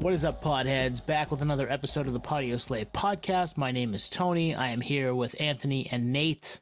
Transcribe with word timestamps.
What 0.00 0.14
is 0.14 0.24
up, 0.24 0.42
podheads? 0.42 1.04
Back 1.04 1.30
with 1.30 1.42
another 1.42 1.70
episode 1.70 2.06
of 2.06 2.14
the 2.14 2.20
Podioslave 2.20 2.90
podcast. 2.90 3.58
My 3.58 3.70
name 3.70 3.92
is 3.92 4.08
Tony. 4.08 4.54
I 4.54 4.68
am 4.68 4.80
here 4.80 5.14
with 5.14 5.38
Anthony 5.38 5.88
and 5.92 6.10
Nate, 6.10 6.60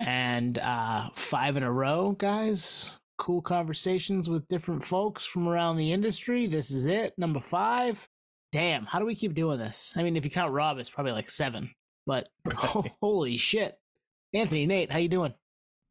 and 0.00 0.56
uh, 0.56 1.10
five 1.12 1.58
in 1.58 1.62
a 1.62 1.70
row, 1.70 2.12
guys. 2.12 2.96
Cool 3.18 3.42
conversations 3.42 4.30
with 4.30 4.48
different 4.48 4.82
folks 4.82 5.26
from 5.26 5.46
around 5.46 5.76
the 5.76 5.92
industry. 5.92 6.46
This 6.46 6.70
is 6.70 6.86
it, 6.86 7.12
number 7.18 7.38
five. 7.38 8.08
Damn, 8.50 8.86
how 8.86 8.98
do 8.98 9.04
we 9.04 9.14
keep 9.14 9.34
doing 9.34 9.58
this? 9.58 9.92
I 9.94 10.02
mean, 10.02 10.16
if 10.16 10.24
you 10.24 10.30
count 10.30 10.54
Rob, 10.54 10.78
it's 10.78 10.88
probably 10.88 11.12
like 11.12 11.28
seven. 11.28 11.74
But 12.06 12.30
holy 13.02 13.36
shit, 13.36 13.78
Anthony, 14.32 14.64
Nate, 14.64 14.90
how 14.90 14.98
you 14.98 15.08
doing? 15.10 15.34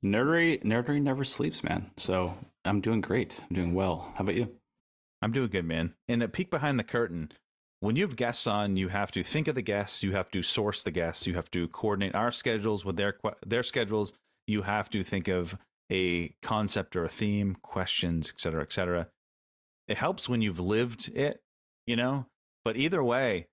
Nerdery, 0.03 0.63
nerdery 0.63 0.99
never 0.99 1.23
sleeps, 1.23 1.63
man. 1.63 1.91
So 1.97 2.35
I'm 2.65 2.81
doing 2.81 3.01
great. 3.01 3.39
I'm 3.47 3.55
doing 3.55 3.75
well. 3.75 4.11
How 4.15 4.23
about 4.23 4.33
you? 4.33 4.58
I'm 5.21 5.31
doing 5.31 5.49
good, 5.49 5.65
man. 5.65 5.93
And 6.07 6.23
a 6.23 6.27
peek 6.27 6.49
behind 6.49 6.79
the 6.79 6.83
curtain, 6.83 7.31
when 7.81 7.95
you 7.95 8.03
have 8.03 8.15
guests 8.15 8.47
on, 8.47 8.77
you 8.77 8.89
have 8.89 9.11
to 9.11 9.23
think 9.23 9.47
of 9.47 9.55
the 9.55 9.61
guests, 9.61 10.03
you 10.03 10.11
have 10.11 10.31
to 10.31 10.41
source 10.41 10.83
the 10.83 10.91
guests, 10.91 11.27
you 11.27 11.35
have 11.35 11.51
to 11.51 11.67
coordinate 11.69 12.15
our 12.15 12.31
schedules 12.31 12.83
with 12.83 12.97
their 12.97 13.17
their 13.45 13.63
schedules. 13.63 14.13
You 14.47 14.63
have 14.63 14.89
to 14.91 15.03
think 15.03 15.27
of 15.27 15.57
a 15.91 16.33
concept 16.41 16.95
or 16.95 17.05
a 17.05 17.09
theme, 17.09 17.55
questions, 17.61 18.31
et 18.33 18.41
cetera, 18.41 18.61
et 18.61 18.73
cetera. 18.73 19.07
It 19.87 19.97
helps 19.97 20.27
when 20.27 20.41
you've 20.41 20.59
lived 20.59 21.09
it, 21.15 21.39
you 21.85 21.95
know. 21.95 22.25
But 22.65 22.77
either 22.77 23.03
way, 23.03 23.47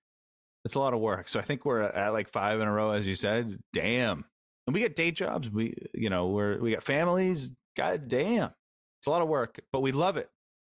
it's 0.65 0.75
a 0.75 0.79
lot 0.79 0.93
of 0.93 0.99
work. 0.99 1.29
So 1.29 1.39
I 1.39 1.43
think 1.43 1.65
we're 1.65 1.81
at 1.81 2.13
like 2.13 2.29
five 2.29 2.59
in 2.59 2.67
a 2.67 2.71
row, 2.71 2.91
as 2.91 3.07
you 3.07 3.15
said. 3.15 3.59
Damn. 3.73 4.25
And 4.65 4.73
we 4.73 4.81
get 4.81 4.95
day 4.95 5.11
jobs. 5.11 5.49
We, 5.49 5.75
you 5.93 6.09
know, 6.09 6.27
we're 6.27 6.59
we 6.59 6.71
got 6.71 6.83
families. 6.83 7.51
God 7.75 8.07
damn, 8.07 8.51
it's 8.99 9.07
a 9.07 9.11
lot 9.11 9.21
of 9.21 9.27
work, 9.27 9.59
but 9.71 9.81
we 9.81 9.91
love 9.91 10.17
it 10.17 10.29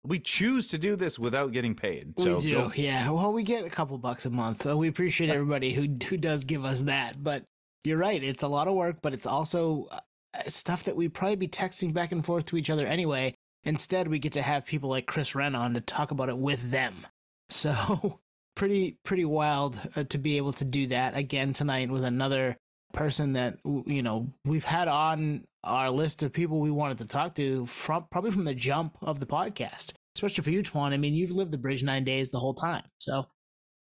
we 0.07 0.19
choose 0.19 0.69
to 0.69 0.79
do 0.79 0.97
this 0.97 1.19
without 1.19 1.53
getting 1.53 1.75
paid. 1.75 2.19
So 2.19 2.37
we 2.37 2.41
do, 2.41 2.55
go. 2.55 2.73
yeah. 2.77 3.11
Well, 3.11 3.33
we 3.33 3.43
get 3.43 3.65
a 3.65 3.71
couple 3.71 3.97
bucks 3.99 4.27
a 4.27 4.31
month. 4.31 4.65
We 4.65 4.89
appreciate 4.89 5.31
everybody 5.31 5.73
who 5.73 5.83
who 6.07 6.17
does 6.17 6.45
give 6.45 6.65
us 6.65 6.83
that. 6.83 7.23
But 7.23 7.45
you're 7.85 7.99
right; 7.99 8.23
it's 8.23 8.43
a 8.43 8.49
lot 8.49 8.69
of 8.69 8.75
work, 8.75 8.99
but 9.03 9.15
it's 9.15 9.27
also 9.27 9.89
uh, 9.91 10.01
stuff 10.47 10.85
that 10.85 10.97
we'd 10.97 11.15
probably 11.15 11.37
be 11.37 11.49
texting 11.49 11.93
back 11.93 12.13
and 12.13 12.25
forth 12.25 12.47
to 12.47 12.57
each 12.57 12.71
other 12.71 12.87
anyway. 12.87 13.35
Instead, 13.65 14.09
we 14.09 14.19
get 14.19 14.35
to 14.35 14.43
have 14.43 14.67
people 14.67 14.91
like 14.91 15.07
Chris 15.07 15.35
Wrenn 15.35 15.55
on 15.55 15.73
to 15.75 15.81
talk 15.81 16.11
about 16.11 16.29
it 16.29 16.39
with 16.39 16.71
them. 16.71 17.07
So 17.51 18.21
pretty 18.57 18.97
pretty 19.05 19.27
wild 19.27 19.79
uh, 19.97 20.05
to 20.05 20.17
be 20.17 20.39
able 20.39 20.53
to 20.53 20.65
do 20.65 20.87
that 20.87 21.15
again 21.15 21.53
tonight 21.53 21.91
with 21.91 22.03
another 22.03 22.57
person 22.95 23.35
that 23.35 23.59
you 23.65 24.03
know 24.03 24.33
we've 24.47 24.65
had 24.65 24.89
on 24.89 25.45
our 25.65 25.91
list 25.91 26.23
of 26.23 26.33
people 26.33 26.61
we 26.61 26.71
wanted 26.71 26.99
to 26.99 27.07
talk 27.07 27.35
to 27.35 27.67
from 27.67 28.07
probably 28.11 28.31
from 28.31 28.45
the 28.45 28.55
jump 28.55 28.97
of 29.03 29.21
the 29.21 29.27
podcast 29.27 29.93
especially 30.17 30.45
for 30.45 30.51
you 30.51 30.63
Twan. 30.63 30.93
i 30.93 30.97
mean 30.97 31.15
you've 31.15 31.33
lived 31.33 31.51
the 31.51 31.59
bridge 31.59 31.83
nine 31.83 32.05
days 32.05 32.31
the 32.31 32.39
whole 32.39 32.55
time 32.55 32.85
so 32.99 33.27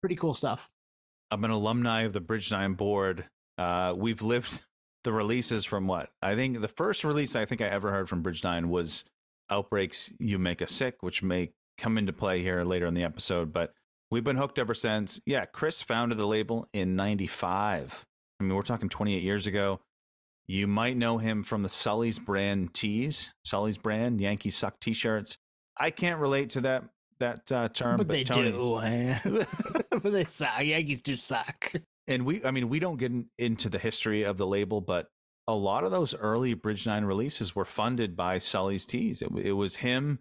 pretty 0.01 0.17
cool 0.17 0.35
stuff. 0.35 0.71
I'm 1.31 1.45
an 1.45 1.51
alumni 1.51 2.03
of 2.03 2.13
the 2.13 2.21
bridge 2.21 2.51
nine 2.51 2.75
board. 2.75 3.27
Uh, 3.59 3.95
we've 3.97 4.23
lived 4.23 4.61
the 5.05 5.13
releases 5.13 5.65
from 5.65 5.87
what? 5.87 6.11
I 6.23 6.35
think 6.35 6.61
the 6.61 6.69
first 6.69 7.05
release 7.05 7.37
i 7.37 7.45
think 7.45 7.61
i 7.61 7.67
ever 7.67 7.91
heard 7.91 8.09
from 8.09 8.23
bridge 8.23 8.45
nine 8.45 8.69
was 8.69 9.05
outbreaks 9.51 10.13
you 10.19 10.39
make 10.39 10.63
us 10.63 10.71
sick 10.71 11.03
which 11.03 11.23
may 11.23 11.51
come 11.77 11.99
into 11.99 12.13
play 12.13 12.43
here 12.43 12.63
later 12.63 12.87
in 12.87 12.95
the 12.95 13.03
episode 13.03 13.53
but 13.53 13.73
we've 14.11 14.25
been 14.25 14.37
hooked 14.37 14.59
ever 14.59 14.75
since. 14.75 15.21
Yeah 15.27 15.45
chris 15.47 15.83
founded 15.83 16.19
the 16.19 16.27
label 16.27 16.67
in 16.73 16.97
95 16.97 18.07
I 18.41 18.43
mean, 18.43 18.55
we're 18.55 18.63
talking 18.63 18.89
28 18.89 19.23
years 19.23 19.47
ago. 19.47 19.81
You 20.51 20.67
might 20.67 20.97
know 20.97 21.19
him 21.19 21.45
from 21.45 21.63
the 21.63 21.69
Sully's 21.69 22.19
brand 22.19 22.75
tees, 22.75 23.33
Sully's 23.45 23.79
brand 23.79 24.21
Yankees 24.21 24.57
suck 24.57 24.81
T-shirts. 24.81 25.39
I 25.79 25.91
can't 25.91 26.19
relate 26.19 26.51
to 26.51 26.63
that 26.63 26.87
that 27.21 27.53
uh, 27.53 27.69
term, 27.69 27.99
but, 27.99 28.09
but 28.09 28.13
they 28.13 28.25
Tony, 28.25 28.51
do. 28.51 28.81
but 29.93 30.03
they 30.03 30.25
suck. 30.25 30.61
Yankees 30.61 31.03
do 31.03 31.15
suck. 31.15 31.71
And 32.09 32.27
we, 32.27 32.45
I 32.45 32.51
mean, 32.51 32.69
we 32.69 32.81
don't 32.81 32.97
get 32.97 33.13
into 33.39 33.69
the 33.69 33.79
history 33.79 34.25
of 34.25 34.39
the 34.39 34.47
label, 34.47 34.81
but 34.81 35.07
a 35.47 35.55
lot 35.55 35.85
of 35.85 35.93
those 35.93 36.17
early 36.17 36.55
Bridge 36.55 36.85
Nine 36.85 37.05
releases 37.05 37.55
were 37.55 37.65
funded 37.65 38.17
by 38.17 38.39
Sully's 38.39 38.87
tees. 38.87 39.23
It, 39.23 39.31
it 39.41 39.53
was 39.53 39.77
him 39.77 40.19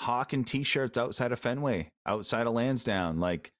hawking 0.00 0.44
T-shirts 0.44 0.96
outside 0.96 1.32
of 1.32 1.40
Fenway, 1.40 1.88
outside 2.06 2.46
of 2.46 2.52
Lansdowne. 2.52 3.18
Like 3.18 3.50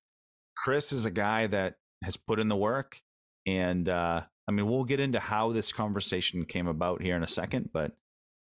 Chris 0.56 0.93
is 0.93 1.04
a 1.04 1.10
guy 1.10 1.49
that 1.49 1.75
has 2.04 2.16
put 2.16 2.39
in 2.39 2.47
the 2.47 2.54
work 2.54 3.00
and 3.44 3.89
uh, 3.89 4.21
I 4.52 4.54
mean, 4.54 4.66
we'll 4.66 4.84
get 4.84 5.00
into 5.00 5.18
how 5.18 5.52
this 5.52 5.72
conversation 5.72 6.44
came 6.44 6.66
about 6.66 7.00
here 7.00 7.16
in 7.16 7.22
a 7.22 7.28
second, 7.28 7.70
but 7.72 7.92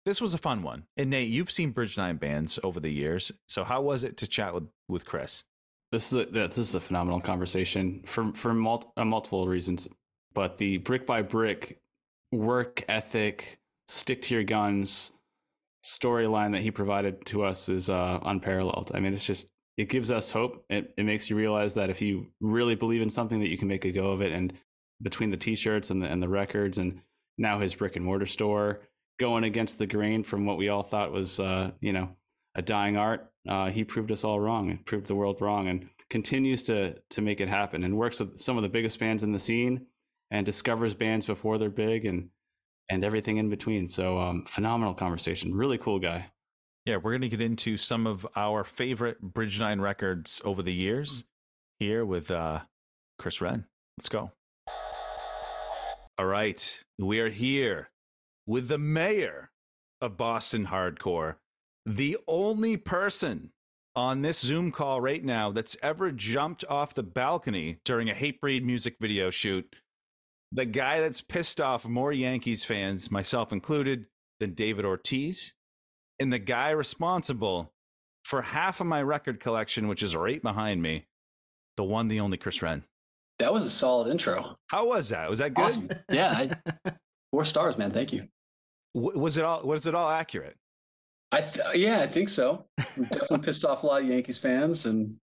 this 0.06 0.20
was 0.20 0.32
a 0.32 0.38
fun 0.38 0.62
one. 0.62 0.84
And 0.96 1.10
Nate, 1.10 1.28
you've 1.28 1.50
seen 1.50 1.72
Bridge 1.72 1.96
Nine 1.96 2.16
bands 2.16 2.58
over 2.62 2.78
the 2.78 2.90
years, 2.90 3.32
so 3.48 3.64
how 3.64 3.82
was 3.82 4.04
it 4.04 4.16
to 4.18 4.26
chat 4.26 4.54
with 4.54 4.68
with 4.88 5.04
Chris? 5.04 5.42
This 5.90 6.12
is 6.12 6.20
a, 6.20 6.24
this 6.26 6.58
is 6.58 6.74
a 6.74 6.80
phenomenal 6.80 7.20
conversation 7.20 8.02
for 8.06 8.32
for 8.34 8.54
mul- 8.54 8.92
uh, 8.96 9.04
multiple 9.04 9.48
reasons, 9.48 9.88
but 10.34 10.58
the 10.58 10.78
brick 10.78 11.04
by 11.04 11.22
brick 11.22 11.80
work 12.30 12.84
ethic, 12.88 13.58
stick 13.88 14.22
to 14.22 14.34
your 14.34 14.44
guns 14.44 15.12
storyline 15.84 16.52
that 16.52 16.62
he 16.62 16.70
provided 16.70 17.24
to 17.24 17.42
us 17.42 17.68
is 17.68 17.88
uh, 17.88 18.18
unparalleled. 18.22 18.90
I 18.94 19.00
mean, 19.00 19.14
it's 19.14 19.24
just 19.24 19.46
it 19.76 19.88
gives 19.88 20.10
us 20.10 20.30
hope. 20.30 20.64
It, 20.68 20.92
it 20.96 21.04
makes 21.04 21.30
you 21.30 21.36
realize 21.36 21.74
that 21.74 21.88
if 21.88 22.02
you 22.02 22.26
really 22.40 22.74
believe 22.74 23.00
in 23.00 23.10
something, 23.10 23.40
that 23.40 23.48
you 23.48 23.56
can 23.56 23.68
make 23.68 23.84
a 23.84 23.92
go 23.92 24.10
of 24.10 24.20
it. 24.20 24.32
And 24.32 24.52
between 25.02 25.30
the 25.30 25.36
t-shirts 25.36 25.90
and 25.90 26.02
the 26.02 26.06
and 26.06 26.22
the 26.22 26.28
records 26.28 26.78
and 26.78 27.00
now 27.36 27.60
his 27.60 27.74
brick 27.74 27.96
and 27.96 28.04
mortar 28.04 28.26
store 28.26 28.80
going 29.18 29.44
against 29.44 29.78
the 29.78 29.86
grain 29.86 30.22
from 30.22 30.46
what 30.46 30.56
we 30.56 30.68
all 30.68 30.82
thought 30.82 31.12
was 31.12 31.40
uh, 31.40 31.70
you 31.80 31.92
know 31.92 32.10
a 32.54 32.62
dying 32.62 32.96
art. 32.96 33.30
Uh, 33.48 33.70
he 33.70 33.84
proved 33.84 34.10
us 34.10 34.24
all 34.24 34.40
wrong 34.40 34.70
and 34.70 34.84
proved 34.84 35.06
the 35.06 35.14
world 35.14 35.40
wrong 35.40 35.68
and 35.68 35.88
continues 36.10 36.62
to 36.64 36.94
to 37.10 37.22
make 37.22 37.40
it 37.40 37.48
happen 37.48 37.84
and 37.84 37.96
works 37.96 38.20
with 38.20 38.38
some 38.40 38.56
of 38.56 38.62
the 38.62 38.68
biggest 38.68 38.98
bands 38.98 39.22
in 39.22 39.32
the 39.32 39.38
scene 39.38 39.86
and 40.30 40.44
discovers 40.44 40.94
bands 40.94 41.26
before 41.26 41.58
they're 41.58 41.70
big 41.70 42.04
and 42.04 42.28
and 42.90 43.04
everything 43.04 43.36
in 43.36 43.50
between. 43.50 43.88
So 43.88 44.18
um, 44.18 44.44
phenomenal 44.46 44.94
conversation. 44.94 45.54
Really 45.54 45.78
cool 45.78 45.98
guy. 45.98 46.30
Yeah 46.84 46.96
we're 46.96 47.12
going 47.12 47.22
to 47.22 47.28
get 47.28 47.40
into 47.40 47.76
some 47.76 48.06
of 48.06 48.26
our 48.34 48.64
favorite 48.64 49.20
bridge 49.20 49.60
nine 49.60 49.80
records 49.80 50.40
over 50.44 50.62
the 50.62 50.72
years 50.72 51.24
here 51.78 52.04
with 52.04 52.30
uh, 52.30 52.60
chris 53.18 53.40
wrenn. 53.40 53.64
Let's 53.96 54.08
go 54.08 54.32
all 56.18 56.26
right, 56.26 56.82
we 56.98 57.20
are 57.20 57.30
here 57.30 57.90
with 58.44 58.66
the 58.66 58.78
mayor 58.78 59.50
of 60.00 60.16
Boston 60.16 60.66
Hardcore, 60.66 61.36
the 61.86 62.18
only 62.26 62.76
person 62.76 63.52
on 63.94 64.22
this 64.22 64.40
Zoom 64.40 64.72
call 64.72 65.00
right 65.00 65.24
now 65.24 65.52
that's 65.52 65.76
ever 65.80 66.10
jumped 66.10 66.64
off 66.68 66.94
the 66.94 67.04
balcony 67.04 67.78
during 67.84 68.10
a 68.10 68.14
Hatebreed 68.14 68.64
music 68.64 68.96
video 69.00 69.30
shoot. 69.30 69.76
The 70.50 70.64
guy 70.64 71.00
that's 71.00 71.20
pissed 71.20 71.60
off 71.60 71.86
more 71.86 72.12
Yankees 72.12 72.64
fans, 72.64 73.12
myself 73.12 73.52
included, 73.52 74.06
than 74.40 74.54
David 74.54 74.84
Ortiz. 74.84 75.52
And 76.18 76.32
the 76.32 76.40
guy 76.40 76.70
responsible 76.70 77.72
for 78.24 78.42
half 78.42 78.80
of 78.80 78.88
my 78.88 79.02
record 79.02 79.38
collection, 79.38 79.86
which 79.86 80.02
is 80.02 80.16
right 80.16 80.42
behind 80.42 80.82
me, 80.82 81.06
the 81.76 81.84
one, 81.84 82.08
the 82.08 82.18
only 82.18 82.38
Chris 82.38 82.60
Wrenn. 82.60 82.84
That 83.38 83.52
was 83.52 83.64
a 83.64 83.70
solid 83.70 84.10
intro. 84.10 84.56
How 84.66 84.86
was 84.86 85.08
that? 85.10 85.30
Was 85.30 85.38
that 85.38 85.54
good? 85.54 85.64
Awesome. 85.64 85.88
Yeah, 86.10 86.50
I, 86.84 86.92
four 87.30 87.44
stars, 87.44 87.78
man. 87.78 87.92
Thank 87.92 88.12
you. 88.12 88.24
was 88.94 89.36
it 89.36 89.44
all? 89.44 89.62
Was 89.62 89.86
it 89.86 89.94
all 89.94 90.10
accurate? 90.10 90.56
I 91.30 91.42
th- 91.42 91.76
yeah, 91.76 92.00
I 92.00 92.06
think 92.06 92.30
so. 92.30 92.66
We 92.96 93.04
definitely 93.04 93.40
pissed 93.40 93.64
off 93.64 93.82
a 93.82 93.86
lot 93.86 94.02
of 94.02 94.08
Yankees 94.08 94.38
fans 94.38 94.86
and 94.86 95.16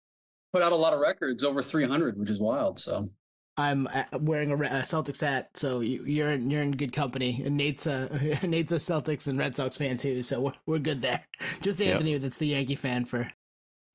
put 0.52 0.62
out 0.62 0.72
a 0.72 0.76
lot 0.76 0.92
of 0.92 1.00
records, 1.00 1.44
over 1.44 1.62
300, 1.62 2.18
which 2.18 2.28
is 2.28 2.40
wild. 2.40 2.80
So 2.80 3.08
I'm 3.56 3.86
uh, 3.86 4.04
wearing 4.20 4.50
a, 4.50 4.56
Celtics 4.56 5.20
hat, 5.20 5.50
so 5.54 5.80
you, 5.80 6.24
are 6.24 6.32
in 6.32 6.50
you're 6.50 6.62
in 6.62 6.72
good 6.72 6.92
company. 6.92 7.42
And 7.44 7.56
Nate's 7.56 7.86
a 7.86 8.38
Nate's 8.46 8.72
a 8.72 8.76
Celtics 8.76 9.28
and 9.28 9.38
Red 9.38 9.54
Sox 9.54 9.76
fan 9.76 9.96
too, 9.96 10.22
so 10.22 10.40
we're 10.40 10.52
we're 10.66 10.78
good 10.78 11.02
there. 11.02 11.20
Just 11.60 11.80
Anthony, 11.80 12.12
yep. 12.12 12.22
that's 12.22 12.38
the 12.38 12.46
Yankee 12.46 12.76
fan 12.76 13.04
for 13.04 13.30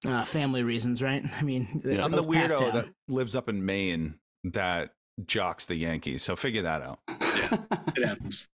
uh, 0.06 0.24
family 0.24 0.64
reasons, 0.64 1.02
right? 1.02 1.24
I 1.40 1.44
mean, 1.44 1.82
yeah. 1.84 2.04
I'm 2.04 2.12
the 2.12 2.22
weirdo 2.22 2.74
that 2.74 2.88
lives 3.08 3.36
up 3.36 3.50
in 3.50 3.66
Maine 3.66 4.16
that 4.44 4.92
jocks 5.26 5.66
the 5.66 5.76
Yankees. 5.76 6.24
So 6.24 6.36
figure 6.36 6.64
that 6.64 6.82
out. 6.82 7.00
Yeah, 7.10 7.58
it 7.96 8.06
happens. 8.06 8.50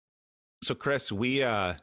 So 0.62 0.74
Chris, 0.74 1.10
we 1.10 1.42
uh 1.42 1.74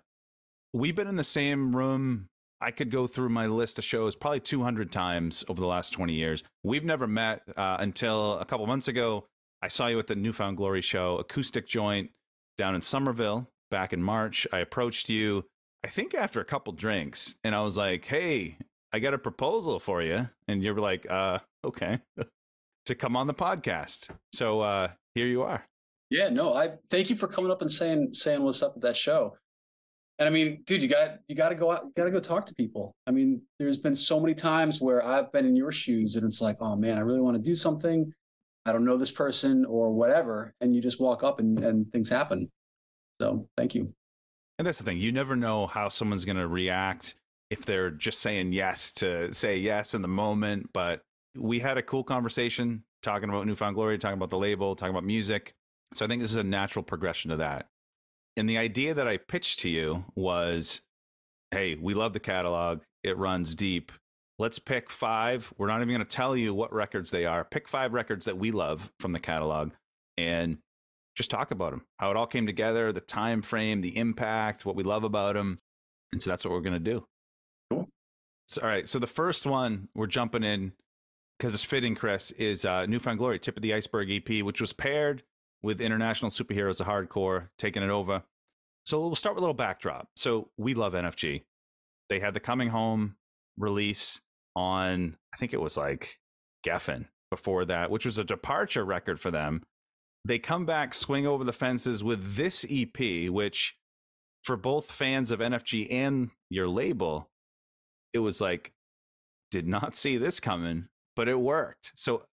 we've 0.74 0.96
been 0.96 1.08
in 1.08 1.16
the 1.16 1.24
same 1.24 1.76
room. 1.76 2.30
I 2.60 2.72
could 2.72 2.90
go 2.90 3.06
through 3.06 3.30
my 3.30 3.46
list 3.46 3.78
of 3.78 3.84
shows 3.84 4.16
probably 4.16 4.40
200 4.40 4.92
times 4.92 5.46
over 5.48 5.62
the 5.62 5.68
last 5.68 5.92
20 5.92 6.14
years. 6.14 6.44
We've 6.64 6.84
never 6.84 7.06
met 7.06 7.44
uh, 7.56 7.78
until 7.80 8.40
a 8.40 8.46
couple 8.46 8.66
months 8.66 8.88
ago. 8.88 9.26
I 9.62 9.68
saw 9.68 9.88
you 9.88 10.00
at 10.00 10.08
the 10.08 10.16
New 10.16 10.34
Found 10.34 10.58
Glory 10.58 10.82
show, 10.82 11.18
acoustic 11.18 11.68
joint 11.68 12.10
down 12.58 12.74
in 12.74 12.82
Somerville 12.82 13.48
back 13.70 13.94
in 13.94 14.02
March. 14.02 14.48
I 14.52 14.58
approached 14.60 15.08
you, 15.08 15.46
I 15.84 15.90
think 15.90 16.16
after 16.16 16.40
a 16.40 16.46
couple 16.46 16.74
drinks, 16.74 17.36
and 17.44 17.54
I 17.54 17.62
was 17.62 17.78
like, 17.78 18.06
"Hey, 18.06 18.58
I 18.94 19.00
got 19.00 19.14
a 19.14 19.18
proposal 19.18 19.80
for 19.80 20.02
you. 20.02 20.30
And 20.48 20.64
you're 20.64 20.80
like, 20.80 21.10
uh, 21.10 21.40
okay, 21.66 22.00
to 22.86 22.96
come 22.96 23.16
on 23.16 23.28
the 23.28 23.34
podcast. 23.34 24.10
So 24.34 24.62
uh, 24.62 24.90
here 25.16 25.28
you 25.28 25.44
are. 25.44 25.66
Yeah, 26.10 26.30
no, 26.30 26.54
I 26.54 26.72
thank 26.90 27.10
you 27.10 27.18
for 27.18 27.28
coming 27.28 27.52
up 27.52 27.62
and 27.62 27.72
saying 27.72 28.14
saying 28.14 28.42
what's 28.42 28.64
up 28.64 28.74
at 28.78 28.82
that 28.84 28.96
show. 28.96 29.36
And 30.20 30.28
I 30.28 30.32
mean, 30.32 30.64
dude, 30.66 30.82
you 30.82 30.88
got 30.88 31.18
you 31.28 31.36
got 31.36 31.50
to 31.50 31.56
go 31.56 31.70
out, 31.70 31.84
you 31.84 31.92
got 31.98 32.06
to 32.06 32.12
go 32.12 32.22
talk 32.22 32.46
to 32.46 32.56
people. 32.56 32.96
I 33.06 33.12
mean, 33.12 33.42
there's 33.60 33.78
been 33.78 33.94
so 33.94 34.20
many 34.20 34.34
times 34.34 34.80
where 34.80 35.06
I've 35.06 35.32
been 35.34 35.46
in 35.46 35.56
your 35.56 35.72
shoes, 35.72 36.16
and 36.16 36.26
it's 36.26 36.42
like, 36.42 36.58
oh 36.62 36.76
man, 36.78 36.98
I 36.98 37.02
really 37.02 37.20
want 37.20 37.36
to 37.36 37.44
do 37.44 37.56
something. 37.56 38.12
I 38.66 38.72
don't 38.72 38.86
know 38.86 38.98
this 38.98 39.12
person 39.12 39.66
or 39.66 39.92
whatever, 39.92 40.54
and 40.62 40.74
you 40.74 40.82
just 40.82 41.00
walk 41.02 41.24
up 41.24 41.40
and 41.40 41.60
and 41.60 41.92
things 41.92 42.10
happen. 42.10 42.50
So 43.22 43.48
thank 43.58 43.76
you. 43.76 43.94
And 44.58 44.66
that's 44.66 44.78
the 44.78 44.86
thing. 44.86 44.98
You 44.98 45.12
never 45.12 45.36
know 45.36 45.68
how 45.68 45.90
someone's 45.90 46.26
going 46.26 46.38
to 46.38 46.48
react 46.48 47.16
if 47.50 47.66
they're 47.66 47.92
just 47.92 48.20
saying 48.20 48.54
yes 48.54 48.92
to 48.94 49.34
say 49.34 49.58
yes 49.58 49.94
in 49.94 50.02
the 50.02 50.08
moment. 50.08 50.70
But 50.74 51.02
we 51.36 51.60
had 51.60 51.78
a 51.78 51.84
cool 51.84 52.04
conversation 52.04 52.84
talking 53.04 53.30
about 53.30 53.46
New 53.46 53.56
Found 53.56 53.76
Glory, 53.76 53.98
talking 53.98 54.18
about 54.18 54.30
the 54.30 54.38
label, 54.38 54.76
talking 54.76 54.94
about 54.94 55.06
music. 55.06 55.54
So 55.94 56.06
I 56.06 56.08
think 56.08 56.22
this 56.22 56.32
is 56.32 56.38
a 56.38 56.44
natural 56.44 56.84
progression 56.84 57.32
to 57.32 57.38
that. 57.38 57.68
And 58.36 58.50
the 58.50 58.58
idea 58.58 58.94
that 58.94 59.08
I 59.08 59.18
pitched 59.18 59.60
to 59.60 59.70
you 59.70 60.06
was 60.16 60.82
hey, 61.52 61.76
we 61.76 61.94
love 61.94 62.12
the 62.12 62.20
catalog, 62.20 62.82
it 63.04 63.18
runs 63.18 63.56
deep. 63.56 63.92
Let's 64.38 64.60
pick 64.60 64.90
five. 64.90 65.52
We're 65.58 65.68
not 65.68 65.78
even 65.78 65.88
going 65.88 66.00
to 66.00 66.06
tell 66.06 66.36
you 66.36 66.54
what 66.54 66.74
records 66.74 67.10
they 67.10 67.26
are. 67.26 67.46
Pick 67.46 67.68
five 67.68 67.94
records 67.94 68.26
that 68.26 68.38
we 68.38 68.52
love 68.52 68.92
from 69.00 69.14
the 69.14 69.20
catalog 69.20 69.72
and 70.18 70.58
just 71.16 71.32
talk 71.32 71.50
about 71.52 71.72
them, 71.72 71.86
how 72.00 72.12
it 72.12 72.18
all 72.18 72.28
came 72.28 72.46
together, 72.46 72.92
the 72.92 73.00
time 73.00 73.42
frame, 73.42 73.82
the 73.82 73.98
impact, 73.98 74.66
what 74.66 74.76
we 74.76 74.84
love 74.84 75.04
about 75.04 75.34
them. 75.34 75.58
And 76.12 76.22
so 76.22 76.30
that's 76.30 76.46
what 76.46 76.52
we're 76.52 76.62
going 76.62 76.74
to 76.74 76.80
do. 76.80 77.06
So, 78.48 78.62
all 78.62 78.68
right. 78.68 78.88
So 78.88 79.00
the 79.00 79.08
first 79.08 79.46
one 79.46 79.90
we're 79.94 80.08
jumping 80.08 80.44
in 80.44 80.74
because 81.38 81.54
it's 81.54 81.64
fitting, 81.64 81.96
Chris, 81.96 82.32
is 82.32 82.66
uh, 82.66 82.86
New 82.86 83.00
Found 83.00 83.20
Glory, 83.20 83.40
Tip 83.40 83.58
of 83.58 83.62
the 83.62 83.74
Iceberg 83.74 84.10
EP, 84.10 84.44
which 84.44 84.60
was 84.60 84.74
paired 84.74 85.24
with 85.62 85.82
International 85.82 86.32
Superheroes 86.32 86.80
of 86.80 86.88
Hardcore, 86.88 87.50
taking 87.58 87.84
it 87.84 87.90
over. 87.90 88.24
So 88.86 89.00
we'll 89.00 89.16
start 89.16 89.36
with 89.36 89.42
a 89.42 89.44
little 89.44 89.54
backdrop. 89.54 90.10
So 90.16 90.50
we 90.58 90.74
love 90.74 90.94
NFG. 90.94 91.44
They 92.10 92.20
had 92.20 92.34
the 92.34 92.40
Coming 92.40 92.70
Home 92.70 93.18
release 93.58 94.22
on, 94.56 95.18
I 95.34 95.38
think 95.38 95.54
it 95.54 95.62
was 95.62 95.78
like 95.78 96.20
Geffen 96.66 97.06
before 97.30 97.66
that, 97.66 97.92
which 97.92 98.06
was 98.06 98.18
a 98.18 98.24
departure 98.24 98.86
record 98.86 99.20
for 99.20 99.30
them. 99.30 99.64
They 100.26 100.40
come 100.40 100.66
back, 100.66 100.94
swing 100.94 101.28
over 101.28 101.44
the 101.44 101.54
fences 101.54 102.04
with 102.04 102.36
this 102.36 102.66
EP, 102.70 103.30
which 103.30 103.78
for 104.44 104.58
both 104.58 104.92
fans 104.92 105.32
of 105.32 105.40
NFG 105.40 105.92
and 105.92 106.32
your 106.50 106.68
label, 106.68 107.30
it 108.18 108.22
was 108.22 108.42
like, 108.42 108.74
did 109.50 109.68
not 109.68 109.96
see 109.96 110.18
this 110.18 110.42
coming 110.42 110.90
but 111.18 111.28
it 111.28 111.38
worked. 111.38 111.92
So, 111.96 112.24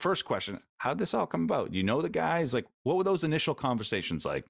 first 0.00 0.26
question 0.26 0.58
How'd 0.78 0.98
this 0.98 1.14
all 1.14 1.26
come 1.26 1.44
about? 1.44 1.72
You 1.72 1.82
know 1.82 2.02
the 2.02 2.10
guys? 2.10 2.52
Like, 2.52 2.66
what 2.82 2.98
were 2.98 3.04
those 3.04 3.24
initial 3.24 3.54
conversations 3.54 4.26
like? 4.26 4.44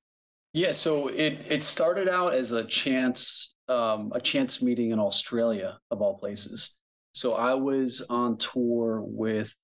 Yeah, 0.52 0.72
so 0.72 1.06
it 1.06 1.46
it 1.48 1.62
started 1.62 2.08
out 2.08 2.34
as 2.34 2.50
a 2.50 2.64
chance 2.64 3.54
um, 3.68 4.10
a 4.12 4.20
chance 4.20 4.60
meeting 4.60 4.90
in 4.90 4.98
Australia 4.98 5.78
of 5.92 6.00
all 6.00 6.18
places. 6.18 6.76
So 7.14 7.34
I 7.34 7.54
was 7.54 8.04
on 8.10 8.38
tour 8.38 9.02
with 9.06 9.54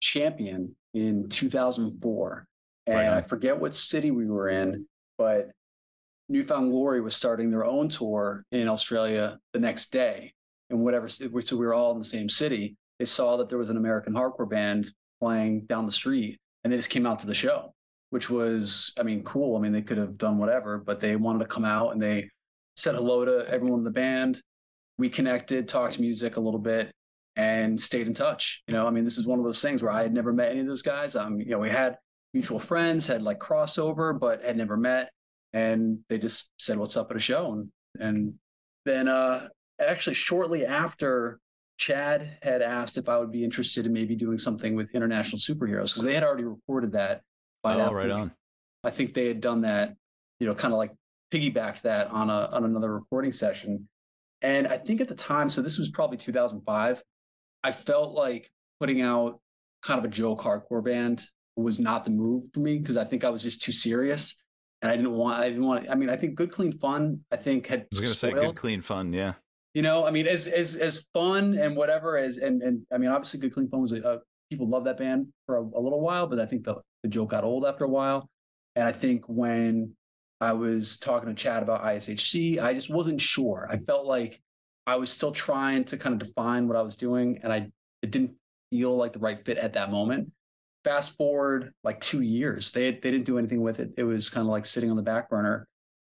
Champion 0.00 0.76
in 0.92 1.28
2004, 1.28 2.46
and 2.86 2.96
right 2.96 3.08
I 3.08 3.22
forget 3.22 3.58
what 3.58 3.74
city 3.74 4.10
we 4.10 4.26
were 4.26 4.48
in, 4.48 4.86
but 5.18 5.50
New 6.28 6.44
Found 6.46 6.70
Glory 6.70 7.00
was 7.00 7.16
starting 7.16 7.50
their 7.50 7.64
own 7.64 7.88
tour 7.88 8.44
in 8.52 8.68
Australia 8.68 9.38
the 9.52 9.60
next 9.60 9.90
day, 9.90 10.32
and 10.74 10.84
whatever. 10.84 11.08
So 11.08 11.28
we 11.30 11.66
were 11.66 11.74
all 11.74 11.92
in 11.92 11.98
the 11.98 12.04
same 12.04 12.28
city, 12.28 12.76
they 12.98 13.04
saw 13.04 13.36
that 13.36 13.48
there 13.48 13.58
was 13.58 13.70
an 13.70 13.76
American 13.76 14.12
hardcore 14.12 14.48
band 14.48 14.90
playing 15.20 15.66
down 15.66 15.86
the 15.86 15.92
street 15.92 16.38
and 16.62 16.72
they 16.72 16.76
just 16.76 16.90
came 16.90 17.06
out 17.06 17.18
to 17.20 17.26
the 17.26 17.34
show, 17.34 17.74
which 18.10 18.30
was, 18.30 18.92
I 18.98 19.02
mean, 19.02 19.22
cool. 19.24 19.56
I 19.56 19.60
mean, 19.60 19.72
they 19.72 19.82
could 19.82 19.98
have 19.98 20.18
done 20.18 20.38
whatever, 20.38 20.78
but 20.78 21.00
they 21.00 21.16
wanted 21.16 21.40
to 21.40 21.46
come 21.46 21.64
out 21.64 21.90
and 21.90 22.02
they 22.02 22.28
said 22.76 22.94
hello 22.94 23.24
to 23.24 23.46
everyone 23.48 23.80
in 23.80 23.84
the 23.84 23.90
band. 23.90 24.40
We 24.98 25.08
connected, 25.08 25.68
talked 25.68 25.98
music 25.98 26.36
a 26.36 26.40
little 26.40 26.60
bit, 26.60 26.92
and 27.36 27.80
stayed 27.80 28.06
in 28.06 28.14
touch. 28.14 28.62
You 28.68 28.74
know, 28.74 28.86
I 28.86 28.90
mean, 28.90 29.04
this 29.04 29.18
is 29.18 29.26
one 29.26 29.40
of 29.40 29.44
those 29.44 29.60
things 29.60 29.82
where 29.82 29.90
I 29.90 30.02
had 30.02 30.14
never 30.14 30.32
met 30.32 30.50
any 30.50 30.60
of 30.60 30.66
those 30.66 30.82
guys. 30.82 31.16
Um, 31.16 31.40
you 31.40 31.50
know, 31.50 31.58
we 31.58 31.70
had 31.70 31.96
mutual 32.32 32.60
friends, 32.60 33.08
had 33.08 33.22
like 33.22 33.40
crossover, 33.40 34.18
but 34.18 34.44
had 34.44 34.56
never 34.56 34.76
met. 34.76 35.10
And 35.52 35.98
they 36.08 36.18
just 36.18 36.50
said, 36.58 36.78
What's 36.78 36.96
up 36.96 37.10
at 37.10 37.16
a 37.16 37.20
show? 37.20 37.52
And 37.52 37.68
and 38.00 38.34
then 38.84 39.08
uh 39.08 39.48
actually 39.84 40.14
shortly 40.14 40.66
after 40.66 41.40
Chad 41.76 42.38
had 42.42 42.62
asked 42.62 42.96
if 42.96 43.08
I 43.08 43.18
would 43.18 43.32
be 43.32 43.44
interested 43.44 43.86
in 43.86 43.92
maybe 43.92 44.14
doing 44.14 44.38
something 44.38 44.76
with 44.76 44.94
international 44.94 45.38
superheroes 45.38 45.92
because 45.92 46.04
they 46.04 46.14
had 46.14 46.22
already 46.22 46.44
recorded 46.44 46.92
that 46.92 47.22
by 47.62 47.74
oh, 47.74 47.78
that 47.78 47.92
right 47.92 48.10
point. 48.10 48.20
on. 48.20 48.32
I 48.84 48.90
think 48.90 49.14
they 49.14 49.26
had 49.26 49.40
done 49.40 49.62
that, 49.62 49.94
you 50.38 50.46
know, 50.46 50.54
kind 50.54 50.72
of 50.72 50.78
like 50.78 50.92
piggybacked 51.32 51.82
that 51.82 52.08
on 52.08 52.30
a 52.30 52.48
on 52.52 52.64
another 52.64 52.94
recording 52.94 53.32
session. 53.32 53.88
And 54.42 54.68
I 54.68 54.76
think 54.76 55.00
at 55.00 55.08
the 55.08 55.14
time, 55.14 55.48
so 55.48 55.62
this 55.62 55.78
was 55.78 55.90
probably 55.90 56.18
2005, 56.18 57.02
I 57.64 57.72
felt 57.72 58.12
like 58.12 58.50
putting 58.78 59.00
out 59.00 59.40
kind 59.82 59.98
of 59.98 60.04
a 60.04 60.08
joke 60.08 60.42
hardcore 60.42 60.84
band 60.84 61.24
was 61.56 61.80
not 61.80 62.04
the 62.04 62.10
move 62.10 62.44
for 62.52 62.60
me 62.60 62.78
because 62.78 62.96
I 62.96 63.04
think 63.04 63.24
I 63.24 63.30
was 63.30 63.42
just 63.42 63.62
too 63.62 63.72
serious. 63.72 64.40
And 64.82 64.92
I 64.92 64.96
didn't 64.96 65.12
want, 65.12 65.40
I 65.40 65.48
didn't 65.48 65.64
want, 65.64 65.88
I 65.88 65.94
mean, 65.94 66.10
I 66.10 66.16
think 66.16 66.34
Good 66.34 66.52
Clean 66.52 66.76
Fun, 66.78 67.20
I 67.32 67.36
think 67.36 67.66
had. 67.66 67.80
I 67.80 67.86
was 67.90 68.00
going 68.00 68.12
to 68.12 68.16
say 68.16 68.32
Good 68.32 68.54
Clean 68.54 68.82
Fun, 68.82 69.14
yeah 69.14 69.34
you 69.74 69.82
know, 69.82 70.06
I 70.06 70.12
mean, 70.12 70.26
as 70.28 70.46
as 70.46 70.76
as 70.76 71.06
fun 71.12 71.58
and 71.58 71.76
whatever 71.76 72.16
as 72.16 72.38
and 72.38 72.62
and 72.62 72.86
I 72.92 72.98
mean, 72.98 73.10
obviously, 73.10 73.40
Good 73.40 73.52
Clean 73.52 73.68
Fun 73.68 73.82
was 73.82 73.92
a, 73.92 74.20
people 74.48 74.68
love 74.68 74.84
that 74.84 74.98
band 74.98 75.26
for 75.46 75.56
a, 75.56 75.62
a, 75.62 75.80
little 75.80 76.00
while, 76.00 76.28
but 76.28 76.38
I 76.38 76.46
think 76.46 76.64
the 76.64 76.76
the 77.02 77.08
joke 77.08 77.30
got 77.30 77.42
old 77.42 77.66
after 77.66 77.84
a 77.84 77.88
while. 77.88 78.30
And 78.76 78.86
I 78.86 78.92
think 78.92 79.24
when 79.26 79.94
I 80.40 80.52
was 80.52 80.96
talking 80.96 81.28
to 81.28 81.34
Chad 81.34 81.62
about 81.62 81.82
ISHC, 81.82 82.62
I 82.62 82.72
just 82.72 82.88
wasn't 82.88 83.20
sure. 83.20 83.68
I 83.70 83.78
felt 83.78 84.06
like 84.06 84.40
I 84.86 84.96
was 84.96 85.10
still 85.10 85.32
trying 85.32 85.84
to 85.86 85.96
kind 85.96 86.20
of 86.20 86.28
define 86.28 86.68
what 86.68 86.76
I 86.76 86.82
was 86.82 86.94
doing, 86.94 87.40
and 87.42 87.52
I 87.52 87.68
it 88.00 88.12
didn't 88.12 88.30
feel 88.70 88.96
like 88.96 89.12
the 89.12 89.18
right 89.18 89.44
fit 89.44 89.58
at 89.58 89.72
that 89.72 89.90
moment. 89.90 90.30
Fast 90.84 91.16
forward 91.16 91.72
like 91.82 92.00
two 92.00 92.20
years, 92.20 92.70
they 92.70 92.92
they 92.92 93.10
didn't 93.10 93.24
do 93.24 93.38
anything 93.38 93.60
with 93.62 93.80
it. 93.80 93.90
It 93.96 94.04
was 94.04 94.30
kind 94.30 94.46
of 94.46 94.52
like 94.52 94.66
sitting 94.66 94.90
on 94.90 94.96
the 94.96 95.02
back 95.02 95.30
burner, 95.30 95.66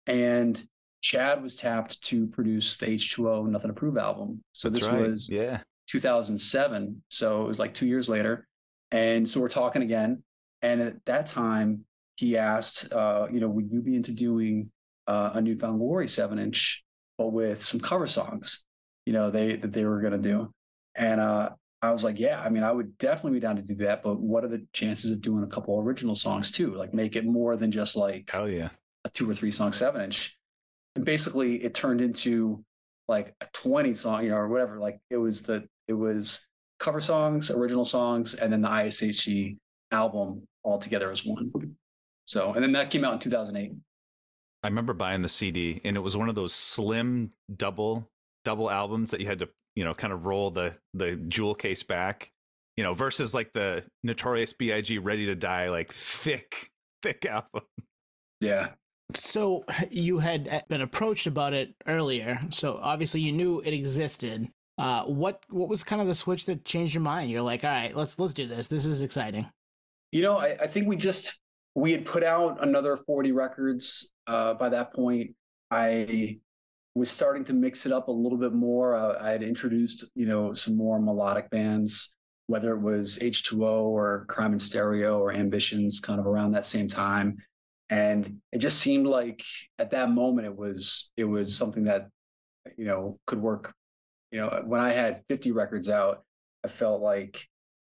and 0.06 0.62
Chad 1.04 1.44
was 1.44 1.58
tapped 1.58 2.02
to 2.04 2.28
produce 2.28 2.78
the 2.78 2.86
H2O 2.88 3.48
Nothing 3.48 3.68
to 3.68 3.74
Prove 3.74 3.98
album. 3.98 4.42
So 4.54 4.70
That's 4.70 4.86
this 4.86 4.94
right. 4.94 5.02
was 5.02 5.30
yeah 5.30 5.60
2007. 5.90 7.04
So 7.10 7.44
it 7.44 7.48
was 7.48 7.60
like 7.60 7.74
two 7.74 7.86
years 7.86 8.10
later. 8.10 8.48
And 8.92 9.28
so 9.28 9.42
we're 9.42 9.50
talking 9.50 9.82
again. 9.82 10.24
And 10.62 10.82
at 10.82 11.06
that 11.06 11.28
time, 11.28 11.84
he 12.16 12.38
asked, 12.38 12.94
uh, 12.94 13.28
you 13.30 13.42
know, 13.42 13.50
would 13.50 13.70
you 13.70 13.82
be 13.82 13.98
into 13.98 14.14
doing 14.14 14.72
uh, 15.06 15.32
a 15.34 15.42
New 15.42 15.60
Found 15.60 15.80
Glory 15.80 16.08
seven 16.08 16.40
inch, 16.40 16.84
but 17.18 17.34
with 17.34 17.62
some 17.62 17.82
cover 17.82 18.08
songs, 18.08 18.64
you 19.06 19.12
know, 19.12 19.30
they 19.30 19.58
that 19.58 19.74
they 19.74 19.84
were 19.84 20.00
going 20.00 20.14
to 20.14 20.30
do. 20.30 20.54
And 20.96 21.20
uh, 21.20 21.50
I 21.82 21.92
was 21.92 22.06
like, 22.06 22.18
yeah, 22.18 22.40
I 22.40 22.48
mean, 22.48 22.64
I 22.64 22.72
would 22.72 22.98
definitely 22.98 23.40
be 23.40 23.42
down 23.42 23.58
to 23.58 23.62
do 23.62 23.76
that. 23.84 24.04
But 24.04 24.22
what 24.22 24.46
are 24.46 24.50
the 24.50 24.66
chances 24.72 25.12
of 25.12 25.20
doing 25.20 25.44
a 25.44 25.48
couple 25.48 25.78
original 25.78 26.16
songs 26.16 26.50
too? 26.50 26.74
Like 26.76 26.94
make 26.94 27.18
it 27.18 27.26
more 27.26 27.58
than 27.58 27.74
just 27.74 27.98
like 27.98 28.30
hell 28.32 28.48
yeah, 28.48 28.70
a 29.04 29.10
two 29.10 29.30
or 29.30 29.36
three 29.36 29.52
song 29.52 29.74
seven 29.74 30.00
inch 30.02 30.40
and 30.96 31.06
basically 31.06 31.64
it 31.64 31.74
turned 31.74 32.02
into 32.02 32.64
like 33.08 33.36
a 33.42 33.48
20 33.54 33.96
song, 33.96 34.24
you 34.24 34.30
know, 34.30 34.38
or 34.38 34.48
whatever. 34.48 34.80
Like 34.80 35.00
it 35.10 35.18
was 35.18 35.44
the 35.44 35.68
it 35.88 35.94
was 35.94 36.46
cover 36.80 37.02
songs, 37.02 37.52
original 37.52 37.86
songs, 37.86 38.34
and 38.34 38.52
then 38.52 38.62
the 38.62 38.70
ISHC 38.70 39.58
album 39.92 40.48
all 40.64 40.80
together 40.80 41.12
as 41.12 41.26
one. 41.26 41.52
So, 42.26 42.54
and 42.54 42.64
then 42.64 42.72
that 42.74 42.90
came 42.90 43.04
out 43.04 43.14
in 43.14 43.20
2008. 43.20 43.74
I 44.64 44.68
remember 44.68 44.94
buying 44.94 45.22
the 45.22 45.30
CD, 45.30 45.82
and 45.84 45.98
it 45.98 46.00
was 46.00 46.16
one 46.16 46.30
of 46.30 46.36
those 46.36 46.54
slim 46.54 47.32
double 47.54 48.10
double 48.46 48.70
albums 48.70 49.12
that 49.12 49.20
you 49.20 49.26
had 49.26 49.40
to, 49.40 49.50
you 49.76 49.84
know, 49.84 49.94
kind 49.94 50.14
of 50.14 50.26
roll 50.26 50.52
the 50.52 50.76
the 50.94 51.18
jewel 51.18 51.54
case 51.54 51.84
back, 51.84 52.32
you 52.78 52.84
know, 52.84 52.94
versus 52.94 53.34
like 53.34 53.52
the 53.54 53.84
Notorious 54.04 54.54
B.I.G. 54.54 55.00
Ready 55.00 55.26
to 55.26 55.36
Die, 55.36 55.70
like 55.70 55.92
thick, 55.92 56.70
thick 57.02 57.26
album. 57.30 57.64
Yeah, 58.40 58.70
so 59.16 59.66
you 59.90 60.20
had 60.20 60.48
uh, 60.48 60.62
been 60.68 60.82
approached 60.82 61.28
about 61.28 61.54
it 61.54 61.74
earlier, 61.88 62.40
so 62.50 62.80
obviously 62.82 63.22
you 63.22 63.32
knew 63.32 63.60
it 63.62 63.74
existed. 63.74 64.50
Uh, 64.78 65.04
what 65.04 65.44
what 65.50 65.70
was 65.70 65.84
kind 65.84 66.02
of 66.02 66.08
the 66.08 66.16
switch 66.16 66.46
that 66.46 66.66
changed 66.66 66.94
your 66.94 67.02
mind? 67.02 67.30
You're 67.30 67.42
like, 67.42 67.64
all 67.64 67.70
right, 67.70 67.96
let's 67.96 68.18
let's 68.18 68.34
do 68.34 68.48
this. 68.48 68.68
This 68.68 68.86
is 68.86 69.04
exciting. 69.04 69.48
You 70.12 70.22
know, 70.22 70.38
I, 70.38 70.58
I 70.62 70.68
think 70.68 70.88
we 70.88 70.96
just 70.96 71.40
we 71.76 71.92
had 71.92 72.06
put 72.06 72.24
out 72.24 72.64
another 72.64 72.98
40 72.98 73.32
records 73.32 74.12
uh, 74.28 74.54
by 74.54 74.70
that 74.70 74.94
point. 74.94 75.36
I 75.72 76.40
was 76.96 77.10
starting 77.10 77.44
to 77.46 77.54
mix 77.54 77.86
it 77.86 77.92
up 77.92 78.08
a 78.08 78.12
little 78.12 78.38
bit 78.38 78.54
more. 78.54 78.96
Uh, 78.96 79.18
I 79.20 79.32
had 79.32 79.42
introduced, 79.42 80.06
you 80.14 80.28
know, 80.28 80.54
some 80.54 80.78
more 80.78 81.00
melodic 81.00 81.50
bands, 81.50 82.14
whether 82.46 82.76
it 82.76 82.82
was 82.82 83.18
H2O 83.20 83.62
or 83.62 84.26
Crime 84.30 84.54
in 84.54 84.60
Stereo 84.60 85.18
or 85.20 85.34
Ambitions, 85.34 86.00
kind 86.00 86.20
of 86.20 86.28
around 86.28 86.52
that 86.52 86.66
same 86.66 86.88
time 86.88 87.38
and 87.90 88.38
it 88.52 88.60
just 88.60 88.80
seemed 88.80 89.08
like 89.08 89.44
at 89.80 89.92
that 89.92 90.10
moment 90.10 90.48
it 90.48 90.56
was 90.56 91.12
it 91.18 91.26
was 91.26 91.56
something 91.56 91.86
that 91.86 92.08
you 92.78 92.86
know 92.86 93.20
could 93.28 93.42
work 93.42 93.74
you 94.32 94.40
know 94.40 94.62
when 94.66 94.80
i 94.80 94.92
had 94.92 95.22
50 95.30 95.52
records 95.52 95.90
out 95.90 96.24
i 96.64 96.68
felt 96.68 97.02
like 97.02 97.48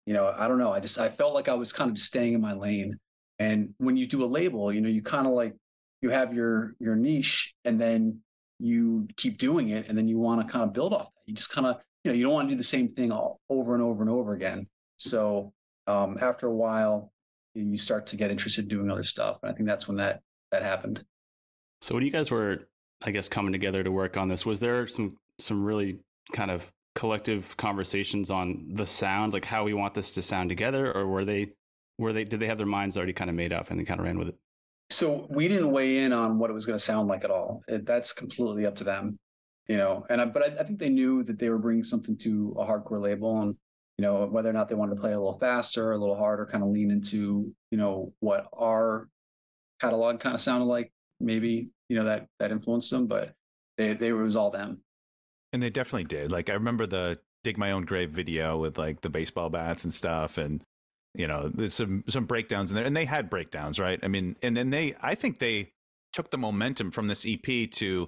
you 0.06 0.14
know 0.14 0.34
i 0.38 0.48
don't 0.48 0.60
know 0.60 0.72
i 0.72 0.80
just 0.80 0.98
i 1.00 1.10
felt 1.10 1.34
like 1.34 1.50
i 1.50 1.54
was 1.54 1.74
kind 1.74 1.92
of 1.92 2.00
staying 2.00 2.34
in 2.34 2.42
my 2.42 2.54
lane 2.54 2.98
and 3.40 3.74
when 3.78 3.98
you 3.98 4.06
do 4.06 4.24
a 4.24 4.26
label 4.26 4.72
you 4.72 4.82
know 4.82 4.90
you 4.90 5.02
kind 5.02 5.28
of 5.28 5.34
like 5.34 5.54
you 6.02 6.10
have 6.10 6.34
your 6.34 6.74
your 6.80 6.96
niche 6.96 7.54
and 7.66 7.80
then 7.80 8.22
you 8.62 9.08
keep 9.18 9.38
doing 9.38 9.70
it 9.70 9.88
and 9.90 9.98
then 9.98 10.08
you 10.08 10.20
want 10.20 10.40
to 10.46 10.52
kind 10.52 10.64
of 10.64 10.74
build 10.74 10.94
off 10.94 11.08
that. 11.08 11.22
You 11.26 11.34
just 11.34 11.52
kind 11.52 11.68
of, 11.68 11.78
you 12.04 12.12
know, 12.12 12.16
you 12.16 12.24
don't 12.24 12.34
want 12.34 12.50
to 12.50 12.56
do 12.56 12.58
the 12.58 12.64
same 12.64 12.88
thing 12.88 13.12
all 13.12 13.40
over 13.50 13.74
and 13.74 13.84
over 13.84 14.02
and 14.02 14.10
over 14.10 14.34
again. 14.34 14.68
So 14.98 15.52
um, 15.88 16.18
after 16.22 16.48
a 16.48 16.54
while, 16.54 17.11
you 17.54 17.78
start 17.78 18.08
to 18.08 18.16
get 18.16 18.32
interested 18.32 18.64
in 18.64 18.70
doing 18.70 18.90
other 18.90 19.04
stuff. 19.04 19.40
And 19.44 19.52
I 19.52 19.56
think 19.56 19.68
that's 19.68 19.88
when 19.88 19.98
that 19.98 20.22
that 20.52 20.64
happened. 20.64 21.04
So 21.82 21.96
when 21.96 22.04
you 22.04 22.12
guys 22.12 22.30
were, 22.30 22.68
I 23.04 23.12
guess, 23.12 23.28
coming 23.28 23.52
together 23.52 23.84
to 23.84 23.92
work 23.92 24.18
on 24.18 24.28
this, 24.28 24.46
was 24.46 24.60
there 24.60 24.88
some 24.88 25.18
some 25.40 25.64
really 25.64 26.00
kind 26.34 26.52
of 26.52 26.72
collective 26.96 27.56
conversations 27.58 28.30
on 28.30 28.68
the 28.74 28.86
sound, 28.86 29.34
like 29.34 29.46
how 29.46 29.64
we 29.64 29.74
want 29.74 29.94
this 29.94 30.12
to 30.12 30.22
sound 30.22 30.50
together, 30.50 30.92
or 30.92 31.08
were 31.08 31.26
they 31.26 31.54
were 31.98 32.14
they 32.14 32.24
did 32.24 32.40
they 32.40 32.48
have 32.48 32.58
their 32.58 32.68
minds 32.68 32.98
already 32.98 33.14
kind 33.14 33.30
of 33.30 33.36
made 33.36 33.54
up 33.54 33.72
and 33.72 33.80
they 33.80 33.84
kind 33.84 34.00
of 34.00 34.06
ran 34.06 34.18
with 34.18 34.30
it? 34.30 34.36
So 34.90 35.28
we 35.30 35.48
didn't 35.48 35.72
weigh 35.72 36.00
in 36.00 36.12
on 36.12 36.38
what 36.38 36.50
it 36.50 36.54
was 36.54 36.66
going 36.66 36.78
to 36.78 36.84
sound 36.84 37.08
like 37.08 37.24
at 37.24 37.32
all. 37.32 37.64
It, 37.68 37.86
that's 37.86 38.12
completely 38.12 38.66
up 38.66 38.76
to 38.78 38.84
them, 38.84 39.18
you 39.68 39.78
know. 39.78 40.06
And 40.10 40.20
I, 40.20 40.26
but 40.26 40.44
I, 40.44 40.60
I 40.60 40.64
think 40.64 40.80
they 40.80 40.90
knew 40.90 41.24
that 41.24 41.40
they 41.40 41.50
were 41.50 41.58
bringing 41.58 41.84
something 41.84 42.18
to 42.18 42.56
a 42.60 42.66
hardcore 42.66 43.02
label, 43.02 43.42
and 43.42 43.56
you 44.02 44.08
know 44.08 44.26
whether 44.26 44.50
or 44.50 44.54
not 44.54 44.68
they 44.68 44.74
wanted 44.74 44.96
to 44.96 45.00
play 45.00 45.14
a 45.14 45.16
little 45.20 45.38
faster, 45.38 45.92
a 45.92 45.98
little 45.98 46.16
harder, 46.16 46.48
kind 46.48 46.64
of 46.64 46.72
lean 46.72 46.90
into 46.90 47.54
you 47.70 47.78
know 47.78 48.12
what 48.20 48.48
our 48.52 49.08
catalog 49.80 50.20
kind 50.20 50.34
of 50.34 50.42
sounded 50.42 50.66
like. 50.66 50.92
Maybe 51.20 51.70
you 51.88 51.96
know 51.98 52.06
that 52.06 52.26
that 52.40 52.50
influenced 52.50 52.90
them, 52.90 53.06
but 53.06 53.36
they 53.78 53.94
they 53.94 54.12
was 54.12 54.36
all 54.36 54.50
them. 54.50 54.82
And 55.54 55.62
they 55.62 55.70
definitely 55.70 56.06
did. 56.06 56.32
Like 56.32 56.50
I 56.50 56.54
remember 56.54 56.88
the 56.88 57.20
dig 57.44 57.60
my 57.60 57.70
own 57.70 57.86
grave 57.86 58.10
video 58.10 58.58
with 58.58 58.80
like 58.80 59.02
the 59.02 59.10
baseball 59.10 59.52
bats 59.52 59.84
and 59.84 59.94
stuff 59.94 60.40
and 60.40 60.64
you 61.14 61.28
know 61.28 61.52
there's 61.54 61.74
some 61.74 62.04
some 62.08 62.26
breakdowns 62.26 62.72
in 62.72 62.76
there 62.76 62.86
and 62.86 62.96
they 62.96 63.06
had 63.06 63.32
breakdowns 63.32 63.80
right 63.80 64.00
i 64.04 64.08
mean 64.08 64.36
and 64.44 64.56
then 64.56 64.70
they 64.70 64.96
i 65.02 65.16
think 65.16 65.40
they 65.40 65.72
took 66.14 66.30
the 66.30 66.38
momentum 66.38 66.92
from 66.92 67.08
this 67.08 67.26
ep 67.26 67.72
to 67.72 68.08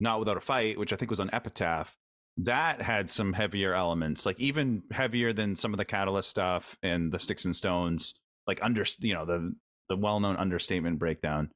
not 0.00 0.18
without 0.18 0.36
a 0.36 0.40
fight 0.40 0.78
which 0.78 0.92
i 0.92 0.96
think 0.96 1.10
was 1.10 1.18
on 1.18 1.30
epitaph 1.32 1.96
that 2.36 2.82
had 2.82 3.08
some 3.08 3.32
heavier 3.32 3.74
elements 3.74 4.26
like 4.26 4.38
even 4.40 4.82
heavier 4.90 5.32
than 5.32 5.54
some 5.54 5.72
of 5.72 5.78
the 5.78 5.84
catalyst 5.84 6.28
stuff 6.28 6.76
and 6.82 7.12
the 7.12 7.18
sticks 7.18 7.44
and 7.44 7.54
stones 7.54 8.14
like 8.46 8.58
under 8.62 8.84
you 9.00 9.14
know 9.14 9.24
the 9.24 9.54
the 9.88 9.96
well-known 9.96 10.36
understatement 10.36 10.98
breakdown. 10.98 11.50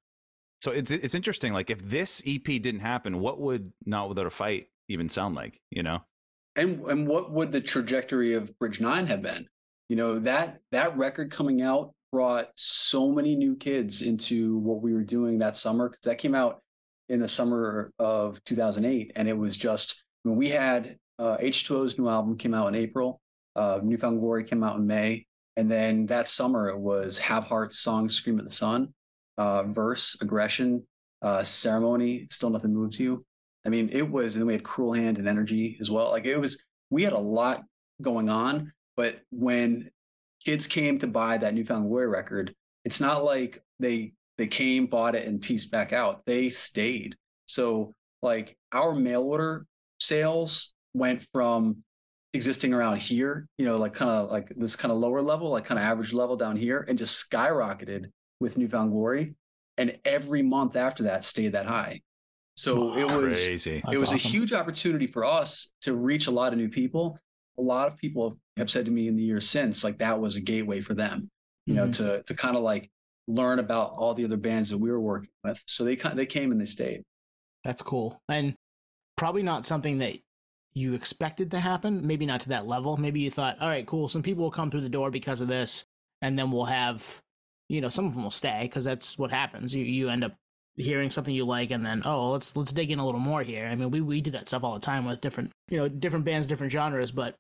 So 0.61 0.71
it's 0.71 0.91
it's 0.91 1.15
interesting 1.15 1.53
like 1.53 1.71
if 1.71 1.81
this 1.83 2.23
ep 2.27 2.45
didn't 2.45 2.81
happen 2.81 3.21
what 3.21 3.41
would 3.41 3.73
not 3.87 4.09
without 4.09 4.27
a 4.27 4.31
fight 4.31 4.67
even 4.89 5.09
sound 5.09 5.35
like 5.35 5.61
you 5.71 5.83
know? 5.83 6.01
And 6.57 6.81
and 6.87 7.09
what 7.09 7.33
would 7.33 7.53
the 7.53 7.61
trajectory 7.61 8.35
of 8.35 8.57
bridge 8.59 8.81
nine 8.81 9.07
have 9.07 9.23
been? 9.23 9.47
You 9.89 9.97
know 9.97 10.19
that 10.21 10.61
that 10.73 10.97
record 10.97 11.31
coming 11.31 11.63
out 11.63 11.93
brought 12.13 12.51
so 12.55 13.11
many 13.11 13.35
new 13.35 13.57
kids 13.57 14.03
into 14.03 14.59
what 14.59 14.81
we 14.81 14.95
were 14.95 15.05
doing 15.05 15.39
that 15.39 15.57
summer 15.57 15.89
because 15.89 16.05
that 16.05 16.19
came 16.19 16.35
out 16.35 16.61
in 17.09 17.21
the 17.21 17.29
summer 17.29 17.91
of 17.99 18.43
2008 18.45 19.13
and 19.17 19.29
it 19.29 19.37
was 19.37 19.57
just 19.57 20.05
when 20.23 20.37
we 20.37 20.51
had 20.51 20.97
uh, 21.19 21.37
h2o's 21.39 21.99
new 21.99 22.09
album 22.09 22.37
came 22.37 22.55
out 22.55 22.69
in 22.69 22.75
april 22.75 23.21
uh, 23.57 23.81
New 23.83 23.99
Found 23.99 24.21
Glory 24.21 24.45
came 24.45 24.63
out 24.63 24.77
in 24.77 24.87
may 24.87 25.27
and 25.57 25.71
then 25.71 26.07
that 26.07 26.29
summer 26.29 26.69
it 26.69 26.79
was 26.79 27.19
have 27.19 27.45
heart's 27.45 27.79
song 27.79 28.09
scream 28.09 28.39
at 28.39 28.45
the 28.45 28.53
sun 28.53 28.95
uh, 29.37 29.65
verse 29.65 30.17
aggression 30.21 30.87
uh, 31.23 31.43
ceremony 31.43 32.27
still 32.31 32.51
nothing 32.51 32.75
moves 32.75 32.99
you 33.01 33.25
i 33.67 33.69
mean 33.69 33.89
it 33.93 34.09
was 34.09 34.37
and 34.37 34.47
we 34.47 34.53
had 34.53 34.63
cruel 34.63 34.93
hand 34.93 35.19
and 35.19 35.29
energy 35.29 35.77
as 35.81 35.91
well 35.91 36.11
like 36.11 36.27
it 36.27 36.37
was 36.37 36.63
we 36.91 37.03
had 37.03 37.13
a 37.13 37.19
lot 37.19 37.65
going 38.01 38.29
on 38.29 38.73
but 38.99 39.21
when 39.31 39.91
kids 40.45 40.67
came 40.67 40.99
to 40.99 41.07
buy 41.07 41.39
that 41.39 41.55
New 41.55 41.65
Found 41.65 41.89
Glory 41.89 42.09
record, 42.09 42.55
it's 42.85 43.01
not 43.01 43.23
like 43.23 43.63
they 43.79 44.13
they 44.39 44.47
came, 44.49 44.87
bought 44.87 45.15
it, 45.15 45.27
and 45.27 45.41
pieced 45.41 45.71
back 45.71 45.93
out. 45.93 46.23
They 46.27 46.51
stayed. 46.51 47.15
So 47.47 47.95
like 48.23 48.57
our 48.73 48.95
mail 48.95 49.23
order 49.23 49.67
sales 50.01 50.73
went 50.95 51.27
from 51.33 51.79
existing 52.35 52.73
around 52.75 52.99
here, 52.99 53.47
you 53.59 53.65
know, 53.65 53.77
like 53.79 53.95
kind 53.95 54.11
of 54.11 54.31
like 54.31 54.53
this 54.57 54.77
kind 54.77 54.93
of 54.93 54.99
lower 54.99 55.23
level, 55.23 55.51
like 55.51 55.65
kind 55.65 55.79
of 55.79 55.85
average 55.85 56.13
level 56.13 56.37
down 56.37 56.57
here, 56.57 56.85
and 56.89 56.99
just 56.99 57.31
skyrocketed 57.31 58.07
with 58.41 58.57
New 58.59 58.69
Found 58.69 58.91
Glory. 58.93 59.35
And 59.77 59.99
every 60.05 60.43
month 60.43 60.77
after 60.77 61.05
that 61.05 61.25
stayed 61.25 61.53
that 61.53 61.67
high. 61.67 62.01
So 62.57 62.97
it 62.97 63.05
was 63.05 63.45
crazy. 63.45 63.77
it 63.77 63.85
That's 63.87 64.01
was 64.01 64.13
awesome. 64.13 64.15
a 64.17 64.33
huge 64.33 64.53
opportunity 64.53 65.07
for 65.07 65.25
us 65.25 65.69
to 65.83 65.95
reach 65.95 66.27
a 66.27 66.33
lot 66.33 66.53
of 66.53 66.59
new 66.59 66.69
people. 66.69 67.17
A 67.59 67.63
lot 67.63 67.87
of 67.87 67.97
people 67.97 68.39
have 68.57 68.69
said 68.69 68.85
to 68.87 68.91
me 68.91 69.07
in 69.07 69.17
the 69.17 69.23
years 69.23 69.49
since, 69.49 69.85
like 69.85 69.99
that 69.99 70.21
was 70.21 70.35
a 70.37 70.41
gateway 70.41 70.81
for 70.81 70.95
them, 70.95 71.31
you 71.67 71.75
know, 71.75 71.87
Mhm. 71.87 71.93
to 71.95 72.23
to 72.25 72.35
kind 72.35 72.57
of 72.57 72.63
like 72.63 72.91
learn 73.29 73.59
about 73.61 73.93
all 73.93 74.15
the 74.15 74.25
other 74.25 74.37
bands 74.37 74.71
that 74.71 74.79
we 74.79 74.91
were 74.91 75.01
working 75.01 75.31
with. 75.45 75.63
So 75.67 75.85
they 75.85 75.95
kind 75.95 76.19
they 76.19 76.27
came 76.27 76.51
and 76.51 76.61
they 76.61 76.65
stayed. 76.65 77.03
That's 77.63 77.83
cool. 77.83 78.21
And 78.29 78.57
probably 79.19 79.43
not 79.43 79.67
something 79.67 79.99
that 79.99 80.17
you 80.73 80.95
expected 80.95 81.51
to 81.51 81.61
happen. 81.61 82.07
Maybe 82.07 82.25
not 82.25 82.41
to 82.43 82.49
that 82.51 82.67
level. 82.67 82.97
Maybe 82.97 83.21
you 83.21 83.31
thought, 83.31 83.61
all 83.61 83.69
right, 83.69 83.87
cool. 83.87 84.09
Some 84.09 84.23
people 84.23 84.45
will 84.45 84.51
come 84.51 84.71
through 84.71 84.83
the 84.83 84.89
door 84.89 85.11
because 85.11 85.41
of 85.41 85.49
this. 85.49 85.85
And 86.23 86.39
then 86.39 86.51
we'll 86.51 86.65
have, 86.65 87.21
you 87.69 87.81
know, 87.81 87.89
some 87.89 88.07
of 88.07 88.15
them 88.15 88.23
will 88.23 88.31
stay 88.31 88.61
because 88.63 88.85
that's 88.85 89.19
what 89.19 89.31
happens. 89.31 89.75
You, 89.75 89.85
you 89.85 90.09
end 90.09 90.25
up 90.25 90.35
hearing 90.77 91.11
something 91.11 91.35
you 91.35 91.45
like 91.45 91.71
and 91.71 91.85
then, 91.85 92.03
oh, 92.05 92.31
let's, 92.31 92.57
let's 92.57 92.73
dig 92.73 92.91
in 92.91 92.99
a 92.99 93.05
little 93.05 93.21
more 93.21 93.43
here. 93.43 93.67
I 93.67 93.75
mean, 93.75 93.91
we, 93.91 94.01
we 94.01 94.21
do 94.21 94.31
that 94.31 94.49
stuff 94.49 94.63
all 94.65 94.75
the 94.75 94.81
time 94.81 95.05
with 95.05 95.21
different, 95.21 95.53
you 95.69 95.79
know, 95.79 95.89
different 95.89 96.25
bands, 96.25 96.47
different 96.47 96.73
genres, 96.73 97.11
but 97.11 97.35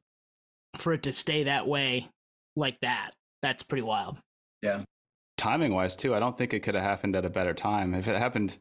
for 0.77 0.93
it 0.93 1.05
to 1.05 1.13
stay 1.13 1.45
that 1.45 1.67
way 1.67 2.09
like 2.57 2.79
that, 2.83 3.13
that's 3.43 3.63
pretty 3.63 3.83
wild. 3.83 4.19
Yeah. 4.63 4.83
Timing 5.37 5.73
wise, 5.73 5.95
too, 5.95 6.15
I 6.17 6.19
don't 6.19 6.37
think 6.37 6.53
it 6.53 6.61
could 6.61 6.75
have 6.75 6.83
happened 6.83 7.15
at 7.15 7.25
a 7.25 7.31
better 7.31 7.55
time. 7.55 7.95
If 7.95 8.09
it 8.09 8.17
happened, 8.17 8.59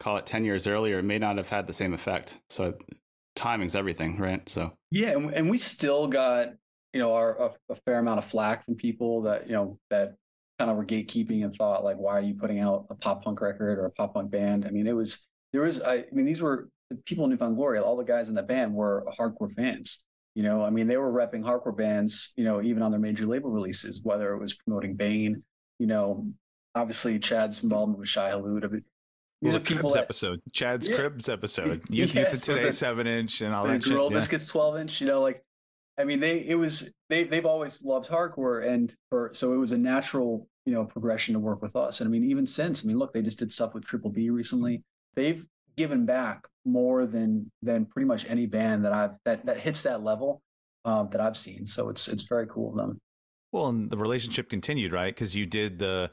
call 0.00 0.16
it 0.16 0.26
10 0.26 0.44
years 0.44 0.66
earlier, 0.66 0.98
it 0.98 1.04
may 1.04 1.18
not 1.18 1.36
have 1.36 1.48
had 1.48 1.66
the 1.66 1.72
same 1.72 1.94
effect. 1.94 2.38
So 2.48 2.74
timing's 3.34 3.76
everything, 3.76 4.18
right? 4.18 4.46
So 4.48 4.72
Yeah, 4.90 5.10
and, 5.10 5.32
and 5.32 5.50
we 5.50 5.58
still 5.58 6.06
got 6.06 6.48
you 6.92 7.00
know 7.00 7.12
our 7.12 7.36
a, 7.36 7.50
a 7.72 7.76
fair 7.84 7.98
amount 7.98 8.18
of 8.18 8.24
flack 8.24 8.64
from 8.64 8.74
people 8.74 9.22
that 9.22 9.46
you 9.46 9.52
know 9.52 9.78
that 9.90 10.14
kind 10.58 10.70
of 10.70 10.76
were 10.76 10.86
gatekeeping 10.86 11.44
and 11.44 11.54
thought 11.54 11.84
like, 11.84 11.98
why 11.98 12.12
are 12.12 12.22
you 12.22 12.34
putting 12.34 12.60
out 12.60 12.86
a 12.88 12.94
pop 12.94 13.22
punk 13.22 13.40
record 13.40 13.78
or 13.78 13.86
a 13.86 13.90
pop 13.90 14.14
punk 14.14 14.30
band? 14.30 14.64
I 14.66 14.70
mean, 14.70 14.86
it 14.86 14.94
was 14.94 15.26
there 15.52 15.62
was 15.62 15.80
I, 15.82 15.94
I 15.94 16.04
mean 16.12 16.26
these 16.26 16.40
were 16.40 16.68
the 16.90 16.96
people 16.96 17.24
in 17.24 17.30
New 17.30 17.36
Found 17.36 17.56
Glory. 17.56 17.78
All 17.78 17.96
the 17.96 18.04
guys 18.04 18.28
in 18.28 18.34
the 18.34 18.42
band 18.42 18.74
were 18.74 19.04
hardcore 19.18 19.52
fans. 19.52 20.04
You 20.34 20.42
know, 20.42 20.62
I 20.62 20.70
mean, 20.70 20.86
they 20.86 20.96
were 20.96 21.12
repping 21.12 21.42
hardcore 21.42 21.76
bands. 21.76 22.32
You 22.36 22.44
know, 22.44 22.62
even 22.62 22.82
on 22.82 22.90
their 22.90 23.00
major 23.00 23.26
label 23.26 23.50
releases, 23.50 24.02
whether 24.02 24.32
it 24.32 24.38
was 24.38 24.54
promoting 24.54 24.94
Bane. 24.94 25.42
You 25.78 25.86
know, 25.86 26.26
obviously 26.74 27.18
Chad's 27.18 27.62
involvement 27.62 27.98
with 27.98 28.08
Shai 28.08 28.30
Hulud. 28.30 28.82
These 29.42 29.54
are 29.54 29.60
people 29.60 29.82
Cribs 29.90 29.94
that 29.94 30.02
episode, 30.04 30.40
Chad's 30.52 30.88
Yeah. 30.88 30.96
Cribs 30.96 31.28
episode. 31.28 31.82
You, 31.90 32.06
Yes, 32.06 32.40
the 32.40 32.52
today 32.54 32.66
the- 32.66 32.72
seven 32.72 33.06
inch 33.06 33.40
and 33.42 33.54
all 33.54 33.66
that 33.66 33.82
shit. 33.82 33.92
Gorilla 33.92 34.10
yeah. 34.10 34.16
Biscuits 34.16 34.46
12 34.46 34.78
inch, 34.78 35.00
you 35.00 35.06
know, 35.06 35.20
like 35.20 35.42
I 35.98 36.04
mean 36.04 36.20
they 36.20 36.40
it 36.40 36.54
was 36.56 36.92
they 37.08 37.24
they've 37.24 37.46
always 37.46 37.82
loved 37.84 38.08
hardcore 38.08 38.66
and 38.66 38.94
for 39.10 39.30
so 39.34 39.52
it 39.52 39.56
was 39.56 39.72
a 39.72 39.78
natural, 39.78 40.48
you 40.64 40.72
know, 40.72 40.84
progression 40.84 41.34
to 41.34 41.40
work 41.40 41.60
with 41.62 41.76
us. 41.76 42.00
And 42.00 42.08
I 42.08 42.10
mean, 42.10 42.24
even 42.24 42.46
since, 42.46 42.84
I 42.84 42.88
mean, 42.88 42.98
look, 42.98 43.12
they 43.12 43.22
just 43.22 43.38
did 43.38 43.52
stuff 43.52 43.74
with 43.74 43.84
Triple 43.84 44.10
B 44.10 44.30
recently. 44.30 44.82
They've 45.14 45.44
given 45.76 46.06
back 46.06 46.46
more 46.64 47.06
than 47.06 47.50
than 47.62 47.84
pretty 47.86 48.06
much 48.06 48.24
any 48.28 48.46
band 48.46 48.84
that 48.86 48.92
I've 48.92 49.12
that 49.24 49.44
that 49.46 49.60
hits 49.60 49.82
that 49.82 50.02
level 50.02 50.42
um, 50.86 51.08
that 51.12 51.20
I've 51.20 51.36
seen. 51.36 51.64
So 51.66 51.88
it's 51.90 52.08
it's 52.08 52.22
very 52.22 52.46
cool 52.46 52.70
of 52.70 52.76
them. 52.76 52.98
Well, 53.52 53.68
and 53.68 53.90
the 53.90 53.96
relationship 53.98 54.48
continued, 54.50 54.92
right? 54.92 55.14
Because 55.14 55.34
you 55.34 55.46
did 55.46 55.78
the 55.78 56.10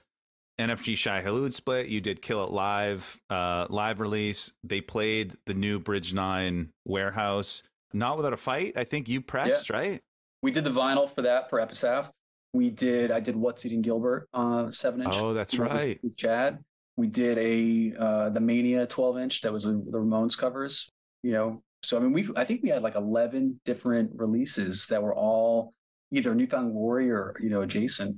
NFG 0.59 0.97
Shai 0.97 1.21
Hulud 1.21 1.53
split, 1.53 1.87
you 1.87 2.01
did 2.01 2.21
Kill 2.21 2.43
It 2.43 2.51
Live, 2.51 3.19
uh, 3.29 3.67
live 3.69 3.99
release. 3.99 4.53
They 4.63 4.81
played 4.81 5.35
the 5.45 5.53
new 5.53 5.79
Bridge 5.79 6.13
Nine 6.13 6.69
Warehouse, 6.85 7.63
not 7.93 8.17
without 8.17 8.33
a 8.33 8.37
fight. 8.37 8.73
I 8.75 8.83
think 8.83 9.09
you 9.09 9.21
pressed, 9.21 9.69
right? 9.69 10.01
We 10.41 10.51
did 10.51 10.63
the 10.63 10.71
vinyl 10.71 11.09
for 11.09 11.21
that 11.23 11.49
for 11.49 11.59
Epitaph. 11.59 12.11
We 12.53 12.69
did 12.69 13.09
I 13.09 13.19
did 13.19 13.35
What's 13.35 13.65
Eating 13.65 13.81
Gilbert 13.81 14.27
uh 14.33 14.71
seven 14.71 15.01
inch. 15.01 15.13
Oh, 15.15 15.33
that's 15.33 15.57
right. 15.57 15.99
With 16.03 16.15
Chad. 16.17 16.59
We 16.97 17.07
did 17.07 17.37
a 17.39 17.97
uh 17.97 18.29
the 18.29 18.39
Mania 18.39 18.85
12 18.85 19.17
inch 19.17 19.41
that 19.41 19.51
was 19.51 19.65
a, 19.65 19.71
the 19.71 19.97
Ramones 19.97 20.37
covers, 20.37 20.89
you 21.23 21.31
know. 21.31 21.63
So 21.81 21.97
I 21.97 22.01
mean 22.01 22.13
we 22.13 22.29
I 22.35 22.45
think 22.45 22.61
we 22.61 22.69
had 22.69 22.83
like 22.83 22.95
11 22.95 23.59
different 23.65 24.11
releases 24.15 24.85
that 24.87 25.01
were 25.01 25.15
all 25.15 25.73
either 26.11 26.35
New 26.35 26.45
Found 26.47 26.73
Glory 26.73 27.09
or 27.09 27.35
you 27.41 27.49
know 27.49 27.63
adjacent. 27.63 28.17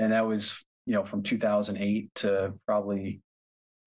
And 0.00 0.12
that 0.12 0.26
was, 0.26 0.64
you 0.88 0.94
know, 0.94 1.04
from 1.04 1.22
2008 1.22 2.14
to 2.14 2.54
probably 2.66 3.20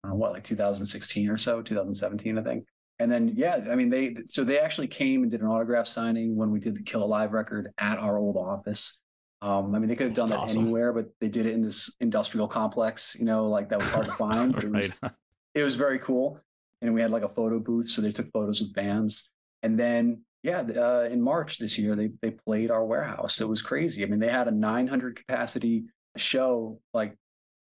know 0.04 0.14
what 0.14 0.34
like 0.34 0.44
2016 0.44 1.30
or 1.30 1.38
so, 1.38 1.62
2017 1.62 2.38
I 2.38 2.44
think. 2.44 2.66
And 3.00 3.12
then 3.12 3.34
yeah, 3.36 3.60
I 3.70 3.76
mean 3.76 3.90
they 3.90 4.16
so 4.30 4.44
they 4.44 4.60
actually 4.60 4.88
came 4.88 5.24
and 5.24 5.32
did 5.32 5.42
an 5.42 5.48
autograph 5.48 5.88
signing 5.88 6.36
when 6.36 6.52
we 6.52 6.60
did 6.60 6.76
the 6.76 6.84
Kill 6.84 7.04
Alive 7.04 7.34
record 7.34 7.72
at 7.80 7.98
our 7.98 8.20
old 8.20 8.38
office. 8.38 9.00
Um, 9.42 9.74
I 9.74 9.80
mean, 9.80 9.90
they 9.90 9.96
could 9.96 10.06
have 10.06 10.16
done 10.16 10.28
That's 10.28 10.40
that 10.40 10.46
awesome. 10.46 10.62
anywhere, 10.62 10.94
but 10.94 11.10
they 11.20 11.28
did 11.28 11.48
it 11.48 11.54
in 11.54 11.64
this 11.64 11.92
industrial 12.00 12.48
complex, 12.48 13.16
you 13.20 13.26
know, 13.26 13.48
like 13.48 13.70
that 13.70 13.80
was 13.80 13.90
hard 13.90 14.06
to 14.06 14.12
find. 14.12 14.56
It, 14.64 14.72
was, 14.72 14.92
it 15.56 15.64
was 15.64 15.74
very 15.74 15.98
cool. 15.98 16.40
And 16.84 16.94
we 16.94 17.02
had 17.02 17.10
like 17.10 17.24
a 17.24 17.30
photo 17.30 17.58
booth, 17.58 17.88
so 17.88 18.04
they 18.04 18.12
took 18.12 18.30
photos 18.30 18.62
with 18.62 18.72
bands. 18.76 19.32
And 19.64 19.80
then, 19.80 20.22
yeah, 20.44 20.62
uh, 20.62 21.10
in 21.12 21.20
March 21.20 21.58
this 21.58 21.80
year, 21.80 21.96
they 21.96 22.12
they 22.22 22.30
played 22.30 22.70
our 22.70 22.86
warehouse. 22.86 23.42
It 23.42 23.50
was 23.50 23.64
crazy. 23.64 24.04
I 24.04 24.06
mean, 24.06 24.20
they 24.20 24.30
had 24.30 24.48
a 24.48 24.52
900 24.52 25.16
capacity 25.16 25.86
show, 26.18 26.80
like 26.94 27.16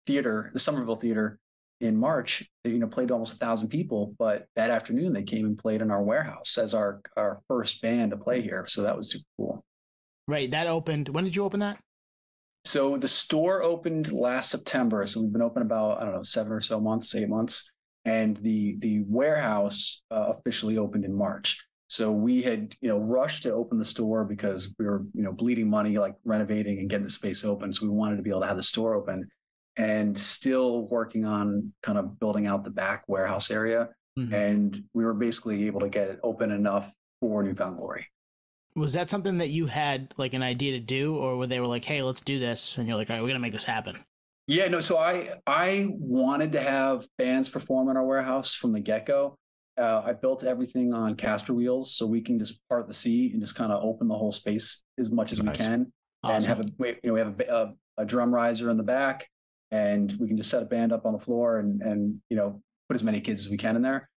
theater, 0.06 0.50
the 0.52 0.60
Somerville 0.60 0.96
Theater, 0.96 1.38
in 1.80 1.96
March, 1.96 2.48
they, 2.62 2.70
you 2.70 2.78
know, 2.78 2.86
played 2.86 3.08
to 3.08 3.14
almost 3.14 3.34
a 3.34 3.36
thousand 3.36 3.68
people. 3.68 4.14
But 4.18 4.46
that 4.54 4.70
afternoon, 4.70 5.12
they 5.12 5.22
came 5.22 5.46
and 5.46 5.58
played 5.58 5.80
in 5.80 5.90
our 5.90 6.02
warehouse 6.02 6.58
as 6.58 6.74
our 6.74 7.00
our 7.16 7.40
first 7.48 7.80
band 7.80 8.10
to 8.10 8.16
play 8.16 8.42
here. 8.42 8.66
So 8.66 8.82
that 8.82 8.96
was 8.96 9.10
super 9.10 9.24
cool. 9.38 9.64
Right. 10.28 10.50
That 10.50 10.66
opened. 10.66 11.08
When 11.08 11.24
did 11.24 11.34
you 11.34 11.44
open 11.44 11.60
that? 11.60 11.78
So 12.64 12.98
the 12.98 13.08
store 13.08 13.62
opened 13.62 14.12
last 14.12 14.50
September. 14.50 15.06
So 15.06 15.22
we've 15.22 15.32
been 15.32 15.42
open 15.42 15.62
about 15.62 16.00
I 16.00 16.04
don't 16.04 16.14
know 16.14 16.22
seven 16.22 16.52
or 16.52 16.60
so 16.60 16.78
months, 16.78 17.14
eight 17.14 17.28
months, 17.28 17.70
and 18.04 18.36
the 18.36 18.76
the 18.80 19.02
warehouse 19.06 20.02
uh, 20.10 20.32
officially 20.36 20.76
opened 20.76 21.04
in 21.04 21.14
March. 21.14 21.64
So 21.90 22.12
we 22.12 22.40
had 22.40 22.76
you 22.80 22.88
know 22.88 22.98
rushed 22.98 23.42
to 23.42 23.52
open 23.52 23.76
the 23.76 23.84
store 23.84 24.24
because 24.24 24.74
we 24.78 24.86
were 24.86 25.04
you 25.12 25.24
know 25.24 25.32
bleeding 25.32 25.68
money 25.68 25.98
like 25.98 26.14
renovating 26.24 26.78
and 26.78 26.88
getting 26.88 27.04
the 27.04 27.10
space 27.10 27.44
open. 27.44 27.72
So 27.72 27.84
we 27.84 27.90
wanted 27.90 28.16
to 28.16 28.22
be 28.22 28.30
able 28.30 28.42
to 28.42 28.46
have 28.46 28.56
the 28.56 28.62
store 28.62 28.94
open, 28.94 29.28
and 29.76 30.18
still 30.18 30.86
working 30.88 31.24
on 31.24 31.72
kind 31.82 31.98
of 31.98 32.18
building 32.20 32.46
out 32.46 32.62
the 32.62 32.70
back 32.70 33.02
warehouse 33.08 33.50
area. 33.50 33.88
Mhm. 34.16 34.32
And 34.32 34.84
we 34.94 35.04
were 35.04 35.14
basically 35.14 35.66
able 35.66 35.80
to 35.80 35.88
get 35.88 36.08
it 36.08 36.20
open 36.22 36.52
enough 36.52 36.92
for 37.20 37.42
New 37.42 37.54
Found 37.54 37.78
Glory. 37.78 38.06
Was 38.76 38.92
that 38.92 39.10
something 39.10 39.38
that 39.38 39.50
you 39.50 39.66
had 39.66 40.14
like 40.16 40.32
an 40.32 40.44
idea 40.44 40.72
to 40.72 40.80
do, 40.80 41.16
or 41.16 41.36
were 41.36 41.48
they 41.48 41.58
were 41.58 41.66
like, 41.66 41.84
"Hey, 41.84 42.02
let's 42.02 42.20
do 42.20 42.38
this," 42.38 42.78
and 42.78 42.86
you're 42.86 42.96
like, 42.96 43.10
"All 43.10 43.16
right, 43.16 43.22
we're 43.22 43.28
gonna 43.28 43.40
make 43.40 43.52
this 43.52 43.64
happen." 43.64 43.96
Yeah, 44.46 44.68
no. 44.68 44.78
So 44.78 44.96
I 44.96 45.40
I 45.44 45.88
wanted 45.90 46.52
to 46.52 46.60
have 46.60 47.08
bands 47.18 47.48
perform 47.48 47.88
in 47.88 47.96
our 47.96 48.06
warehouse 48.06 48.54
from 48.54 48.72
the 48.72 48.80
get 48.80 49.06
go. 49.06 49.36
Uh, 49.80 50.02
I 50.04 50.12
built 50.12 50.44
everything 50.44 50.92
on 50.92 51.14
caster 51.14 51.54
wheels, 51.54 51.96
so 51.96 52.06
we 52.06 52.20
can 52.20 52.38
just 52.38 52.68
part 52.68 52.86
the 52.86 52.92
seat 52.92 53.32
and 53.32 53.40
just 53.40 53.54
kind 53.54 53.72
of 53.72 53.82
open 53.82 54.08
the 54.08 54.14
whole 54.14 54.32
space 54.32 54.84
as 54.98 55.10
much 55.10 55.32
as 55.32 55.40
Nice. 55.42 55.58
we 55.58 55.64
can, 55.64 55.92
and 56.22 56.44
have 56.44 56.60
a 56.60 56.64
we, 56.78 56.88
you 56.88 56.96
know 57.04 57.12
we 57.14 57.20
have 57.20 57.40
a, 57.40 57.54
a, 57.54 57.74
a 58.02 58.04
drum 58.04 58.34
riser 58.34 58.70
in 58.70 58.76
the 58.76 58.82
back, 58.82 59.26
and 59.70 60.12
we 60.20 60.28
can 60.28 60.36
just 60.36 60.50
set 60.50 60.62
a 60.62 60.66
band 60.66 60.92
up 60.92 61.06
on 61.06 61.12
the 61.14 61.18
floor 61.18 61.58
and 61.58 61.80
and 61.80 62.20
you 62.28 62.36
know 62.36 62.60
put 62.88 62.94
as 62.94 63.04
many 63.04 63.20
kids 63.20 63.46
as 63.46 63.50
we 63.50 63.56
can 63.56 63.76
in 63.76 63.82
there. 63.82 64.10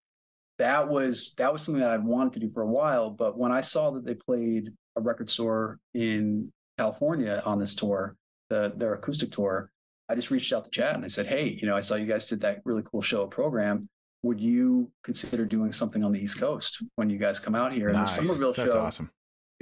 That 0.58 0.88
was 0.88 1.34
that 1.38 1.52
was 1.52 1.62
something 1.62 1.80
that 1.80 1.90
I'd 1.90 2.04
wanted 2.04 2.34
to 2.34 2.40
do 2.40 2.50
for 2.52 2.62
a 2.62 2.68
while, 2.68 3.10
but 3.10 3.38
when 3.38 3.50
I 3.50 3.60
saw 3.62 3.90
that 3.92 4.04
they 4.04 4.14
played 4.14 4.70
a 4.96 5.00
record 5.00 5.30
store 5.30 5.78
in 5.94 6.52
California 6.78 7.42
on 7.44 7.58
this 7.58 7.74
tour, 7.74 8.16
the 8.50 8.72
their 8.76 8.94
acoustic 8.94 9.32
tour, 9.32 9.70
I 10.08 10.14
just 10.14 10.30
reached 10.30 10.52
out 10.52 10.64
to 10.64 10.70
Chad 10.70 10.94
and 10.94 11.04
I 11.04 11.08
said, 11.08 11.26
Hey, 11.26 11.58
you 11.60 11.66
know, 11.66 11.76
I 11.76 11.80
saw 11.80 11.94
you 11.94 12.06
guys 12.06 12.26
did 12.26 12.40
that 12.42 12.60
really 12.64 12.82
cool 12.84 13.00
show 13.00 13.26
program. 13.26 13.88
Would 14.24 14.40
you 14.40 14.90
consider 15.02 15.44
doing 15.44 15.70
something 15.70 16.02
on 16.02 16.10
the 16.10 16.18
East 16.18 16.38
Coast 16.38 16.82
when 16.94 17.10
you 17.10 17.18
guys 17.18 17.38
come 17.38 17.54
out 17.54 17.74
here? 17.74 17.88
And 17.88 17.98
nice. 17.98 18.16
the 18.16 18.26
Somerville 18.26 18.54
That's 18.54 18.72
show, 18.72 18.80
awesome. 18.80 19.10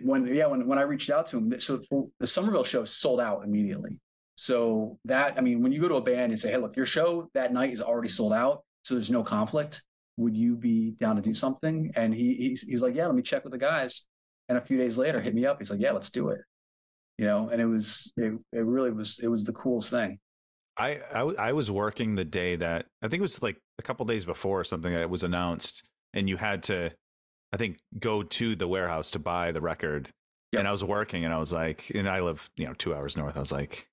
when 0.04 0.24
yeah, 0.32 0.46
when 0.46 0.68
when 0.68 0.78
I 0.78 0.82
reached 0.82 1.10
out 1.10 1.26
to 1.28 1.38
him, 1.38 1.52
so 1.58 1.80
the 2.20 2.26
Somerville 2.28 2.62
show 2.62 2.84
sold 2.84 3.20
out 3.20 3.42
immediately. 3.44 3.98
So 4.36 5.00
that 5.04 5.36
I 5.36 5.40
mean, 5.40 5.62
when 5.62 5.72
you 5.72 5.80
go 5.80 5.88
to 5.88 5.96
a 5.96 6.00
band 6.00 6.30
and 6.30 6.38
say, 6.38 6.52
Hey, 6.52 6.58
look, 6.58 6.76
your 6.76 6.86
show 6.86 7.28
that 7.34 7.52
night 7.52 7.72
is 7.72 7.80
already 7.80 8.08
sold 8.08 8.32
out, 8.32 8.62
so 8.84 8.94
there's 8.94 9.10
no 9.10 9.24
conflict. 9.24 9.82
Would 10.16 10.36
you 10.36 10.54
be 10.54 10.92
down 11.00 11.16
to 11.16 11.22
do 11.22 11.34
something? 11.34 11.90
And 11.96 12.14
he 12.14 12.34
he's, 12.34 12.62
he's 12.62 12.82
like, 12.82 12.94
Yeah, 12.94 13.06
let 13.06 13.16
me 13.16 13.22
check 13.22 13.42
with 13.42 13.52
the 13.52 13.58
guys. 13.58 14.06
And 14.48 14.56
a 14.56 14.60
few 14.60 14.78
days 14.78 14.96
later, 14.96 15.20
hit 15.20 15.34
me 15.34 15.44
up. 15.44 15.58
He's 15.58 15.70
like, 15.70 15.80
Yeah, 15.80 15.90
let's 15.90 16.10
do 16.10 16.28
it. 16.28 16.38
You 17.18 17.26
know, 17.26 17.48
and 17.48 17.60
it 17.60 17.66
was 17.66 18.12
it, 18.16 18.32
it 18.52 18.64
really 18.64 18.92
was 18.92 19.18
it 19.20 19.28
was 19.28 19.42
the 19.42 19.52
coolest 19.54 19.90
thing. 19.90 20.20
I, 20.82 21.00
I 21.10 21.18
w- 21.18 21.36
I 21.38 21.52
was 21.52 21.70
working 21.70 22.16
the 22.16 22.24
day 22.24 22.56
that 22.56 22.86
I 23.02 23.08
think 23.08 23.20
it 23.20 23.22
was 23.22 23.42
like 23.42 23.58
a 23.78 23.82
couple 23.82 24.04
days 24.06 24.24
before 24.24 24.60
or 24.60 24.64
something 24.64 24.92
that 24.92 25.02
it 25.02 25.10
was 25.10 25.22
announced, 25.22 25.84
and 26.12 26.28
you 26.28 26.36
had 26.36 26.64
to, 26.64 26.90
I 27.52 27.56
think, 27.56 27.78
go 27.98 28.22
to 28.22 28.56
the 28.56 28.66
warehouse 28.66 29.10
to 29.12 29.18
buy 29.18 29.52
the 29.52 29.60
record. 29.60 30.10
Yep. 30.52 30.60
And 30.60 30.68
I 30.68 30.72
was 30.72 30.84
working, 30.84 31.24
and 31.24 31.32
I 31.32 31.38
was 31.38 31.52
like, 31.52 31.90
and 31.94 32.08
I 32.08 32.20
live, 32.20 32.50
you 32.56 32.66
know, 32.66 32.74
two 32.74 32.94
hours 32.94 33.16
north. 33.16 33.36
I 33.36 33.40
was 33.40 33.52
like, 33.52 33.88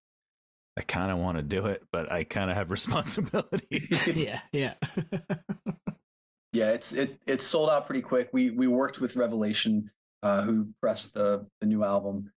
I 0.77 0.81
kind 0.81 1.11
of 1.11 1.19
want 1.19 1.37
to 1.37 1.43
do 1.43 1.67
it, 1.67 1.83
but 1.91 2.11
I 2.11 2.23
kind 2.23 2.49
of 2.49 2.57
have 2.57 2.71
responsibilities. 2.77 4.17
yeah, 4.23 4.39
yeah. 4.51 4.73
Yeah, 6.51 6.71
it's 6.71 6.93
it 6.93 7.21
it's 7.27 7.45
sold 7.45 7.69
out 7.69 7.85
pretty 7.85 8.01
quick. 8.01 8.29
We 8.33 8.49
we 8.49 8.65
worked 8.65 8.99
with 8.99 9.15
Revelation, 9.15 9.91
uh, 10.23 10.41
who 10.41 10.69
pressed 10.81 11.13
the 11.13 11.45
the 11.61 11.67
new 11.67 11.83
album 11.83 12.31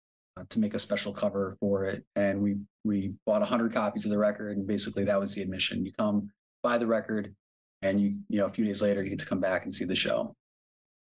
to 0.48 0.58
make 0.58 0.74
a 0.74 0.78
special 0.78 1.12
cover 1.12 1.56
for 1.60 1.84
it, 1.84 2.04
and 2.16 2.40
we 2.40 2.56
we 2.84 3.12
bought 3.26 3.42
hundred 3.42 3.72
copies 3.72 4.04
of 4.04 4.10
the 4.10 4.18
record, 4.18 4.56
and 4.56 4.66
basically 4.66 5.04
that 5.04 5.20
was 5.20 5.34
the 5.34 5.42
admission. 5.42 5.84
You 5.84 5.92
come 5.92 6.30
buy 6.62 6.78
the 6.78 6.86
record, 6.86 7.34
and 7.82 8.00
you 8.00 8.18
you 8.28 8.38
know 8.38 8.46
a 8.46 8.52
few 8.52 8.64
days 8.64 8.82
later 8.82 9.02
you 9.02 9.10
get 9.10 9.18
to 9.18 9.26
come 9.26 9.40
back 9.40 9.64
and 9.64 9.74
see 9.74 9.84
the 9.84 9.94
show. 9.94 10.34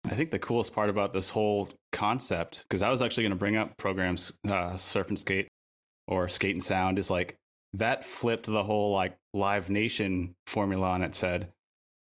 I 0.05 0.15
think 0.15 0.31
the 0.31 0.39
coolest 0.39 0.73
part 0.73 0.89
about 0.89 1.13
this 1.13 1.29
whole 1.29 1.69
concept, 1.91 2.65
because 2.67 2.81
I 2.81 2.89
was 2.89 3.01
actually 3.01 3.23
going 3.23 3.31
to 3.31 3.37
bring 3.37 3.55
up 3.55 3.77
programs, 3.77 4.33
uh, 4.49 4.75
Surf 4.75 5.09
and 5.09 5.19
Skate 5.19 5.47
or 6.07 6.27
Skate 6.27 6.55
and 6.55 6.63
Sound, 6.63 6.97
is 6.97 7.11
like 7.11 7.35
that 7.73 8.03
flipped 8.03 8.47
the 8.47 8.63
whole 8.63 8.91
like 8.91 9.15
Live 9.33 9.69
Nation 9.69 10.35
formula 10.47 10.89
on 10.89 11.03
its 11.03 11.21
head. 11.21 11.49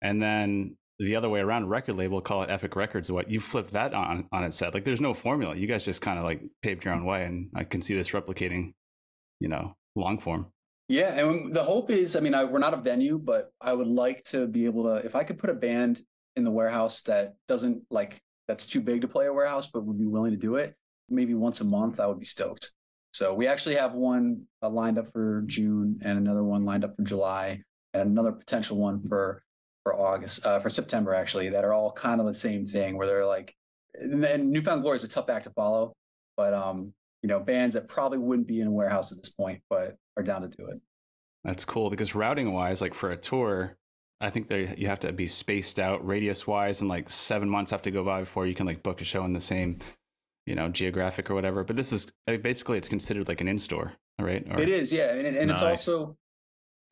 And 0.01 0.21
then 0.21 0.75
the 1.03 1.15
other 1.15 1.29
way 1.29 1.39
around, 1.39 1.69
record 1.69 1.95
label, 1.95 2.21
call 2.21 2.43
it 2.43 2.49
Epic 2.49 2.75
Records. 2.75 3.11
What 3.11 3.29
you 3.29 3.39
flipped 3.39 3.71
that 3.71 3.93
on 3.93 4.27
on 4.31 4.43
its 4.43 4.59
head. 4.59 4.73
Like 4.73 4.85
there's 4.85 5.01
no 5.01 5.13
formula. 5.13 5.55
You 5.55 5.67
guys 5.67 5.85
just 5.85 6.01
kind 6.01 6.17
of 6.17 6.25
like 6.25 6.41
paved 6.61 6.85
your 6.85 6.93
own 6.93 7.05
way, 7.05 7.25
and 7.25 7.49
I 7.55 7.63
can 7.63 7.81
see 7.81 7.95
this 7.95 8.09
replicating, 8.09 8.73
you 9.39 9.49
know, 9.49 9.75
long 9.95 10.19
form. 10.19 10.47
Yeah, 10.89 11.13
and 11.13 11.53
the 11.55 11.63
hope 11.63 11.89
is, 11.89 12.15
I 12.15 12.19
mean, 12.19 12.35
I, 12.35 12.43
we're 12.43 12.59
not 12.59 12.73
a 12.73 12.77
venue, 12.77 13.17
but 13.17 13.51
I 13.61 13.73
would 13.73 13.87
like 13.87 14.23
to 14.25 14.47
be 14.47 14.65
able 14.65 14.83
to, 14.83 14.95
if 14.95 15.15
I 15.15 15.23
could 15.23 15.39
put 15.39 15.49
a 15.49 15.53
band 15.53 16.01
in 16.35 16.43
the 16.43 16.51
warehouse 16.51 17.01
that 17.03 17.35
doesn't 17.47 17.83
like 17.89 18.21
that's 18.47 18.65
too 18.65 18.81
big 18.81 19.01
to 19.01 19.07
play 19.07 19.27
a 19.27 19.33
warehouse, 19.33 19.67
but 19.67 19.85
would 19.85 19.99
be 19.99 20.05
willing 20.05 20.31
to 20.31 20.37
do 20.37 20.55
it, 20.55 20.75
maybe 21.09 21.33
once 21.33 21.61
a 21.61 21.65
month, 21.65 21.99
I 21.99 22.07
would 22.07 22.19
be 22.19 22.25
stoked. 22.25 22.71
So 23.13 23.33
we 23.33 23.47
actually 23.47 23.75
have 23.75 23.93
one 23.93 24.43
uh, 24.61 24.69
lined 24.69 24.97
up 24.97 25.11
for 25.13 25.43
June, 25.45 25.99
and 26.03 26.17
another 26.17 26.43
one 26.43 26.65
lined 26.65 26.83
up 26.83 26.95
for 26.95 27.03
July, 27.03 27.61
and 27.93 28.09
another 28.09 28.31
potential 28.31 28.77
one 28.77 28.99
for 28.99 29.43
for 29.83 29.93
August, 29.93 30.45
uh, 30.45 30.59
for 30.59 30.69
September 30.69 31.13
actually. 31.13 31.49
That 31.49 31.63
are 31.63 31.73
all 31.73 31.91
kind 31.91 32.19
of 32.19 32.27
the 32.27 32.33
same 32.33 32.65
thing, 32.65 32.97
where 32.97 33.07
they're 33.07 33.25
like, 33.25 33.55
and, 33.93 34.23
and 34.25 34.49
New 34.51 34.61
Found 34.63 34.81
Glory 34.81 34.95
is 34.95 35.03
a 35.03 35.09
tough 35.09 35.29
act 35.29 35.45
to 35.45 35.51
follow, 35.51 35.93
but 36.35 36.53
um, 36.53 36.93
you 37.21 37.29
know, 37.29 37.39
bands 37.39 37.73
that 37.75 37.87
probably 37.87 38.17
wouldn't 38.17 38.47
be 38.47 38.61
in 38.61 38.67
a 38.67 38.71
warehouse 38.71 39.11
at 39.11 39.17
this 39.17 39.29
point, 39.29 39.61
but 39.69 39.95
are 40.17 40.23
down 40.23 40.41
to 40.41 40.47
do 40.47 40.67
it. 40.67 40.79
That's 41.43 41.65
cool 41.65 41.89
because 41.89 42.15
routing 42.15 42.53
wise, 42.53 42.81
like 42.81 42.93
for 42.93 43.11
a 43.11 43.17
tour, 43.17 43.75
I 44.21 44.29
think 44.29 44.47
there 44.47 44.73
you 44.77 44.87
have 44.87 45.01
to 45.01 45.11
be 45.11 45.27
spaced 45.27 45.79
out 45.79 46.05
radius 46.05 46.47
wise, 46.47 46.81
and 46.81 46.89
like 46.89 47.09
seven 47.09 47.49
months 47.49 47.71
have 47.71 47.81
to 47.83 47.91
go 47.91 48.03
by 48.03 48.21
before 48.21 48.47
you 48.47 48.55
can 48.55 48.65
like 48.65 48.83
book 48.83 49.01
a 49.01 49.03
show 49.03 49.25
in 49.25 49.33
the 49.33 49.41
same, 49.41 49.79
you 50.45 50.55
know, 50.55 50.69
geographic 50.69 51.29
or 51.29 51.35
whatever. 51.35 51.63
But 51.63 51.75
this 51.75 51.91
is 51.91 52.07
I 52.27 52.31
mean, 52.31 52.41
basically 52.41 52.77
it's 52.77 52.87
considered 52.87 53.27
like 53.27 53.41
an 53.41 53.49
in 53.49 53.59
store, 53.59 53.93
right? 54.19 54.45
Or, 54.49 54.61
It 54.61 54.69
is, 54.69 54.93
yeah, 54.93 55.13
and, 55.13 55.35
and 55.35 55.51
it's 55.51 55.61
also 55.61 56.15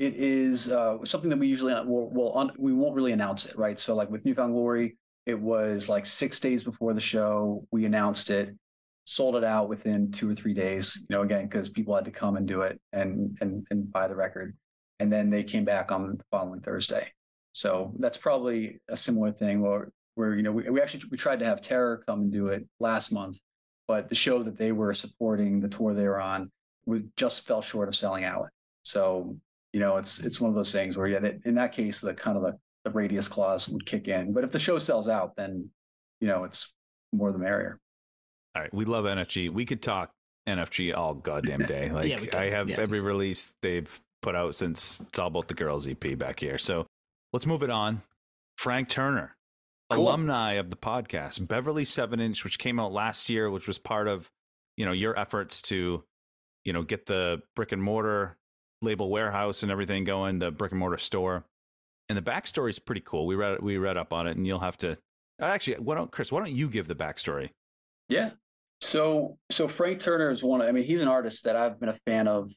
it 0.02 0.16
is 0.16 0.72
uh, 0.72 0.98
something 1.06 1.30
that 1.30 1.38
we 1.38 1.48
usually 1.48 1.76
will 1.86 2.10
will 2.10 2.36
un, 2.36 2.52
we 2.58 2.74
won't 2.74 2.96
really 2.96 3.12
announce 3.12 3.46
it, 3.46 3.56
right? 3.56 3.80
So 3.80 3.94
like 3.94 4.10
with 4.10 4.26
New 4.26 4.34
Found 4.34 4.54
Glory, 4.54 4.98
it 5.28 5.40
was 5.40 5.90
like 5.90 6.08
six 6.08 6.40
days 6.40 6.64
before 6.64 6.96
the 6.96 7.02
show 7.02 7.68
we 7.72 7.86
announced 7.86 8.32
it, 8.32 8.56
sold 9.06 9.36
it 9.36 9.44
out 9.44 9.70
within 9.70 10.12
two 10.12 10.28
or 10.28 10.34
three 10.34 10.56
days. 10.56 11.06
You 11.08 11.16
know, 11.16 11.22
again 11.22 11.44
because 11.44 11.70
people 11.70 11.94
had 11.94 12.06
to 12.06 12.12
come 12.12 12.36
and 12.36 12.48
do 12.48 12.62
it 12.64 12.82
and 12.92 13.38
and 13.42 13.68
and 13.70 13.92
buy 13.92 14.08
the 14.08 14.16
record, 14.16 14.58
and 15.00 15.14
then 15.14 15.30
they 15.30 15.44
came 15.44 15.66
back 15.66 15.92
on 15.92 16.18
the 16.18 16.24
following 16.32 16.62
Thursday. 16.62 17.08
So 17.52 17.94
that's 18.00 18.18
probably 18.18 18.80
a 18.90 18.98
similar 18.98 19.32
thing 19.32 19.62
where 19.62 19.92
where 20.16 20.34
you 20.36 20.42
know 20.42 20.52
we, 20.52 20.68
we 20.68 20.82
actually 20.82 21.04
we 21.12 21.18
tried 21.18 21.40
to 21.42 21.46
have 21.46 21.62
Terror 21.62 22.04
come 22.08 22.22
and 22.22 22.32
do 22.32 22.48
it 22.48 22.66
last 22.80 23.12
month, 23.12 23.38
but 23.88 24.10
the 24.10 24.16
show 24.16 24.42
that 24.42 24.58
they 24.58 24.72
were 24.72 24.96
supporting, 24.96 25.60
the 25.60 25.70
tour 25.70 25.94
they 25.94 26.08
were 26.08 26.20
on, 26.20 26.50
we 26.88 27.04
just 27.18 27.46
fell 27.46 27.62
short 27.62 27.88
of 27.88 27.96
selling 27.96 28.24
out. 28.24 28.50
So 28.84 29.38
you 29.74 29.80
know, 29.80 29.98
it's 29.98 30.20
it's 30.20 30.42
one 30.42 30.50
of 30.50 30.56
those 30.56 30.72
things 30.72 30.98
where 30.98 31.08
yeah, 31.08 31.20
that, 31.20 31.40
in 31.46 31.56
that 31.56 31.72
case, 31.72 32.02
the 32.02 32.14
kind 32.14 32.38
of 32.38 32.44
the, 32.44 32.58
the 32.84 32.92
radius 32.92 33.28
clause 33.28 33.70
would 33.70 33.86
kick 33.86 34.08
in. 34.08 34.34
But 34.34 34.44
if 34.44 34.52
the 34.52 34.60
show 34.60 34.78
sells 34.78 35.08
out, 35.08 35.36
then 35.36 35.70
you 36.20 36.28
know 36.28 36.44
it's 36.44 36.74
more 37.14 37.32
the 37.32 37.38
merrier. 37.38 37.80
All 38.56 38.62
right, 38.62 38.74
we 38.74 38.86
love 38.86 39.06
NFG. 39.06 39.50
We 39.50 39.66
could 39.66 39.82
talk 39.82 40.12
NFG 40.48 40.96
all 40.96 41.14
goddamn 41.14 41.60
day. 41.68 41.90
Like 41.92 42.20
we 42.20 42.28
could, 42.28 42.36
I 42.36 42.50
have 42.50 42.70
yeah. 42.70 42.80
every 42.80 43.00
release 43.00 43.52
they've 43.62 44.02
put 44.22 44.36
out 44.36 44.56
since 44.56 45.00
it's 45.02 45.20
all 45.20 45.28
about 45.28 45.48
the 45.48 45.54
girls 45.54 45.88
EP 45.88 46.18
back 46.18 46.40
here. 46.40 46.58
So 46.58 46.86
let's 47.34 47.46
move 47.46 47.64
it 47.64 47.70
on. 47.70 48.02
Frank 48.58 48.90
Turner, 48.90 49.36
Cool. 49.90 50.08
alumni 50.08 50.54
of 50.54 50.70
the 50.70 50.76
podcast, 50.76 51.48
Beverly 51.48 51.86
Seven 51.86 52.20
Inch, 52.20 52.44
which 52.44 52.60
came 52.60 52.80
out 52.80 52.92
last 52.92 53.30
year, 53.30 53.50
which 53.50 53.68
was 53.68 53.80
part 53.80 54.08
of 54.08 54.30
you 54.78 54.86
know 54.86 54.92
your 54.92 55.18
efforts 55.18 55.62
to 55.64 56.04
you 56.66 56.74
know 56.74 56.84
get 56.84 57.06
the 57.06 57.42
brick 57.56 57.72
and 57.72 57.82
mortar 57.82 58.38
label 58.82 59.10
warehouse 59.10 59.64
and 59.64 59.72
everything 59.72 60.04
going, 60.04 60.40
the 60.40 60.52
brick 60.52 60.72
and 60.72 60.80
mortar 60.80 60.98
store. 60.98 61.46
And 62.10 62.18
the 62.18 62.22
backstory 62.22 62.72
is 62.72 62.80
pretty 62.80 63.02
cool. 63.06 63.26
We 63.26 63.36
read 63.36 63.62
we 63.62 63.78
read 63.78 63.96
up 63.98 64.12
on 64.12 64.28
it, 64.28 64.36
and 64.36 64.46
you'll 64.46 64.60
have 64.60 64.78
to 64.80 64.98
actually. 65.40 65.78
Why 65.78 65.96
don't 65.96 66.12
Chris? 66.12 66.30
Why 66.32 66.40
don't 66.40 66.54
you 66.56 66.70
give 66.70 66.88
the 66.88 66.96
backstory? 66.96 67.50
Yeah. 68.10 68.32
So 68.82 69.38
so 69.50 69.68
Frank 69.70 70.02
Turner 70.02 70.30
is 70.30 70.44
one. 70.44 70.62
I 70.62 70.72
mean, 70.74 70.84
he's 70.84 71.00
an 71.02 71.08
artist 71.08 71.46
that 71.46 71.56
I've 71.56 71.80
been 71.80 71.90
a 71.90 71.98
fan 72.06 72.28
of. 72.28 72.52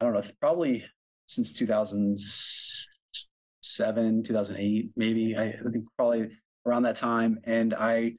I 0.00 0.04
don't 0.04 0.14
know, 0.14 0.22
probably 0.40 0.84
since 1.26 1.52
2007, 1.52 4.22
2008, 4.24 4.90
maybe. 4.96 5.36
I, 5.36 5.44
I 5.50 5.70
think 5.72 5.84
probably 5.96 6.28
around 6.66 6.82
that 6.82 6.96
time. 6.96 7.38
And 7.44 7.72
I 7.74 8.14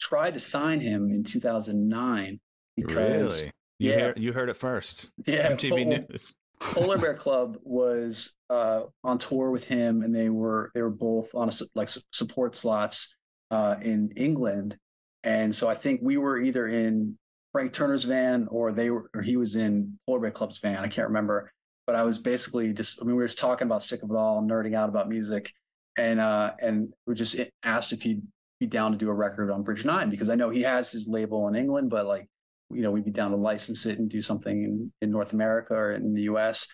tried 0.00 0.34
to 0.34 0.40
sign 0.40 0.80
him 0.80 1.10
in 1.10 1.24
2009 1.24 2.38
because 2.76 3.40
Really? 3.42 3.52
You, 3.78 3.90
Yeah. 3.90 3.96
hear, 3.96 4.14
you 4.16 4.32
heard 4.32 4.48
it 4.48 4.56
first. 4.56 5.10
yeah, 5.26 5.48
MTV 5.50 5.70
well, 5.88 6.06
News. 6.08 6.34
Polar 6.60 6.98
Bear 6.98 7.14
Club 7.14 7.58
was 7.62 8.36
uh, 8.50 8.82
on 9.04 9.18
tour 9.18 9.50
with 9.50 9.64
him, 9.64 10.02
and 10.02 10.14
they 10.14 10.28
were 10.28 10.70
they 10.74 10.82
were 10.82 10.90
both 10.90 11.34
on 11.34 11.48
a, 11.48 11.52
like 11.74 11.88
support 12.12 12.56
slots 12.56 13.14
uh, 13.50 13.76
in 13.82 14.12
England, 14.16 14.76
and 15.22 15.54
so 15.54 15.68
I 15.68 15.74
think 15.74 16.00
we 16.02 16.16
were 16.16 16.40
either 16.40 16.66
in 16.66 17.18
Frank 17.52 17.72
Turner's 17.72 18.04
van 18.04 18.46
or 18.50 18.72
they 18.72 18.90
were 18.90 19.10
or 19.14 19.22
he 19.22 19.36
was 19.36 19.56
in 19.56 19.98
Polar 20.06 20.20
Bear 20.20 20.30
Club's 20.30 20.58
van. 20.58 20.78
I 20.78 20.88
can't 20.88 21.08
remember, 21.08 21.52
but 21.86 21.94
I 21.94 22.02
was 22.02 22.18
basically 22.18 22.72
just 22.72 23.00
I 23.00 23.04
mean 23.04 23.16
we 23.16 23.22
were 23.22 23.28
just 23.28 23.38
talking 23.38 23.66
about 23.66 23.82
sick 23.82 24.02
of 24.02 24.10
it 24.10 24.16
all, 24.16 24.42
nerding 24.42 24.74
out 24.74 24.88
about 24.88 25.08
music, 25.08 25.52
and 25.98 26.20
uh, 26.20 26.52
and 26.60 26.92
we 27.06 27.14
just 27.14 27.36
asked 27.62 27.92
if 27.92 28.02
he'd 28.02 28.22
be 28.60 28.66
down 28.66 28.92
to 28.92 28.98
do 28.98 29.10
a 29.10 29.14
record 29.14 29.50
on 29.50 29.62
Bridge 29.62 29.84
Nine 29.84 30.08
because 30.08 30.30
I 30.30 30.34
know 30.34 30.48
he 30.48 30.62
has 30.62 30.90
his 30.90 31.06
label 31.06 31.48
in 31.48 31.54
England, 31.54 31.90
but 31.90 32.06
like 32.06 32.28
you 32.70 32.82
know, 32.82 32.90
we'd 32.90 33.04
be 33.04 33.10
down 33.10 33.30
to 33.30 33.36
license 33.36 33.86
it 33.86 33.98
and 33.98 34.08
do 34.08 34.20
something 34.20 34.62
in, 34.62 34.92
in 35.02 35.10
North 35.10 35.32
America 35.32 35.74
or 35.74 35.92
in 35.92 36.14
the 36.14 36.22
US. 36.22 36.66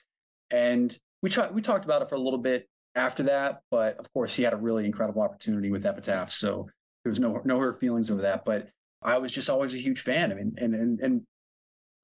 And 0.50 0.96
we 1.22 1.30
tried, 1.30 1.54
we 1.54 1.62
talked 1.62 1.84
about 1.84 2.02
it 2.02 2.08
for 2.08 2.14
a 2.14 2.20
little 2.20 2.38
bit 2.38 2.68
after 2.94 3.24
that, 3.24 3.60
but 3.70 3.98
of 3.98 4.12
course 4.12 4.34
he 4.34 4.42
had 4.42 4.52
a 4.52 4.56
really 4.56 4.84
incredible 4.84 5.22
opportunity 5.22 5.70
with 5.70 5.86
Epitaph. 5.86 6.30
So 6.30 6.68
there 7.04 7.10
was 7.10 7.20
no, 7.20 7.40
no 7.44 7.58
hurt 7.58 7.80
feelings 7.80 8.10
over 8.10 8.22
that, 8.22 8.44
but 8.44 8.68
I 9.02 9.18
was 9.18 9.32
just 9.32 9.50
always 9.50 9.74
a 9.74 9.78
huge 9.78 10.00
fan. 10.00 10.30
I 10.30 10.34
mean, 10.34 10.54
and, 10.58 10.74
and, 10.74 11.00
and 11.00 11.22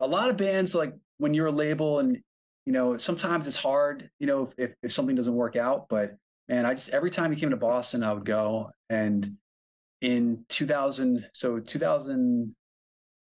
a 0.01 0.07
lot 0.07 0.31
of 0.31 0.37
bands, 0.37 0.74
like 0.74 0.92
when 1.18 1.35
you're 1.35 1.46
a 1.46 1.53
label 1.53 1.98
and, 1.98 2.18
you 2.66 2.72
know, 2.72 2.96
sometimes 2.96 3.46
it's 3.46 3.57
hard, 3.57 4.11
you 4.18 4.27
know, 4.27 4.51
if, 4.57 4.74
if 4.83 4.92
something 4.92 5.16
doesn't 5.16 5.35
work 5.35 5.57
out, 5.57 5.88
but 5.88 6.16
man, 6.48 6.66
I 6.66 6.74
just, 6.74 6.90
every 6.90 7.11
time 7.11 7.33
he 7.33 7.40
came 7.40 7.51
to 7.51 7.57
Boston, 7.57 8.03
I 8.03 8.12
would 8.12 8.24
go 8.24 8.70
and 8.88 9.37
in 10.01 10.44
2000, 10.48 11.27
so 11.33 11.59
2000, 11.59 12.55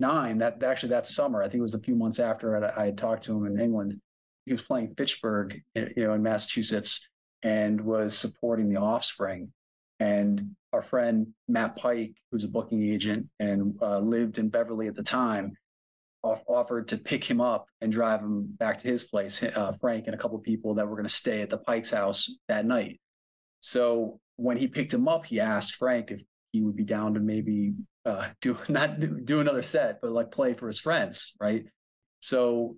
nine, 0.01 0.39
that 0.39 0.63
actually 0.63 0.91
that 0.91 1.07
summer, 1.07 1.43
I 1.43 1.45
think 1.45 1.57
it 1.57 1.63
was 1.63 1.75
a 1.75 1.81
few 1.81 1.95
months 1.95 2.19
after 2.19 2.65
I, 2.65 2.83
I 2.83 2.85
had 2.87 2.99
talked 2.99 3.25
to 3.25 3.37
him 3.37 3.47
in 3.47 3.61
England. 3.61 4.01
He 4.45 4.53
was 4.53 4.63
playing 4.63 4.95
Fitchburg, 4.97 5.63
you 5.75 5.93
know, 5.97 6.15
in 6.15 6.23
Massachusetts, 6.23 7.09
and 7.43 7.81
was 7.81 8.17
supporting 8.17 8.69
the 8.69 8.81
Offspring. 8.81 9.53
And 9.99 10.55
our 10.73 10.83
friend 10.83 11.29
Matt 11.49 11.77
Pike, 11.77 12.17
who's 12.31 12.45
a 12.45 12.49
booking 12.49 12.83
agent 12.83 13.29
and 13.41 13.77
uh, 13.81 13.99
lived 13.99 14.39
in 14.39 14.51
Beverly 14.51 14.89
at 14.89 14.95
the 14.95 15.03
time, 15.03 15.57
off- 16.23 16.45
offered 16.47 16.89
to 16.89 16.99
pick 16.99 17.25
him 17.25 17.41
up 17.41 17.67
and 17.81 17.91
drive 17.91 18.21
him 18.21 18.45
back 18.47 18.79
to 18.79 18.89
his 18.89 19.05
place. 19.05 19.43
Uh, 19.43 19.73
Frank 19.81 20.07
and 20.07 20.15
a 20.15 20.19
couple 20.19 20.37
of 20.37 20.45
people 20.45 20.75
that 20.75 20.87
were 20.87 20.97
going 20.97 21.07
to 21.07 21.13
stay 21.13 21.41
at 21.41 21.51
the 21.51 21.59
Pike's 21.59 21.91
house 21.91 22.31
that 22.49 22.67
night. 22.67 23.01
So 23.61 24.21
when 24.37 24.59
he 24.59 24.67
picked 24.67 24.93
him 24.93 25.09
up, 25.09 25.27
he 25.27 25.41
asked 25.41 25.77
Frank 25.77 26.11
if 26.11 26.23
he 26.57 26.63
would 26.63 26.77
be 26.77 26.85
down 26.85 27.15
to 27.15 27.21
maybe 27.21 27.75
uh, 28.05 28.29
do 28.41 28.57
not 28.69 28.99
do, 28.99 29.21
do 29.23 29.41
another 29.41 29.63
set, 29.63 30.01
but 30.01 30.13
like 30.13 30.31
play 30.31 30.55
for 30.55 30.67
his 30.67 30.81
friends, 30.81 31.37
right? 31.41 31.67
So 32.21 32.77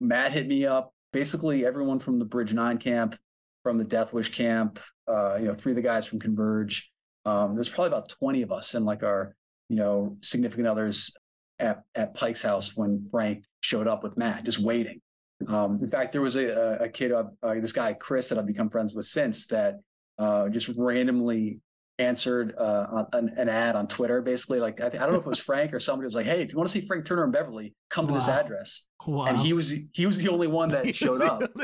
Matt 0.00 0.32
hit 0.32 0.46
me 0.46 0.66
up. 0.66 0.92
Basically, 1.12 1.64
everyone 1.64 2.00
from 2.00 2.18
the 2.18 2.24
Bridge 2.24 2.52
Nine 2.52 2.78
camp, 2.78 3.16
from 3.62 3.78
the 3.78 3.84
Death 3.84 4.12
Wish 4.12 4.32
camp, 4.32 4.80
uh, 5.08 5.36
you 5.36 5.44
know, 5.44 5.54
three 5.54 5.72
of 5.72 5.76
the 5.76 5.82
guys 5.82 6.06
from 6.06 6.18
Converge. 6.18 6.90
Um, 7.24 7.54
there's 7.54 7.68
probably 7.68 7.88
about 7.88 8.08
20 8.08 8.42
of 8.42 8.50
us 8.50 8.74
and 8.74 8.84
like 8.84 9.02
our, 9.02 9.36
you 9.68 9.76
know, 9.76 10.16
significant 10.22 10.66
others 10.66 11.14
at, 11.58 11.82
at 11.94 12.14
Pike's 12.14 12.42
house 12.42 12.76
when 12.76 13.06
Frank 13.10 13.44
showed 13.60 13.86
up 13.86 14.02
with 14.02 14.16
Matt, 14.16 14.44
just 14.44 14.58
waiting. 14.58 15.00
Um, 15.46 15.78
in 15.82 15.90
fact, 15.90 16.12
there 16.12 16.22
was 16.22 16.36
a, 16.36 16.78
a 16.80 16.88
kid, 16.88 17.12
uh, 17.12 17.24
this 17.42 17.72
guy 17.72 17.92
Chris, 17.92 18.28
that 18.28 18.38
I've 18.38 18.46
become 18.46 18.70
friends 18.70 18.94
with 18.94 19.06
since 19.06 19.46
that 19.48 19.80
uh, 20.18 20.48
just 20.48 20.68
randomly 20.76 21.60
answered 22.02 22.54
uh, 22.56 23.04
an, 23.12 23.32
an, 23.36 23.48
ad 23.48 23.76
on 23.76 23.86
Twitter, 23.86 24.20
basically 24.20 24.60
like 24.60 24.80
I, 24.80 24.86
I, 24.86 24.90
don't 24.90 25.12
know 25.12 25.18
if 25.18 25.26
it 25.26 25.26
was 25.26 25.38
Frank 25.50 25.72
or 25.72 25.80
somebody 25.80 26.06
was 26.06 26.14
like, 26.14 26.26
"Hey, 26.26 26.42
if 26.42 26.52
you 26.52 26.58
want 26.58 26.68
to 26.68 26.72
see 26.72 26.86
Frank 26.86 27.04
Turner 27.04 27.24
and 27.24 27.32
Beverly, 27.32 27.74
come 27.90 28.06
to 28.06 28.14
this 28.14 28.28
address." 28.28 28.88
Wow. 29.06 29.24
And 29.24 29.38
he 29.38 29.52
was 29.52 29.74
he 29.92 30.06
was 30.06 30.18
the 30.18 30.28
only 30.28 30.46
one 30.46 30.68
that 30.70 30.94
showed 30.96 31.22
up. 31.22 31.42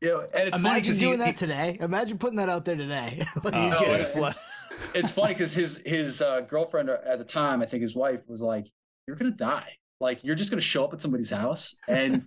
you 0.00 0.08
know, 0.08 0.20
and 0.32 0.48
it's 0.48 0.56
imagine 0.56 0.96
doing 0.96 1.18
he, 1.18 1.24
that 1.24 1.36
today. 1.36 1.78
Imagine 1.80 2.18
putting 2.18 2.36
that 2.36 2.48
out 2.48 2.64
there 2.64 2.76
today. 2.76 3.22
like, 3.44 3.54
uh, 3.54 4.32
it's 4.94 5.10
funny 5.10 5.34
because 5.34 5.52
his 5.52 5.80
his 5.84 6.22
uh, 6.22 6.40
girlfriend 6.42 6.90
at 6.90 7.18
the 7.18 7.24
time, 7.24 7.62
I 7.62 7.66
think 7.66 7.82
his 7.82 7.94
wife 7.94 8.20
was 8.26 8.40
like, 8.40 8.66
"You're 9.06 9.16
gonna 9.16 9.30
die." 9.30 9.76
Like 10.00 10.24
you're 10.24 10.34
just 10.34 10.50
going 10.50 10.60
to 10.60 10.66
show 10.66 10.82
up 10.82 10.94
at 10.94 11.02
somebody's 11.02 11.28
house, 11.28 11.78
and 11.86 12.26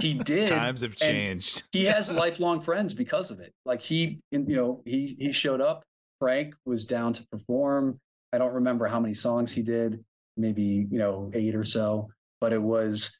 he 0.00 0.14
did. 0.14 0.48
Times 0.48 0.80
have 0.80 0.96
changed. 0.96 1.62
he 1.70 1.84
has 1.84 2.10
lifelong 2.10 2.60
friends 2.60 2.94
because 2.94 3.30
of 3.30 3.38
it. 3.38 3.54
Like 3.64 3.80
he, 3.80 4.18
you 4.32 4.40
know, 4.40 4.82
he 4.84 5.16
he 5.20 5.30
showed 5.30 5.60
up 5.60 5.84
Frank 6.22 6.54
was 6.64 6.84
down 6.84 7.12
to 7.14 7.26
perform. 7.32 7.98
I 8.32 8.38
don't 8.38 8.54
remember 8.54 8.86
how 8.86 9.00
many 9.00 9.12
songs 9.12 9.52
he 9.52 9.60
did, 9.60 10.04
maybe, 10.36 10.86
you 10.88 10.98
know, 11.00 11.32
eight 11.34 11.56
or 11.56 11.64
so, 11.64 12.10
but 12.40 12.52
it 12.52 12.62
was 12.62 13.18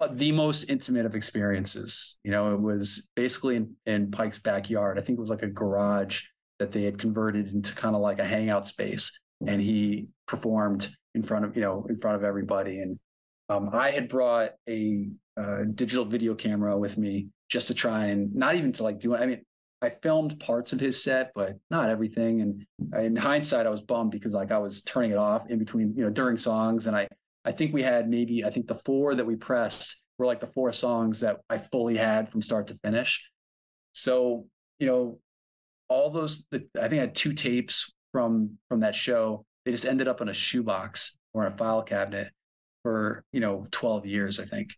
uh, 0.00 0.08
the 0.10 0.32
most 0.32 0.64
intimate 0.68 1.06
of 1.06 1.14
experiences. 1.14 2.18
You 2.24 2.32
know, 2.32 2.52
it 2.52 2.60
was 2.60 3.08
basically 3.14 3.54
in, 3.54 3.76
in 3.86 4.10
Pike's 4.10 4.40
backyard. 4.40 4.98
I 4.98 5.02
think 5.02 5.16
it 5.16 5.20
was 5.20 5.30
like 5.30 5.44
a 5.44 5.46
garage 5.46 6.22
that 6.58 6.72
they 6.72 6.82
had 6.82 6.98
converted 6.98 7.54
into 7.54 7.72
kind 7.72 7.94
of 7.94 8.02
like 8.02 8.18
a 8.18 8.24
hangout 8.24 8.66
space. 8.66 9.16
And 9.46 9.60
he 9.60 10.08
performed 10.26 10.90
in 11.14 11.22
front 11.22 11.44
of, 11.44 11.54
you 11.54 11.62
know, 11.62 11.86
in 11.88 11.98
front 11.98 12.16
of 12.16 12.24
everybody. 12.24 12.80
And 12.80 12.98
um, 13.48 13.70
I 13.72 13.92
had 13.92 14.08
brought 14.08 14.54
a 14.68 15.06
uh, 15.36 15.58
digital 15.72 16.04
video 16.04 16.34
camera 16.34 16.76
with 16.76 16.98
me 16.98 17.28
just 17.48 17.68
to 17.68 17.74
try 17.74 18.06
and 18.06 18.34
not 18.34 18.56
even 18.56 18.72
to 18.72 18.82
like 18.82 18.98
do 18.98 19.14
it. 19.14 19.20
I 19.20 19.26
mean, 19.26 19.42
I 19.84 19.90
filmed 20.02 20.40
parts 20.40 20.72
of 20.72 20.80
his 20.80 21.02
set, 21.02 21.32
but 21.34 21.56
not 21.70 21.90
everything. 21.90 22.40
And 22.40 22.66
in 23.04 23.16
hindsight, 23.16 23.66
I 23.66 23.70
was 23.70 23.82
bummed 23.82 24.12
because 24.12 24.32
like 24.32 24.50
I 24.50 24.56
was 24.56 24.80
turning 24.82 25.10
it 25.10 25.18
off 25.18 25.50
in 25.50 25.58
between, 25.58 25.94
you 25.94 26.04
know, 26.04 26.10
during 26.10 26.38
songs. 26.38 26.86
And 26.86 26.96
I, 26.96 27.06
I 27.44 27.52
think 27.52 27.74
we 27.74 27.82
had 27.82 28.08
maybe, 28.08 28.44
I 28.44 28.50
think 28.50 28.66
the 28.66 28.76
four 28.86 29.14
that 29.14 29.26
we 29.26 29.36
pressed 29.36 30.02
were 30.18 30.24
like 30.24 30.40
the 30.40 30.46
four 30.46 30.72
songs 30.72 31.20
that 31.20 31.40
I 31.50 31.58
fully 31.58 31.98
had 31.98 32.30
from 32.30 32.40
start 32.40 32.68
to 32.68 32.78
finish. 32.82 33.30
So, 33.92 34.46
you 34.78 34.86
know, 34.86 35.18
all 35.88 36.10
those, 36.10 36.46
I 36.52 36.58
think 36.58 36.94
I 36.94 36.96
had 36.96 37.14
two 37.14 37.34
tapes 37.34 37.92
from, 38.10 38.58
from 38.70 38.80
that 38.80 38.94
show. 38.94 39.44
They 39.66 39.70
just 39.70 39.84
ended 39.84 40.08
up 40.08 40.22
in 40.22 40.30
a 40.30 40.34
shoebox 40.34 41.18
or 41.34 41.46
in 41.46 41.52
a 41.52 41.56
file 41.56 41.82
cabinet 41.82 42.28
for, 42.82 43.22
you 43.32 43.40
know, 43.40 43.66
12 43.70 44.06
years, 44.06 44.40
I 44.40 44.46
think. 44.46 44.70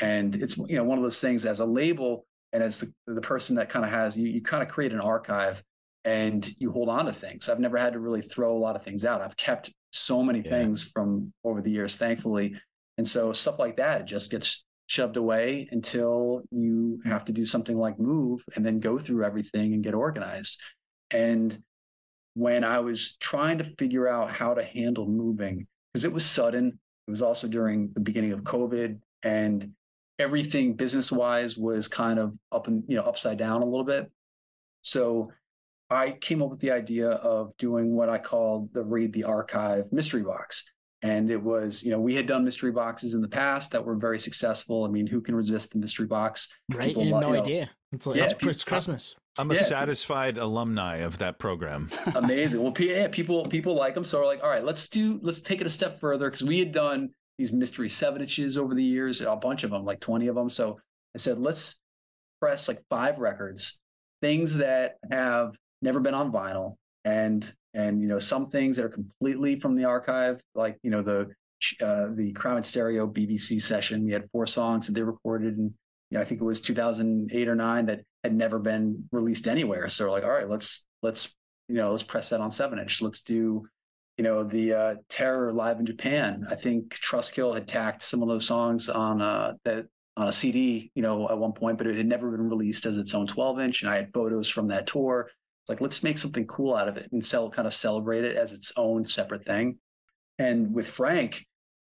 And 0.00 0.34
it's, 0.36 0.56
you 0.56 0.76
know, 0.76 0.84
one 0.84 0.96
of 0.96 1.04
those 1.04 1.20
things 1.20 1.44
as 1.44 1.60
a 1.60 1.66
label, 1.66 2.26
and 2.54 2.62
as 2.62 2.78
the, 2.78 2.92
the 3.06 3.20
person 3.20 3.56
that 3.56 3.68
kind 3.68 3.84
of 3.84 3.90
has 3.90 4.16
you, 4.16 4.28
you 4.28 4.40
kind 4.40 4.62
of 4.62 4.70
create 4.70 4.92
an 4.92 5.00
archive 5.00 5.62
and 6.06 6.48
you 6.58 6.70
hold 6.70 6.88
on 6.88 7.06
to 7.06 7.12
things. 7.12 7.48
I've 7.48 7.60
never 7.60 7.76
had 7.76 7.92
to 7.92 7.98
really 7.98 8.22
throw 8.22 8.56
a 8.56 8.58
lot 8.58 8.76
of 8.76 8.82
things 8.82 9.04
out. 9.04 9.20
I've 9.20 9.36
kept 9.36 9.72
so 9.92 10.22
many 10.22 10.40
yeah. 10.40 10.50
things 10.50 10.84
from 10.84 11.32
over 11.44 11.60
the 11.60 11.70
years 11.70 11.96
thankfully. 11.96 12.54
And 12.96 13.06
so 13.06 13.32
stuff 13.32 13.58
like 13.58 13.76
that 13.76 14.02
it 14.02 14.06
just 14.06 14.30
gets 14.30 14.64
shoved 14.86 15.16
away 15.16 15.68
until 15.70 16.42
you 16.50 17.00
have 17.04 17.24
to 17.26 17.32
do 17.32 17.44
something 17.44 17.76
like 17.76 17.98
move 17.98 18.42
and 18.54 18.64
then 18.64 18.80
go 18.80 18.98
through 18.98 19.24
everything 19.24 19.74
and 19.74 19.82
get 19.82 19.94
organized. 19.94 20.60
And 21.10 21.62
when 22.34 22.64
i 22.64 22.78
was 22.80 23.16
trying 23.18 23.58
to 23.58 23.64
figure 23.78 24.08
out 24.08 24.30
how 24.30 24.54
to 24.54 24.64
handle 24.64 25.06
moving 25.06 25.66
because 25.92 26.04
it 26.04 26.12
was 26.12 26.24
sudden 26.26 26.78
it 27.06 27.10
was 27.10 27.22
also 27.22 27.46
during 27.46 27.90
the 27.94 28.00
beginning 28.00 28.32
of 28.32 28.40
covid 28.40 28.98
and 29.22 29.70
everything 30.18 30.74
business 30.74 31.10
wise 31.10 31.56
was 31.56 31.88
kind 31.88 32.18
of 32.18 32.36
up 32.52 32.68
and 32.68 32.84
you 32.86 32.96
know 32.96 33.02
upside 33.02 33.38
down 33.38 33.62
a 33.62 33.64
little 33.64 33.84
bit 33.84 34.10
so 34.82 35.30
i 35.90 36.10
came 36.12 36.42
up 36.42 36.50
with 36.50 36.60
the 36.60 36.70
idea 36.70 37.08
of 37.08 37.56
doing 37.56 37.94
what 37.94 38.08
i 38.08 38.18
called 38.18 38.72
the 38.72 38.82
read 38.82 39.12
the 39.12 39.24
archive 39.24 39.92
mystery 39.92 40.22
box 40.22 40.70
and 41.02 41.30
it 41.30 41.42
was 41.42 41.82
you 41.82 41.90
know 41.90 42.00
we 42.00 42.14
had 42.14 42.26
done 42.26 42.44
mystery 42.44 42.70
boxes 42.70 43.14
in 43.14 43.20
the 43.20 43.28
past 43.28 43.72
that 43.72 43.84
were 43.84 43.96
very 43.96 44.18
successful 44.18 44.84
i 44.84 44.88
mean 44.88 45.06
who 45.06 45.20
can 45.20 45.34
resist 45.34 45.72
the 45.72 45.78
mystery 45.78 46.06
box 46.06 46.48
right 46.72 46.88
People, 46.88 47.04
no 47.04 47.28
you 47.28 47.34
know, 47.34 47.42
idea 47.42 47.70
it's 47.92 48.06
like 48.06 48.16
yeah, 48.16 48.24
it's, 48.24 48.34
it's 48.46 48.64
christmas 48.64 49.16
I'm 49.36 49.50
a 49.50 49.54
yeah. 49.54 49.62
satisfied 49.62 50.38
alumni 50.38 50.98
of 50.98 51.18
that 51.18 51.40
program. 51.40 51.90
Amazing. 52.14 52.62
Well, 52.62 52.72
yeah, 52.78 53.08
people 53.08 53.44
people 53.46 53.74
like 53.74 53.94
them, 53.94 54.04
so 54.04 54.20
we're 54.20 54.26
like, 54.26 54.44
all 54.44 54.48
right, 54.48 54.62
let's 54.62 54.88
do 54.88 55.18
let's 55.22 55.40
take 55.40 55.60
it 55.60 55.66
a 55.66 55.70
step 55.70 55.98
further 55.98 56.30
because 56.30 56.44
we 56.44 56.60
had 56.60 56.70
done 56.70 57.10
these 57.38 57.52
mystery 57.52 57.88
seven 57.88 58.22
inches 58.22 58.56
over 58.56 58.74
the 58.74 58.84
years, 58.84 59.20
a 59.20 59.36
bunch 59.36 59.64
of 59.64 59.70
them, 59.70 59.84
like 59.84 60.00
20 60.00 60.28
of 60.28 60.34
them. 60.34 60.48
So 60.48 60.78
I 61.14 61.18
said, 61.18 61.38
let's 61.38 61.80
press 62.40 62.68
like 62.68 62.82
five 62.88 63.18
records, 63.18 63.80
things 64.20 64.56
that 64.58 64.96
have 65.10 65.56
never 65.82 66.00
been 66.00 66.14
on 66.14 66.32
vinyl 66.32 66.76
and 67.04 67.52
and 67.74 68.00
you 68.00 68.08
know 68.08 68.18
some 68.18 68.48
things 68.48 68.76
that 68.76 68.86
are 68.86 68.90
completely 68.90 69.60
from 69.60 69.76
the 69.76 69.84
archive 69.84 70.40
like 70.54 70.78
you 70.82 70.90
know 70.90 71.02
the 71.02 71.28
uh, 71.80 72.06
the 72.14 72.32
Crime 72.32 72.58
in 72.58 72.62
Stereo 72.62 73.06
BBC 73.06 73.60
session. 73.60 74.04
We 74.04 74.12
had 74.12 74.28
four 74.30 74.46
songs 74.46 74.86
that 74.86 74.92
they 74.92 75.02
recorded, 75.02 75.56
and 75.56 75.72
you 76.10 76.18
know, 76.18 76.20
I 76.20 76.24
think 76.24 76.40
it 76.40 76.44
was 76.44 76.60
2008 76.60 77.48
or 77.48 77.54
nine 77.54 77.86
that 77.86 78.00
had 78.22 78.34
never 78.34 78.58
been 78.58 79.08
released 79.12 79.46
anywhere. 79.48 79.88
So 79.88 80.10
like, 80.10 80.24
all 80.24 80.30
right, 80.30 80.48
let's 80.48 80.86
let's 81.02 81.34
you 81.68 81.76
know 81.76 81.92
let's 81.92 82.02
press 82.02 82.30
that 82.30 82.40
on 82.40 82.50
seven 82.50 82.78
inch. 82.78 83.00
Let's 83.00 83.20
do 83.20 83.66
you 84.16 84.24
know, 84.24 84.44
the 84.44 84.72
uh, 84.72 84.94
Terror 85.08 85.52
live 85.52 85.80
in 85.80 85.86
Japan. 85.86 86.46
I 86.48 86.54
think 86.54 86.96
Trustkill 87.00 87.54
had 87.54 87.66
tacked 87.66 88.02
some 88.02 88.22
of 88.22 88.28
those 88.28 88.46
songs 88.46 88.88
on 88.88 89.20
uh, 89.20 89.54
that 89.64 89.86
on 90.16 90.28
a 90.28 90.32
CD, 90.32 90.92
you 90.94 91.02
know, 91.02 91.28
at 91.28 91.38
one 91.38 91.52
point, 91.52 91.78
but 91.78 91.88
it 91.88 91.96
had 91.96 92.06
never 92.06 92.30
been 92.30 92.48
released 92.48 92.86
as 92.86 92.96
its 92.96 93.14
own 93.14 93.26
12 93.26 93.58
inch. 93.60 93.82
And 93.82 93.90
I 93.90 93.96
had 93.96 94.12
photos 94.12 94.48
from 94.48 94.68
that 94.68 94.86
tour. 94.86 95.28
It's 95.28 95.68
like, 95.68 95.80
let's 95.80 96.04
make 96.04 96.18
something 96.18 96.46
cool 96.46 96.74
out 96.74 96.88
of 96.88 96.96
it 96.96 97.10
and 97.10 97.24
sell, 97.24 97.50
kind 97.50 97.66
of 97.66 97.74
celebrate 97.74 98.24
it 98.24 98.36
as 98.36 98.52
its 98.52 98.72
own 98.76 99.06
separate 99.06 99.44
thing. 99.44 99.78
And 100.38 100.72
with 100.72 100.86
Frank, 100.86 101.44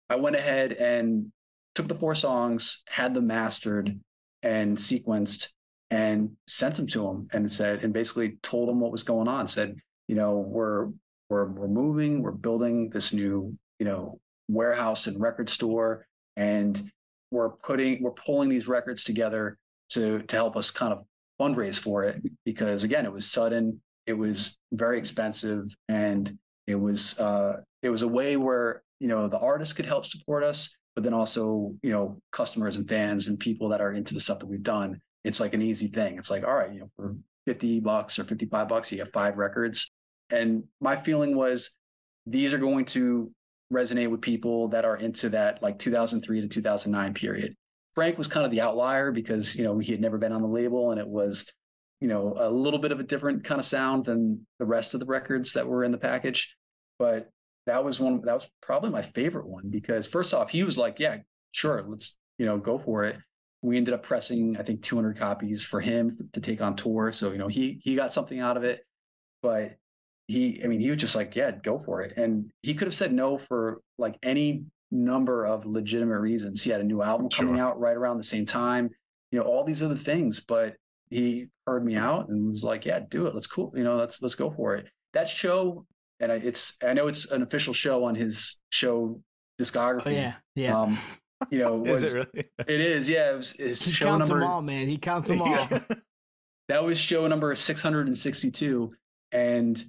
I 0.10 0.16
went 0.16 0.36
ahead 0.36 0.74
and 0.74 1.32
took 1.76 1.88
the 1.88 1.96
four 1.96 2.16
songs, 2.16 2.84
had 2.88 3.14
them 3.14 3.28
mastered, 3.28 4.00
and 4.42 4.78
sequenced 4.78 5.50
and 5.92 6.32
sent 6.48 6.76
them 6.76 6.88
to 6.88 7.08
him 7.08 7.28
and 7.32 7.52
said 7.52 7.84
and 7.84 7.94
basically 7.94 8.38
told 8.42 8.70
him 8.70 8.80
what 8.80 8.92
was 8.92 9.04
going 9.04 9.28
on. 9.28 9.48
Said, 9.48 9.76
you 10.08 10.16
know, 10.16 10.38
we're 10.38 10.90
we're 11.30 11.46
we're 11.48 11.68
moving, 11.68 12.22
we're 12.22 12.32
building 12.32 12.90
this 12.90 13.14
new, 13.14 13.58
you 13.80 13.86
know, 13.86 14.20
warehouse 14.48 15.08
and 15.08 15.20
record 15.20 15.50
store, 15.50 16.06
and 16.36 16.92
we're 17.32 17.50
putting 17.50 18.02
we're 18.02 18.12
pulling 18.12 18.50
these 18.50 18.68
records 18.68 19.04
together 19.04 19.58
to 19.90 20.22
to 20.24 20.36
help 20.36 20.56
us 20.56 20.72
kind 20.72 20.94
of 20.94 21.06
fundraise 21.40 21.80
for 21.80 22.04
it 22.04 22.22
because 22.46 22.84
again, 22.84 23.06
it 23.06 23.12
was 23.12 23.30
sudden, 23.30 23.82
it 24.08 24.14
was 24.14 24.58
very 24.72 24.98
expensive, 24.98 25.76
and 25.90 26.38
it 26.68 26.76
was 26.76 27.20
uh, 27.20 27.58
it 27.82 27.90
was 27.90 28.02
a 28.02 28.08
way 28.08 28.38
where 28.38 28.84
you 29.00 29.08
know 29.08 29.28
the 29.28 29.40
artists 29.40 29.74
could 29.74 29.86
help 29.86 30.06
support 30.06 30.44
us, 30.44 30.76
but 30.96 31.04
then 31.04 31.14
also 31.14 31.74
you 31.82 31.92
know 31.92 32.18
customers 32.32 32.78
and 32.78 32.88
fans 32.88 33.28
and 33.28 33.40
people 33.40 33.70
that 33.70 33.82
are 33.82 33.94
into 33.94 34.14
the 34.14 34.20
stuff 34.20 34.40
that 34.40 34.48
we've 34.48 34.64
done. 34.64 35.00
It's 35.24 35.40
like 35.40 35.56
an 35.56 35.62
easy 35.62 35.88
thing. 35.88 36.18
It's 36.18 36.30
like 36.30 36.44
all 36.44 36.54
right, 36.54 36.72
you 36.72 36.82
know, 36.82 36.92
for 36.96 37.16
fifty 37.46 37.80
bucks 37.80 38.20
or 38.20 38.24
fifty 38.24 38.46
five 38.46 38.68
bucks, 38.68 38.92
you 38.92 39.00
have 39.00 39.12
five 39.12 39.38
records. 39.38 39.92
And 40.30 40.64
my 40.82 40.96
feeling 40.96 41.36
was 41.36 41.72
these 42.26 42.54
are 42.54 42.58
going 42.58 42.86
to 42.86 43.32
resonate 43.72 44.10
with 44.10 44.22
people 44.22 44.70
that 44.70 44.86
are 44.86 44.96
into 44.96 45.30
that 45.30 45.62
like 45.62 45.80
2003 45.80 46.42
to 46.42 46.48
2009 46.48 47.14
period. 47.14 47.56
Frank 47.94 48.18
was 48.18 48.28
kind 48.28 48.46
of 48.46 48.52
the 48.52 48.62
outlier 48.62 49.12
because 49.12 49.56
you 49.56 49.64
know 49.64 49.80
he 49.80 49.92
had 49.92 50.02
never 50.02 50.18
been 50.18 50.32
on 50.32 50.42
the 50.42 50.48
label 50.48 50.92
and 50.92 51.00
it 51.00 51.08
was 51.08 51.52
you 52.02 52.08
know 52.08 52.36
a 52.38 52.50
little 52.50 52.80
bit 52.80 52.92
of 52.92 53.00
a 53.00 53.04
different 53.04 53.44
kind 53.44 53.60
of 53.60 53.66
sound 53.66 54.06
than 54.06 54.46
the 54.60 54.66
rest 54.66 54.94
of 54.94 55.00
the 55.00 55.06
records 55.06 55.54
that 55.54 55.68
were 55.68 55.84
in 55.84 55.92
the 55.92 55.98
package. 55.98 56.56
But 57.00 57.30
that 57.66 57.84
was 57.84 58.00
one 58.00 58.22
that 58.26 58.34
was 58.34 58.50
probably 58.62 58.90
my 58.90 59.02
favorite 59.02 59.48
one 59.48 59.70
because 59.70 60.08
first 60.08 60.34
off 60.34 60.52
he 60.52 60.64
was 60.64 60.78
like 60.78 61.00
yeah 61.00 61.18
sure 61.52 61.84
let's 61.88 62.18
you 62.38 62.46
know 62.46 62.58
go 62.58 62.78
for 62.78 63.04
it. 63.04 63.18
We 63.62 63.78
ended 63.78 63.94
up 63.94 64.04
pressing 64.04 64.58
I 64.58 64.64
think 64.64 64.84
200 64.84 65.18
copies 65.18 65.66
for 65.66 65.80
him 65.80 66.30
to 66.34 66.40
take 66.40 66.62
on 66.62 66.76
tour 66.76 67.12
so 67.12 67.32
you 67.32 67.38
know 67.38 67.48
he 67.48 67.80
he 67.82 67.96
got 67.96 68.14
something 68.14 68.40
out 68.40 68.58
of 68.58 68.64
it. 68.64 68.82
But 69.42 69.78
he 70.28 70.62
i 70.64 70.68
mean 70.68 70.80
he 70.80 70.90
was 70.90 71.00
just 71.00 71.16
like 71.16 71.36
yeah 71.36 71.52
go 71.52 71.80
for 71.86 72.02
it 72.02 72.18
and 72.18 72.52
he 72.64 72.74
could 72.74 72.88
have 72.88 72.94
said 72.96 73.14
no 73.14 73.38
for 73.38 73.82
like 73.98 74.18
any 74.24 74.64
number 74.92 75.46
of 75.46 75.66
legitimate 75.66 76.20
reasons 76.20 76.64
he 76.64 76.70
had 76.72 76.82
a 76.82 76.84
new 76.84 77.02
album 77.02 77.30
coming 77.30 77.56
Sure. 77.56 77.64
out 77.64 77.80
right 77.80 77.96
around 77.96 78.18
the 78.18 78.24
same 78.24 78.46
time 78.46 78.90
you 79.32 79.40
know 79.40 79.46
all 79.46 79.64
these 79.64 79.84
other 79.84 79.96
things 79.96 80.40
but 80.40 80.76
he 81.10 81.48
heard 81.68 81.86
me 81.86 81.96
out 81.96 82.30
and 82.30 82.50
was 82.50 82.64
like 82.64 82.86
yeah 82.86 83.00
do 83.10 83.28
it 83.28 83.34
let's 83.36 83.48
cool 83.48 83.72
you 83.76 83.84
know 83.84 83.98
let's 83.98 84.22
let's 84.22 84.36
go 84.36 84.50
for 84.52 84.76
it 84.76 84.88
that 85.14 85.28
show 85.28 85.86
and 86.20 86.32
I, 86.32 86.36
it's 86.36 86.78
i 86.84 86.94
know 86.94 87.08
it's 87.08 87.30
an 87.30 87.42
official 87.44 87.74
show 87.74 88.06
on 88.06 88.16
his 88.16 88.62
show 88.70 89.22
discography 89.62 90.08
Oh 90.08 90.10
yeah, 90.10 90.34
yeah. 90.56 90.80
um 90.82 90.98
you 91.52 91.60
know 91.60 91.86
Is 91.86 92.14
it 92.16 92.18
really? 92.34 92.48
it 92.68 92.82
is 92.82 93.08
yeah 93.10 93.32
it 93.32 93.36
was, 93.36 93.54
it's 93.60 93.86
he 93.86 93.92
show 93.92 94.06
counts 94.06 94.30
number 94.30 94.44
them 94.44 94.50
all, 94.52 94.62
man. 94.62 94.88
He 94.88 94.98
counts 94.98 95.30
them 95.30 95.42
all. 95.44 95.68
That 96.70 96.84
was 96.84 96.98
show 96.98 97.28
number 97.28 97.54
662 97.54 98.92
and 99.32 99.86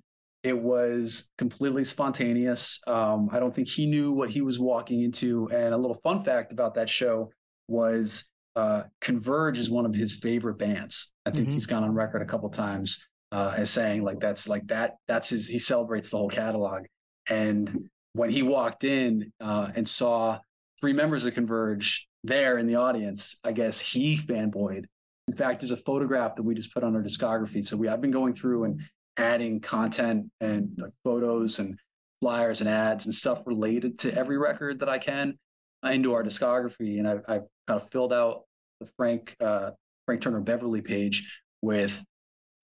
it 0.46 0.56
was 0.56 1.32
completely 1.38 1.82
spontaneous. 1.82 2.80
Um, 2.86 3.28
i 3.32 3.40
don't 3.40 3.52
think 3.52 3.68
he 3.68 3.84
knew 3.86 4.12
what 4.12 4.30
he 4.30 4.42
was 4.42 4.60
walking 4.60 5.02
into. 5.02 5.48
And 5.52 5.74
a 5.74 5.76
little 5.76 5.98
fun 6.04 6.22
fact 6.22 6.52
about 6.52 6.74
that 6.74 6.88
show 6.88 7.30
was 7.66 8.28
uh, 8.54 8.84
converge 9.00 9.58
is 9.58 9.68
one 9.68 9.84
of 9.84 9.92
his 9.94 10.14
favorite 10.14 10.56
bands. 10.56 11.12
I 11.26 11.30
think 11.32 11.48
Mhm. 11.48 11.52
he's 11.52 11.66
gone 11.66 11.82
on 11.82 11.92
record 11.92 12.22
a 12.22 12.26
couple 12.26 12.48
times 12.48 13.04
uh, 13.32 13.54
as 13.56 13.70
saying 13.70 14.04
like 14.04 14.20
that's 14.20 14.48
like 14.48 14.64
that 14.68 14.94
that's 15.08 15.30
his 15.30 15.48
he 15.48 15.58
celebrates 15.58 16.10
the 16.10 16.16
whole 16.18 16.30
catalog. 16.30 16.84
And 17.28 17.88
when 18.12 18.30
he 18.30 18.42
walked 18.42 18.84
in 18.84 19.32
uh, 19.40 19.72
and 19.74 19.86
saw 19.88 20.38
three 20.80 20.92
members 20.92 21.24
of 21.24 21.34
converge 21.34 22.06
there 22.22 22.56
in 22.58 22.66
the 22.66 22.76
audience 22.76 23.36
i 23.44 23.50
guess 23.52 23.80
he 23.80 24.16
fanboyed. 24.18 24.84
In 25.28 25.34
fact, 25.34 25.60
there's 25.60 25.72
a 25.72 25.76
photograph 25.76 26.36
that 26.36 26.44
we 26.44 26.54
just 26.54 26.72
put 26.72 26.84
on 26.84 26.94
our 26.94 27.02
discography. 27.02 27.66
So 27.66 27.76
we 27.76 27.88
I've 27.88 28.00
been 28.00 28.12
going 28.12 28.32
through 28.32 28.62
and 28.66 28.80
adding 29.16 29.60
content 29.60 30.30
and 30.40 30.70
like, 30.78 30.92
photos 31.04 31.58
and 31.58 31.78
flyers 32.20 32.60
and 32.60 32.68
ads 32.68 33.06
and 33.06 33.14
stuff 33.14 33.42
related 33.46 33.98
to 34.00 34.14
every 34.14 34.38
record 34.38 34.80
that 34.80 34.88
I 34.88 34.98
can 34.98 35.38
into 35.84 36.14
our 36.14 36.24
discography. 36.24 36.98
And 36.98 37.08
I've, 37.08 37.22
I've 37.28 37.44
kind 37.68 37.80
of 37.80 37.90
filled 37.90 38.12
out 38.12 38.44
the 38.80 38.88
Frank 38.96 39.36
uh, 39.40 39.70
Frank 40.06 40.20
Turner 40.20 40.40
Beverly 40.40 40.82
page 40.82 41.42
with 41.62 42.02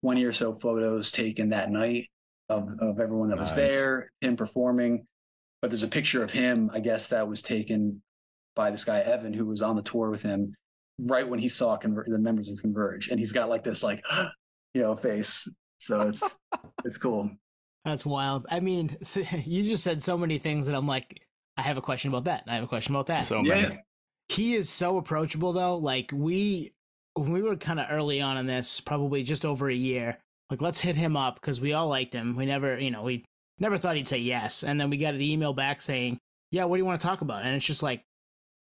20 0.02 0.24
or 0.24 0.32
so 0.32 0.52
photos 0.52 1.11
taken 1.11 1.50
that 1.50 1.70
night 1.70 2.08
of, 2.48 2.68
of 2.80 3.00
everyone 3.00 3.28
that 3.28 3.38
was 3.38 3.54
there, 3.54 4.11
him 4.20 4.37
performing. 4.37 5.06
But 5.61 5.70
there's 5.70 5.82
a 5.82 5.88
picture 5.88 6.22
of 6.22 6.30
him, 6.30 6.70
I 6.72 6.80
guess, 6.80 7.08
that 7.08 7.28
was 7.28 7.42
taken 7.42 8.02
by 8.54 8.70
this 8.70 8.84
guy 8.84 9.00
Evan, 9.00 9.32
who 9.32 9.44
was 9.44 9.61
on 9.61 9.76
the 9.76 9.82
tour 9.82 10.11
with 10.11 10.22
him 10.22 10.54
right 11.00 11.28
when 11.28 11.38
he 11.38 11.48
saw 11.48 11.78
Conver- 11.78 12.06
the 12.06 12.18
members 12.18 12.50
of 12.50 12.58
Converge, 12.61 13.08
and 13.08 13.18
he's 13.18 13.32
got 13.32 13.48
like 13.48 13.64
this 13.64 13.82
like 13.82 14.04
you 14.74 14.82
know 14.82 14.96
face. 14.96 15.48
So 15.78 16.02
it's 16.02 16.36
it's 16.84 16.98
cool. 16.98 17.30
That's 17.84 18.04
wild. 18.04 18.46
I 18.50 18.60
mean, 18.60 18.96
so, 19.02 19.20
you 19.44 19.62
just 19.62 19.84
said 19.84 20.02
so 20.02 20.18
many 20.18 20.38
things 20.38 20.66
that 20.66 20.74
I'm 20.74 20.86
like, 20.86 21.22
I 21.56 21.62
have 21.62 21.78
a 21.78 21.82
question 21.82 22.10
about 22.10 22.24
that. 22.24 22.42
And 22.42 22.50
I 22.50 22.54
have 22.56 22.64
a 22.64 22.68
question 22.68 22.94
about 22.94 23.06
that. 23.06 23.24
So 23.24 23.42
Yeah. 23.42 23.54
many. 23.62 23.78
he 24.28 24.54
is 24.54 24.68
so 24.68 24.98
approachable 24.98 25.52
though. 25.52 25.76
Like 25.76 26.10
we 26.12 26.72
when 27.14 27.32
we 27.32 27.42
were 27.42 27.56
kind 27.56 27.80
of 27.80 27.86
early 27.90 28.20
on 28.20 28.36
in 28.36 28.46
this, 28.46 28.80
probably 28.80 29.22
just 29.22 29.44
over 29.44 29.68
a 29.68 29.74
year. 29.74 30.18
Like 30.50 30.60
let's 30.62 30.80
hit 30.80 30.96
him 30.96 31.16
up 31.16 31.34
because 31.36 31.60
we 31.60 31.72
all 31.72 31.88
liked 31.88 32.12
him. 32.14 32.36
We 32.36 32.46
never, 32.46 32.78
you 32.78 32.90
know, 32.90 33.02
we 33.02 33.24
never 33.58 33.76
thought 33.76 33.96
he'd 33.96 34.08
say 34.08 34.18
yes. 34.18 34.62
And 34.62 34.80
then 34.80 34.88
we 34.90 34.96
got 34.96 35.14
an 35.14 35.20
email 35.20 35.52
back 35.52 35.80
saying, 35.82 36.18
"Yeah, 36.50 36.64
what 36.64 36.76
do 36.76 36.80
you 36.80 36.86
want 36.86 37.00
to 37.00 37.06
talk 37.06 37.20
about?" 37.20 37.44
And 37.44 37.54
it's 37.56 37.66
just 37.66 37.82
like, 37.82 38.02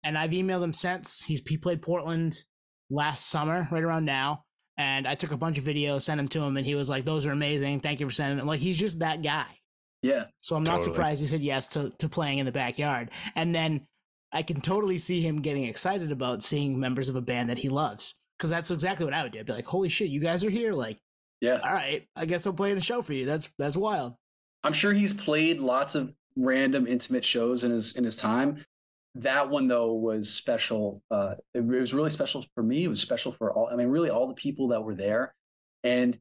and 0.05 0.17
I've 0.19 0.31
emailed 0.31 0.63
him 0.63 0.73
since. 0.75 1.23
He's 1.23 1.43
he 1.49 1.57
played 1.57 1.83
Portland 1.83 2.43
last 2.91 3.27
summer, 3.27 3.67
right 3.71 3.83
around 3.83 4.05
now. 4.05 4.45
And 4.83 5.07
I 5.07 5.15
took 5.15 5.31
a 5.31 5.37
bunch 5.37 5.59
of 5.59 5.65
videos, 5.65 6.03
sent 6.03 6.19
them 6.19 6.29
to 6.29 6.43
him, 6.43 6.57
and 6.57 6.67
he 6.67 6.75
was 6.75 6.89
like, 6.89 7.05
"Those 7.05 7.25
are 7.27 7.33
amazing. 7.33 7.81
Thank 7.81 8.01
you 8.01 8.07
for 8.09 8.13
sending 8.13 8.37
them." 8.39 8.47
Like 8.47 8.61
he's 8.61 8.79
just 8.79 8.99
that 8.99 9.23
guy. 9.23 9.47
Yeah, 10.03 10.25
So 10.41 10.57
I'm 10.57 10.65
not 10.65 10.79
Totally. 10.79 10.95
surprised 10.95 11.21
he 11.21 11.27
said 11.29 11.43
yes 11.43 11.69
to, 11.69 11.91
to 11.99 12.09
playing 12.09 12.39
in 12.39 12.47
the 12.47 12.51
backyard. 12.51 13.11
And 13.37 13.55
then 13.55 13.87
I 14.33 14.43
can 14.43 14.61
totally 14.61 14.99
see 14.99 15.21
him 15.23 15.41
getting 15.43 15.63
excited 15.65 16.11
about 16.11 16.43
seeing 16.43 16.81
members 16.81 17.09
of 17.09 17.15
a 17.15 17.21
band 17.21 17.51
that 17.51 17.59
he 17.59 17.69
loves. 17.69 18.17
Because 18.37 18.51
that's 18.51 18.73
exactly 18.73 19.05
what 19.05 19.15
I 19.15 19.23
would 19.23 19.31
do. 19.31 19.39
I'd 19.39 19.47
be 19.47 19.53
like, 19.53 19.65
holy 19.65 19.89
shit, 19.89 20.09
you 20.09 20.19
guys 20.19 20.43
are 20.43 20.51
here. 20.51 20.73
Like, 20.73 20.99
yeah. 21.41 21.61
all 21.63 21.73
right, 21.73 22.05
I 22.17 22.27
guess 22.27 22.45
I'm 22.47 22.57
playing 22.57 22.79
a 22.79 22.81
show 22.81 23.01
for 23.03 23.13
you. 23.13 23.25
That's 23.25 23.49
that's 23.61 23.77
wild. 23.77 24.15
I'm 24.65 24.73
sure 24.73 24.93
he's 24.93 25.13
played 25.13 25.61
lots 25.61 25.95
of 25.95 26.13
random 26.37 26.89
intimate 26.89 27.25
shows 27.25 27.63
in 27.63 27.71
his 27.71 27.93
in 27.93 28.03
his 28.03 28.17
time. 28.17 28.65
That 29.17 29.51
one 29.51 29.69
though 29.69 29.93
was 29.93 30.31
special. 30.31 31.03
Uh, 31.11 31.35
it 31.55 31.65
was 31.65 31.93
really 31.93 32.11
special 32.11 32.45
for 32.55 32.63
me. 32.63 32.85
It 32.85 32.89
was 32.89 33.01
special 33.01 33.33
for 33.33 33.53
all. 33.53 33.69
I 33.71 33.77
mean, 33.77 33.89
really 33.89 34.11
all 34.11 34.27
the 34.27 34.35
people 34.35 34.69
that 34.69 34.83
were 34.83 34.95
there. 34.95 35.35
And 35.85 36.19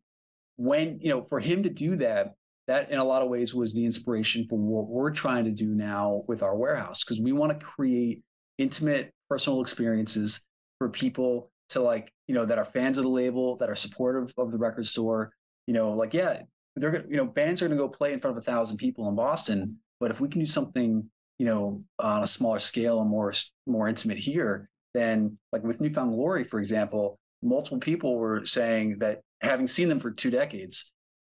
when 0.57 0.99
you 1.01 1.09
know, 1.09 1.25
for 1.29 1.39
him 1.39 1.63
to 1.63 1.69
do 1.69 1.95
that, 1.97 2.33
that 2.67 2.91
in 2.91 2.99
a 2.99 3.03
lot 3.03 3.21
of 3.21 3.29
ways 3.29 3.53
was 3.53 3.73
the 3.73 3.85
inspiration 3.85 4.45
for 4.49 4.57
what 4.57 4.87
we're 4.87 5.11
trying 5.11 5.45
to 5.45 5.51
do 5.51 5.67
now 5.73 6.23
with 6.27 6.43
our 6.43 6.55
warehouse 6.55 7.03
because 7.03 7.19
we 7.19 7.31
want 7.31 7.57
to 7.57 7.65
create 7.65 8.23
intimate 8.57 9.13
personal 9.29 9.61
experiences 9.61 10.45
for 10.77 10.89
people 10.89 11.51
to 11.69 11.81
like 11.81 12.11
you 12.27 12.35
know 12.35 12.45
that 12.45 12.57
are 12.57 12.65
fans 12.65 12.97
of 12.97 13.03
the 13.03 13.09
label 13.09 13.57
that 13.57 13.69
are 13.69 13.75
supportive 13.75 14.33
of 14.37 14.51
the 14.51 14.57
record 14.57 14.85
store 14.85 15.31
you 15.67 15.73
know 15.73 15.91
like 15.91 16.13
yeah 16.13 16.41
they're 16.75 16.91
gonna 16.91 17.03
you 17.09 17.17
know 17.17 17.25
bands 17.25 17.61
are 17.61 17.67
gonna 17.67 17.77
go 17.77 17.89
play 17.89 18.13
in 18.13 18.19
front 18.19 18.37
of 18.37 18.43
a 18.43 18.45
thousand 18.45 18.77
people 18.77 19.07
in 19.09 19.15
boston 19.15 19.77
but 19.99 20.11
if 20.11 20.19
we 20.19 20.27
can 20.27 20.39
do 20.39 20.45
something 20.45 21.09
you 21.41 21.47
know 21.49 21.83
on 21.97 22.21
a 22.21 22.27
smaller 22.27 22.59
scale 22.59 23.01
and 23.01 23.09
more 23.09 23.33
more 23.65 23.87
intimate 23.89 24.19
here 24.19 24.69
then 24.93 25.15
like 25.51 25.63
with 25.63 25.81
new 25.81 25.91
found 25.91 26.11
glory 26.13 26.43
for 26.43 26.59
example 26.59 27.17
multiple 27.41 27.79
people 27.79 28.11
were 28.23 28.45
saying 28.45 28.99
that 28.99 29.21
having 29.41 29.65
seen 29.65 29.89
them 29.89 29.99
for 29.99 30.11
two 30.11 30.29
decades 30.29 30.91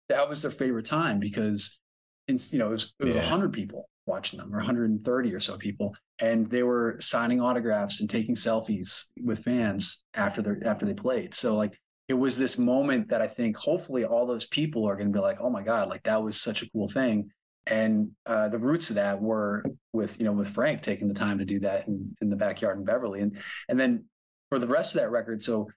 that 0.08 0.26
was 0.26 0.40
their 0.40 0.50
favorite 0.50 0.86
time 0.86 1.20
because 1.20 1.78
it's 2.26 2.50
you 2.54 2.58
know 2.58 2.68
it 2.68 2.76
was, 2.78 2.94
it 3.00 3.04
was 3.04 3.16
Yeah. 3.16 3.20
100 3.22 3.52
people 3.52 3.80
watching 4.06 4.38
them 4.38 4.50
or 4.54 4.56
130 4.56 5.34
or 5.34 5.40
so 5.40 5.58
people 5.58 5.94
and 6.20 6.48
they 6.48 6.62
were 6.62 6.96
signing 7.00 7.38
autographs 7.42 8.00
and 8.00 8.08
taking 8.08 8.34
selfies 8.34 8.90
with 9.22 9.40
fans 9.44 10.04
after 10.14 10.40
they 10.40 10.54
after 10.66 10.86
they 10.86 10.94
played 10.94 11.34
so 11.34 11.54
like 11.54 11.74
it 12.08 12.14
was 12.14 12.38
this 12.38 12.56
moment 12.56 13.10
that 13.10 13.20
i 13.20 13.28
think 13.28 13.52
hopefully 13.58 14.06
all 14.06 14.26
those 14.26 14.46
people 14.46 14.88
are 14.88 14.96
going 14.96 15.12
to 15.12 15.18
be 15.18 15.26
like 15.28 15.38
oh 15.42 15.50
my 15.50 15.62
god 15.62 15.84
like 15.90 16.02
that 16.04 16.22
was 16.22 16.40
such 16.40 16.62
a 16.62 16.70
cool 16.70 16.88
thing 16.88 17.28
and 17.68 18.10
uh, 18.26 18.48
the 18.48 18.58
roots 18.58 18.90
of 18.90 18.96
that 18.96 19.20
were 19.20 19.64
with 19.92 20.18
you 20.18 20.24
know 20.24 20.32
with 20.32 20.48
frank 20.48 20.82
taking 20.82 21.08
the 21.08 21.14
time 21.14 21.38
to 21.38 21.44
do 21.44 21.60
that 21.60 21.86
in, 21.88 22.14
in 22.20 22.30
the 22.30 22.36
backyard 22.36 22.78
in 22.78 22.84
beverly 22.84 23.20
and 23.20 23.38
and 23.68 23.78
then 23.78 24.04
for 24.48 24.58
the 24.58 24.66
rest 24.66 24.94
of 24.94 25.00
that 25.00 25.10
record 25.10 25.42
so 25.42 25.68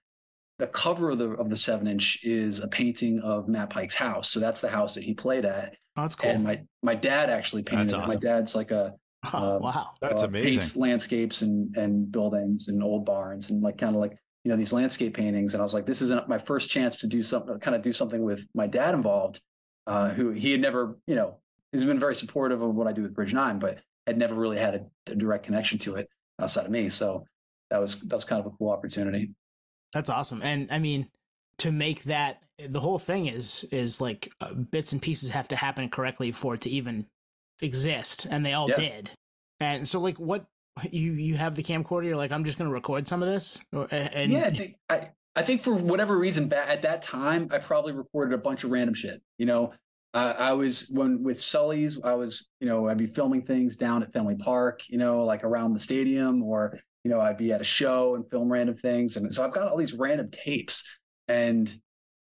the 0.58 0.66
cover 0.66 1.10
of 1.10 1.18
the 1.18 1.30
of 1.30 1.50
the 1.50 1.56
seven 1.56 1.86
inch 1.86 2.20
is 2.22 2.60
a 2.60 2.68
painting 2.68 3.20
of 3.20 3.48
matt 3.48 3.70
pike's 3.70 3.94
house 3.94 4.30
so 4.30 4.40
that's 4.40 4.60
the 4.60 4.68
house 4.68 4.94
that 4.94 5.04
he 5.04 5.14
played 5.14 5.44
at 5.44 5.74
Oh, 5.96 6.02
that's 6.02 6.14
cool. 6.14 6.30
and 6.30 6.44
my 6.44 6.62
my 6.82 6.94
dad 6.94 7.28
actually 7.28 7.62
painted 7.62 7.90
That's 7.90 8.04
it. 8.04 8.08
My 8.08 8.16
dad's 8.16 8.54
like 8.54 8.70
a 8.70 8.94
oh, 9.32 9.58
wow. 9.62 9.90
That's 10.00 10.22
uh, 10.22 10.28
amazing. 10.28 10.60
Paints 10.60 10.76
landscapes 10.76 11.42
and 11.42 11.76
and 11.76 12.10
buildings 12.10 12.68
and 12.68 12.82
old 12.82 13.04
barns 13.04 13.50
and 13.50 13.62
like 13.62 13.78
kind 13.78 13.94
of 13.94 14.00
like 14.00 14.16
you 14.44 14.50
know 14.50 14.56
these 14.56 14.72
landscape 14.72 15.14
paintings. 15.14 15.52
And 15.52 15.60
I 15.60 15.64
was 15.64 15.74
like, 15.74 15.86
this 15.86 16.00
is 16.00 16.12
my 16.28 16.38
first 16.38 16.70
chance 16.70 16.98
to 16.98 17.06
do 17.06 17.22
something, 17.22 17.58
kind 17.60 17.76
of 17.76 17.82
do 17.82 17.92
something 17.92 18.22
with 18.22 18.46
my 18.54 18.66
dad 18.66 18.94
involved, 18.94 19.40
uh, 19.86 20.10
who 20.10 20.30
he 20.30 20.52
had 20.52 20.62
never, 20.62 20.98
you 21.06 21.14
know, 21.14 21.38
he's 21.72 21.84
been 21.84 21.98
very 21.98 22.14
supportive 22.14 22.62
of 22.62 22.74
what 22.74 22.86
I 22.86 22.92
do 22.92 23.02
with 23.02 23.14
Bridge 23.14 23.34
Nine, 23.34 23.58
but 23.58 23.78
had 24.06 24.18
never 24.18 24.34
really 24.34 24.58
had 24.58 24.74
a, 24.74 25.12
a 25.12 25.14
direct 25.14 25.44
connection 25.44 25.78
to 25.80 25.96
it 25.96 26.08
outside 26.40 26.66
of 26.66 26.70
me. 26.70 26.88
So 26.88 27.24
that 27.70 27.80
was 27.80 28.00
that 28.02 28.14
was 28.14 28.24
kind 28.24 28.40
of 28.40 28.46
a 28.46 28.56
cool 28.56 28.70
opportunity. 28.70 29.30
That's 29.92 30.10
awesome. 30.10 30.42
And 30.42 30.68
I 30.70 30.78
mean, 30.78 31.08
to 31.58 31.72
make 31.72 32.04
that 32.04 32.42
the 32.58 32.80
whole 32.80 32.98
thing 32.98 33.26
is 33.26 33.64
is 33.72 34.00
like 34.00 34.32
uh, 34.40 34.54
bits 34.54 34.92
and 34.92 35.00
pieces 35.02 35.30
have 35.30 35.48
to 35.48 35.56
happen 35.56 35.88
correctly 35.88 36.32
for 36.32 36.54
it 36.54 36.60
to 36.62 36.70
even 36.70 37.06
exist, 37.60 38.26
and 38.30 38.44
they 38.44 38.52
all 38.52 38.68
Yeah. 38.68 38.74
did. 38.76 39.10
And 39.60 39.86
so, 39.88 40.00
like, 40.00 40.18
what 40.18 40.46
you 40.90 41.12
you 41.12 41.36
have 41.36 41.54
the 41.54 41.62
camcorder? 41.62 42.06
You're 42.06 42.16
like, 42.16 42.32
I'm 42.32 42.44
just 42.44 42.58
going 42.58 42.68
to 42.68 42.74
record 42.74 43.06
some 43.06 43.22
of 43.22 43.28
this. 43.28 43.60
Or, 43.72 43.86
and 43.90 44.32
yeah, 44.32 44.44
I 44.46 44.50
think 44.50 44.76
I, 44.88 45.08
I 45.36 45.42
think 45.42 45.62
for 45.62 45.72
whatever 45.74 46.18
reason, 46.18 46.52
at 46.52 46.82
that 46.82 47.02
time, 47.02 47.48
I 47.52 47.58
probably 47.58 47.92
recorded 47.92 48.34
a 48.34 48.38
bunch 48.38 48.64
of 48.64 48.70
random 48.70 48.94
shit. 48.94 49.22
You 49.38 49.46
know, 49.46 49.72
uh, 50.14 50.34
I 50.38 50.52
was 50.52 50.88
when 50.90 51.22
with 51.22 51.40
Sully's, 51.40 51.98
I 52.02 52.14
was, 52.14 52.48
you 52.60 52.68
know, 52.68 52.88
I'd 52.88 52.98
be 52.98 53.06
filming 53.06 53.42
things 53.42 53.76
down 53.76 54.02
at 54.02 54.12
Fenway 54.12 54.36
Park, 54.36 54.82
you 54.88 54.98
know, 54.98 55.24
like 55.24 55.42
around 55.44 55.72
the 55.72 55.80
stadium, 55.80 56.42
or 56.42 56.78
you 57.04 57.10
know, 57.10 57.20
I'd 57.20 57.38
be 57.38 57.52
at 57.52 57.60
a 57.60 57.64
show 57.64 58.14
and 58.14 58.28
film 58.30 58.52
random 58.52 58.76
things, 58.76 59.16
and 59.16 59.32
so 59.32 59.44
I've 59.44 59.52
got 59.52 59.68
all 59.68 59.76
these 59.76 59.94
random 59.94 60.30
tapes. 60.30 60.84
And 61.28 61.72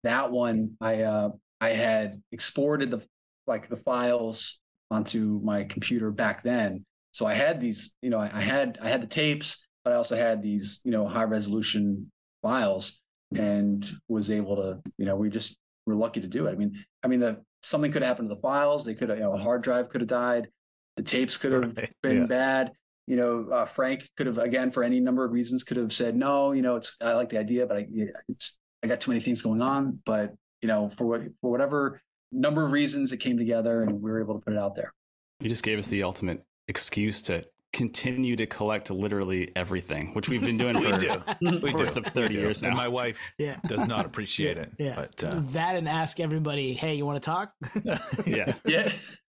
that 0.04 0.30
one, 0.30 0.76
I 0.80 1.02
uh, 1.02 1.30
I 1.60 1.70
had 1.70 2.22
exported 2.30 2.90
the 2.90 3.02
like 3.46 3.68
the 3.68 3.76
files 3.76 4.60
onto 4.90 5.40
my 5.42 5.64
computer 5.64 6.10
back 6.10 6.42
then. 6.42 6.84
So 7.12 7.26
I 7.26 7.34
had 7.34 7.60
these, 7.60 7.96
you 8.00 8.10
know, 8.10 8.18
I, 8.18 8.30
I 8.32 8.40
had 8.42 8.78
I 8.80 8.88
had 8.88 9.02
the 9.02 9.06
tapes, 9.08 9.66
but 9.84 9.92
I 9.92 9.96
also 9.96 10.16
had 10.16 10.42
these, 10.42 10.80
you 10.84 10.92
know, 10.92 11.06
high 11.06 11.24
resolution 11.24 12.10
files 12.42 13.00
and 13.34 13.88
was 14.08 14.30
able 14.30 14.56
to, 14.56 14.80
you 14.98 15.06
know, 15.06 15.16
we 15.16 15.30
just 15.30 15.58
were 15.86 15.94
lucky 15.94 16.20
to 16.20 16.28
do 16.28 16.46
it. 16.46 16.52
I 16.52 16.54
mean, 16.54 16.84
I 17.02 17.08
mean, 17.08 17.20
the 17.20 17.42
something 17.62 17.90
could 17.92 18.02
have 18.02 18.08
happened 18.08 18.28
to 18.28 18.34
the 18.34 18.40
files. 18.40 18.84
They 18.84 18.94
could 18.94 19.08
have, 19.08 19.18
you 19.18 19.24
know, 19.24 19.32
a 19.32 19.38
hard 19.38 19.62
drive 19.62 19.88
could 19.88 20.00
have 20.00 20.08
died. 20.08 20.48
The 20.96 21.02
tapes 21.02 21.36
could 21.36 21.52
have 21.52 21.76
Right, 21.76 21.92
been 22.02 22.18
yeah. 22.18 22.26
bad. 22.26 22.72
You 23.06 23.16
know, 23.16 23.48
uh, 23.52 23.64
Frank 23.64 24.08
could 24.16 24.26
have, 24.26 24.38
again, 24.38 24.70
for 24.70 24.82
any 24.84 25.00
number 25.00 25.24
of 25.24 25.32
reasons, 25.32 25.64
could 25.64 25.76
have 25.76 25.92
said, 25.92 26.14
no, 26.14 26.52
you 26.52 26.62
know, 26.62 26.76
it's, 26.76 26.96
I 27.00 27.14
like 27.14 27.30
the 27.30 27.38
idea, 27.38 27.66
but 27.66 27.78
I, 27.78 27.86
it's, 28.28 28.58
I 28.82 28.86
got 28.86 29.00
too 29.00 29.10
many 29.10 29.20
things 29.20 29.42
going 29.42 29.60
on. 29.60 30.00
But, 30.04 30.34
you 30.60 30.68
know, 30.68 30.90
for 30.96 31.06
what, 31.06 31.22
for 31.40 31.50
whatever 31.50 32.00
number 32.30 32.64
of 32.64 32.72
reasons 32.72 33.12
it 33.12 33.18
came 33.18 33.36
together 33.36 33.82
and 33.82 34.00
we 34.00 34.10
were 34.10 34.20
able 34.20 34.34
to 34.34 34.40
put 34.40 34.52
it 34.54 34.58
out 34.58 34.74
there. 34.74 34.92
You 35.40 35.48
just 35.48 35.64
gave 35.64 35.78
us 35.78 35.88
the 35.88 36.02
ultimate 36.04 36.42
excuse 36.68 37.20
to 37.22 37.44
continue 37.72 38.36
to 38.36 38.46
collect 38.46 38.90
literally 38.90 39.50
everything, 39.56 40.12
which 40.14 40.28
we've 40.28 40.42
been 40.42 40.58
doing 40.58 40.76
We 40.80 40.90
for 40.92 40.98
do. 40.98 41.22
We 41.40 41.72
do. 41.72 41.82
of 41.84 42.04
30 42.06 42.20
We 42.20 42.28
do. 42.34 42.40
years 42.40 42.62
And 42.62 42.72
now. 42.72 42.76
my 42.76 42.88
wife 42.88 43.18
yeah, 43.38 43.56
does 43.66 43.84
not 43.86 44.04
appreciate 44.10 44.58
it. 44.58 44.72
yeah. 44.78 44.94
But 44.96 45.24
uh, 45.24 45.40
that 45.50 45.76
and 45.76 45.88
ask 45.88 46.20
everybody, 46.20 46.74
hey, 46.74 46.94
you 46.94 47.06
want 47.06 47.22
to 47.22 47.26
talk? 47.26 47.52
yeah. 47.84 47.98
yeah 48.66 48.92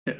yeah 0.06 0.14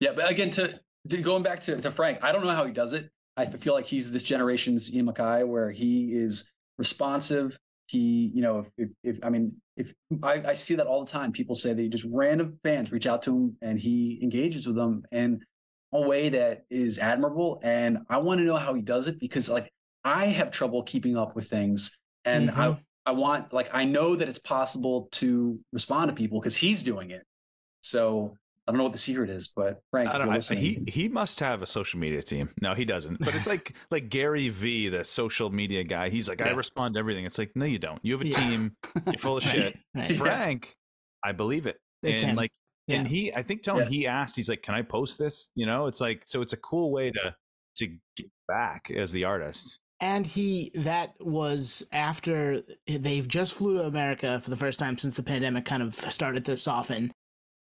yeah 0.00 0.12
but 0.14 0.30
again 0.30 0.50
to, 0.52 0.78
to 1.08 1.16
going 1.18 1.42
back 1.42 1.60
to, 1.60 1.80
to 1.80 1.90
frank 1.90 2.22
i 2.22 2.30
don't 2.32 2.44
know 2.44 2.50
how 2.50 2.64
he 2.64 2.72
does 2.72 2.92
it 2.92 3.10
i 3.36 3.44
feel 3.46 3.74
like 3.74 3.84
he's 3.86 4.12
this 4.12 4.22
generation's 4.22 4.94
ian 4.94 5.06
MacKaye, 5.06 5.46
where 5.46 5.70
he 5.70 6.12
is 6.14 6.50
responsive 6.78 7.58
he 7.88 8.30
you 8.34 8.40
know 8.40 8.60
if, 8.60 8.66
if, 8.78 8.88
if 9.16 9.24
i 9.24 9.28
mean 9.30 9.52
if 9.76 9.92
I, 10.22 10.42
I 10.46 10.52
see 10.52 10.74
that 10.76 10.86
all 10.86 11.04
the 11.04 11.10
time 11.10 11.32
people 11.32 11.54
say 11.54 11.72
they 11.72 11.88
just 11.88 12.04
random 12.10 12.58
fans 12.62 12.92
reach 12.92 13.06
out 13.06 13.22
to 13.24 13.30
him 13.36 13.56
and 13.62 13.78
he 13.80 14.18
engages 14.22 14.66
with 14.66 14.76
them 14.76 15.02
in 15.10 15.34
a 15.34 15.38
way 15.98 16.28
that 16.28 16.64
is 16.70 16.98
admirable 17.00 17.58
and 17.64 17.98
i 18.08 18.16
want 18.16 18.38
to 18.38 18.44
know 18.44 18.56
how 18.56 18.72
he 18.74 18.80
does 18.82 19.08
it 19.08 19.18
because 19.18 19.48
like 19.50 19.68
i 20.04 20.26
have 20.26 20.50
trouble 20.52 20.82
keeping 20.84 21.16
up 21.16 21.34
with 21.34 21.48
things 21.48 21.96
and 22.24 22.50
i 22.52 22.68
Mhm. 22.68 22.80
i 23.06 23.10
want 23.10 23.52
like 23.52 23.74
i 23.74 23.84
know 23.84 24.14
that 24.14 24.28
it's 24.28 24.38
possible 24.38 25.08
to 25.12 25.58
respond 25.72 26.08
to 26.08 26.14
people 26.14 26.40
because 26.40 26.56
he's 26.56 26.82
doing 26.82 27.10
it 27.10 27.22
so 27.82 28.36
I 28.68 28.72
don't 28.72 28.78
know 28.78 28.84
what 28.84 28.92
the 28.92 28.98
secret 28.98 29.30
is, 29.30 29.52
but 29.56 29.80
Frank, 29.90 30.10
I 30.10 30.18
don't, 30.18 30.28
you're 30.28 30.34
listening, 30.36 30.60
he 30.86 30.90
he 30.92 31.08
must 31.08 31.40
have 31.40 31.60
a 31.60 31.66
social 31.66 31.98
media 31.98 32.22
team. 32.22 32.50
No, 32.62 32.72
he 32.74 32.84
doesn't. 32.84 33.18
But 33.18 33.34
it's 33.34 33.48
like 33.48 33.72
like 33.90 34.10
Gary 34.10 34.48
V, 34.48 34.90
the 34.90 35.02
social 35.02 35.50
media 35.50 35.82
guy. 35.82 36.08
He's 36.08 36.28
like, 36.28 36.40
I 36.40 36.50
respond 36.50 36.94
to 36.94 37.00
everything. 37.00 37.24
It's 37.24 37.38
like, 37.38 37.50
no, 37.56 37.64
you 37.64 37.80
don't. 37.80 37.98
You 38.04 38.12
have 38.12 38.20
a 38.20 38.26
Yeah. 38.28 38.38
team. 38.38 38.76
You're 39.06 39.14
full 39.18 39.38
of 39.38 39.42
shit. 39.50 39.74
right. 39.94 40.10
Yeah. 40.12 40.16
Frank, 40.18 40.76
I 41.24 41.32
believe 41.32 41.66
it. 41.66 41.78
It's 42.04 42.20
and 42.22 42.30
him. 42.32 42.36
like, 42.36 42.52
and 42.98 43.08
he, 43.08 43.32
I 43.34 43.42
think 43.42 43.62
Tone, 43.62 43.78
Yeah. 43.78 43.84
he 43.86 44.06
asked, 44.06 44.36
he's 44.36 44.48
like, 44.48 44.62
can 44.62 44.74
I 44.74 44.82
post 44.82 45.18
this? 45.18 45.50
You 45.54 45.66
know, 45.66 45.86
it's 45.86 46.00
like, 46.00 46.22
so 46.26 46.40
it's 46.40 46.52
a 46.52 46.56
cool 46.58 46.92
way 46.92 47.10
to 47.10 47.34
to 47.76 47.86
get 48.16 48.26
back 48.48 48.90
as 48.90 49.12
the 49.12 49.24
artist. 49.24 49.78
And 50.00 50.26
he 50.26 50.70
that 50.74 51.14
was 51.20 51.82
after 51.92 52.62
eh, 52.86 52.98
they've 52.98 53.28
just 53.28 53.54
flew 53.54 53.78
to 53.78 53.84
America 53.84 54.40
for 54.40 54.50
the 54.50 54.56
first 54.56 54.78
time 54.78 54.96
since 54.98 55.16
the 55.16 55.22
pandemic 55.22 55.64
kind 55.64 55.82
of 55.82 55.94
started 55.94 56.44
to 56.46 56.56
soften. 56.56 57.12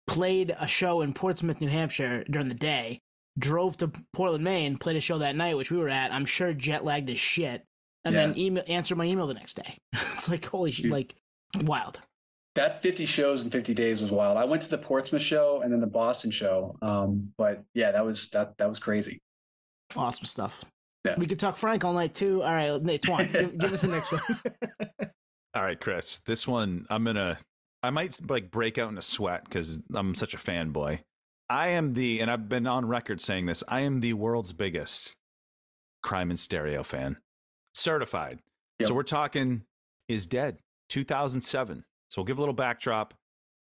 Played 0.07 0.55
a 0.59 0.67
show 0.67 1.01
in 1.01 1.13
Portsmouth, 1.13 1.59
New 1.61 1.69
Hampshire 1.69 2.23
during 2.29 2.47
the 2.49 2.53
day. 2.53 2.99
Drove 3.39 3.75
to 3.77 3.91
Portland, 4.13 4.43
Maine. 4.43 4.77
Played 4.77 4.97
a 4.97 5.01
show 5.01 5.17
that 5.17 5.35
night, 5.35 5.57
which 5.57 5.71
we 5.71 5.77
were 5.77 5.89
at. 5.89 6.13
I'm 6.13 6.25
sure 6.25 6.53
jet 6.53 6.85
lagged 6.85 7.09
as 7.09 7.17
shit. 7.19 7.63
And 8.05 8.13
then 8.13 8.37
email 8.37 8.63
answered 8.67 8.97
my 8.97 9.05
email 9.05 9.25
the 9.27 9.33
next 9.33 9.55
day. 9.55 9.77
it's 9.93 10.29
like 10.29 10.45
holy 10.45 10.71
shit, 10.71 10.91
like 10.91 11.15
wild. 11.63 12.01
That 12.55 12.81
50 12.81 13.05
shows 13.05 13.41
in 13.41 13.49
50 13.49 13.73
days 13.73 14.01
was 14.01 14.11
wild. 14.11 14.37
I 14.37 14.45
went 14.45 14.61
to 14.63 14.69
the 14.69 14.77
Portsmouth 14.77 15.21
show 15.21 15.61
and 15.61 15.71
then 15.73 15.81
the 15.81 15.87
Boston 15.87 16.31
show. 16.31 16.77
Um, 16.81 17.33
but 17.37 17.63
yeah, 17.73 17.91
that 17.91 18.05
was 18.05 18.29
that 18.29 18.57
that 18.57 18.69
was 18.69 18.79
crazy. 18.79 19.19
Awesome 19.95 20.25
stuff. 20.25 20.63
Yeah. 21.05 21.15
We 21.17 21.27
could 21.27 21.39
talk 21.39 21.57
Frank 21.57 21.83
all 21.83 21.93
night 21.93 22.15
too. 22.15 22.41
All 22.41 22.51
right, 22.51 22.81
Nate, 22.81 23.03
Twan, 23.03 23.31
give, 23.31 23.57
give 23.57 23.73
us 23.73 23.81
the 23.81 23.89
next 23.89 24.11
one. 24.11 24.55
All 25.55 25.61
right, 25.61 25.79
Chris. 25.79 26.17
This 26.17 26.47
one, 26.47 26.85
I'm 26.89 27.05
gonna, 27.05 27.37
I 27.83 27.91
might 27.91 28.19
like 28.29 28.51
break 28.51 28.77
out 28.77 28.89
in 28.89 28.97
a 28.97 29.03
sweat 29.03 29.45
because 29.45 29.79
I'm 29.93 30.15
such 30.15 30.33
a 30.33 30.37
fanboy. 30.37 30.99
I 31.47 31.69
am 31.69 31.93
the, 31.93 32.19
and 32.19 32.31
I've 32.31 32.49
been 32.49 32.65
on 32.65 32.87
record 32.87 33.21
saying 33.21 33.45
this. 33.45 33.63
I 33.67 33.81
am 33.81 33.99
the 33.99 34.13
world's 34.13 34.51
biggest 34.51 35.15
crime 36.03 36.31
in 36.31 36.37
stereo 36.37 36.83
fan, 36.83 37.17
certified. 37.73 38.39
Yep. 38.79 38.87
So 38.87 38.93
we're 38.95 39.03
talking 39.03 39.61
is 40.09 40.25
dead, 40.25 40.57
2007. 40.89 41.85
So 42.09 42.21
we'll 42.21 42.25
give 42.25 42.37
a 42.37 42.41
little 42.41 42.53
backdrop. 42.53 43.13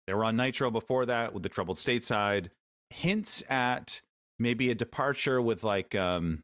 They 0.06 0.14
were 0.14 0.24
on 0.24 0.36
Nitro 0.36 0.70
before 0.70 1.06
that 1.06 1.32
with 1.32 1.42
the 1.42 1.48
Troubled 1.48 1.78
Stateside. 1.78 2.50
Hints 2.90 3.42
at 3.48 4.02
maybe 4.38 4.70
a 4.70 4.74
departure 4.74 5.40
with 5.40 5.64
like 5.64 5.94
um, 5.94 6.42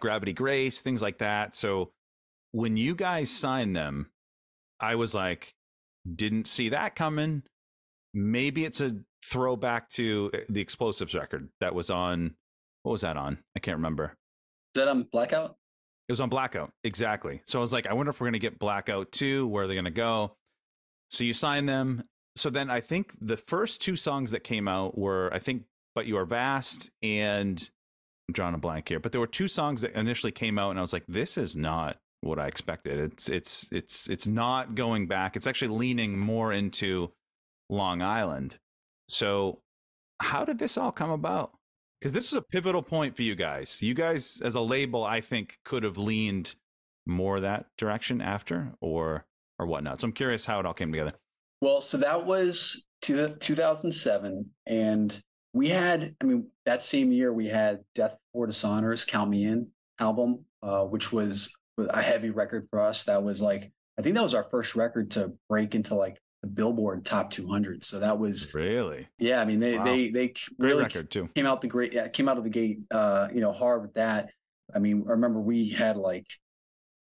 Gravity 0.00 0.32
Grace, 0.32 0.80
things 0.80 1.02
like 1.02 1.18
that. 1.18 1.54
So 1.54 1.90
when 2.52 2.76
you 2.76 2.94
guys 2.94 3.30
signed 3.30 3.74
them, 3.74 4.10
I 4.80 4.94
was 4.94 5.14
like, 5.14 5.54
didn't 6.14 6.46
see 6.46 6.68
that 6.70 6.94
coming. 6.94 7.42
Maybe 8.14 8.64
it's 8.64 8.80
a 8.80 8.96
throwback 9.24 9.88
to 9.90 10.30
uh, 10.34 10.38
the 10.48 10.60
Explosives 10.60 11.14
record 11.14 11.48
that 11.60 11.74
was 11.74 11.90
on. 11.90 12.34
What 12.82 12.92
was 12.92 13.00
that 13.02 13.16
on? 13.16 13.38
I 13.56 13.60
can't 13.60 13.76
remember. 13.76 14.14
Is 14.74 14.80
that 14.80 14.88
on 14.88 15.04
blackout? 15.10 15.56
It 16.08 16.12
was 16.12 16.20
on 16.20 16.30
Blackout. 16.30 16.72
Exactly. 16.84 17.42
So 17.46 17.58
I 17.58 17.60
was 17.60 17.72
like, 17.72 17.86
I 17.86 17.92
wonder 17.92 18.08
if 18.08 18.18
we're 18.18 18.26
going 18.26 18.32
to 18.32 18.38
get 18.38 18.58
Blackout 18.58 19.12
2. 19.12 19.46
Where 19.46 19.64
are 19.64 19.66
they 19.66 19.74
going 19.74 19.84
to 19.84 19.90
go? 19.90 20.37
So 21.10 21.24
you 21.24 21.34
sign 21.34 21.66
them. 21.66 22.04
So 22.36 22.50
then 22.50 22.70
I 22.70 22.80
think 22.80 23.14
the 23.20 23.36
first 23.36 23.80
two 23.80 23.96
songs 23.96 24.30
that 24.30 24.44
came 24.44 24.68
out 24.68 24.96
were, 24.96 25.30
I 25.32 25.38
think, 25.38 25.64
But 25.94 26.06
You 26.06 26.16
Are 26.18 26.24
Vast 26.24 26.90
and 27.02 27.68
I'm 28.28 28.32
drawing 28.34 28.54
a 28.54 28.58
blank 28.58 28.88
here. 28.88 29.00
But 29.00 29.12
there 29.12 29.20
were 29.20 29.26
two 29.26 29.48
songs 29.48 29.80
that 29.80 29.94
initially 29.94 30.32
came 30.32 30.58
out, 30.58 30.70
and 30.70 30.78
I 30.78 30.82
was 30.82 30.92
like, 30.92 31.06
this 31.08 31.38
is 31.38 31.56
not 31.56 31.96
what 32.20 32.38
I 32.38 32.46
expected. 32.46 32.98
It's 32.98 33.28
it's 33.28 33.68
it's 33.72 34.08
it's 34.08 34.26
not 34.26 34.74
going 34.74 35.06
back. 35.06 35.36
It's 35.36 35.46
actually 35.46 35.76
leaning 35.76 36.18
more 36.18 36.52
into 36.52 37.12
Long 37.70 38.02
Island. 38.02 38.58
So 39.08 39.60
how 40.20 40.44
did 40.44 40.58
this 40.58 40.76
all 40.76 40.92
come 40.92 41.10
about? 41.10 41.52
Because 42.00 42.12
this 42.12 42.30
was 42.30 42.38
a 42.38 42.42
pivotal 42.42 42.82
point 42.82 43.16
for 43.16 43.22
you 43.22 43.34
guys. 43.34 43.82
You 43.82 43.94
guys, 43.94 44.40
as 44.44 44.54
a 44.54 44.60
label, 44.60 45.04
I 45.04 45.20
think 45.20 45.58
could 45.64 45.82
have 45.82 45.98
leaned 45.98 46.54
more 47.06 47.40
that 47.40 47.66
direction 47.76 48.20
after, 48.20 48.74
or 48.80 49.24
or 49.58 49.66
whatnot. 49.66 50.00
So 50.00 50.06
I'm 50.06 50.12
curious 50.12 50.44
how 50.44 50.60
it 50.60 50.66
all 50.66 50.74
came 50.74 50.92
together. 50.92 51.12
Well, 51.60 51.80
so 51.80 51.98
that 51.98 52.24
was 52.26 52.86
to 53.02 53.14
the 53.16 53.28
2007, 53.30 54.46
and 54.66 55.22
we 55.52 55.68
had, 55.68 56.14
I 56.20 56.24
mean, 56.24 56.48
that 56.66 56.84
same 56.84 57.10
year 57.12 57.32
we 57.32 57.46
had 57.46 57.80
Death 57.94 58.16
Before 58.32 58.46
Dishonor's 58.46 59.04
"Count 59.04 59.30
Me 59.30 59.44
In" 59.44 59.68
album, 59.98 60.44
uh, 60.62 60.84
which 60.84 61.10
was 61.12 61.52
a 61.78 62.02
heavy 62.02 62.30
record 62.30 62.66
for 62.70 62.80
us. 62.80 63.04
That 63.04 63.22
was 63.22 63.40
like, 63.42 63.72
I 63.98 64.02
think 64.02 64.14
that 64.14 64.22
was 64.22 64.34
our 64.34 64.44
first 64.50 64.76
record 64.76 65.12
to 65.12 65.32
break 65.48 65.74
into 65.74 65.94
like 65.94 66.18
the 66.42 66.48
Billboard 66.48 67.04
Top 67.04 67.30
200. 67.30 67.84
So 67.84 67.98
that 68.00 68.18
was, 68.18 68.52
Really 68.54 69.08
yeah, 69.18 69.40
I 69.40 69.44
mean, 69.44 69.58
they 69.58 69.76
Wow. 69.78 69.84
they 69.84 70.10
they 70.10 70.34
really 70.58 70.84
record 70.84 71.10
too. 71.10 71.28
came 71.34 71.46
out 71.46 71.60
the 71.60 71.66
great 71.68 71.92
yeah, 71.92 72.06
came 72.08 72.28
out 72.28 72.38
of 72.38 72.44
the 72.44 72.50
gate 72.50 72.78
uh 72.92 73.26
you 73.34 73.40
know 73.40 73.50
hard 73.52 73.82
with 73.82 73.94
that 73.94 74.30
i 74.74 74.78
mean 74.78 75.04
i 75.08 75.12
remember 75.12 75.40
we 75.40 75.68
had 75.70 75.96
like 75.96 76.26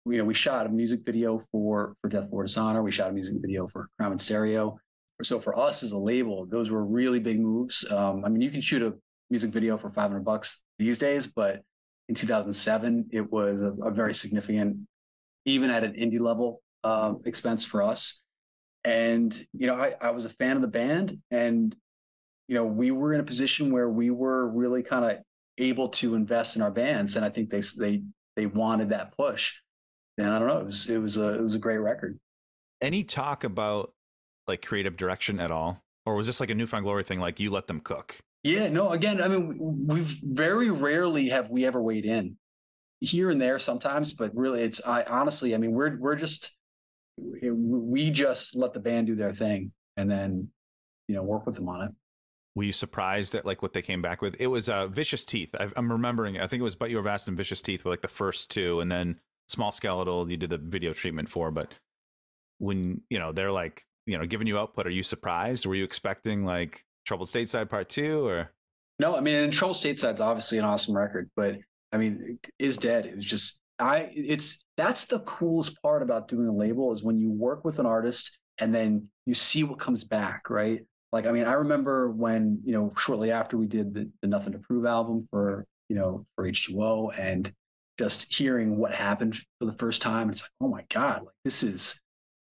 you 0.05 0.17
know 0.17 0.23
we 0.23 0.33
shot 0.33 0.65
a 0.65 0.69
music 0.69 1.01
video 1.05 1.39
for 1.51 1.95
for 2.01 2.09
death 2.09 2.25
before 2.25 2.43
dishonor 2.43 2.83
we 2.83 2.91
shot 2.91 3.09
a 3.09 3.13
music 3.13 3.35
video 3.39 3.67
for 3.67 3.89
crime 3.97 4.11
in 4.11 4.19
stereo. 4.19 4.77
So 5.23 5.39
for 5.39 5.57
us 5.57 5.81
as 5.83 5.91
a 5.93 5.97
label 5.97 6.45
those 6.45 6.69
were 6.69 6.83
really 6.83 7.19
big 7.19 7.39
moves. 7.39 7.85
Um 7.89 8.23
i 8.25 8.29
mean 8.29 8.41
you 8.41 8.51
can 8.51 8.61
shoot 8.61 8.81
a 8.81 8.93
music 9.29 9.51
video 9.51 9.77
for 9.77 9.89
500 9.89 10.23
bucks 10.23 10.63
these 10.77 10.99
days 10.99 11.27
but 11.27 11.61
in 12.09 12.15
2007 12.15 13.09
it 13.11 13.31
was 13.31 13.61
a, 13.61 13.71
a 13.83 13.91
very 13.91 14.13
significant 14.13 14.77
even 15.45 15.69
at 15.69 15.83
an 15.83 15.93
indie 15.93 16.19
level 16.19 16.61
um 16.83 17.21
expense 17.25 17.65
for 17.65 17.81
us. 17.81 18.19
And 18.83 19.33
you 19.53 19.67
know 19.67 19.75
I, 19.75 19.95
I 19.99 20.11
was 20.11 20.25
a 20.25 20.29
fan 20.29 20.55
of 20.55 20.61
the 20.61 20.67
band 20.67 21.19
and 21.31 21.75
you 22.47 22.55
know, 22.55 22.65
we 22.65 22.91
were 22.91 23.13
in 23.13 23.19
a 23.19 23.23
position 23.23 23.71
where 23.71 23.89
we 23.89 24.11
were 24.11 24.47
really 24.47 24.83
kind 24.83 25.05
of 25.05 25.17
able 25.57 25.89
to 25.89 26.15
invest 26.15 26.55
in 26.55 26.61
our 26.61 26.71
bands, 26.71 27.15
and 27.15 27.25
I 27.25 27.29
think 27.29 27.49
they 27.49 27.61
they 27.77 28.03
they 28.35 28.45
wanted 28.45 28.89
that 28.89 29.15
push. 29.15 29.55
And 30.17 30.29
I 30.29 30.39
don't 30.39 30.47
know, 30.47 30.59
it 30.59 30.65
was 30.65 30.89
it 30.89 30.97
was 30.97 31.17
a 31.17 31.33
it 31.33 31.41
was 31.41 31.55
a 31.55 31.59
great 31.59 31.77
record. 31.77 32.17
Any 32.81 33.03
talk 33.03 33.43
about 33.43 33.93
like 34.47 34.65
creative 34.65 34.97
direction 34.97 35.39
at 35.39 35.51
all, 35.51 35.83
or 36.05 36.15
was 36.15 36.27
this 36.27 36.39
like 36.39 36.49
a 36.49 36.55
New 36.55 36.67
Found 36.67 36.85
Glory 36.85 37.03
thing? 37.03 37.19
Like 37.19 37.39
you 37.39 37.51
let 37.51 37.67
them 37.67 37.79
cook? 37.79 38.19
Yeah, 38.43 38.69
no. 38.69 38.89
Again, 38.89 39.21
I 39.21 39.27
mean, 39.27 39.57
we've 39.87 40.19
very 40.23 40.69
rarely 40.69 41.29
have 41.29 41.49
we 41.49 41.65
ever 41.65 41.81
weighed 41.81 42.05
in 42.05 42.37
here 43.01 43.29
and 43.31 43.41
there 43.41 43.59
sometimes, 43.59 44.13
but 44.13 44.35
really, 44.35 44.61
it's 44.61 44.85
I 44.85 45.03
honestly, 45.03 45.55
I 45.55 45.57
mean, 45.57 45.71
we're 45.71 45.97
we're 45.97 46.15
just 46.15 46.55
we 47.17 48.11
just 48.11 48.55
let 48.55 48.73
the 48.73 48.79
band 48.79 49.07
do 49.07 49.15
their 49.15 49.31
thing 49.31 49.71
and 49.95 50.09
then 50.09 50.49
you 51.07 51.15
know 51.15 51.23
work 51.23 51.45
with 51.45 51.55
them 51.55 51.69
on 51.69 51.81
it. 51.81 51.91
Were 52.55 52.63
you 52.63 52.73
surprised 52.73 53.35
at 53.35 53.45
like 53.45 53.61
what 53.61 53.73
they 53.73 53.81
came 53.81 54.01
back 54.01 54.21
with? 54.21 54.35
It 54.39 54.47
was 54.47 54.69
uh, 54.69 54.87
Vicious 54.87 55.25
Teeth. 55.25 55.53
I, 55.59 55.69
am 55.75 55.91
remembering. 55.91 56.39
I 56.39 56.47
think 56.47 56.61
it 56.61 56.63
was 56.63 56.75
But 56.75 56.89
You 56.89 56.97
Were 56.97 57.03
Vast 57.03 57.27
and 57.27 57.35
Vicious 57.35 57.61
Teeth 57.61 57.83
were 57.83 57.91
like 57.91 58.01
the 58.01 58.07
first 58.07 58.49
two, 58.49 58.79
and 58.79 58.89
then 58.91 59.19
Small 59.47 59.71
Skeletal 59.71 60.29
you 60.29 60.37
did 60.37 60.49
the 60.49 60.57
video 60.57 60.93
treatment 60.93 61.29
for. 61.29 61.51
But 61.51 61.73
when 62.59 63.01
you 63.09 63.19
know 63.19 63.31
they're 63.31 63.51
like 63.51 63.83
you 64.05 64.17
know 64.17 64.25
giving 64.25 64.47
you 64.47 64.57
output, 64.57 64.87
are 64.87 64.91
you 64.91 65.03
surprised? 65.03 65.65
Were 65.65 65.75
you 65.75 65.83
expecting 65.83 66.45
like 66.45 66.81
Troubled 67.05 67.29
Stateside 67.29 67.69
Part 67.69 67.89
Two 67.89 68.27
or? 68.27 68.51
No, 68.97 69.15
I 69.15 69.19
mean, 69.19 69.51
Troubled 69.51 69.77
Stateside's 69.77 70.21
obviously 70.21 70.57
an 70.57 70.63
awesome 70.63 70.95
record, 70.95 71.29
but 71.35 71.57
I 71.91 71.97
mean, 71.97 72.39
is 72.59 72.77
dead. 72.77 73.05
It 73.05 73.15
was 73.15 73.25
just 73.25 73.59
I. 73.79 74.09
It's 74.13 74.63
that's 74.77 75.05
the 75.05 75.19
coolest 75.19 75.81
part 75.81 76.01
about 76.01 76.27
doing 76.27 76.47
a 76.47 76.53
label 76.53 76.93
is 76.93 77.03
when 77.03 77.19
you 77.19 77.31
work 77.31 77.65
with 77.65 77.79
an 77.79 77.85
artist 77.85 78.37
and 78.57 78.73
then 78.73 79.09
you 79.25 79.33
see 79.33 79.63
what 79.63 79.79
comes 79.79 80.03
back, 80.03 80.49
right? 80.49 80.81
Like, 81.11 81.25
I 81.25 81.31
mean, 81.31 81.45
I 81.45 81.53
remember 81.53 82.11
when, 82.11 82.59
you 82.65 82.73
know, 82.73 82.93
shortly 82.97 83.31
after 83.31 83.57
we 83.57 83.67
did 83.67 83.93
the, 83.93 84.09
the 84.21 84.27
Nothing 84.27 84.53
to 84.53 84.59
Prove 84.59 84.85
album 84.85 85.27
for, 85.29 85.65
you 85.87 85.95
know, 85.95 86.25
for 86.35 86.45
H2O 86.45 87.17
and 87.17 87.51
just 87.97 88.33
hearing 88.33 88.77
what 88.77 88.93
happened 88.93 89.37
for 89.59 89.65
the 89.65 89.73
first 89.73 90.01
time, 90.01 90.29
it's 90.29 90.41
like, 90.41 90.51
oh 90.61 90.67
my 90.67 90.83
God, 90.93 91.21
like 91.23 91.35
this 91.43 91.63
is, 91.63 91.99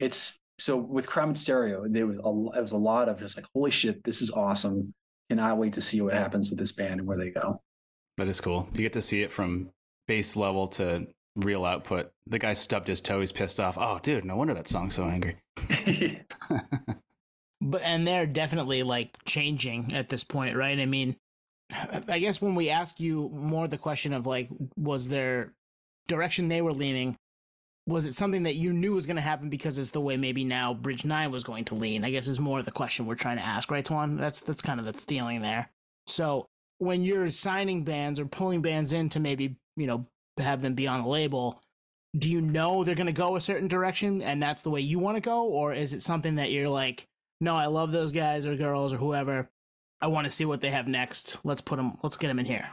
it's 0.00 0.38
so 0.58 0.76
with 0.76 1.06
Crime 1.06 1.30
in 1.30 1.36
Stereo, 1.36 1.86
there 1.88 2.06
was 2.06 2.16
a, 2.16 2.58
it 2.58 2.62
was 2.62 2.72
a 2.72 2.76
lot 2.76 3.08
of 3.08 3.18
just 3.18 3.36
like, 3.36 3.46
holy 3.54 3.70
shit, 3.70 4.04
this 4.04 4.22
is 4.22 4.30
awesome. 4.30 4.94
Cannot 5.30 5.58
wait 5.58 5.72
to 5.74 5.80
see 5.80 6.00
what 6.00 6.14
happens 6.14 6.50
with 6.50 6.58
this 6.58 6.72
band 6.72 7.00
and 7.00 7.06
where 7.06 7.18
they 7.18 7.30
go. 7.30 7.60
That 8.18 8.28
is 8.28 8.40
cool. 8.40 8.68
You 8.72 8.80
get 8.80 8.92
to 8.92 9.02
see 9.02 9.22
it 9.22 9.32
from 9.32 9.70
base 10.06 10.36
level 10.36 10.68
to 10.68 11.06
real 11.36 11.64
output. 11.64 12.12
The 12.26 12.38
guy 12.38 12.54
stubbed 12.54 12.88
his 12.88 13.00
toe. 13.00 13.20
He's 13.20 13.32
pissed 13.32 13.58
off. 13.58 13.76
Oh, 13.78 13.98
dude, 14.02 14.24
no 14.24 14.36
wonder 14.36 14.54
that 14.54 14.68
song's 14.68 14.94
so 14.94 15.04
angry. 15.04 15.36
but 17.60 17.82
and 17.82 18.06
they're 18.06 18.26
definitely 18.26 18.82
like 18.82 19.16
changing 19.24 19.92
at 19.94 20.08
this 20.08 20.24
point, 20.24 20.56
right? 20.56 20.78
I 20.78 20.86
mean, 20.86 21.16
I 22.08 22.18
guess 22.18 22.40
when 22.40 22.54
we 22.54 22.70
ask 22.70 23.00
you 23.00 23.30
more 23.32 23.68
the 23.68 23.78
question 23.78 24.12
of 24.12 24.26
like, 24.26 24.48
was 24.76 25.08
there 25.08 25.52
direction 26.06 26.48
they 26.48 26.62
were 26.62 26.72
leaning? 26.72 27.16
Was 27.86 28.06
it 28.06 28.14
something 28.14 28.44
that 28.44 28.54
you 28.54 28.72
knew 28.72 28.94
was 28.94 29.06
going 29.06 29.16
to 29.16 29.22
happen 29.22 29.50
because 29.50 29.78
it's 29.78 29.90
the 29.90 30.00
way 30.00 30.16
maybe 30.16 30.44
now 30.44 30.72
Bridge 30.72 31.04
Nine 31.04 31.30
was 31.30 31.44
going 31.44 31.66
to 31.66 31.74
lean? 31.74 32.04
I 32.04 32.10
guess 32.10 32.26
is 32.26 32.40
more 32.40 32.62
the 32.62 32.70
question 32.70 33.06
we're 33.06 33.14
trying 33.14 33.36
to 33.36 33.44
ask, 33.44 33.70
right, 33.70 33.84
Twan? 33.84 34.18
That's 34.18 34.40
that's 34.40 34.62
kind 34.62 34.80
of 34.80 34.86
the 34.86 34.94
feeling 34.94 35.40
there. 35.40 35.68
So 36.06 36.46
when 36.78 37.02
you're 37.02 37.30
signing 37.30 37.84
bands 37.84 38.18
or 38.18 38.26
pulling 38.26 38.62
bands 38.62 38.92
in 38.92 39.08
to 39.10 39.20
maybe 39.20 39.56
you 39.76 39.86
know 39.86 40.06
have 40.38 40.62
them 40.62 40.74
be 40.74 40.86
on 40.86 41.00
a 41.00 41.08
label, 41.08 41.60
do 42.16 42.30
you 42.30 42.40
know 42.40 42.84
they're 42.84 42.94
going 42.94 43.06
to 43.06 43.12
go 43.12 43.36
a 43.36 43.40
certain 43.40 43.68
direction 43.68 44.22
and 44.22 44.42
that's 44.42 44.62
the 44.62 44.70
way 44.70 44.80
you 44.80 44.98
want 44.98 45.16
to 45.16 45.20
go, 45.20 45.44
or 45.44 45.74
is 45.74 45.92
it 45.92 46.02
something 46.02 46.36
that 46.36 46.52
you're 46.52 46.68
like, 46.68 47.06
no, 47.40 47.54
I 47.54 47.66
love 47.66 47.92
those 47.92 48.12
guys 48.12 48.46
or 48.46 48.56
girls 48.56 48.92
or 48.92 48.96
whoever. 48.96 49.50
I 50.00 50.06
want 50.08 50.24
to 50.24 50.30
see 50.30 50.44
what 50.44 50.60
they 50.60 50.70
have 50.70 50.86
next. 50.86 51.38
Let's 51.44 51.60
put 51.60 51.76
them. 51.76 51.98
Let's 52.02 52.16
get 52.16 52.28
them 52.28 52.38
in 52.38 52.46
here. 52.46 52.68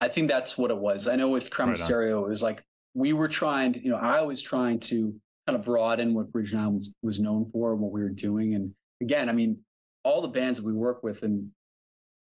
I 0.00 0.08
think 0.08 0.28
that's 0.28 0.56
what 0.56 0.70
it 0.70 0.78
was. 0.78 1.08
I 1.08 1.16
know 1.16 1.28
with 1.28 1.50
Crime 1.50 1.70
right 1.70 1.78
Stereo, 1.78 2.24
it 2.24 2.28
was 2.28 2.42
like 2.42 2.62
we 2.94 3.12
were 3.12 3.28
trying 3.28 3.72
to, 3.72 3.82
you 3.82 3.90
know, 3.90 3.96
I 3.96 4.20
was 4.22 4.40
trying 4.40 4.80
to 4.80 5.14
kind 5.46 5.58
of 5.58 5.64
broaden 5.64 6.14
what 6.14 6.30
Bridge 6.30 6.52
Nine 6.52 6.74
was, 6.74 6.94
was 7.02 7.20
known 7.20 7.50
for, 7.52 7.74
what 7.74 7.90
we 7.90 8.02
were 8.02 8.10
doing. 8.10 8.54
And 8.54 8.72
again, 9.00 9.28
I 9.28 9.32
mean, 9.32 9.58
all 10.04 10.22
the 10.22 10.28
bands 10.28 10.58
that 10.58 10.66
we 10.66 10.72
work 10.72 11.02
with 11.02 11.22
and 11.22 11.50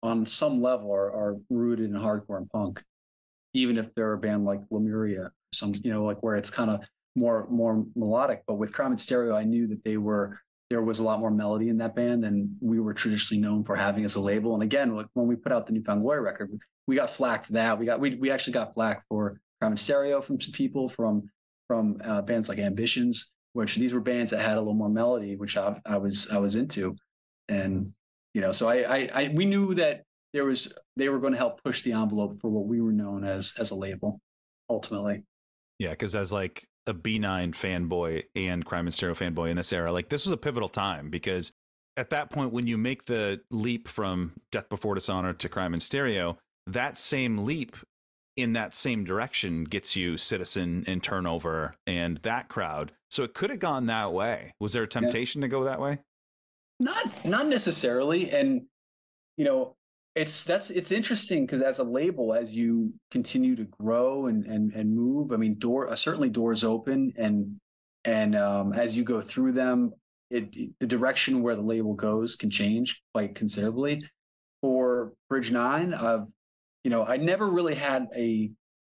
on 0.02 0.26
some 0.26 0.60
level 0.60 0.92
are, 0.92 1.10
are 1.12 1.36
rooted 1.50 1.90
in 1.90 1.96
hardcore 1.96 2.36
and 2.36 2.50
punk, 2.50 2.82
even 3.54 3.78
if 3.78 3.92
they're 3.94 4.12
a 4.12 4.18
band 4.18 4.44
like 4.44 4.60
Lemuria, 4.70 5.30
some, 5.52 5.74
you 5.82 5.92
know, 5.92 6.04
like 6.04 6.22
where 6.22 6.36
it's 6.36 6.50
kind 6.50 6.70
of 6.70 6.80
more, 7.16 7.46
more 7.50 7.84
melodic. 7.96 8.42
But 8.46 8.54
with 8.54 8.72
Crime 8.72 8.96
Stereo, 8.98 9.34
I 9.34 9.44
knew 9.44 9.66
that 9.68 9.84
they 9.84 9.96
were 9.96 10.38
there 10.70 10.82
was 10.82 10.98
a 10.98 11.04
lot 11.04 11.20
more 11.20 11.30
melody 11.30 11.68
in 11.68 11.78
that 11.78 11.94
band 11.94 12.24
than 12.24 12.56
we 12.60 12.80
were 12.80 12.94
traditionally 12.94 13.40
known 13.40 13.64
for 13.64 13.76
having 13.76 14.04
as 14.04 14.14
a 14.14 14.20
label. 14.20 14.54
And 14.54 14.62
again, 14.62 14.94
when 15.12 15.26
we 15.26 15.36
put 15.36 15.52
out 15.52 15.66
the 15.66 15.72
New 15.72 15.82
Found 15.84 16.02
Glory 16.02 16.20
record, 16.20 16.50
we 16.86 16.96
got 16.96 17.10
flack 17.10 17.46
for 17.46 17.52
that. 17.52 17.78
We 17.78 17.86
got 17.86 18.00
we 18.00 18.14
we 18.16 18.30
actually 18.30 18.54
got 18.54 18.74
flack 18.74 19.04
for 19.08 19.40
in 19.62 19.76
Stereo 19.76 20.20
from 20.20 20.40
some 20.40 20.52
people 20.52 20.88
from 20.88 21.30
from 21.68 21.98
uh, 22.04 22.22
bands 22.22 22.48
like 22.48 22.58
Ambitions, 22.58 23.32
which 23.54 23.76
these 23.76 23.92
were 23.92 24.00
bands 24.00 24.30
that 24.30 24.40
had 24.40 24.56
a 24.56 24.60
little 24.60 24.74
more 24.74 24.90
melody, 24.90 25.36
which 25.36 25.56
I, 25.56 25.80
I 25.86 25.96
was 25.96 26.28
I 26.30 26.38
was 26.38 26.56
into, 26.56 26.96
and 27.48 27.92
you 28.34 28.40
know, 28.40 28.52
so 28.52 28.68
I, 28.68 28.74
I 28.96 29.10
I 29.14 29.30
we 29.34 29.46
knew 29.46 29.74
that 29.74 30.02
there 30.32 30.44
was 30.44 30.72
they 30.96 31.08
were 31.08 31.18
going 31.18 31.32
to 31.32 31.38
help 31.38 31.62
push 31.62 31.82
the 31.82 31.92
envelope 31.92 32.38
for 32.40 32.50
what 32.50 32.66
we 32.66 32.80
were 32.80 32.92
known 32.92 33.24
as 33.24 33.54
as 33.58 33.70
a 33.70 33.74
label, 33.74 34.20
ultimately. 34.68 35.22
Yeah, 35.78 35.90
because 35.90 36.14
as 36.14 36.32
like 36.32 36.66
a 36.86 36.94
B9 36.94 37.52
fanboy 37.52 38.24
and 38.34 38.64
Crime 38.64 38.86
in 38.86 38.92
Stereo 38.92 39.14
fanboy 39.14 39.50
in 39.50 39.56
this 39.56 39.72
era, 39.72 39.92
like 39.92 40.08
this 40.08 40.24
was 40.24 40.32
a 40.32 40.36
pivotal 40.36 40.68
time 40.68 41.10
because 41.10 41.52
at 41.96 42.10
that 42.10 42.30
point, 42.30 42.52
when 42.52 42.66
you 42.66 42.76
make 42.76 43.04
the 43.04 43.40
leap 43.50 43.88
from 43.88 44.32
Death 44.50 44.68
Before 44.68 44.94
Dishonor 44.94 45.32
to 45.32 45.48
Crime 45.48 45.74
in 45.74 45.80
Stereo, 45.80 46.38
that 46.66 46.98
same 46.98 47.44
leap 47.44 47.76
in 48.36 48.52
that 48.54 48.74
same 48.74 49.04
direction 49.04 49.64
gets 49.64 49.94
you 49.94 50.16
Citizen 50.18 50.82
and 50.88 51.02
Turnover 51.02 51.76
and 51.86 52.18
that 52.18 52.48
crowd. 52.48 52.90
So 53.10 53.22
it 53.22 53.32
could 53.32 53.50
have 53.50 53.60
gone 53.60 53.86
that 53.86 54.12
way. 54.12 54.54
Was 54.58 54.72
there 54.72 54.82
a 54.82 54.88
temptation 54.88 55.40
yeah. 55.40 55.46
to 55.46 55.50
go 55.50 55.64
that 55.64 55.80
way? 55.80 56.00
Not, 56.80 57.24
not 57.24 57.46
necessarily. 57.46 58.30
And 58.32 58.66
you 59.36 59.44
know, 59.44 59.76
it's 60.14 60.44
that's 60.44 60.70
it's 60.70 60.92
interesting 60.92 61.44
because 61.44 61.60
as 61.60 61.80
a 61.80 61.84
label 61.84 62.34
as 62.34 62.54
you 62.54 62.92
continue 63.10 63.56
to 63.56 63.64
grow 63.64 64.26
and 64.26 64.44
and 64.46 64.72
and 64.72 64.94
move 64.94 65.32
i 65.32 65.36
mean 65.36 65.58
door 65.58 65.88
uh, 65.88 65.96
certainly 65.96 66.28
doors 66.28 66.62
open 66.62 67.12
and 67.16 67.56
and 68.04 68.36
um, 68.36 68.72
as 68.74 68.94
you 68.94 69.02
go 69.02 69.20
through 69.20 69.52
them 69.52 69.92
it 70.30 70.54
the 70.80 70.86
direction 70.86 71.42
where 71.42 71.56
the 71.56 71.62
label 71.62 71.94
goes 71.94 72.36
can 72.36 72.50
change 72.50 73.02
quite 73.14 73.34
considerably. 73.34 74.02
For 74.60 75.12
bridge 75.28 75.52
nine 75.52 75.92
of 75.92 76.28
you 76.84 76.90
know 76.90 77.04
i 77.04 77.16
never 77.16 77.50
really 77.50 77.74
had 77.74 78.06
a 78.16 78.50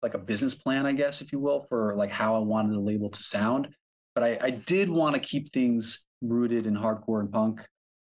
like 0.02 0.14
a 0.14 0.18
business 0.18 0.54
plan 0.54 0.86
i 0.86 0.92
guess 0.92 1.20
if 1.20 1.32
you 1.32 1.40
will 1.40 1.66
for 1.68 1.96
like 1.96 2.10
how 2.10 2.36
i 2.36 2.38
wanted 2.38 2.72
the 2.72 2.80
label 2.80 3.10
to 3.10 3.22
sound 3.22 3.68
but 4.14 4.22
i, 4.22 4.38
I 4.40 4.50
did 4.50 4.88
want 4.88 5.14
to 5.14 5.20
keep 5.20 5.52
things 5.52 6.04
rooted 6.22 6.66
in 6.66 6.74
hardcore 6.74 7.18
and 7.18 7.32
punk 7.32 7.66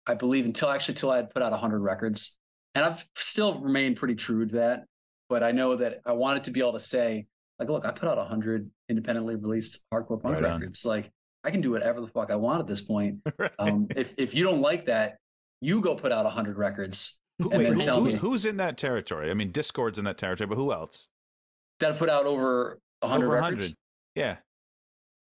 i 0.07 0.13
believe 0.13 0.45
until 0.45 0.69
actually 0.69 0.93
until 0.93 1.11
i 1.13 1.17
had 1.17 1.31
put 1.31 1.43
out 1.43 1.53
100 1.53 1.79
records 1.81 2.39
and 2.77 2.85
I've 2.85 3.05
still 3.17 3.59
remained 3.59 3.97
pretty 3.97 4.15
true 4.15 4.47
to 4.47 4.57
that. 4.57 4.85
But 5.29 5.43
I 5.43 5.51
know 5.51 5.77
that 5.77 6.03
I 6.05 6.13
wanted 6.13 6.45
to 6.45 6.51
be 6.51 6.61
able 6.61 6.75
to 6.75 6.81
say, 6.81 7.27
like, 7.59 7.69
look, 7.69 7.85
I 7.87 7.91
put 7.91 8.09
out 8.09 8.25
hundred 8.29 8.71
independently 8.89 9.35
released 9.35 9.83
hardcore 9.93 10.23
punk 10.23 10.35
right 10.35 10.43
records. 10.43 10.85
Like, 10.85 11.11
I 11.43 11.51
can 11.51 11.63
do 11.63 11.71
whatever 11.71 12.01
the 12.01 12.07
fuck 12.07 12.31
I 12.31 12.37
want 12.37 12.61
at 12.61 12.67
this 12.67 12.83
point. 12.83 13.21
right. 13.39 13.51
um, 13.59 13.89
if 13.97 14.15
if 14.19 14.35
you 14.35 14.45
don't 14.45 14.61
like 14.61 14.87
that, 14.87 15.17
you 15.61 15.81
go 15.81 15.95
put 15.97 16.13
out 16.13 16.31
hundred 16.31 16.59
records 16.59 17.19
and 17.39 17.51
Wait, 17.51 17.65
then 17.65 17.75
who, 17.75 17.83
tell 17.83 18.01
who, 18.01 18.13
me 18.13 18.15
who's 18.15 18.45
in 18.45 18.59
that 18.59 18.77
territory. 18.77 19.31
I 19.31 19.35
mean, 19.35 19.53
Dischord's 19.53 19.99
in 19.99 20.05
that 20.05 20.19
territory, 20.19 20.47
but 20.47 20.57
who 20.57 20.71
else? 20.71 21.09
That 21.81 21.99
put 21.99 22.11
out 22.11 22.27
over 22.27 22.79
hundred 23.03 23.29
records. 23.31 23.75
Yeah. 24.15 24.37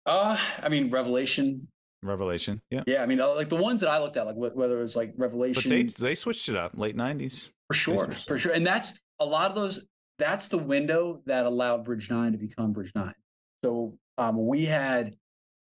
Uh, 0.05 0.37
I 0.61 0.69
mean, 0.69 0.91
Revelation, 0.91 1.67
Revelation. 2.01 2.61
Yeah. 2.69 2.83
Yeah. 2.87 3.03
I 3.03 3.05
mean, 3.05 3.19
uh, 3.19 3.33
like 3.35 3.49
the 3.49 3.55
ones 3.55 3.81
that 3.81 3.89
I 3.89 3.99
looked 3.99 4.17
at, 4.17 4.25
like 4.25 4.35
whether 4.35 4.79
it 4.79 4.81
was 4.81 4.95
like 4.95 5.13
Revelation. 5.17 5.63
But 5.63 5.69
they 5.69 5.83
they 5.83 6.15
switched 6.15 6.49
it 6.49 6.55
up 6.55 6.71
late 6.75 6.95
nineties. 6.95 7.53
For 7.67 7.73
sure. 7.73 8.11
For 8.27 8.39
sure. 8.39 8.53
And 8.53 8.65
that's 8.65 8.99
a 9.19 9.25
lot 9.25 9.49
of 9.49 9.55
those. 9.55 9.87
That's 10.17 10.47
the 10.47 10.57
window 10.57 11.21
that 11.25 11.45
allowed 11.45 11.85
Bridge 11.85 12.09
Nine 12.09 12.31
to 12.33 12.37
become 12.37 12.73
Bridge 12.73 12.91
Nine. 12.95 13.15
So 13.63 13.97
um, 14.17 14.47
we 14.47 14.65
had 14.65 15.15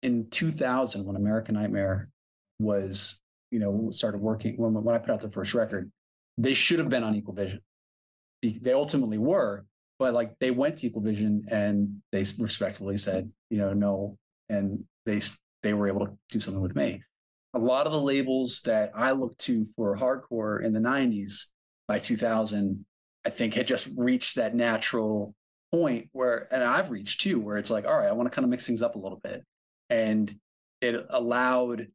in 0.03 0.29
2000 0.29 1.05
when 1.05 1.15
American 1.15 1.55
Nightmare 1.55 2.09
was, 2.59 3.21
you 3.49 3.59
know, 3.59 3.89
started 3.91 4.19
working 4.19 4.55
when 4.57 4.73
when 4.73 4.95
I 4.95 4.97
put 4.97 5.11
out 5.11 5.21
the 5.21 5.31
first 5.31 5.53
record, 5.53 5.91
they 6.37 6.53
should 6.53 6.79
have 6.79 6.89
been 6.89 7.03
on 7.03 7.15
Equal 7.15 7.33
Vision. 7.33 7.61
They 8.41 8.73
ultimately 8.73 9.19
were, 9.19 9.65
but 9.99 10.13
like 10.13 10.33
they 10.39 10.51
went 10.51 10.77
to 10.77 10.87
Equal 10.87 11.01
Vision 11.01 11.45
and 11.49 12.01
they 12.11 12.23
respectfully 12.39 12.97
said, 12.97 13.31
you 13.49 13.57
know, 13.57 13.73
no, 13.73 14.17
and 14.49 14.83
they 15.05 15.19
they 15.63 15.73
were 15.73 15.87
able 15.87 16.07
to 16.07 16.17
do 16.29 16.39
something 16.39 16.61
with 16.61 16.75
me. 16.75 17.03
A 17.53 17.59
lot 17.59 17.85
of 17.85 17.91
the 17.91 18.01
labels 18.01 18.61
that 18.61 18.91
I 18.95 19.11
looked 19.11 19.39
to 19.41 19.65
for 19.75 19.95
hardcore 19.97 20.63
in 20.63 20.73
the 20.73 20.79
90s 20.79 21.47
by 21.87 21.99
2000, 21.99 22.85
I 23.25 23.29
think 23.29 23.53
had 23.53 23.67
just 23.67 23.89
reached 23.95 24.37
that 24.37 24.55
natural 24.55 25.35
point 25.71 26.09
where, 26.13 26.47
and 26.53 26.63
I've 26.63 26.89
reached 26.89 27.21
too, 27.21 27.39
where 27.39 27.57
it's 27.57 27.69
like, 27.69 27.85
all 27.85 27.97
right, 27.97 28.07
I 28.07 28.13
want 28.13 28.31
to 28.31 28.35
kind 28.35 28.45
of 28.45 28.49
mix 28.49 28.65
things 28.65 28.81
up 28.81 28.95
a 28.95 28.99
little 28.99 29.19
bit. 29.21 29.43
And 29.89 30.33
it 30.79 31.05
allowed 31.09 31.87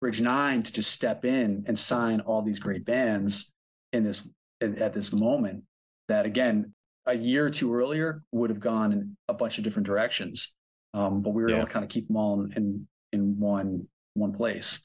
Bridge 0.00 0.20
Nine 0.20 0.62
to 0.62 0.72
just 0.72 0.90
step 0.90 1.24
in 1.24 1.64
and 1.66 1.78
sign 1.78 2.20
all 2.20 2.42
these 2.42 2.58
great 2.58 2.84
bands 2.84 3.52
in 3.92 4.02
this 4.04 4.28
at 4.60 4.94
this 4.94 5.12
moment 5.12 5.64
that 6.08 6.24
again 6.24 6.72
a 7.04 7.14
year 7.14 7.46
or 7.46 7.50
two 7.50 7.74
earlier 7.74 8.22
would 8.32 8.48
have 8.50 8.58
gone 8.58 8.90
in 8.92 9.16
a 9.28 9.34
bunch 9.34 9.58
of 9.58 9.64
different 9.64 9.86
directions 9.86 10.56
Um, 10.94 11.20
but 11.22 11.30
we 11.30 11.42
were 11.42 11.50
Yeah. 11.50 11.56
able 11.58 11.66
to 11.66 11.72
kind 11.72 11.84
of 11.84 11.90
keep 11.90 12.06
them 12.08 12.16
all 12.16 12.40
in, 12.40 12.52
in 12.54 12.88
in 13.20 13.38
one 13.38 13.86
one 14.14 14.32
place. 14.32 14.84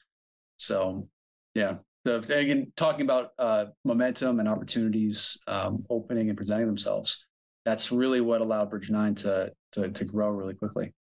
So 0.58 1.08
yeah. 1.54 1.76
So 2.04 2.16
again, 2.16 2.72
talking 2.76 3.02
about 3.02 3.30
uh, 3.38 3.66
momentum 3.84 4.40
and 4.40 4.48
opportunities 4.48 5.38
um, 5.46 5.84
opening 5.88 6.28
and 6.28 6.36
presenting 6.36 6.66
themselves, 6.66 7.26
that's 7.64 7.92
really 7.92 8.20
what 8.20 8.40
allowed 8.40 8.70
Bridge 8.70 8.90
Nine 8.90 9.14
to 9.16 9.52
to 9.72 9.88
to 9.90 10.04
grow 10.04 10.30
really 10.30 10.54
quickly. 10.54 10.92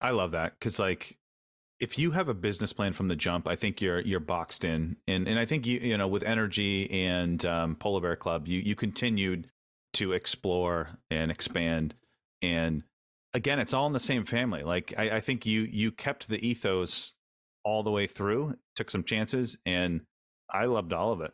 I 0.00 0.10
love 0.10 0.32
that 0.32 0.54
because 0.58 0.78
like 0.78 1.18
if 1.78 1.98
you 1.98 2.10
have 2.12 2.28
a 2.28 2.34
business 2.34 2.72
plan 2.72 2.92
from 2.92 3.08
the 3.08 3.16
jump, 3.16 3.46
I 3.46 3.56
think 3.56 3.80
you're 3.80 4.00
you're 4.00 4.20
boxed 4.20 4.64
in, 4.64 4.96
and 5.06 5.28
and 5.28 5.38
I 5.38 5.44
think 5.44 5.66
you 5.66 5.78
you 5.78 5.98
know 5.98 6.08
with 6.08 6.22
Energy 6.22 6.90
and 6.90 7.44
um, 7.44 7.76
Polar 7.76 8.00
Bear 8.00 8.16
Club, 8.16 8.48
you 8.48 8.60
you 8.60 8.74
continued 8.74 9.50
to 9.94 10.12
explore 10.12 10.98
and 11.10 11.30
expand, 11.30 11.94
and 12.42 12.82
again, 13.36 13.58
it's 13.60 13.74
all 13.74 13.86
in 13.86 13.92
the 13.92 14.00
same 14.00 14.24
family. 14.24 14.62
Like 14.62 14.94
I, 14.96 15.16
I 15.16 15.20
think 15.20 15.46
you 15.46 15.62
you 15.62 15.92
kept 15.92 16.26
the 16.28 16.44
ethos 16.44 17.12
all 17.64 17.82
the 17.82 17.90
way 17.90 18.06
through, 18.06 18.56
took 18.74 18.90
some 18.90 19.04
chances, 19.04 19.58
and 19.66 20.00
I 20.50 20.64
loved 20.64 20.92
all 20.92 21.12
of 21.12 21.20
it. 21.20 21.32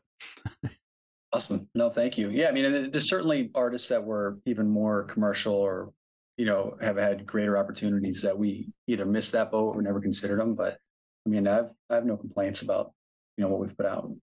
Awesome. 1.33 1.69
No, 1.75 1.89
thank 1.89 2.19
you. 2.19 2.29
Yeah, 2.29 2.49
I 2.49 2.53
mean, 2.53 2.91
there's 2.91 3.09
certainly 3.09 3.51
artists 3.55 3.89
that 3.89 4.05
were 4.05 4.39
even 4.45 4.69
more 4.69 5.05
commercial 5.05 5.55
or, 5.55 5.91
you 6.37 6.45
know, 6.45 6.77
have 6.83 6.99
had 6.99 7.27
greater 7.27 7.57
opportunities 7.57 8.21
that 8.21 8.39
we 8.39 8.69
either 8.87 9.07
missed 9.07 9.33
that 9.33 9.51
boat 9.51 9.75
or 9.75 9.81
never 9.81 9.99
considered 9.99 10.41
them. 10.41 10.55
But 10.55 10.77
I 11.25 11.31
mean, 11.31 11.47
I've 11.47 11.71
I 11.89 11.95
have 11.95 12.05
no 12.05 12.19
complaints 12.19 12.61
about, 12.61 12.93
you 13.39 13.45
know, 13.45 13.49
what 13.49 13.61
we've 13.61 13.77
put 13.77 13.87
out. 13.87 14.05
All 14.05 14.19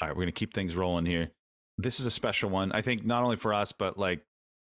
right, 0.00 0.16
we're 0.16 0.22
gonna 0.22 0.32
keep 0.32 0.54
things 0.54 0.74
rolling 0.74 1.04
here. 1.04 1.32
This 1.76 2.00
is 2.00 2.06
a 2.06 2.10
special 2.10 2.48
one, 2.48 2.72
I 2.72 2.80
think, 2.80 3.04
not 3.04 3.22
only 3.22 3.36
for 3.36 3.52
us 3.52 3.72
but 3.72 3.98
like 3.98 4.22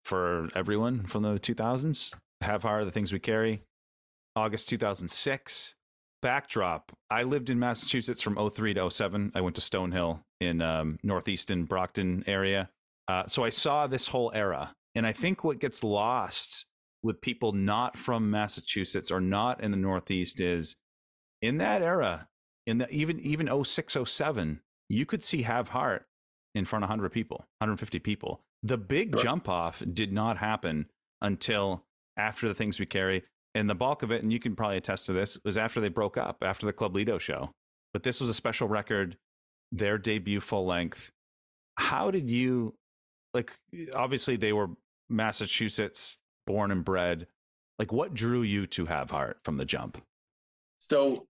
for 0.09 0.49
everyone 0.55 1.05
from 1.05 1.21
the 1.21 1.39
2000s. 1.39 2.15
Have 2.41 2.63
Heart, 2.63 2.85
the 2.85 2.91
things 2.91 3.13
we 3.13 3.19
carry. 3.19 3.61
August 4.35 4.67
2006. 4.69 5.75
Backdrop. 6.21 6.91
I 7.09 7.23
lived 7.23 7.49
in 7.49 7.59
Massachusetts 7.59 8.21
from 8.21 8.49
03 8.49 8.73
to 8.73 8.89
07. 8.89 9.31
I 9.35 9.41
went 9.41 9.55
to 9.55 9.61
Stonehill 9.61 10.21
in 10.41 10.61
um, 10.61 10.97
northeastern 11.03 11.65
Brockton 11.65 12.23
area. 12.27 12.69
Uh, 13.07 13.23
so 13.27 13.43
I 13.43 13.49
saw 13.49 13.85
this 13.87 14.07
whole 14.07 14.31
era. 14.33 14.75
And 14.95 15.05
I 15.05 15.11
think 15.13 15.43
what 15.43 15.59
gets 15.59 15.83
lost 15.83 16.65
with 17.03 17.21
people 17.21 17.53
not 17.53 17.95
from 17.95 18.31
Massachusetts 18.31 19.11
or 19.11 19.21
not 19.21 19.63
in 19.63 19.71
the 19.71 19.77
Northeast 19.77 20.39
is 20.39 20.75
in 21.41 21.59
that 21.59 21.81
era, 21.81 22.27
in 22.65 22.79
the 22.79 22.89
even 22.89 23.19
even 23.19 23.63
06, 23.63 23.97
07, 24.05 24.59
you 24.89 25.05
could 25.05 25.23
see 25.23 25.43
Have 25.43 25.69
Heart 25.69 26.05
in 26.55 26.65
front 26.65 26.83
of 26.83 26.89
100 26.89 27.11
people, 27.11 27.45
150 27.59 27.99
people. 27.99 28.41
The 28.63 28.77
big 28.77 29.11
Sure. 29.15 29.23
jump 29.23 29.47
off 29.47 29.81
did 29.93 30.11
not 30.11 30.37
happen 30.37 30.89
until 31.21 31.85
after 32.17 32.47
the 32.47 32.55
things 32.55 32.79
we 32.79 32.85
carry. 32.85 33.23
And 33.55 33.69
the 33.69 33.75
bulk 33.75 34.03
of 34.03 34.11
it, 34.11 34.21
and 34.21 34.31
you 34.31 34.39
can 34.39 34.55
probably 34.55 34.77
attest 34.77 35.05
to 35.07 35.13
this, 35.13 35.37
was 35.43 35.57
after 35.57 35.79
they 35.81 35.89
broke 35.89 36.17
up, 36.17 36.43
after 36.43 36.65
the 36.65 36.73
Club 36.73 36.95
Lido 36.95 37.17
show. 37.17 37.51
But 37.93 38.03
this 38.03 38.21
was 38.21 38.29
a 38.29 38.33
special 38.33 38.67
record, 38.67 39.17
their 39.71 39.97
debut 39.97 40.39
full 40.41 40.65
length. 40.65 41.11
How 41.77 42.11
did 42.11 42.29
you, 42.29 42.75
like, 43.33 43.57
obviously 43.93 44.35
they 44.35 44.53
were 44.53 44.69
Massachusetts 45.09 46.17
born 46.45 46.71
and 46.71 46.85
bred. 46.85 47.27
Like, 47.79 47.91
what 47.91 48.13
drew 48.13 48.41
you 48.41 48.67
to 48.67 48.85
Have 48.85 49.11
Heart 49.11 49.39
from 49.43 49.57
the 49.57 49.65
jump? 49.65 50.03
So, 50.79 51.25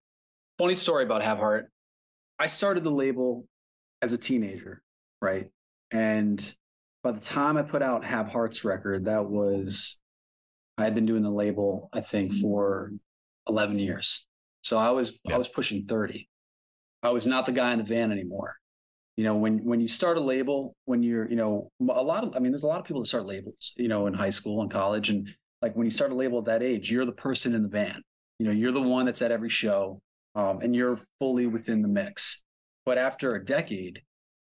funny 0.58 0.74
story 0.74 1.04
about 1.04 1.22
Have 1.22 1.38
Heart. 1.38 1.70
I 2.38 2.46
started 2.46 2.84
the 2.84 2.90
label 2.90 3.46
as 4.02 4.12
a 4.12 4.18
teenager, 4.18 4.82
right? 5.22 5.48
And 5.90 6.54
by 7.02 7.12
the 7.12 7.20
time 7.20 7.56
I 7.56 7.62
put 7.62 7.82
out 7.82 8.04
Have 8.04 8.28
Heart's 8.28 8.64
record, 8.64 9.06
that 9.06 9.26
was 9.26 10.00
I 10.78 10.84
had 10.84 10.94
been 10.94 11.06
doing 11.06 11.22
the 11.22 11.30
label, 11.30 11.88
I 11.92 12.00
think, 12.00 12.34
for 12.34 12.92
11 13.48 13.78
years. 13.78 14.26
So 14.62 14.78
I 14.78 14.90
was 14.90 15.20
Yeah. 15.24 15.34
I 15.34 15.38
was 15.38 15.48
pushing 15.48 15.86
30. 15.86 16.28
I 17.02 17.10
was 17.10 17.26
not 17.26 17.46
the 17.46 17.52
guy 17.52 17.72
in 17.72 17.78
the 17.78 17.84
van 17.84 18.12
anymore. 18.12 18.56
You 19.16 19.24
know, 19.24 19.36
when 19.36 19.64
when 19.64 19.80
you 19.80 19.88
start 19.88 20.16
a 20.16 20.20
label, 20.20 20.74
when 20.84 21.02
you're, 21.02 21.28
you 21.28 21.36
know, 21.36 21.70
a 21.80 22.02
lot 22.02 22.24
of 22.24 22.36
I 22.36 22.38
mean, 22.38 22.52
there's 22.52 22.62
a 22.62 22.68
lot 22.68 22.80
of 22.80 22.86
people 22.86 23.02
that 23.02 23.08
start 23.08 23.26
labels, 23.26 23.72
you 23.76 23.88
know, 23.88 24.06
in 24.06 24.14
high 24.14 24.30
school 24.30 24.62
and 24.62 24.70
college. 24.70 25.10
And 25.10 25.28
like 25.62 25.74
when 25.76 25.86
you 25.86 25.90
start 25.90 26.12
a 26.12 26.14
label 26.14 26.38
at 26.38 26.46
that 26.46 26.62
age, 26.62 26.90
you're 26.90 27.06
the 27.06 27.12
person 27.12 27.54
in 27.54 27.62
the 27.62 27.68
van. 27.68 28.02
You 28.38 28.46
know, 28.46 28.52
you're 28.52 28.72
the 28.72 28.80
one 28.80 29.06
that's 29.06 29.20
at 29.20 29.30
every 29.30 29.50
show, 29.50 30.00
um, 30.34 30.60
and 30.62 30.74
you're 30.74 31.00
fully 31.18 31.46
within 31.46 31.82
the 31.82 31.88
mix. 31.88 32.42
But 32.86 32.96
after 32.96 33.34
a 33.34 33.44
decade, 33.44 34.02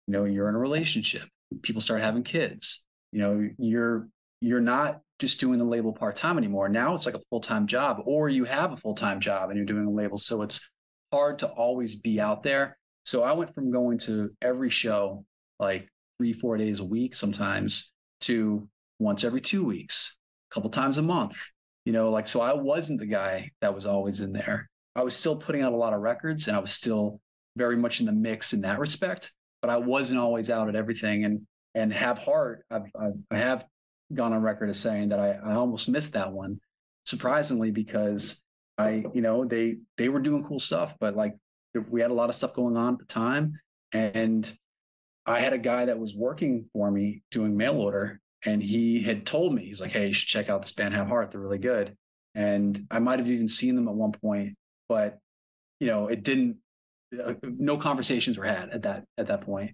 you 0.07 0.11
know, 0.11 0.25
you're 0.25 0.49
in 0.49 0.55
a 0.55 0.59
relationship. 0.59 1.27
People 1.61 1.81
start 1.81 2.01
having 2.01 2.23
kids. 2.23 2.85
You 3.11 3.19
know, 3.21 3.49
you're 3.57 4.07
you're 4.41 4.61
not 4.61 5.01
just 5.19 5.39
doing 5.39 5.59
the 5.59 5.65
label 5.65 5.93
part 5.93 6.15
time 6.15 6.37
anymore. 6.37 6.67
Now 6.67 6.95
it's 6.95 7.05
like 7.05 7.15
a 7.15 7.21
full 7.29 7.41
time 7.41 7.67
job, 7.67 8.01
or 8.05 8.29
you 8.29 8.43
have 8.45 8.73
a 8.73 8.77
full 8.77 8.95
time 8.95 9.19
job 9.19 9.49
and 9.49 9.57
you're 9.57 9.65
doing 9.65 9.85
a 9.85 9.91
label. 9.91 10.17
So 10.17 10.41
it's 10.41 10.59
hard 11.11 11.39
to 11.39 11.47
always 11.47 11.95
be 11.95 12.19
out 12.19 12.43
there. 12.43 12.77
So 13.03 13.23
I 13.23 13.33
went 13.33 13.53
from 13.53 13.71
going 13.71 13.99
to 13.99 14.31
every 14.41 14.69
show 14.69 15.25
like 15.59 15.87
three, 16.17 16.33
four 16.33 16.57
days 16.57 16.79
a 16.79 16.85
week 16.85 17.15
sometimes 17.15 17.91
to 18.21 18.67
once 18.99 19.23
every 19.23 19.41
two 19.41 19.65
weeks, 19.65 20.17
a 20.51 20.53
couple 20.53 20.69
times 20.69 20.97
a 20.97 21.01
month. 21.01 21.37
You 21.85 21.93
know, 21.93 22.11
like 22.11 22.27
so 22.27 22.41
I 22.41 22.53
wasn't 22.53 22.99
the 22.99 23.07
guy 23.07 23.51
that 23.61 23.73
was 23.73 23.85
always 23.85 24.21
in 24.21 24.33
there. 24.33 24.69
I 24.95 25.03
was 25.03 25.15
still 25.15 25.35
putting 25.35 25.61
out 25.61 25.73
a 25.73 25.77
lot 25.77 25.93
of 25.93 26.01
records 26.01 26.47
and 26.47 26.55
I 26.55 26.59
was 26.59 26.73
still 26.73 27.19
very 27.55 27.75
much 27.75 27.99
in 27.99 28.05
the 28.05 28.11
mix 28.11 28.53
in 28.53 28.61
that 28.61 28.79
respect, 28.79 29.31
but 29.61 29.69
I 29.69 29.77
wasn't 29.77 30.19
always 30.19 30.49
out 30.49 30.69
at 30.69 30.75
everything. 30.75 31.25
And 31.25 31.41
and 31.73 31.93
have 31.93 32.17
heart, 32.17 32.65
I've, 32.69 32.87
I've 32.99 33.13
I 33.29 33.37
have 33.37 33.65
gone 34.13 34.33
on 34.33 34.41
record 34.41 34.69
as 34.69 34.79
saying 34.79 35.09
that 35.09 35.19
I, 35.19 35.31
I 35.31 35.53
almost 35.53 35.87
missed 35.87 36.13
that 36.13 36.31
one, 36.31 36.59
surprisingly, 37.05 37.71
because 37.71 38.43
I, 38.77 39.05
you 39.13 39.21
know, 39.21 39.45
they 39.45 39.77
they 39.97 40.09
were 40.09 40.19
doing 40.19 40.43
cool 40.43 40.59
stuff, 40.59 40.95
but 40.99 41.15
like 41.15 41.35
we 41.89 42.01
had 42.01 42.11
a 42.11 42.15
lot 42.15 42.29
of 42.29 42.35
stuff 42.35 42.53
going 42.53 42.75
on 42.75 42.93
at 42.93 42.99
the 42.99 43.05
time. 43.05 43.59
And 43.93 44.51
I 45.25 45.39
had 45.39 45.53
a 45.53 45.57
guy 45.57 45.85
that 45.85 45.99
was 45.99 46.15
working 46.15 46.65
for 46.73 46.89
me 46.91 47.23
doing 47.31 47.55
mail 47.55 47.75
order, 47.75 48.19
and 48.45 48.61
he 48.61 49.01
had 49.01 49.25
told 49.25 49.53
me, 49.53 49.65
he's 49.65 49.81
like, 49.81 49.91
Hey, 49.91 50.07
you 50.07 50.13
should 50.13 50.27
check 50.27 50.49
out 50.49 50.61
this 50.61 50.71
band 50.71 50.93
Have 50.93 51.07
Heart. 51.07 51.31
They're 51.31 51.41
really 51.41 51.57
good. 51.57 51.95
And 52.33 52.87
I 52.89 52.99
might 52.99 53.19
have 53.19 53.29
even 53.29 53.47
seen 53.47 53.75
them 53.75 53.87
at 53.87 53.93
one 53.93 54.13
point, 54.13 54.57
but 54.89 55.19
you 55.79 55.87
know, 55.87 56.07
it 56.07 56.23
didn't 56.23 56.57
uh, 57.23 57.33
no 57.43 57.77
conversations 57.77 58.37
were 58.37 58.45
had 58.45 58.69
at 58.69 58.83
that 58.83 59.05
at 59.17 59.27
that 59.27 59.41
point. 59.41 59.71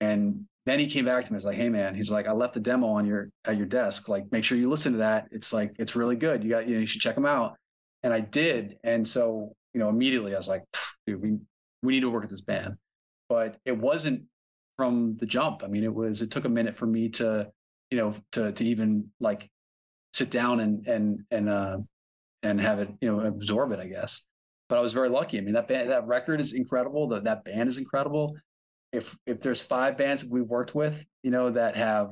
And 0.00 0.46
then 0.66 0.78
he 0.78 0.86
came 0.86 1.04
back 1.04 1.24
to 1.24 1.32
me. 1.32 1.36
He's 1.36 1.46
like, 1.46 1.56
"Hey, 1.56 1.68
man," 1.68 1.94
he's 1.94 2.10
like, 2.10 2.28
"I 2.28 2.32
left 2.32 2.54
the 2.54 2.60
demo 2.60 2.88
on 2.88 3.06
your 3.06 3.30
at 3.44 3.56
your 3.56 3.66
desk. 3.66 4.08
Like, 4.08 4.30
make 4.30 4.44
sure 4.44 4.58
you 4.58 4.68
listen 4.68 4.92
to 4.92 4.98
that. 4.98 5.28
It's 5.30 5.52
like 5.52 5.72
it's 5.78 5.96
really 5.96 6.16
good. 6.16 6.44
You 6.44 6.50
got 6.50 6.68
you 6.68 6.74
know 6.74 6.80
you 6.80 6.86
should 6.86 7.00
check 7.00 7.14
them 7.14 7.26
out." 7.26 7.56
And 8.02 8.12
I 8.12 8.20
did. 8.20 8.78
And 8.84 9.06
so 9.06 9.54
you 9.74 9.80
know 9.80 9.88
immediately 9.88 10.34
I 10.34 10.38
was 10.38 10.48
like, 10.48 10.64
"Dude, 11.06 11.20
we 11.20 11.38
we 11.82 11.92
need 11.92 12.00
to 12.00 12.10
work 12.10 12.22
with 12.22 12.30
this 12.30 12.40
band." 12.42 12.76
But 13.28 13.56
it 13.64 13.76
wasn't 13.76 14.24
from 14.76 15.16
the 15.18 15.26
jump. 15.26 15.62
I 15.64 15.68
mean, 15.68 15.84
it 15.84 15.94
was. 15.94 16.22
It 16.22 16.30
took 16.30 16.44
a 16.44 16.50
minute 16.50 16.76
for 16.76 16.86
me 16.86 17.08
to 17.10 17.50
you 17.90 17.98
know 17.98 18.14
to 18.32 18.52
to 18.52 18.64
even 18.64 19.10
like 19.20 19.48
sit 20.14 20.30
down 20.30 20.60
and 20.60 20.86
and 20.86 21.24
and 21.30 21.48
uh 21.48 21.78
and 22.42 22.60
have 22.60 22.78
it 22.80 22.90
you 23.00 23.10
know 23.10 23.20
absorb 23.20 23.72
it. 23.72 23.80
I 23.80 23.86
guess. 23.86 24.26
But 24.68 24.78
I 24.78 24.80
was 24.80 24.92
very 24.92 25.08
lucky. 25.08 25.38
I 25.38 25.40
mean, 25.40 25.54
that 25.54 25.68
band, 25.68 25.90
that 25.90 26.06
record 26.06 26.40
is 26.40 26.52
incredible. 26.52 27.08
That 27.08 27.24
that 27.24 27.44
band 27.44 27.68
is 27.68 27.78
incredible 27.78 28.36
if 28.92 29.16
if 29.26 29.40
there's 29.40 29.60
five 29.60 29.98
bands 29.98 30.22
that 30.22 30.32
we've 30.32 30.48
worked 30.48 30.74
with, 30.74 31.04
you 31.22 31.30
know, 31.30 31.50
that 31.50 31.76
have 31.76 32.10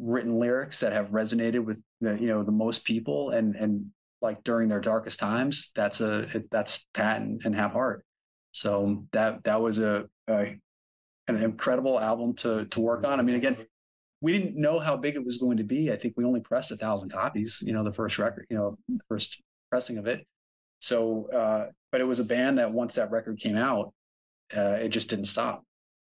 written 0.00 0.38
lyrics 0.38 0.80
that 0.80 0.92
have 0.92 1.10
resonated 1.10 1.64
with 1.64 1.80
the 2.00 2.14
you 2.20 2.26
know 2.26 2.42
the 2.42 2.52
most 2.52 2.84
people 2.84 3.30
and 3.30 3.54
and 3.56 3.86
like 4.22 4.42
during 4.42 4.68
their 4.68 4.80
darkest 4.80 5.18
times, 5.18 5.70
that's 5.74 6.00
a 6.00 6.26
that's 6.50 6.86
Pat 6.94 7.20
and, 7.20 7.42
and 7.44 7.54
Have 7.54 7.72
Heart. 7.72 8.04
So 8.52 9.04
that 9.12 9.44
that 9.44 9.60
was 9.60 9.78
a, 9.78 10.04
a 10.28 10.58
an 11.28 11.36
incredible 11.36 12.00
album 12.00 12.34
to 12.36 12.64
to 12.66 12.80
work 12.80 13.04
on. 13.04 13.20
I 13.20 13.22
mean, 13.22 13.34
again, 13.34 13.58
we 14.22 14.32
didn't 14.32 14.56
know 14.56 14.78
how 14.78 14.96
big 14.96 15.16
it 15.16 15.24
was 15.24 15.36
going 15.36 15.58
to 15.58 15.64
be. 15.64 15.92
I 15.92 15.96
think 15.96 16.14
we 16.16 16.24
only 16.24 16.40
pressed 16.40 16.72
a 16.72 16.76
thousand 16.76 17.10
copies. 17.10 17.62
You 17.64 17.74
know, 17.74 17.84
the 17.84 17.92
first 17.92 18.18
record, 18.18 18.46
you 18.48 18.56
know, 18.56 18.78
the 18.88 19.00
first 19.08 19.42
pressing 19.70 19.98
of 19.98 20.06
it. 20.06 20.26
So, 20.84 21.30
uh, 21.30 21.70
but 21.92 22.02
it 22.02 22.04
was 22.04 22.20
a 22.20 22.24
band 22.24 22.58
that 22.58 22.70
once 22.70 22.96
that 22.96 23.10
record 23.10 23.40
came 23.40 23.56
out, 23.56 23.94
uh, 24.54 24.72
it 24.72 24.90
just 24.90 25.08
didn't 25.08 25.24
stop. 25.24 25.64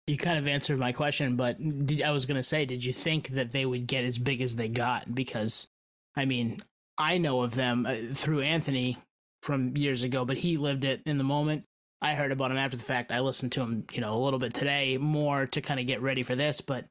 You 0.06 0.16
kind 0.16 0.38
of 0.38 0.46
answered 0.46 0.78
my 0.78 0.92
question, 0.92 1.36
but 1.36 1.58
did, 1.58 2.00
I 2.00 2.12
was 2.12 2.24
going 2.24 2.38
to 2.38 2.42
say, 2.42 2.64
did 2.64 2.82
you 2.82 2.94
think 2.94 3.28
that 3.28 3.52
they 3.52 3.66
would 3.66 3.86
get 3.86 4.04
as 4.04 4.16
big 4.16 4.40
as 4.40 4.56
they 4.56 4.68
got? 4.68 5.14
Because, 5.14 5.68
I 6.16 6.24
mean, 6.24 6.62
I 6.96 7.18
know 7.18 7.42
of 7.42 7.54
them 7.54 7.84
uh, 7.84 8.14
through 8.14 8.40
Anthony 8.40 8.96
from 9.42 9.76
years 9.76 10.02
ago, 10.02 10.24
but 10.24 10.38
he 10.38 10.56
lived 10.56 10.84
it 10.84 11.02
in 11.04 11.18
the 11.18 11.24
moment. 11.24 11.64
I 12.00 12.14
heard 12.14 12.32
about 12.32 12.50
him 12.50 12.56
after 12.56 12.78
the 12.78 12.84
fact. 12.84 13.12
I 13.12 13.20
listened 13.20 13.52
to 13.52 13.60
him, 13.60 13.84
you 13.92 14.00
know, 14.00 14.14
a 14.14 14.24
little 14.24 14.38
bit 14.38 14.54
today 14.54 14.96
more 14.96 15.46
to 15.46 15.60
kind 15.60 15.78
of 15.78 15.86
get 15.86 16.00
ready 16.00 16.22
for 16.22 16.36
this, 16.36 16.62
but 16.62 16.86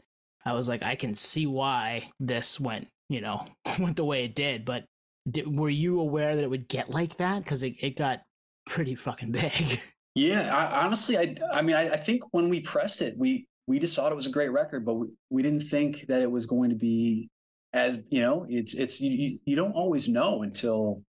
I 0.46 0.54
was 0.54 0.70
like, 0.70 0.84
I 0.84 0.96
can 0.96 1.16
see 1.16 1.48
why 1.48 2.12
this 2.20 2.60
went, 2.60 2.88
you 3.10 3.22
know, 3.22 3.46
went 3.80 3.96
the 3.96 4.06
way 4.06 4.26
it 4.26 4.36
did. 4.36 4.64
But 4.64 4.86
did, 5.30 5.58
were 5.58 5.70
you 5.70 6.00
aware 6.00 6.36
that 6.36 6.44
it 6.44 6.50
would 6.50 6.68
get 6.68 6.90
like 6.90 7.18
that? 7.18 7.44
Because 7.44 7.64
it, 7.64 7.82
it 7.84 7.96
got 7.96 8.22
pretty 8.66 8.96
fucking 8.96 9.32
big. 9.34 9.82
Yeah, 10.16 10.56
I, 10.56 10.84
honestly, 10.84 11.18
I 11.18 11.36
I 11.52 11.62
mean, 11.62 11.76
I, 11.76 11.94
I 11.94 11.98
think 11.98 12.24
when 12.32 12.50
we 12.50 12.60
pressed 12.60 13.02
it, 13.02 13.18
we 13.18 13.48
we 13.68 13.80
just 13.80 13.96
thought 13.96 14.12
it 14.12 14.16
was 14.16 14.28
a 14.28 14.32
great 14.32 14.52
record, 14.52 14.86
but 14.86 14.96
we, 14.96 15.08
we 15.30 15.42
didn't 15.42 15.68
think 15.68 16.06
that 16.08 16.22
it 16.22 16.30
was 16.30 16.46
going 16.46 16.70
to 16.70 16.76
be 16.76 17.30
as 17.74 17.98
you 18.10 18.22
know. 18.22 18.46
It's 18.48 18.76
it's 18.76 19.02
you, 19.02 19.40
you 19.46 19.56
don't 19.56 19.74
always 19.74 20.08
know 20.08 20.44
until 20.44 21.04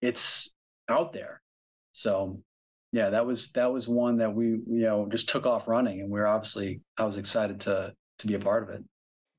it's 0.00 0.52
out 0.88 1.12
there. 1.12 1.40
So 1.92 2.40
yeah, 2.92 3.10
that 3.10 3.26
was 3.26 3.50
that 3.52 3.72
was 3.72 3.88
one 3.88 4.18
that 4.18 4.34
we 4.34 4.46
you 4.46 4.62
know 4.66 5.08
just 5.10 5.28
took 5.28 5.46
off 5.46 5.66
running, 5.66 6.00
and 6.00 6.10
we 6.10 6.20
are 6.20 6.26
obviously 6.26 6.80
I 6.96 7.04
was 7.04 7.16
excited 7.16 7.60
to 7.62 7.94
to 8.20 8.26
be 8.26 8.34
a 8.34 8.38
part 8.38 8.62
of 8.62 8.70
it. 8.70 8.84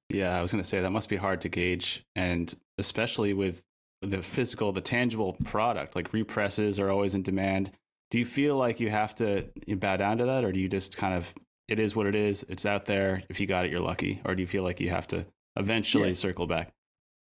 Yeah, 0.09 0.37
I 0.37 0.41
was 0.41 0.51
going 0.51 0.63
to 0.63 0.69
say 0.69 0.81
that 0.81 0.89
must 0.89 1.09
be 1.09 1.15
hard 1.17 1.41
to 1.41 1.49
gauge, 1.49 2.03
and 2.15 2.53
especially 2.77 3.33
with 3.33 3.61
the 4.01 4.21
physical, 4.21 4.71
the 4.71 4.81
tangible 4.81 5.33
product, 5.45 5.95
like 5.95 6.13
represses 6.13 6.79
are 6.79 6.89
always 6.89 7.15
in 7.15 7.23
demand. 7.23 7.71
Do 8.11 8.19
you 8.19 8.25
feel 8.25 8.55
like 8.55 8.79
you 8.79 8.89
have 8.89 9.15
to 9.15 9.47
bow 9.67 9.97
down 9.97 10.17
to 10.19 10.25
that, 10.25 10.43
or 10.43 10.51
do 10.51 10.59
you 10.59 10.69
just 10.69 10.97
kind 10.97 11.13
of 11.13 11.33
it 11.67 11.79
is 11.79 11.95
what 11.95 12.05
it 12.05 12.15
is? 12.15 12.45
It's 12.47 12.65
out 12.65 12.85
there. 12.85 13.23
If 13.29 13.39
you 13.39 13.47
got 13.47 13.65
it, 13.65 13.71
you're 13.71 13.81
lucky. 13.81 14.21
Or 14.23 14.35
do 14.35 14.41
you 14.41 14.47
feel 14.47 14.63
like 14.63 14.79
you 14.79 14.89
have 14.89 15.07
to 15.07 15.25
eventually 15.57 16.09
yeah. 16.09 16.15
circle 16.15 16.47
back? 16.47 16.71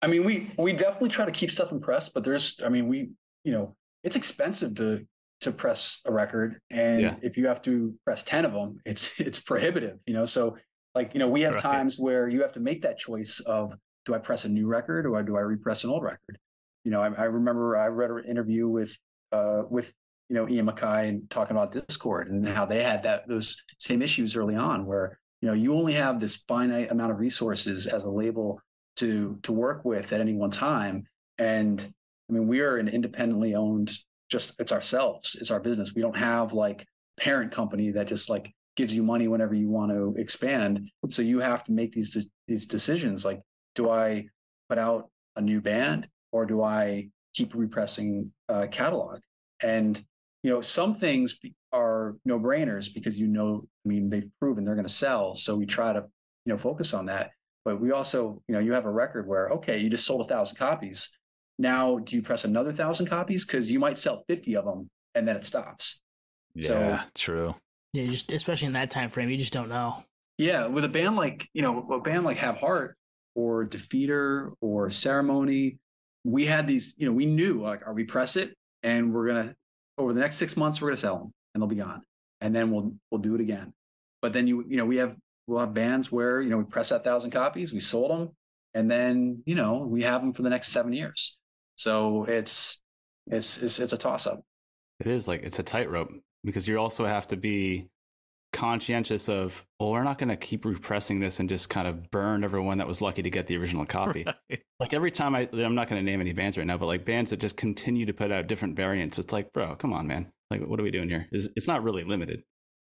I 0.03 0.07
mean, 0.07 0.25
we 0.25 0.51
we 0.57 0.73
definitely 0.73 1.11
try 1.11 1.27
to 1.27 1.33
keep 1.33 1.51
stuff 1.51 1.73
in 1.73 1.81
press, 1.81 2.09
but 2.09 2.25
there's, 2.25 2.59
I 2.64 2.68
mean, 2.68 2.89
we 2.89 3.11
you 3.45 3.53
know, 3.53 3.75
it's 4.03 4.16
expensive 4.16 4.75
to 4.77 5.07
to 5.43 5.53
press 5.53 6.01
a 6.05 6.12
record, 6.12 6.61
and 6.71 7.01
yeah. 7.01 7.14
if 7.23 7.37
you 7.37 7.47
have 7.47 7.62
to 7.62 7.95
press 8.05 8.23
ten 8.23 8.45
of 8.45 8.53
them, 8.53 8.79
it's 8.85 9.12
it's 9.21 9.41
prohibitive. 9.41 9.99
You 10.07 10.14
know, 10.14 10.25
so 10.25 10.57
like 10.95 11.14
you 11.14 11.21
know, 11.21 11.29
we 11.29 11.43
have 11.43 11.55
right. 11.55 11.62
times 11.62 11.99
where 11.99 12.29
you 12.29 12.43
have 12.43 12.53
to 12.53 12.61
make 12.61 12.83
that 12.83 12.99
choice 12.99 13.41
of 13.41 13.75
do 14.07 14.14
I 14.14 14.18
press 14.18 14.45
a 14.45 14.49
new 14.49 14.66
record 14.66 15.07
or 15.07 15.23
do 15.23 15.37
I 15.37 15.41
repress 15.41 15.85
an 15.85 15.91
old 15.91 16.03
record? 16.03 16.39
You 16.85 16.91
know, 16.91 17.03
I, 17.03 17.09
I 17.09 17.24
remember 17.24 17.76
I 17.76 17.87
read 17.87 18.11
an 18.11 18.24
interview 18.24 18.68
with 18.68 18.97
uh, 19.33 19.62
with 19.68 19.93
you 20.28 20.37
know 20.37 20.49
Ian 20.49 20.66
MacKaye 20.66 21.09
and 21.09 21.31
talking 21.31 21.57
about 21.57 21.72
Dischord 21.72 22.28
and 22.28 22.49
how 22.49 22.64
they 22.64 22.83
had 22.83 23.03
that 23.03 23.28
those 23.28 23.62
same 23.78 24.03
issues 24.03 24.37
early 24.37 24.57
on, 24.57 24.87
where 24.87 25.18
you 25.41 25.49
know 25.49 25.55
you 25.55 25.74
only 25.74 25.95
have 25.95 26.20
this 26.20 26.37
finite 26.37 26.91
amount 26.91 27.12
of 27.12 27.18
resources 27.18 27.87
as 27.87 28.05
a 28.05 28.11
label 28.11 28.61
to 28.97 29.39
to 29.43 29.53
work 29.53 29.85
with 29.85 30.12
at 30.12 30.20
any 30.20 30.35
one 30.35 30.51
time, 30.51 31.05
and 31.39 31.87
I 32.28 32.33
mean 32.33 32.49
we 32.49 32.61
are 32.61 32.76
an 32.76 32.89
independently 32.89 33.55
owned, 33.55 33.93
just 34.31 34.55
it's 34.59 34.72
ourselves, 34.72 35.37
it's 35.39 35.51
our 35.51 35.61
business. 35.61 35.95
We 35.95 36.03
don't 36.03 36.16
have 36.16 36.53
like 36.53 36.87
parent 37.18 37.53
company 37.53 37.91
that 37.91 38.07
just 38.07 38.31
like 38.31 38.55
gives 38.76 38.95
you 38.95 39.03
money 39.03 39.28
whenever 39.28 39.55
you 39.55 39.68
want 39.68 39.93
to 39.93 40.14
expand. 40.16 40.89
So 41.09 41.22
you 41.22 41.41
have 41.41 41.64
to 41.64 41.72
make 41.72 41.93
these 41.93 42.26
these 42.47 42.66
decisions 42.66 43.24
like, 43.24 43.41
do 43.74 43.91
I 43.91 44.28
put 44.68 44.78
out 44.78 45.11
a 45.37 45.41
new 45.41 45.61
band 45.61 46.09
or 46.33 46.47
do 46.47 46.62
I 46.62 47.09
keep 47.35 47.55
repressing 47.55 48.33
uh, 48.49 48.66
catalog? 48.70 49.20
And 49.62 50.03
you 50.43 50.51
know, 50.51 50.61
some 50.61 50.95
things 50.95 51.39
are 51.72 52.16
no 52.24 52.39
brainers 52.39 52.93
because 52.93 53.18
you 53.18 53.26
know, 53.26 53.64
I 53.85 53.89
mean, 53.89 54.11
they've 54.11 54.28
proven 54.41 54.64
they're 54.64 54.74
going 54.74 54.87
to 54.87 54.93
sell. 54.93 55.35
So 55.35 55.55
we 55.55 55.66
try 55.66 55.93
to 55.93 56.05
you 56.45 56.53
know 56.53 56.59
focus 56.59 56.95
on 56.95 57.07
that. 57.07 57.31
But 57.64 57.81
we 57.81 57.93
also, 57.93 58.43
you 58.49 58.55
know, 58.55 58.61
you 58.61 58.72
have 58.72 58.87
a 58.87 58.91
record 58.91 59.26
where 59.26 59.49
okay, 59.49 59.78
you 59.78 59.91
just 59.91 60.07
sold 60.07 60.22
a 60.22 60.28
thousand 60.28 60.57
copies. 60.57 61.11
Now, 61.59 61.99
do 61.99 62.16
you 62.16 62.22
press 62.22 62.45
another 62.45 62.72
thousand 62.72 63.07
copies 63.07 63.45
because 63.45 63.70
you 63.70 63.78
might 63.78 63.99
sell 63.99 64.24
fifty 64.26 64.57
of 64.57 64.64
them 64.64 64.89
and 65.14 65.28
then 65.28 65.37
it 65.37 65.45
stops? 65.45 66.01
Yeah, 66.55 66.66
so, 66.66 67.01
true. 67.14 67.55
Yeah, 67.93 68.07
just 68.07 68.33
especially 68.33 68.66
in 68.66 68.72
that 68.72 68.91
time 68.91 69.11
frame, 69.11 69.31
you 69.31 69.37
just 69.37 69.53
don't 69.53 69.68
know. 69.68 70.03
Yeah, 70.39 70.66
with 70.66 70.85
a 70.85 70.89
band 70.89 71.16
like 71.16 71.49
you 71.53 71.62
know 71.62 71.87
a 71.93 72.01
band 72.01 72.24
like 72.24 72.39
Have 72.39 72.57
Heart 72.57 72.97
or 73.35 73.66
Defeater 73.66 74.53
or 74.61 74.91
Ceremony, 74.91 75.78
we 76.25 76.47
had 76.47 76.66
these. 76.66 76.95
You 76.99 77.07
know, 77.07 77.12
we 77.12 77.27
knew 77.27 77.62
like, 77.62 77.87
are 77.87 77.95
we 77.95 78.05
press 78.05 78.37
it 78.37 78.55
and 78.83 79.12
we're 79.12 79.27
gonna 79.27 79.55
over 79.99 80.12
the 80.12 80.21
next 80.21 80.37
six 80.37 80.57
months 80.57 80.81
we're 80.81 80.89
gonna 80.89 80.97
sell 80.97 81.18
them 81.18 81.33
and 81.55 81.62
they'll 81.62 81.68
be 81.68 81.77
gone, 81.77 82.03
and 82.41 82.55
then 82.55 82.71
we'll 82.71 82.95
we'll 83.11 83.21
do 83.21 83.35
it 83.35 83.41
again. 83.41 83.73
But 84.23 84.33
then 84.33 84.47
you 84.47 84.64
you 84.68 84.77
know 84.77 84.85
we 84.85 84.97
have 84.97 85.16
we'll 85.47 85.61
have 85.61 85.75
bands 85.75 86.11
where 86.11 86.41
you 86.41 86.51
know 86.51 86.59
we 86.59 86.64
press 86.64 86.91
that 86.91 87.05
thousand 87.05 87.31
copies, 87.31 87.73
we 87.73 87.81
sold 87.81 88.11
them, 88.11 88.31
and 88.75 88.91
then 88.91 89.43
you 89.47 89.55
know 89.55 89.79
we 89.79 90.03
have 90.03 90.21
them 90.21 90.33
for 90.33 90.43
the 90.43 90.51
next 90.51 90.68
seven 90.68 90.93
years. 90.93 91.39
So 91.77 92.25
it's 92.25 92.83
it's 93.27 93.59
it's, 93.59 93.79
it's 93.79 93.93
a 93.93 93.99
toss 93.99 94.27
up. 94.27 94.41
It 95.01 95.07
is 95.07 95.27
like 95.27 95.43
it's 95.43 95.59
a 95.59 95.62
tightrope 95.62 96.11
because 96.45 96.68
you 96.68 96.79
also 96.79 97.07
have 97.07 97.27
to 97.29 97.37
be 97.37 97.89
conscientious 98.53 99.29
of 99.29 99.65
well 99.79 99.91
we're 99.91 100.03
not 100.03 100.19
going 100.19 100.29
to 100.29 100.37
keep 100.37 100.65
repressing 100.65 101.21
this 101.21 101.39
and 101.39 101.49
just 101.49 101.71
kind 101.71 101.87
of 101.87 102.11
burn 102.11 102.43
everyone 102.43 102.79
that 102.79 102.87
was 102.87 103.01
lucky 103.01 103.23
to 103.23 103.31
get 103.31 103.47
the 103.47 103.57
original 103.57 103.87
copy. 103.87 104.25
Right. 104.51 104.63
like 104.81 104.93
every 104.93 105.11
time 105.11 105.35
i 105.35 105.49
i'm 105.53 105.75
not 105.75 105.89
going 105.89 106.05
to 106.05 106.11
name 106.11 106.21
any 106.21 106.33
bands 106.33 106.59
right 106.59 106.67
now 106.67 106.77
but 106.77 106.87
like 106.87 107.05
bands 107.05 107.31
that 107.31 107.39
just 107.39 107.57
continue 107.57 108.07
to 108.07 108.13
put 108.13 108.33
out 108.33 108.49
different 108.49 108.77
variants 108.77 109.19
it's 109.19 109.33
like 109.33 109.53
bro 109.53 109.77
come 109.77 109.93
on 109.93 110.07
man. 110.07 110.31
Like 110.51 110.67
what 110.67 110.81
are 110.81 110.83
we 110.83 110.91
doing 110.91 111.09
here? 111.09 111.29
It's, 111.31 111.47
it's 111.55 111.69
not 111.69 111.85
really 111.85 112.03
limited. 112.03 112.43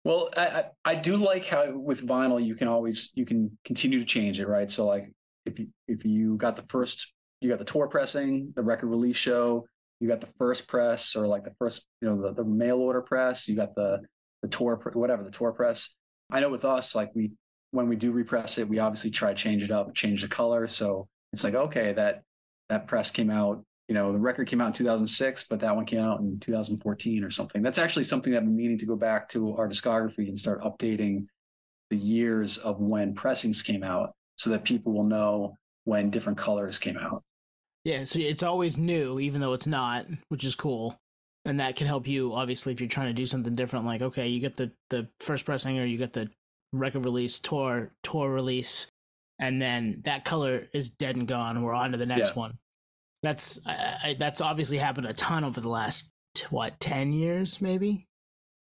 Well 0.05 0.31
I, 0.37 0.65
I 0.85 0.95
do 0.95 1.17
like 1.17 1.45
how 1.45 1.71
with 1.77 2.07
vinyl 2.07 2.43
you 2.45 2.55
can 2.55 2.69
always 2.69 3.11
you 3.15 3.27
can 3.27 3.59
continue 3.65 3.99
to 3.99 4.07
change 4.07 4.41
it 4.41 4.49
right? 4.49 4.71
So 4.71 4.87
like 4.87 5.13
if 5.45 5.59
you 5.59 5.69
if 5.87 6.05
you 6.05 6.37
got 6.37 6.57
the 6.57 6.65
first 6.69 7.13
you 7.41 7.51
got 7.51 7.59
the 7.59 7.65
tour 7.65 7.89
pressing 7.89 8.53
the 8.57 8.63
record 8.63 8.87
release 8.87 9.17
show 9.17 9.67
you 10.03 10.09
got 10.09 10.21
the 10.21 10.27
first 10.37 10.67
press 10.67 11.15
or 11.15 11.29
like 11.29 11.45
the 11.45 11.55
first, 11.61 11.87
you 12.01 12.09
know, 12.09 12.21
the, 12.21 12.43
the 12.43 12.45
mail 12.45 12.79
order 12.79 13.01
press, 13.01 13.47
you 13.47 13.55
got 13.55 13.77
the, 13.77 14.01
the 14.43 14.49
tour, 14.49 14.81
whatever, 14.95 15.23
the 15.23 15.31
tour 15.31 15.53
press. 15.53 15.95
I 16.31 16.41
know 16.41 16.51
with 16.51 16.65
us, 16.65 16.95
like 16.95 17.11
we, 17.15 17.33
when 17.71 17.89
we 17.89 17.97
do 17.97 18.13
repress 18.13 18.59
it, 18.59 18.69
we 18.69 18.79
obviously 18.79 19.11
try 19.11 19.31
to 19.33 19.39
change 19.39 19.63
it 19.63 19.71
up, 19.71 19.95
change 19.95 20.23
the 20.23 20.29
color. 20.29 20.69
So 20.69 21.09
it's 21.33 21.45
like, 21.45 21.55
okay, 21.55 21.93
that, 21.95 22.23
that 22.69 22.87
press 22.87 23.11
came 23.11 23.31
out, 23.31 23.65
you 23.89 23.95
know, 23.95 24.13
the 24.13 24.19
record 24.19 24.49
came 24.49 24.61
out 24.61 24.69
in 24.69 24.73
2006, 24.73 25.45
but 25.45 25.61
that 25.61 25.75
one 25.75 25.87
came 25.87 26.01
out 26.01 26.21
in 26.21 26.39
2014 26.41 27.25
or 27.25 27.31
something. 27.31 27.63
That's 27.63 27.79
actually 27.79 28.05
something 28.05 28.33
that 28.33 28.39
I've 28.39 28.45
been 28.45 28.57
meaning 28.57 28.79
to 28.79 28.87
go 28.87 28.97
back 28.97 29.29
to 29.31 29.55
our 29.57 29.69
discography 29.69 30.29
and 30.29 30.39
start 30.39 30.63
updating 30.63 31.27
the 31.91 31.97
years 31.97 32.59
of 32.59 32.81
when 32.81 33.15
pressings 33.15 33.63
came 33.63 33.83
out 33.83 34.13
so 34.37 34.51
that 34.51 34.65
people 34.65 34.93
will 34.93 35.05
know 35.05 35.59
when 35.85 36.11
different 36.11 36.39
colors 36.39 36.79
came 36.79 36.97
out. 36.97 37.23
Yeah, 37.85 38.05
so 38.05 38.19
it's 38.19 38.43
always 38.43 38.79
new, 38.79 39.19
even 39.19 39.41
though 39.41 39.53
it's 39.53 39.67
not, 39.67 40.07
which 40.29 40.45
is 40.45 40.55
cool. 40.55 40.97
And 41.45 41.59
that 41.59 41.75
can 41.77 41.87
help 41.87 42.07
you, 42.07 42.35
obviously, 42.35 42.73
if 42.73 42.81
you're 42.81 42.89
trying 42.89 43.09
to 43.09 43.13
do 43.13 43.27
something 43.27 43.55
different. 43.55 43.85
Like, 43.85 44.03
okay, 44.03 44.29
you 44.29 44.41
get 44.41 44.57
the 44.57 44.71
the 44.91 45.09
first 45.21 45.45
pressing, 45.45 45.79
or 45.79 45.85
you 45.85 45.99
get 45.99 46.13
the 46.13 46.29
record 46.73 47.05
release, 47.05 47.39
tour 47.39 47.93
tour 48.03 48.31
release, 48.31 48.87
and 49.41 49.61
then 49.61 50.03
that 50.05 50.25
color 50.25 50.69
is 50.73 50.91
dead 50.91 51.17
and 51.17 51.27
gone. 51.27 51.63
We're 51.63 51.75
on 51.75 51.93
to 51.93 51.99
the 51.99 52.07
next 52.07 52.31
yeah. 52.31 52.41
one. 52.41 52.59
That's 53.23 53.59
I, 53.67 54.17
that's 54.19 54.41
obviously 54.41 54.79
happened 54.79 55.07
a 55.07 55.15
ton 55.15 55.45
over 55.45 55.61
the 55.61 55.69
last 55.69 56.11
what 56.51 56.79
ten 56.81 57.13
years, 57.13 57.61
maybe. 57.61 58.07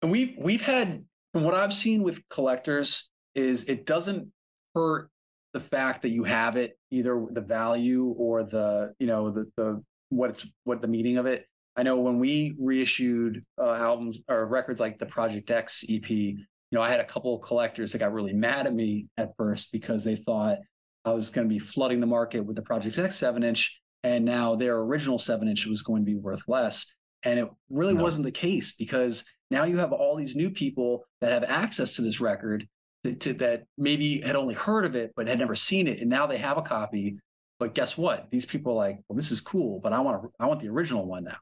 And 0.02 0.10
we've 0.10 0.34
we've 0.38 0.62
had 0.62 1.04
from 1.32 1.44
what 1.44 1.54
I've 1.54 1.72
seen 1.72 2.02
with 2.02 2.20
collectors 2.28 3.10
is 3.34 3.64
it 3.64 3.86
doesn't 3.86 4.28
hurt 4.74 5.08
the 5.52 5.60
fact 5.60 6.02
that 6.02 6.10
you 6.10 6.24
have 6.24 6.56
it 6.56 6.78
either 6.90 7.26
the 7.30 7.40
value 7.40 8.14
or 8.18 8.42
the 8.42 8.94
you 8.98 9.06
know 9.06 9.30
the 9.30 9.50
the 9.56 9.82
what 10.10 10.30
it's 10.30 10.46
what 10.64 10.80
the 10.80 10.88
meaning 10.88 11.18
of 11.18 11.26
it 11.26 11.46
i 11.76 11.82
know 11.82 11.96
when 11.96 12.18
we 12.18 12.54
reissued 12.58 13.44
uh, 13.60 13.74
albums 13.74 14.20
or 14.28 14.46
records 14.46 14.80
like 14.80 14.98
the 14.98 15.06
project 15.06 15.50
x 15.50 15.84
ep 15.88 16.10
you 16.10 16.44
know 16.72 16.82
i 16.82 16.88
had 16.88 17.00
a 17.00 17.04
couple 17.04 17.34
of 17.34 17.42
collectors 17.42 17.92
that 17.92 17.98
got 17.98 18.12
really 18.12 18.32
mad 18.32 18.66
at 18.66 18.74
me 18.74 19.06
at 19.16 19.34
first 19.36 19.72
because 19.72 20.04
they 20.04 20.16
thought 20.16 20.58
i 21.04 21.12
was 21.12 21.30
going 21.30 21.48
to 21.48 21.52
be 21.52 21.58
flooding 21.58 22.00
the 22.00 22.06
market 22.06 22.40
with 22.40 22.56
the 22.56 22.62
project 22.62 22.98
x 22.98 23.16
7 23.16 23.42
inch 23.42 23.80
and 24.02 24.24
now 24.24 24.54
their 24.54 24.78
original 24.78 25.18
7 25.18 25.48
inch 25.48 25.66
was 25.66 25.82
going 25.82 26.02
to 26.02 26.10
be 26.10 26.16
worth 26.16 26.48
less 26.48 26.94
and 27.22 27.38
it 27.40 27.48
really 27.70 27.94
no. 27.94 28.02
wasn't 28.02 28.24
the 28.24 28.30
case 28.30 28.72
because 28.72 29.24
now 29.50 29.64
you 29.64 29.78
have 29.78 29.92
all 29.92 30.16
these 30.16 30.36
new 30.36 30.50
people 30.50 31.04
that 31.20 31.32
have 31.32 31.44
access 31.44 31.94
to 31.96 32.02
this 32.02 32.20
record 32.20 32.66
to, 33.14 33.32
that 33.34 33.64
maybe 33.78 34.20
had 34.20 34.36
only 34.36 34.54
heard 34.54 34.84
of 34.84 34.96
it 34.96 35.12
but 35.16 35.28
had 35.28 35.38
never 35.38 35.54
seen 35.54 35.86
it, 35.86 36.00
and 36.00 36.10
now 36.10 36.26
they 36.26 36.38
have 36.38 36.58
a 36.58 36.62
copy. 36.62 37.18
But 37.58 37.74
guess 37.74 37.96
what? 37.96 38.28
These 38.30 38.44
people 38.44 38.72
are 38.72 38.76
like, 38.76 38.98
well, 39.08 39.16
this 39.16 39.30
is 39.30 39.40
cool, 39.40 39.80
but 39.80 39.92
I 39.92 40.00
want 40.00 40.22
to, 40.22 40.28
I 40.38 40.46
want 40.46 40.60
the 40.60 40.68
original 40.68 41.06
one 41.06 41.24
now. 41.24 41.36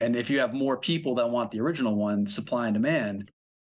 And 0.00 0.16
if 0.16 0.28
you 0.28 0.40
have 0.40 0.52
more 0.52 0.76
people 0.76 1.14
that 1.16 1.30
want 1.30 1.50
the 1.50 1.60
original 1.60 1.94
one, 1.94 2.26
supply 2.26 2.66
and 2.66 2.74
demand. 2.74 3.30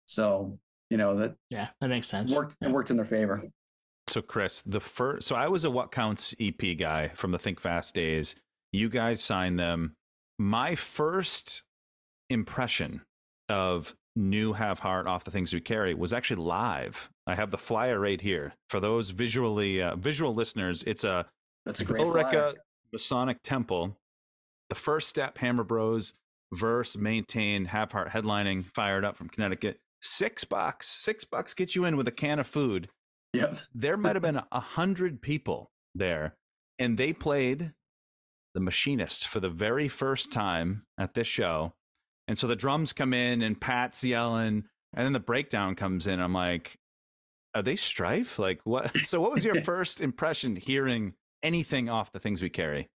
So 0.06 0.58
you 0.90 0.96
know 0.96 1.16
that. 1.18 1.34
Yeah, 1.50 1.68
that 1.80 1.88
makes 1.88 2.08
sense. 2.08 2.34
Worked 2.34 2.56
it 2.60 2.70
worked 2.70 2.90
in 2.90 2.96
their 2.96 3.06
favor. 3.06 3.42
So 4.08 4.22
Chris, 4.22 4.62
the 4.62 4.80
first, 4.80 5.26
so 5.26 5.34
I 5.34 5.48
was 5.48 5.64
a 5.64 5.70
What 5.70 5.90
Counts 5.90 6.34
EP 6.38 6.76
guy 6.78 7.08
from 7.14 7.32
the 7.32 7.38
Think 7.38 7.60
Fast 7.60 7.94
days. 7.94 8.36
You 8.72 8.88
guys 8.88 9.22
signed 9.22 9.58
them. 9.58 9.94
My 10.38 10.74
first 10.76 11.64
impression 12.30 13.02
of 13.48 13.96
new 14.14 14.52
Have 14.54 14.80
Heart 14.80 15.06
off 15.06 15.24
the 15.24 15.30
things 15.30 15.52
we 15.52 15.60
carry 15.60 15.92
was 15.94 16.12
actually 16.12 16.42
live. 16.42 17.10
I 17.26 17.34
have 17.34 17.50
the 17.50 17.58
flyer 17.58 17.98
right 17.98 18.20
here 18.20 18.54
for 18.68 18.78
those 18.80 19.10
visually 19.10 19.82
uh, 19.82 19.96
visual 19.96 20.34
listeners. 20.34 20.84
It's 20.86 21.04
a 21.04 21.26
that's 21.64 21.80
a 21.80 21.84
great 21.84 22.02
Ulrika 22.02 22.54
Masonic 22.92 23.42
Temple. 23.42 23.96
The 24.68 24.74
first 24.74 25.08
step, 25.08 25.38
Hammer 25.38 25.64
Bros, 25.64 26.14
verse, 26.52 26.96
maintain, 26.96 27.66
Have 27.66 27.92
Heart 27.92 28.10
headlining, 28.10 28.66
fired 28.74 29.04
up 29.04 29.16
from 29.16 29.28
Connecticut. 29.28 29.78
Six 30.02 30.44
bucks, 30.44 30.88
six 30.88 31.24
bucks 31.24 31.54
get 31.54 31.74
you 31.74 31.84
in 31.84 31.96
with 31.96 32.08
a 32.08 32.12
can 32.12 32.38
of 32.38 32.46
food. 32.46 32.88
Yep. 33.32 33.58
there 33.74 33.98
might 33.98 34.16
have 34.16 34.22
been 34.22 34.40
a 34.50 34.60
hundred 34.60 35.20
people 35.20 35.70
there, 35.94 36.36
and 36.78 36.96
they 36.96 37.12
played 37.12 37.72
the 38.54 38.60
machinist 38.60 39.28
for 39.28 39.40
the 39.40 39.50
very 39.50 39.88
first 39.88 40.32
time 40.32 40.84
at 40.98 41.12
this 41.12 41.26
show 41.26 41.74
and 42.28 42.38
so 42.38 42.46
the 42.46 42.56
drums 42.56 42.92
come 42.92 43.14
in 43.14 43.42
and 43.42 43.60
Pat's 43.60 44.02
yelling, 44.02 44.64
and 44.94 45.04
then 45.06 45.12
the 45.12 45.20
breakdown 45.20 45.74
comes 45.74 46.06
in. 46.06 46.20
I'm 46.20 46.32
like, 46.32 46.76
are 47.54 47.62
they 47.62 47.76
strife? 47.76 48.38
Like 48.38 48.60
what? 48.64 48.96
So 49.04 49.20
what 49.20 49.32
was 49.32 49.44
your 49.44 49.60
first 49.62 50.00
impression 50.00 50.56
hearing 50.56 51.14
anything 51.42 51.88
off 51.88 52.12
the 52.12 52.18
things 52.18 52.42
we 52.42 52.50
carry? 52.50 52.88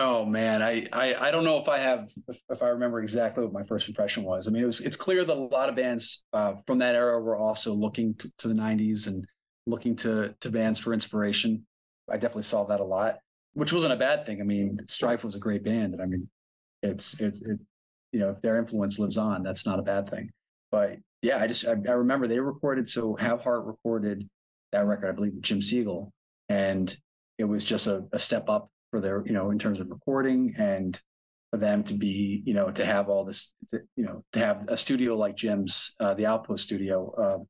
Oh 0.00 0.24
man, 0.24 0.60
I, 0.60 0.86
I 0.92 1.14
I 1.14 1.30
don't 1.30 1.44
know 1.44 1.58
if 1.58 1.68
I 1.68 1.78
have 1.78 2.10
if, 2.26 2.40
if 2.50 2.62
I 2.62 2.68
remember 2.68 3.00
exactly 3.00 3.44
what 3.44 3.52
my 3.52 3.62
first 3.62 3.88
impression 3.88 4.24
was. 4.24 4.48
I 4.48 4.50
mean, 4.50 4.64
it 4.64 4.66
was 4.66 4.80
it's 4.80 4.96
clear 4.96 5.24
that 5.24 5.36
a 5.36 5.40
lot 5.40 5.68
of 5.68 5.76
bands 5.76 6.24
uh, 6.32 6.54
from 6.66 6.78
that 6.78 6.96
era 6.96 7.20
were 7.20 7.36
also 7.36 7.72
looking 7.72 8.14
to, 8.16 8.32
to 8.38 8.48
the 8.48 8.54
'90s 8.54 9.06
and 9.06 9.24
looking 9.66 9.94
to 9.96 10.34
to 10.40 10.50
bands 10.50 10.80
for 10.80 10.92
inspiration. 10.92 11.64
I 12.10 12.14
definitely 12.14 12.42
saw 12.42 12.64
that 12.64 12.80
a 12.80 12.84
lot, 12.84 13.18
which 13.52 13.72
wasn't 13.72 13.92
a 13.92 13.96
bad 13.96 14.26
thing. 14.26 14.40
I 14.40 14.44
mean, 14.44 14.80
Strife 14.88 15.22
was 15.22 15.36
a 15.36 15.38
great 15.38 15.62
band, 15.62 15.94
and 15.94 16.02
I 16.02 16.06
mean, 16.06 16.28
it's 16.82 17.20
it's 17.20 17.40
it, 17.42 17.60
you 18.10 18.18
know 18.18 18.30
if 18.30 18.42
their 18.42 18.58
influence 18.58 18.98
lives 18.98 19.16
on, 19.16 19.44
that's 19.44 19.64
not 19.64 19.78
a 19.78 19.82
bad 19.82 20.10
thing. 20.10 20.30
But 20.72 20.96
yeah, 21.22 21.38
I 21.38 21.46
just 21.46 21.64
I, 21.68 21.70
I 21.70 21.92
remember 21.92 22.26
they 22.26 22.40
recorded 22.40 22.90
so 22.90 23.14
Have 23.14 23.42
Heart 23.42 23.64
recorded 23.66 24.28
that 24.72 24.86
record, 24.86 25.08
I 25.08 25.12
believe, 25.12 25.34
with 25.34 25.42
Jim 25.42 25.62
Siegel, 25.62 26.12
and 26.48 26.96
it 27.38 27.44
was 27.44 27.62
just 27.62 27.86
a, 27.86 28.04
a 28.12 28.18
step 28.18 28.48
up 28.48 28.70
for 28.94 29.00
their, 29.00 29.24
you 29.26 29.32
know, 29.32 29.50
in 29.50 29.58
terms 29.58 29.80
of 29.80 29.90
recording 29.90 30.54
and 30.56 31.00
for 31.50 31.56
them 31.56 31.82
to 31.82 31.94
be, 31.94 32.44
you 32.46 32.54
know, 32.54 32.70
to 32.70 32.86
have 32.86 33.08
all 33.08 33.24
this, 33.24 33.52
you 33.72 34.04
know, 34.04 34.22
to 34.32 34.38
have 34.38 34.66
a 34.68 34.76
studio 34.76 35.16
like 35.16 35.34
Jim's, 35.34 35.96
uh, 35.98 36.14
the 36.14 36.26
Outpost 36.26 36.62
Studio, 36.62 37.46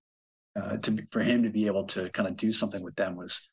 uh, 0.57 0.59
uh, 0.59 0.77
to 0.79 1.07
for 1.11 1.21
him 1.23 1.43
to 1.43 1.51
be 1.51 1.67
able 1.67 1.85
to 1.85 2.09
kind 2.09 2.27
of 2.27 2.39
do 2.39 2.51
something 2.51 2.83
with 2.83 2.95
them 2.95 3.15
was 3.15 3.51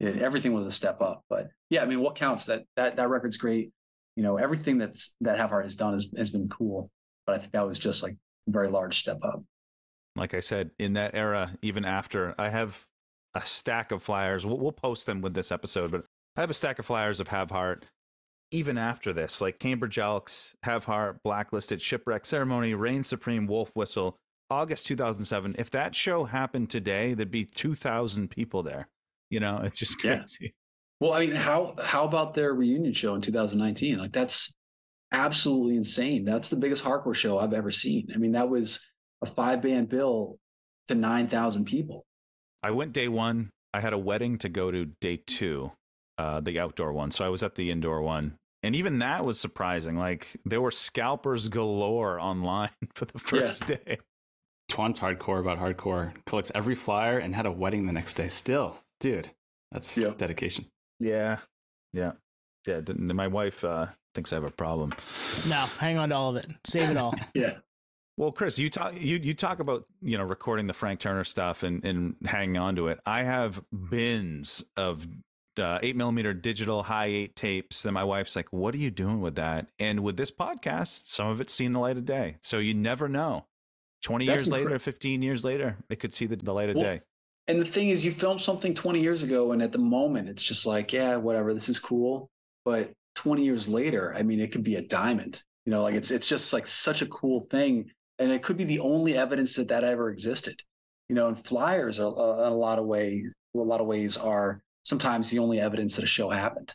it, 0.00 0.20
everything 0.20 0.52
was 0.52 0.66
a 0.66 0.72
step 0.72 1.00
up. 1.00 1.22
But 1.30 1.46
yeah, 1.70 1.80
I 1.80 1.86
mean, 1.86 2.00
what 2.00 2.16
counts? 2.16 2.46
That 2.46 2.64
that 2.74 2.96
that 2.96 3.08
record's 3.08 3.36
great. 3.36 3.70
You 4.16 4.24
know, 4.24 4.36
everything 4.36 4.78
that's 4.78 5.14
that 5.20 5.38
Have 5.38 5.50
Heart 5.50 5.66
has 5.66 5.76
done 5.76 5.92
has 5.92 6.12
has 6.16 6.30
been 6.30 6.48
cool. 6.48 6.90
But 7.24 7.36
I 7.36 7.38
think 7.38 7.52
that 7.52 7.68
was 7.68 7.78
just 7.78 8.02
like 8.02 8.14
a 8.48 8.50
very 8.50 8.68
large 8.68 8.98
step 8.98 9.18
up. 9.22 9.44
Like 10.16 10.34
I 10.34 10.40
said, 10.40 10.72
in 10.80 10.94
that 10.94 11.14
era, 11.14 11.56
even 11.62 11.84
after 11.84 12.34
I 12.36 12.48
have 12.48 12.84
a 13.34 13.42
stack 13.42 13.92
of 13.92 14.02
flyers, 14.02 14.44
we'll, 14.44 14.58
we'll 14.58 14.72
post 14.72 15.06
them 15.06 15.20
with 15.20 15.34
this 15.34 15.52
episode, 15.52 15.92
but 15.92 16.04
I 16.38 16.40
have 16.40 16.50
a 16.50 16.54
stack 16.54 16.78
of 16.78 16.86
flyers 16.86 17.18
of 17.18 17.26
Have 17.28 17.50
Heart. 17.50 17.86
Even 18.52 18.78
after 18.78 19.12
this, 19.12 19.40
like 19.40 19.58
Cambridge 19.58 19.98
Elks, 19.98 20.54
Have 20.62 20.84
Heart, 20.84 21.18
Blacklisted, 21.24 21.82
Shipwreck 21.82 22.24
Ceremony, 22.24 22.74
Reign 22.74 23.02
Supreme, 23.02 23.48
Wolf 23.48 23.74
Whistle, 23.74 24.16
August 24.48 24.86
2007. 24.86 25.56
If 25.58 25.68
that 25.70 25.96
show 25.96 26.24
happened 26.24 26.70
today, 26.70 27.12
there'd 27.12 27.32
be 27.32 27.44
2,000 27.44 28.30
people 28.30 28.62
there. 28.62 28.88
You 29.30 29.40
know, 29.40 29.60
it's 29.64 29.80
just 29.80 29.96
Yeah. 30.04 30.18
crazy. 30.18 30.54
Well, 31.00 31.12
I 31.12 31.26
mean, 31.26 31.34
how 31.34 31.74
how 31.82 32.04
about 32.04 32.34
their 32.34 32.54
reunion 32.54 32.92
show 32.92 33.16
in 33.16 33.20
2019? 33.20 33.98
Like 33.98 34.12
that's 34.12 34.54
absolutely 35.10 35.76
insane. 35.76 36.24
That's 36.24 36.50
the 36.50 36.56
biggest 36.56 36.84
hardcore 36.84 37.16
show 37.16 37.38
I've 37.40 37.52
ever 37.52 37.72
seen. 37.72 38.08
I 38.14 38.18
mean, 38.18 38.32
that 38.32 38.48
was 38.48 38.80
a 39.22 39.26
five 39.26 39.60
band 39.60 39.88
bill 39.88 40.38
to 40.86 40.94
9,000 40.94 41.64
people. 41.64 42.06
I 42.62 42.70
went 42.70 42.92
day 42.92 43.08
one. 43.08 43.50
I 43.74 43.80
had 43.80 43.92
a 43.92 43.98
wedding 43.98 44.38
to 44.38 44.48
go 44.48 44.70
to 44.70 44.86
day 45.00 45.20
two, 45.26 45.72
uh, 46.18 46.40
the 46.40 46.58
outdoor 46.58 46.92
one. 46.92 47.10
So 47.10 47.24
I 47.24 47.28
was 47.28 47.42
at 47.42 47.54
the 47.54 47.70
indoor 47.70 48.02
one. 48.02 48.36
And 48.64 48.74
even 48.74 48.98
that 48.98 49.24
was 49.24 49.38
surprising. 49.40 49.94
Like 49.94 50.26
there 50.44 50.60
were 50.60 50.72
scalpers 50.72 51.48
galore 51.48 52.18
online 52.20 52.70
for 52.94 53.04
the 53.04 53.18
first 53.18 53.66
day. 53.66 53.98
Twan's 54.68 54.98
hardcore 54.98 55.40
about 55.40 55.58
hardcore. 55.58 56.12
Collects 56.26 56.52
every 56.54 56.74
flyer 56.74 57.18
and 57.18 57.34
had 57.34 57.46
a 57.46 57.52
wedding 57.52 57.86
the 57.86 57.92
next 57.92 58.14
day. 58.14 58.28
Still, 58.28 58.76
dude, 59.00 59.30
that's 59.72 59.96
Yep. 59.96 60.18
dedication. 60.18 60.66
Yeah. 60.98 61.38
Yeah. 61.92 62.12
Yeah. 62.66 62.80
My 62.96 63.28
wife 63.28 63.62
uh, 63.64 63.86
thinks 64.14 64.32
I 64.32 64.36
have 64.36 64.44
a 64.44 64.50
problem. 64.50 64.92
No, 65.48 65.64
hang 65.78 65.96
on 65.96 66.08
to 66.10 66.16
all 66.16 66.30
of 66.30 66.36
it. 66.36 66.50
Save 66.66 66.90
it 66.90 66.96
all. 66.96 67.14
Yeah. 67.34 67.58
Well, 68.18 68.32
Chris, 68.32 68.58
you 68.58 68.68
talk 68.68 69.00
you 69.00 69.16
you 69.18 69.32
talk 69.32 69.60
about 69.60 69.84
you 70.02 70.18
know 70.18 70.24
recording 70.24 70.66
the 70.66 70.72
Frank 70.74 70.98
Turner 70.98 71.22
stuff 71.22 71.62
and 71.62 71.84
and 71.84 72.16
hanging 72.24 72.56
on 72.58 72.74
to 72.74 72.88
it. 72.88 72.98
I 73.06 73.22
have 73.22 73.62
bins 73.72 74.64
of 74.76 75.06
uh, 75.60 75.78
eight 75.82 75.96
millimeter 75.96 76.32
digital 76.32 76.84
high 76.84 77.06
eight 77.06 77.36
tapes 77.36 77.82
that 77.82 77.92
my 77.92 78.04
wife's 78.04 78.36
like, 78.36 78.52
"What 78.52 78.74
are 78.74 78.78
you 78.78 78.90
doing 78.90 79.20
with 79.20 79.34
that?" 79.36 79.66
And 79.78 80.00
with 80.00 80.16
this 80.16 80.30
podcast, 80.30 81.06
some 81.06 81.28
of 81.28 81.40
it's 81.40 81.52
seen 81.52 81.72
the 81.72 81.80
light 81.80 81.96
of 81.96 82.04
day. 82.04 82.36
So 82.40 82.58
you 82.58 82.74
never 82.74 83.08
know. 83.08 83.46
Twenty 84.02 84.26
That's 84.26 84.46
years 84.46 84.52
later, 84.52 84.78
fifteen 84.78 85.22
years 85.22 85.44
later, 85.44 85.76
it 85.88 85.96
could 86.00 86.14
see 86.14 86.26
the, 86.26 86.36
the 86.36 86.54
light 86.54 86.70
of 86.70 86.76
Well, 86.76 86.84
day. 86.84 87.00
And 87.48 87.58
the 87.58 87.64
thing 87.64 87.88
is, 87.88 88.04
you 88.04 88.12
filmed 88.12 88.42
something 88.42 88.74
20 88.74 89.00
years 89.00 89.22
ago, 89.22 89.52
and 89.52 89.62
at 89.62 89.72
the 89.72 89.78
moment, 89.78 90.28
it's 90.28 90.42
just 90.42 90.66
like, 90.66 90.92
yeah, 90.92 91.16
whatever, 91.16 91.54
this 91.54 91.70
is 91.70 91.78
cool. 91.78 92.28
But 92.62 92.92
20 93.14 93.42
years 93.42 93.70
later, 93.70 94.14
I 94.14 94.22
mean, 94.22 94.38
it 94.38 94.52
could 94.52 94.62
be 94.62 94.74
a 94.74 94.82
diamond. 94.82 95.42
You 95.64 95.72
know, 95.72 95.82
like 95.82 95.94
it's 95.94 96.10
it's 96.10 96.26
just 96.26 96.52
like 96.52 96.66
such 96.66 97.02
a 97.02 97.06
cool 97.06 97.40
thing, 97.40 97.90
and 98.18 98.30
it 98.30 98.42
could 98.42 98.56
be 98.56 98.64
the 98.64 98.80
only 98.80 99.16
evidence 99.16 99.56
that 99.56 99.68
that 99.68 99.82
ever 99.82 100.10
existed. 100.10 100.62
You 101.08 101.14
know, 101.14 101.28
and 101.28 101.42
flyers, 101.42 101.98
are, 101.98 102.12
uh, 102.18 102.46
in 102.46 102.52
a 102.52 102.56
lot 102.56 102.78
of 102.78 102.84
way, 102.84 103.24
a 103.56 103.58
lot 103.58 103.80
of 103.80 103.86
ways, 103.86 104.16
are 104.16 104.62
sometimes 104.88 105.28
the 105.28 105.38
only 105.38 105.60
evidence 105.60 105.96
that 105.96 106.04
a 106.04 106.08
show 106.08 106.30
happened. 106.30 106.74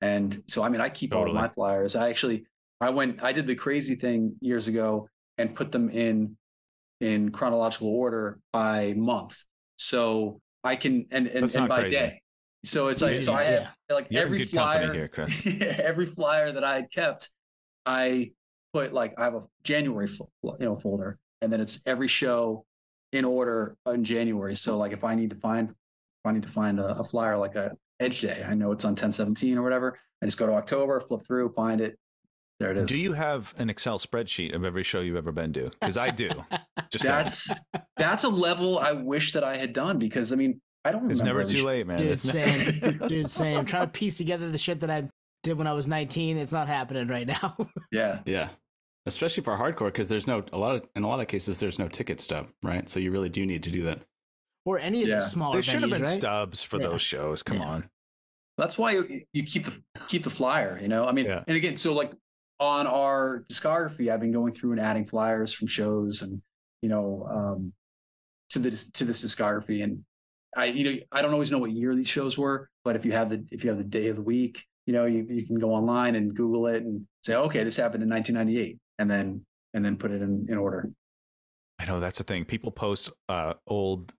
And 0.00 0.42
so, 0.48 0.62
I 0.62 0.70
mean, 0.70 0.80
I 0.80 0.88
keep 0.88 1.14
all 1.14 1.28
of 1.28 1.34
my 1.34 1.48
flyers. 1.48 1.94
I 1.94 2.08
actually, 2.08 2.46
I 2.80 2.88
went, 2.90 3.22
I 3.22 3.32
did 3.32 3.46
the 3.46 3.54
crazy 3.54 3.94
thing 3.94 4.34
years 4.40 4.68
ago 4.68 5.08
and 5.36 5.54
put 5.54 5.70
them 5.70 5.90
in 5.90 6.36
in 7.00 7.30
chronological 7.30 7.88
order 7.88 8.40
by 8.52 8.94
month. 8.96 9.44
So 9.76 10.40
I 10.64 10.76
can 10.76 11.06
and 11.10 11.26
and, 11.26 11.54
and 11.54 11.68
by 11.68 11.82
crazy. 11.82 11.96
day. 11.96 12.22
So 12.64 12.88
it's 12.88 13.02
like 13.02 13.22
so 13.22 13.34
I 13.34 13.44
have 13.44 13.68
like 13.90 14.06
You're 14.10 14.22
every 14.22 14.44
flyer 14.44 14.92
here, 14.92 15.08
Chris. 15.08 15.46
every 15.60 16.06
flyer 16.06 16.52
that 16.52 16.64
I 16.64 16.74
had 16.74 16.90
kept, 16.90 17.28
I 17.84 18.30
put 18.72 18.92
like 18.92 19.14
I 19.18 19.24
have 19.24 19.34
a 19.34 19.42
January 19.62 20.08
you 20.42 20.56
know 20.60 20.76
folder, 20.76 21.18
and 21.40 21.52
then 21.52 21.60
it's 21.60 21.80
every 21.86 22.08
show 22.08 22.64
in 23.12 23.24
order 23.24 23.76
in 23.86 24.04
January. 24.04 24.56
So 24.56 24.78
like 24.78 24.92
if 24.92 25.04
I 25.04 25.14
need 25.16 25.30
to 25.30 25.36
find 25.36 25.74
I 26.24 26.32
need 26.32 26.42
to 26.42 26.48
find 26.48 26.78
a, 26.80 26.86
a 26.98 27.04
flyer 27.04 27.36
like 27.36 27.54
a 27.56 27.72
Edge 28.00 28.20
Day, 28.20 28.44
I 28.46 28.54
know 28.54 28.72
it's 28.72 28.84
on 28.84 28.94
ten 28.94 29.12
seventeen 29.12 29.56
or 29.58 29.62
whatever. 29.62 29.98
I 30.22 30.26
just 30.26 30.38
go 30.38 30.46
to 30.46 30.52
October, 30.54 31.00
flip 31.00 31.22
through, 31.26 31.52
find 31.54 31.80
it. 31.80 31.98
There 32.58 32.70
it 32.70 32.76
is. 32.76 32.86
Do 32.86 33.00
you 33.00 33.12
have 33.12 33.54
an 33.58 33.70
Excel 33.70 33.98
spreadsheet 33.98 34.54
of 34.54 34.64
every 34.64 34.82
show 34.84 35.00
you've 35.00 35.16
ever 35.16 35.32
been 35.32 35.52
to? 35.54 35.70
Because 35.80 35.96
I 35.96 36.10
do. 36.10 36.28
Just 36.92 37.04
saying. 37.04 37.18
that's 37.18 37.50
that's 37.96 38.24
a 38.24 38.28
level 38.28 38.78
I 38.78 38.92
wish 38.92 39.32
that 39.32 39.42
I 39.42 39.56
had 39.56 39.72
done 39.72 39.98
because 39.98 40.32
I 40.32 40.36
mean 40.36 40.60
I 40.84 40.92
don't 40.92 41.10
it's 41.10 41.22
never 41.22 41.44
too 41.44 41.58
sh- 41.58 41.62
late, 41.62 41.86
man. 41.86 41.98
Dude, 41.98 42.10
It's 42.10 42.24
ne- 42.24 42.32
same. 42.80 42.98
Dude, 43.08 43.30
same. 43.30 43.64
Trying 43.64 43.86
to 43.86 43.90
piece 43.92 44.16
together 44.16 44.50
the 44.50 44.58
shit 44.58 44.80
that 44.80 44.90
I 44.90 45.08
did 45.42 45.56
when 45.58 45.66
I 45.66 45.72
was 45.72 45.86
19. 45.88 46.36
It's 46.36 46.52
not 46.52 46.68
happening 46.68 47.08
right 47.08 47.26
now. 47.26 47.56
Yeah, 47.92 48.20
Yeah. 48.26 48.48
Especially 49.06 49.42
for 49.42 49.56
hardcore, 49.56 49.86
because 49.86 50.08
there's 50.08 50.26
no 50.28 50.44
a 50.52 50.58
lot 50.58 50.76
of 50.76 50.82
in 50.94 51.02
a 51.02 51.08
lot 51.08 51.18
of 51.20 51.26
cases 51.28 51.58
there's 51.58 51.78
no 51.78 51.88
ticket 51.88 52.20
stub, 52.20 52.48
right? 52.62 52.88
So 52.90 53.00
you 53.00 53.10
really 53.10 53.28
do 53.28 53.44
need 53.46 53.62
to 53.64 53.70
do 53.70 53.82
that. 53.84 54.02
Or 54.64 54.78
any 54.78 55.02
of 55.02 55.08
Yeah. 55.08 55.16
the 55.16 55.22
smaller 55.22 55.56
They 55.56 55.62
should 55.62 55.80
have 55.82 55.90
been 55.90 56.02
right? 56.02 56.08
stubs 56.08 56.62
for 56.62 56.76
Yeah. 56.80 56.88
those 56.88 57.02
shows. 57.02 57.42
Come 57.42 57.58
Yeah. 57.58 57.64
on. 57.68 57.90
that's 58.58 58.76
why 58.76 58.92
you, 58.92 59.22
you 59.32 59.42
keep 59.42 59.64
the 59.64 59.82
keep 60.08 60.22
the 60.24 60.30
flyer. 60.30 60.78
You 60.80 60.86
know, 60.86 61.06
I 61.06 61.12
mean, 61.12 61.24
Yeah. 61.24 61.42
and 61.48 61.56
again, 61.56 61.76
so 61.78 61.94
like 61.94 62.12
on 62.60 62.86
our 62.86 63.44
discography, 63.50 64.12
I've 64.12 64.20
been 64.20 64.30
going 64.30 64.52
through 64.52 64.72
and 64.72 64.80
adding 64.80 65.06
flyers 65.06 65.52
from 65.54 65.66
shows 65.68 66.20
and 66.22 66.42
you 66.82 66.88
know 66.90 67.26
um, 67.30 67.72
to 68.50 68.58
this 68.58 68.90
to 68.92 69.04
this 69.06 69.24
discography, 69.24 69.82
and 69.82 70.04
I 70.54 70.66
you 70.66 70.84
know 70.84 71.00
I 71.10 71.22
don't 71.22 71.32
always 71.32 71.50
know 71.50 71.58
what 71.58 71.72
year 71.72 71.94
these 71.94 72.08
shows 72.08 72.36
were, 72.36 72.68
but 72.84 72.94
if 72.94 73.04
you 73.06 73.12
have 73.12 73.30
the 73.30 73.44
if 73.50 73.64
you 73.64 73.70
have 73.70 73.78
the 73.78 73.84
day 73.84 74.08
of 74.08 74.16
the 74.16 74.22
week, 74.22 74.62
you 74.86 74.92
know 74.92 75.06
you 75.06 75.26
you 75.28 75.46
can 75.46 75.58
go 75.58 75.72
online 75.72 76.14
and 76.14 76.34
Google 76.36 76.66
it 76.66 76.82
and 76.82 77.06
say, 77.24 77.34
okay, 77.34 77.64
this 77.64 77.76
happened 77.78 78.02
in 78.02 78.08
1998, 78.10 78.78
and 78.98 79.10
then 79.10 79.44
and 79.74 79.82
then 79.84 79.96
put 79.96 80.10
it 80.10 80.20
in 80.20 80.46
in 80.48 80.58
order. 80.58 80.90
I 81.78 81.86
know 81.86 82.00
that's 82.00 82.18
the 82.18 82.24
thing. 82.24 82.44
People 82.44 82.70
post 82.70 83.10
uh, 83.30 83.54
old 83.66 84.12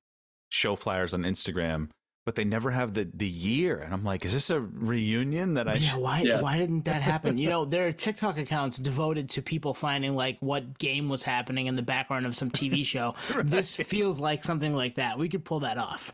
show 0.53 0.75
flyers 0.75 1.13
on 1.15 1.23
Instagram, 1.23 1.89
but 2.25 2.35
they 2.35 2.43
never 2.45 2.69
have 2.71 2.93
the 2.93 3.09
the 3.11 3.27
year. 3.27 3.77
And 3.79 3.93
I'm 3.93 4.03
like, 4.03 4.23
is 4.23 4.33
this 4.33 4.49
a 4.51 4.61
reunion 4.61 5.55
that 5.55 5.67
I? 5.67 5.73
yeah, 5.73 5.79
should- 5.89 5.99
why 6.01 6.21
Yeah. 6.21 6.41
why 6.41 6.57
didn't 6.57 6.85
that 6.85 7.01
happen? 7.01 7.37
You 7.37 7.49
know, 7.53 7.65
there 7.65 7.87
are 7.87 7.91
TikTok 7.91 8.37
accounts 8.37 8.77
devoted 8.77 9.29
to 9.31 9.41
people 9.41 9.73
finding 9.73 10.15
like 10.15 10.37
what 10.41 10.77
game 10.77 11.09
was 11.09 11.23
happening 11.23 11.65
in 11.67 11.75
the 11.75 11.81
background 11.81 12.25
of 12.25 12.35
some 12.35 12.51
TV 12.51 12.85
show. 12.93 13.15
This 13.43 13.75
feels 13.75 14.19
like 14.19 14.43
something 14.43 14.73
like 14.75 14.95
that. 14.95 15.17
We 15.17 15.27
could 15.27 15.43
pull 15.43 15.61
that 15.61 15.77
off. 15.77 16.13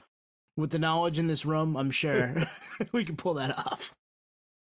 With 0.58 0.72
the 0.72 0.80
knowledge 0.80 1.20
in 1.20 1.28
this 1.28 1.46
room, 1.46 1.76
I'm 1.78 1.92
sure 1.92 2.34
we 2.92 3.06
could 3.06 3.18
pull 3.18 3.36
that 3.36 3.58
off. 3.58 3.94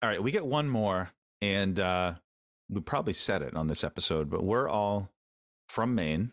All 0.01 0.09
right, 0.09 0.21
we 0.21 0.31
get 0.31 0.45
one 0.45 0.67
more, 0.67 1.11
and 1.41 1.79
uh, 1.79 2.13
we 2.69 2.81
probably 2.81 3.13
said 3.13 3.41
it 3.41 3.55
on 3.55 3.67
this 3.67 3.83
episode, 3.83 4.29
but 4.29 4.43
we're 4.43 4.67
all 4.67 5.09
from 5.69 5.93
Maine. 5.95 6.31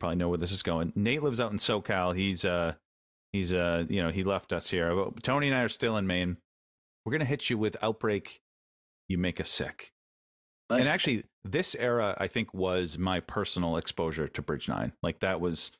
Probably 0.00 0.16
know 0.16 0.28
where 0.30 0.38
this 0.38 0.50
is 0.50 0.62
going. 0.62 0.92
Nate 0.96 1.22
lives 1.22 1.38
out 1.38 1.52
in 1.52 1.58
SoCal. 1.58 2.16
He's 2.16 2.44
uh 2.44 2.74
he's 3.32 3.52
uh 3.52 3.84
you 3.88 4.02
know 4.02 4.10
he 4.10 4.24
left 4.24 4.52
us 4.52 4.70
here. 4.70 4.94
But 4.94 5.22
Tony 5.22 5.46
and 5.48 5.56
I 5.56 5.62
are 5.62 5.68
still 5.68 5.96
in 5.96 6.06
Maine. 6.06 6.38
We're 7.04 7.12
gonna 7.12 7.24
hit 7.26 7.50
you 7.50 7.58
with 7.58 7.76
outbreak. 7.82 8.40
You 9.08 9.18
make 9.18 9.40
us 9.40 9.50
sick. 9.50 9.92
Nice. 10.70 10.80
And 10.80 10.88
actually, 10.88 11.24
this 11.44 11.74
era 11.74 12.16
I 12.18 12.28
think 12.28 12.54
was 12.54 12.96
my 12.96 13.20
personal 13.20 13.76
exposure 13.76 14.26
to 14.28 14.42
Bridge 14.42 14.68
Nine. 14.68 14.92
Like 15.02 15.20
that 15.20 15.40
was, 15.40 15.72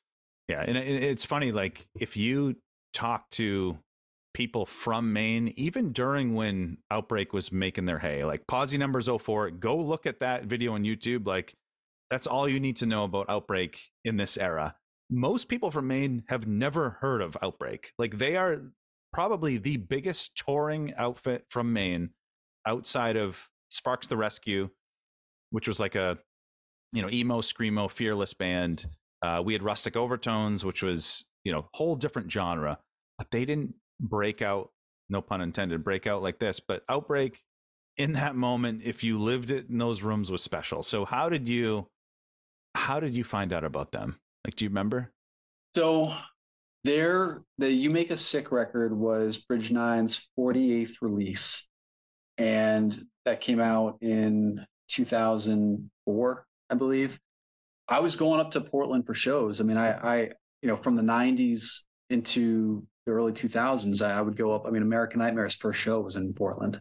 yeah. 0.48 0.64
And 0.66 0.76
it, 0.76 1.02
it's 1.02 1.24
funny, 1.24 1.52
like 1.52 1.86
if 1.98 2.16
you 2.16 2.56
talk 2.92 3.30
to 3.30 3.78
people 4.34 4.66
from 4.66 5.12
Maine, 5.12 5.54
even 5.56 5.92
during 5.92 6.34
when 6.34 6.78
Outbreak 6.90 7.32
was 7.32 7.52
making 7.52 7.86
their 7.86 8.00
hay, 8.00 8.24
like 8.24 8.46
Posi 8.46 8.78
Numbers 8.78 9.08
04, 9.08 9.50
go 9.52 9.76
look 9.76 10.06
at 10.06 10.20
that 10.20 10.44
video 10.44 10.74
on 10.74 10.84
YouTube. 10.84 11.26
Like 11.26 11.54
that's 12.10 12.26
all 12.26 12.48
you 12.48 12.60
need 12.60 12.76
to 12.76 12.86
know 12.86 13.04
about 13.04 13.30
Outbreak 13.30 13.78
in 14.04 14.16
this 14.16 14.36
era. 14.36 14.76
Most 15.10 15.48
people 15.48 15.70
from 15.70 15.88
Maine 15.88 16.24
have 16.28 16.46
never 16.46 16.98
heard 17.00 17.20
of 17.20 17.36
Outbreak. 17.42 17.92
Like 17.98 18.18
they 18.18 18.36
are 18.36 18.72
probably 19.12 19.58
the 19.58 19.76
biggest 19.76 20.36
touring 20.36 20.94
outfit 20.94 21.46
from 21.48 21.72
Maine 21.72 22.10
outside 22.66 23.16
of 23.16 23.48
Sparks 23.68 24.06
the 24.06 24.16
Rescue, 24.16 24.70
which 25.50 25.66
was 25.66 25.80
like 25.80 25.94
a 25.94 26.18
you 26.92 27.02
know 27.02 27.10
emo 27.10 27.40
screamo 27.40 27.90
fearless 27.90 28.34
band. 28.34 28.86
Uh, 29.22 29.42
we 29.44 29.52
had 29.52 29.62
Rustic 29.62 29.96
Overtones, 29.96 30.64
which 30.64 30.82
was 30.82 31.26
you 31.44 31.52
know 31.52 31.68
whole 31.74 31.96
different 31.96 32.30
genre, 32.30 32.78
but 33.18 33.30
they 33.30 33.44
didn't 33.44 33.74
break 34.00 34.42
out. 34.42 34.70
No 35.08 35.20
pun 35.20 35.40
intended. 35.40 35.82
Break 35.82 36.06
out 36.06 36.22
like 36.22 36.38
this, 36.38 36.60
but 36.60 36.84
Outbreak 36.88 37.42
in 37.96 38.12
that 38.14 38.34
moment, 38.36 38.82
if 38.84 39.02
you 39.02 39.18
lived 39.18 39.50
it 39.50 39.68
in 39.68 39.78
those 39.78 40.02
rooms, 40.02 40.30
was 40.30 40.42
special. 40.42 40.82
So 40.82 41.04
how 41.04 41.28
did 41.28 41.48
you? 41.48 41.88
How 42.74 43.00
did 43.00 43.14
you 43.14 43.24
find 43.24 43.52
out 43.52 43.64
about 43.64 43.92
them? 43.92 44.18
Like, 44.44 44.56
do 44.56 44.64
you 44.64 44.68
remember? 44.70 45.12
So 45.74 46.14
there, 46.84 47.42
the 47.58 47.70
You 47.70 47.90
Make 47.90 48.10
a 48.10 48.16
Sick 48.16 48.52
record 48.52 48.96
was 48.96 49.36
Bridge 49.38 49.70
Nine's 49.70 50.28
48th 50.38 50.96
release. 51.00 51.68
And 52.38 53.06
that 53.24 53.40
came 53.40 53.60
out 53.60 53.98
in 54.00 54.64
2004, 54.88 56.46
I 56.70 56.74
believe. 56.74 57.20
I 57.88 58.00
was 58.00 58.16
going 58.16 58.40
up 58.40 58.52
to 58.52 58.60
Portland 58.60 59.04
for 59.04 59.14
shows. 59.14 59.60
I 59.60 59.64
mean, 59.64 59.76
I, 59.76 59.90
I 59.90 60.16
you 60.62 60.68
know, 60.68 60.76
from 60.76 60.96
the 60.96 61.02
90s 61.02 61.80
into 62.08 62.86
the 63.06 63.12
early 63.12 63.32
2000s, 63.32 64.04
I, 64.04 64.18
I 64.18 64.20
would 64.20 64.36
go 64.36 64.54
up. 64.54 64.66
I 64.66 64.70
mean, 64.70 64.82
American 64.82 65.20
Nightmare's 65.20 65.54
first 65.54 65.80
show 65.80 66.00
was 66.00 66.16
in 66.16 66.32
Portland, 66.32 66.80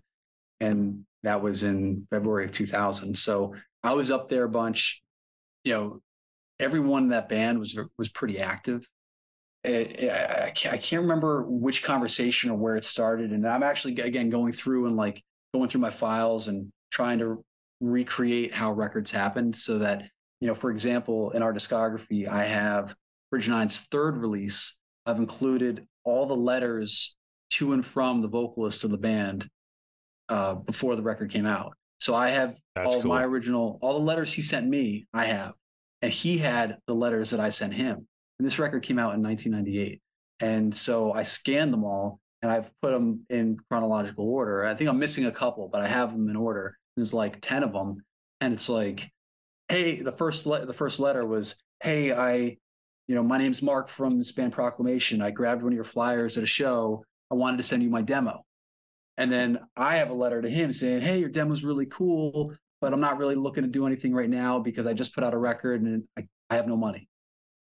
and 0.60 1.06
that 1.24 1.42
was 1.42 1.64
in 1.64 2.08
February 2.10 2.46
of 2.46 2.52
2000. 2.52 3.18
So 3.18 3.56
I 3.84 3.94
was 3.94 4.12
up 4.12 4.30
there 4.30 4.44
a 4.44 4.50
bunch. 4.50 5.02
You 5.64 5.74
know, 5.74 6.02
everyone 6.60 7.04
in 7.04 7.10
that 7.10 7.30
band 7.30 7.60
was 7.60 7.78
was 7.98 8.10
pretty 8.10 8.40
active. 8.40 8.88
I, 9.66 10.54
can't, 10.56 10.74
I 10.74 10.78
can't 10.78 11.02
remember 11.02 11.44
which 11.44 11.84
conversation 11.84 12.50
or 12.50 12.58
where 12.58 12.78
it 12.78 12.86
started, 12.86 13.32
and 13.32 13.46
I'm 13.46 13.64
actually 13.64 14.00
again 14.00 14.30
going 14.30 14.54
through 14.54 14.88
and 14.88 14.96
like 14.96 15.22
going 15.54 15.68
through 15.68 15.82
my 15.82 15.90
files 15.90 16.48
and 16.48 16.72
trying 16.92 17.20
to 17.20 17.44
recreate 17.82 18.54
how 18.54 18.72
records 18.72 19.12
happened, 19.12 19.56
so 19.56 19.80
that 19.80 20.04
you 20.40 20.48
know, 20.48 20.56
for 20.56 20.72
example, 20.72 21.32
in 21.32 21.44
our 21.44 21.54
discography, 21.54 22.28
I 22.28 22.46
have 22.46 22.96
Bridge 23.32 23.50
Nine's 23.50 23.82
third 23.82 24.18
release. 24.18 24.78
I've 25.06 25.18
included 25.18 25.86
all 26.06 26.26
the 26.26 26.36
letters 26.36 27.18
to 27.52 27.74
and 27.74 27.86
from 27.86 28.22
the 28.22 28.28
vocalist 28.28 28.84
of 28.84 28.92
the 28.92 28.98
band 28.98 29.50
uh, 30.30 30.56
before 30.56 30.96
the 30.96 31.02
record 31.02 31.32
came 31.32 31.46
out. 31.46 31.74
So 32.00 32.16
I 32.16 32.30
have 32.30 32.56
That's 32.76 32.96
all 32.96 33.02
cool. 33.02 33.10
my 33.10 33.24
original, 33.24 33.78
all 33.82 33.94
the 33.94 34.06
letters 34.06 34.34
he 34.34 34.42
sent 34.42 34.68
me, 34.68 35.08
I 35.14 35.26
have 35.26 35.54
and 36.02 36.12
he 36.12 36.38
had 36.38 36.78
the 36.88 36.94
letters 36.94 37.32
that 37.32 37.40
I 37.40 37.50
sent 37.50 37.74
him. 37.74 38.08
And 38.40 38.46
this 38.46 38.60
record 38.60 38.84
came 38.84 39.00
out 39.00 39.16
in 39.16 39.24
1998. 39.24 40.02
And 40.40 40.76
so 40.76 41.12
I 41.12 41.24
scanned 41.24 41.74
them 41.74 41.84
all 41.84 42.20
and 42.42 42.52
I've 42.52 42.72
put 42.82 42.92
them 42.92 43.26
in 43.30 43.58
chronological 43.70 44.28
order. 44.28 44.66
I 44.66 44.76
think 44.76 44.90
I'm 44.90 45.00
missing 45.00 45.26
a 45.26 45.32
couple, 45.32 45.68
but 45.68 45.82
I 45.82 45.88
have 45.88 46.12
them 46.12 46.30
in 46.30 46.36
order. 46.36 46.78
There's 46.96 47.14
like 47.14 47.42
10 47.42 47.64
of 47.64 47.74
them. 47.74 47.98
And 48.40 48.54
it's 48.54 48.70
like, 48.70 49.10
hey, 49.68 50.02
the 50.02 50.14
first 50.14 50.46
le- 50.46 50.66
the 50.66 50.74
first 50.74 51.00
letter 51.00 51.26
was, 51.26 51.56
hey, 51.84 52.14
I, 52.14 52.58
you 53.08 53.16
know, 53.16 53.24
my 53.24 53.38
name's 53.38 53.62
Mark 53.62 53.90
from 53.90 54.18
this 54.18 54.32
band 54.32 54.54
Proclamation. 54.54 55.22
I 55.22 55.32
grabbed 55.32 55.62
one 55.62 55.74
of 55.74 55.76
your 55.76 55.84
flyers 55.84 56.38
at 56.38 56.44
a 56.44 56.48
show. 56.48 57.04
I 57.30 57.36
wanted 57.36 57.58
to 57.58 57.64
send 57.64 57.84
you 57.84 57.90
my 57.90 58.02
demo. 58.02 58.46
And 59.20 59.32
then 59.32 59.60
I 59.78 59.98
have 59.98 60.10
a 60.10 60.14
letter 60.16 60.42
to 60.42 60.50
him 60.50 60.74
saying, 60.74 61.02
hey, 61.02 61.20
your 61.20 61.30
demo's 61.30 61.64
really 61.64 61.86
cool 61.86 62.56
but 62.82 62.94
I'm 62.94 63.02
not 63.02 63.18
really 63.18 63.36
looking 63.36 63.64
to 63.64 63.70
do 63.70 63.86
anything 63.86 64.14
right 64.14 64.30
now 64.30 64.60
because 64.60 64.88
I 64.88 64.94
just 64.94 65.14
put 65.14 65.24
out 65.24 65.34
a 65.34 65.38
record 65.38 65.82
and 65.82 66.04
I, 66.18 66.28
I 66.50 66.56
have 66.56 66.68
no 66.68 66.78
money. 66.78 67.08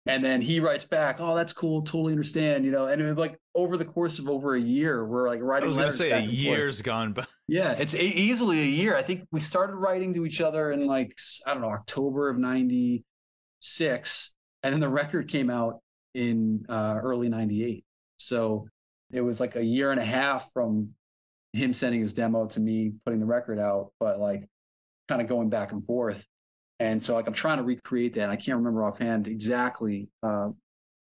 And 0.05 0.25
then 0.25 0.41
he 0.41 0.59
writes 0.59 0.85
back, 0.85 1.19
"Oh, 1.21 1.37
that's 1.37 1.53
cool. 1.53 1.83
Totally 1.83 2.13
understand." 2.13 2.65
You 2.65 2.73
know, 2.73 2.87
and 2.87 3.01
it 3.01 3.09
was 3.09 3.17
like 3.17 3.39
over 3.55 3.77
the 3.77 3.85
course 3.85 4.19
of 4.19 4.29
over 4.29 4.57
a 4.57 4.61
year, 4.61 5.07
we're 5.07 5.29
like 5.29 5.41
writing. 5.41 5.63
I 5.63 5.67
was 5.67 5.77
going 5.77 5.91
to 5.91 5.97
say 5.97 6.11
a 6.11 6.17
and 6.17 6.27
forth. 6.27 6.35
year's 6.35 6.83
gone 6.83 7.13
by. 7.13 7.25
Yeah, 7.47 7.71
it's 7.73 7.95
a- 7.95 8.03
easily 8.03 8.61
a 8.63 8.67
year. 8.67 8.97
I 8.97 9.03
think 9.03 9.29
we 9.31 9.39
started 9.39 9.75
writing 9.75 10.13
to 10.15 10.27
each 10.27 10.41
other 10.41 10.73
in 10.73 10.89
like 10.89 11.17
I 11.47 11.53
don't 11.53 11.63
know 11.63 11.71
October 11.71 12.31
of 12.31 12.39
'96, 12.39 14.35
and 14.65 14.73
then 14.73 14.81
the 14.81 14.89
record 14.89 15.29
came 15.29 15.51
out 15.51 15.79
in 16.15 16.67
uh, 16.69 16.99
early 17.01 17.29
'98. 17.29 17.85
So 18.17 18.67
it 19.13 19.21
was 19.21 19.39
like 19.39 19.55
a 19.55 19.63
year 19.63 19.93
and 19.93 20.01
a 20.01 20.05
half 20.05 20.51
from 20.53 20.95
him 21.53 21.73
sending 21.73 22.01
his 22.01 22.15
demo 22.15 22.47
to 22.47 22.61
me 22.61 22.93
putting 23.05 23.21
the 23.21 23.27
record 23.27 23.59
out, 23.59 23.93
but 24.01 24.19
like 24.19 24.49
kind 25.09 25.21
of 25.21 25.29
going 25.29 25.51
back 25.51 25.73
and 25.73 25.85
forth. 25.85 26.27
And 26.81 27.03
so 27.03 27.15
like 27.15 27.27
I'm 27.27 27.35
trying 27.35 27.59
to 27.59 27.65
recreate 27.65 28.15
that. 28.15 28.31
I 28.31 28.37
can't 28.37 28.59
remember 28.59 28.85
offhand 28.85 29.27
exactly 29.29 30.09
uh, 30.23 30.49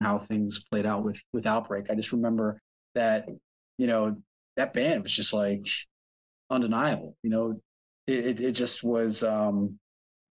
how 0.02 0.18
things 0.18 0.64
played 0.70 0.86
out 0.86 1.04
with 1.04 1.20
with 1.32 1.46
Outbreak. 1.46 1.90
I 1.90 1.94
just 1.94 2.12
remember 2.12 2.60
that 2.94 3.26
you 3.78 3.86
know 3.86 4.16
that 4.56 4.72
band 4.72 5.02
was 5.02 5.12
just 5.12 5.32
like 5.32 5.66
undeniable. 6.50 7.16
You 7.22 7.30
know, 7.30 7.60
it 8.06 8.40
it, 8.40 8.52
just 8.52 8.82
was. 8.82 9.22
Um, 9.22 9.78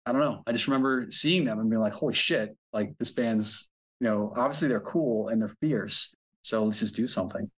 I 0.05 0.13
don't 0.13 0.21
know. 0.21 0.41
I 0.47 0.53
just 0.53 0.67
remember 0.67 1.07
seeing 1.11 1.43
them 1.43 1.59
and 1.59 1.69
being 1.69 1.81
like, 1.81 1.93
"Holy 1.93 2.13
shit!" 2.13 2.55
Like 2.71 2.97
this 2.97 3.11
band's, 3.11 3.69
you 3.99 4.07
know, 4.07 4.33
obviously 4.37 4.69
they're 4.69 4.79
cool 4.79 5.27
and 5.27 5.41
they're 5.41 5.53
fierce. 5.59 6.13
So 6.41 6.63
let's 6.63 6.79
just 6.79 6.95
do 6.95 7.07
something. 7.07 7.51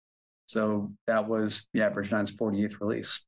So 0.48 0.92
that 1.08 1.28
was 1.28 1.68
yeah, 1.74 1.90
Bridge 1.90 2.12
Nine's 2.12 2.36
48th 2.36 2.80
release. 2.82 3.26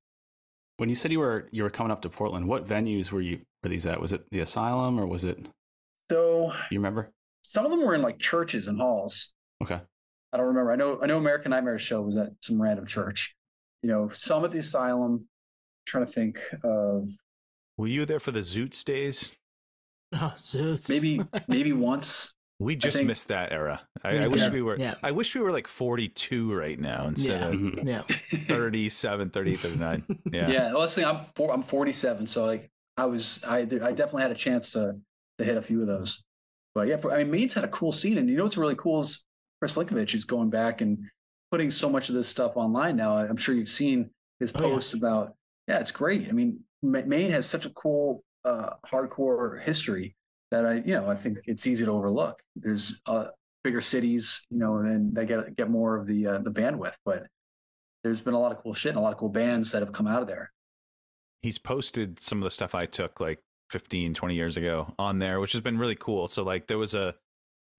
When 0.78 0.90
you 0.90 0.96
said 0.96 1.12
you 1.12 1.20
were 1.20 1.48
you 1.52 1.64
were 1.64 1.70
coming 1.70 1.92
up 1.92 2.02
to 2.04 2.10
Portland, 2.10 2.48
what 2.48 2.66
venues 2.66 3.12
were 3.12 3.22
you 3.22 3.42
were 3.64 3.70
these 3.70 3.86
at? 3.86 4.00
Was 4.02 4.14
it 4.14 4.24
the 4.32 4.40
Asylum 4.40 5.00
or 5.00 5.06
was 5.06 5.24
it? 5.24 5.38
So 6.12 6.54
You 6.72 6.80
remember? 6.80 7.12
some 7.44 7.66
of 7.66 7.72
them 7.72 7.84
were 7.84 7.96
in 7.96 8.02
like 8.02 8.20
churches 8.20 8.68
and 8.68 8.80
halls. 8.80 9.34
Okay. 9.62 9.80
I 10.32 10.38
don't 10.38 10.46
remember. 10.48 10.72
I 10.72 10.76
know 10.76 11.00
I 11.02 11.08
know 11.08 11.18
American 11.18 11.52
Nightmare 11.52 11.80
show 11.80 12.02
was 12.02 12.16
at 12.16 12.30
some 12.42 12.62
random 12.62 12.86
church. 12.86 13.36
You 13.82 13.90
know, 13.90 14.10
some 14.14 14.46
at 14.46 14.52
the 14.52 14.60
asylum. 14.60 15.28
trying 15.86 16.06
to 16.06 16.12
think 16.12 16.40
of 16.64 17.10
Were 17.78 17.88
you 17.88 18.06
there 18.06 18.20
for 18.20 18.32
the 18.32 18.40
oh, 18.40 18.44
Zootz 18.44 18.84
days? 18.86 19.36
Oh, 20.14 20.34
Zeus. 20.38 20.88
maybe 20.90 21.22
maybe 21.48 21.74
once. 21.74 22.34
We 22.60 22.76
just 22.76 22.98
think- 22.98 23.08
missed 23.08 23.30
that 23.30 23.52
era. 23.54 23.82
I, 24.04 24.14
Yeah. 24.14 24.24
I 24.26 24.28
wish 24.28 24.50
we 24.50 24.62
were. 24.62 24.78
Yeah. 24.78 24.96
I 25.02 25.12
wish 25.12 25.34
we 25.34 25.42
were 25.42 25.52
like 25.52 25.68
42 25.68 26.54
right 26.54 26.78
now 26.80 27.08
instead 27.08 27.40
Yeah. 27.42 27.48
of 27.48 27.54
Mhm. 27.56 27.86
Yeah. 27.88 28.02
37, 28.48 29.30
38, 29.30 29.60
39. 29.60 30.04
Yeah. 30.32 30.50
Yeah. 30.50 30.72
Well, 30.72 30.80
let's 30.82 30.96
think. 30.96 31.08
I'm 31.08 31.26
four, 31.36 31.54
I'm 31.54 31.64
47, 31.64 32.28
so 32.28 32.46
like 32.46 32.70
I 32.98 33.06
was 33.06 33.42
I 33.46 33.60
I 33.60 33.64
definitely 33.66 34.24
had 34.24 34.32
a 34.32 34.36
chance 34.36 34.72
to 34.74 35.00
to 35.38 35.44
hit 35.46 35.56
a 35.58 35.62
few 35.62 35.82
of 35.82 35.88
those. 35.88 36.24
But 36.76 36.88
yeah, 36.88 36.98
for, 36.98 37.12
I 37.14 37.20
mean, 37.24 37.32
Maine's 37.32 37.54
had 37.54 37.64
a 37.64 37.70
cool 37.70 37.92
scene, 37.92 38.18
and 38.18 38.30
you 38.30 38.36
know 38.38 38.44
what's 38.44 38.58
really 38.58 38.76
cool 38.76 39.02
is 39.02 39.26
Chris 39.62 39.76
Linkovich 39.78 40.14
is 40.14 40.26
going 40.26 40.50
back 40.50 40.82
and 40.82 41.00
putting 41.52 41.72
so 41.72 41.90
much 41.90 42.10
of 42.10 42.16
this 42.16 42.28
stuff 42.28 42.58
online 42.58 42.96
now. 42.98 43.18
I'm 43.18 43.38
sure 43.38 43.56
you've 43.56 43.70
seen 43.70 44.10
his 44.40 44.52
Oh, 44.56 44.62
yeah. 44.62 44.68
posts 44.74 44.94
about. 44.94 45.34
Yeah, 45.68 45.80
it's 45.80 45.92
great. 45.92 46.28
I 46.28 46.32
mean, 46.34 46.60
Maine 46.84 47.32
has 47.32 47.46
such 47.46 47.66
a 47.66 47.70
cool 47.72 48.24
uh, 48.46 48.72
hardcore 48.86 49.62
history 49.62 50.16
that 50.52 50.66
I, 50.66 50.74
you 50.76 50.94
know, 50.94 51.10
I 51.10 51.16
think 51.16 51.40
it's 51.46 51.68
easy 51.68 51.86
to 51.86 51.92
overlook. 51.92 52.42
There's 52.56 53.02
uh, 53.06 53.28
bigger 53.64 53.82
cities, 53.82 54.46
you 54.50 54.58
know, 54.58 54.78
and 54.78 55.14
they 55.14 55.26
get 55.26 55.56
get 55.56 55.70
more 55.70 55.96
of 55.96 56.08
the 56.08 56.28
uh, 56.28 56.38
the 56.40 56.52
bandwidth, 56.52 56.96
but 57.06 57.28
there's 58.04 58.22
been 58.22 58.34
a 58.34 58.40
lot 58.40 58.52
of 58.52 58.60
cool 58.64 58.74
shit 58.74 58.92
and 58.92 58.98
a 58.98 59.02
lot 59.02 59.14
of 59.14 59.20
cool 59.20 59.30
bands 59.30 59.72
that 59.72 59.82
have 59.82 59.92
come 59.92 60.08
out 60.08 60.22
of 60.22 60.28
there. 60.28 60.52
He's 61.42 61.58
posted 61.58 62.20
some 62.20 62.40
of 62.40 62.44
the 62.44 62.52
stuff 62.52 62.76
I 62.76 62.86
took 62.86 63.20
like 63.20 63.40
15, 63.70 64.14
20 64.14 64.36
years 64.36 64.58
ago 64.58 64.94
on 64.98 65.20
there, 65.20 65.40
which 65.40 65.54
has 65.54 65.62
been 65.62 65.78
really 65.78 65.96
cool. 65.96 66.28
So, 66.28 66.44
like, 66.44 66.68
there 66.68 66.78
was 66.78 66.94
a 66.94 67.16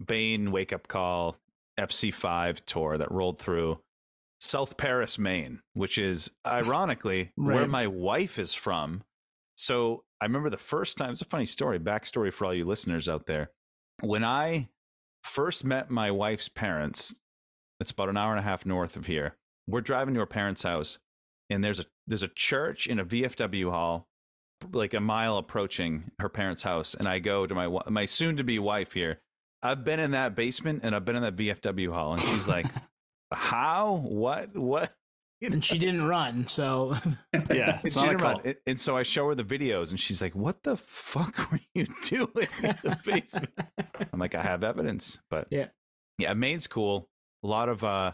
Bane 0.04 0.50
wake 0.50 0.72
up 0.72 0.88
call 0.88 1.36
FC5 1.78 2.60
tour 2.66 2.98
that 2.98 3.10
rolled 3.10 3.38
through 3.38 3.80
South 4.38 4.76
Paris, 4.76 5.18
Maine, 5.18 5.60
which 5.74 5.98
is 5.98 6.30
ironically 6.46 7.32
where 7.36 7.66
my 7.66 7.86
wife 7.86 8.38
is 8.38 8.54
from. 8.54 9.02
So 9.56 10.04
I 10.20 10.26
remember 10.26 10.50
the 10.50 10.58
first 10.58 10.98
time, 10.98 11.10
it's 11.10 11.22
a 11.22 11.26
funny 11.26 11.46
story, 11.46 11.78
backstory 11.78 12.32
for 12.32 12.44
all 12.44 12.54
you 12.54 12.64
listeners 12.64 13.08
out 13.08 13.26
there. 13.26 13.50
When 14.00 14.22
I 14.22 14.68
first 15.22 15.64
met 15.64 15.90
my 15.90 16.10
wife's 16.10 16.48
parents, 16.48 17.14
it's 17.80 17.90
about 17.90 18.10
an 18.10 18.16
hour 18.16 18.32
and 18.32 18.40
a 18.40 18.42
half 18.42 18.66
north 18.66 18.96
of 18.96 19.06
here. 19.06 19.36
We're 19.66 19.80
driving 19.80 20.14
to 20.14 20.20
her 20.20 20.26
parents' 20.26 20.62
house, 20.62 20.98
and 21.48 21.64
there's 21.64 21.80
a 21.80 21.86
there's 22.06 22.22
a 22.22 22.28
church 22.28 22.86
in 22.86 22.98
a 22.98 23.04
VFW 23.04 23.70
hall, 23.70 24.08
like 24.72 24.92
a 24.92 25.00
mile 25.00 25.38
approaching 25.38 26.10
her 26.18 26.28
parents' 26.28 26.64
house. 26.64 26.94
And 26.94 27.08
I 27.08 27.18
go 27.18 27.46
to 27.46 27.54
my 27.54 27.80
my 27.88 28.04
soon 28.04 28.36
to 28.36 28.44
be 28.44 28.58
wife 28.58 28.92
here. 28.92 29.20
I've 29.62 29.84
been 29.84 30.00
in 30.00 30.10
that 30.12 30.34
basement 30.34 30.80
and 30.82 30.94
I've 30.94 31.04
been 31.04 31.16
in 31.16 31.22
that 31.22 31.36
VFW 31.36 31.92
hall, 31.92 32.14
and 32.14 32.22
she's 32.22 32.46
like, 32.46 32.66
"How? 33.32 34.02
What? 34.04 34.56
What?" 34.56 34.92
You 35.42 35.48
and 35.50 35.64
she 35.64 35.78
didn't 35.78 36.06
run, 36.06 36.46
so 36.46 36.94
Yeah, 37.50 37.76
And, 37.78 37.80
it's 37.84 37.94
she 37.94 38.00
not 38.00 38.06
a 38.06 38.10
didn't 38.10 38.20
run. 38.22 38.40
And- 38.44 38.56
and 38.66 38.80
so 38.80 38.94
I 38.96 39.02
show 39.04 39.26
her 39.28 39.34
the 39.34 39.44
videos, 39.44 39.88
and 39.90 39.98
she's 39.98 40.20
like, 40.20 40.34
"What 40.34 40.62
the 40.64 40.76
fuck 40.76 41.38
were 41.50 41.60
you 41.74 41.86
doing 42.02 42.28
in 42.62 42.76
the 42.82 42.98
basement?" 43.04 43.50
I'm 44.12 44.18
like, 44.20 44.34
"I 44.34 44.42
have 44.42 44.62
evidence." 44.62 45.18
But 45.30 45.48
Yeah. 45.50 45.68
yeah, 46.18 46.34
Maine's 46.34 46.66
cool. 46.66 47.08
A 47.42 47.46
lot 47.46 47.70
of 47.70 47.82
uh, 47.82 48.12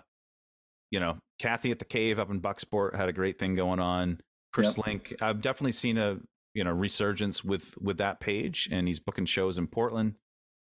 you 0.92 1.00
know, 1.00 1.18
Kathy 1.40 1.72
at 1.72 1.80
the 1.80 1.84
cave 1.84 2.20
up 2.20 2.30
in 2.30 2.40
Bucksport 2.40 2.94
had 2.94 3.08
a 3.08 3.12
great 3.12 3.38
thing 3.40 3.56
going 3.56 3.80
on. 3.80 4.20
Chris 4.52 4.78
Link, 4.78 5.14
I've 5.20 5.40
definitely 5.42 5.72
seen 5.72 5.98
a 5.98 6.18
you 6.54 6.62
know 6.62 6.72
resurgence 6.72 7.42
with 7.42 7.76
with 7.78 7.98
that 7.98 8.20
page, 8.20 8.68
and 8.70 8.86
he's 8.86 9.00
booking 9.00 9.26
shows 9.26 9.58
in 9.58 9.66
Portland. 9.66 10.14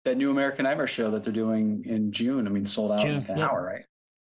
That 0.04 0.18
new 0.18 0.30
American 0.30 0.64
Nightmare 0.64 0.88
show 0.88 1.10
that 1.12 1.24
they're 1.24 1.32
doing 1.34 1.84
in 1.86 2.12
June. 2.12 2.48
I 2.48 2.50
mean, 2.50 2.66
sold 2.66 2.92
out 2.92 3.06
in 3.08 3.20
like 3.20 3.30
an 3.30 3.38
yeah. 3.38 3.48
hour, 3.48 3.64
right? 3.66 3.86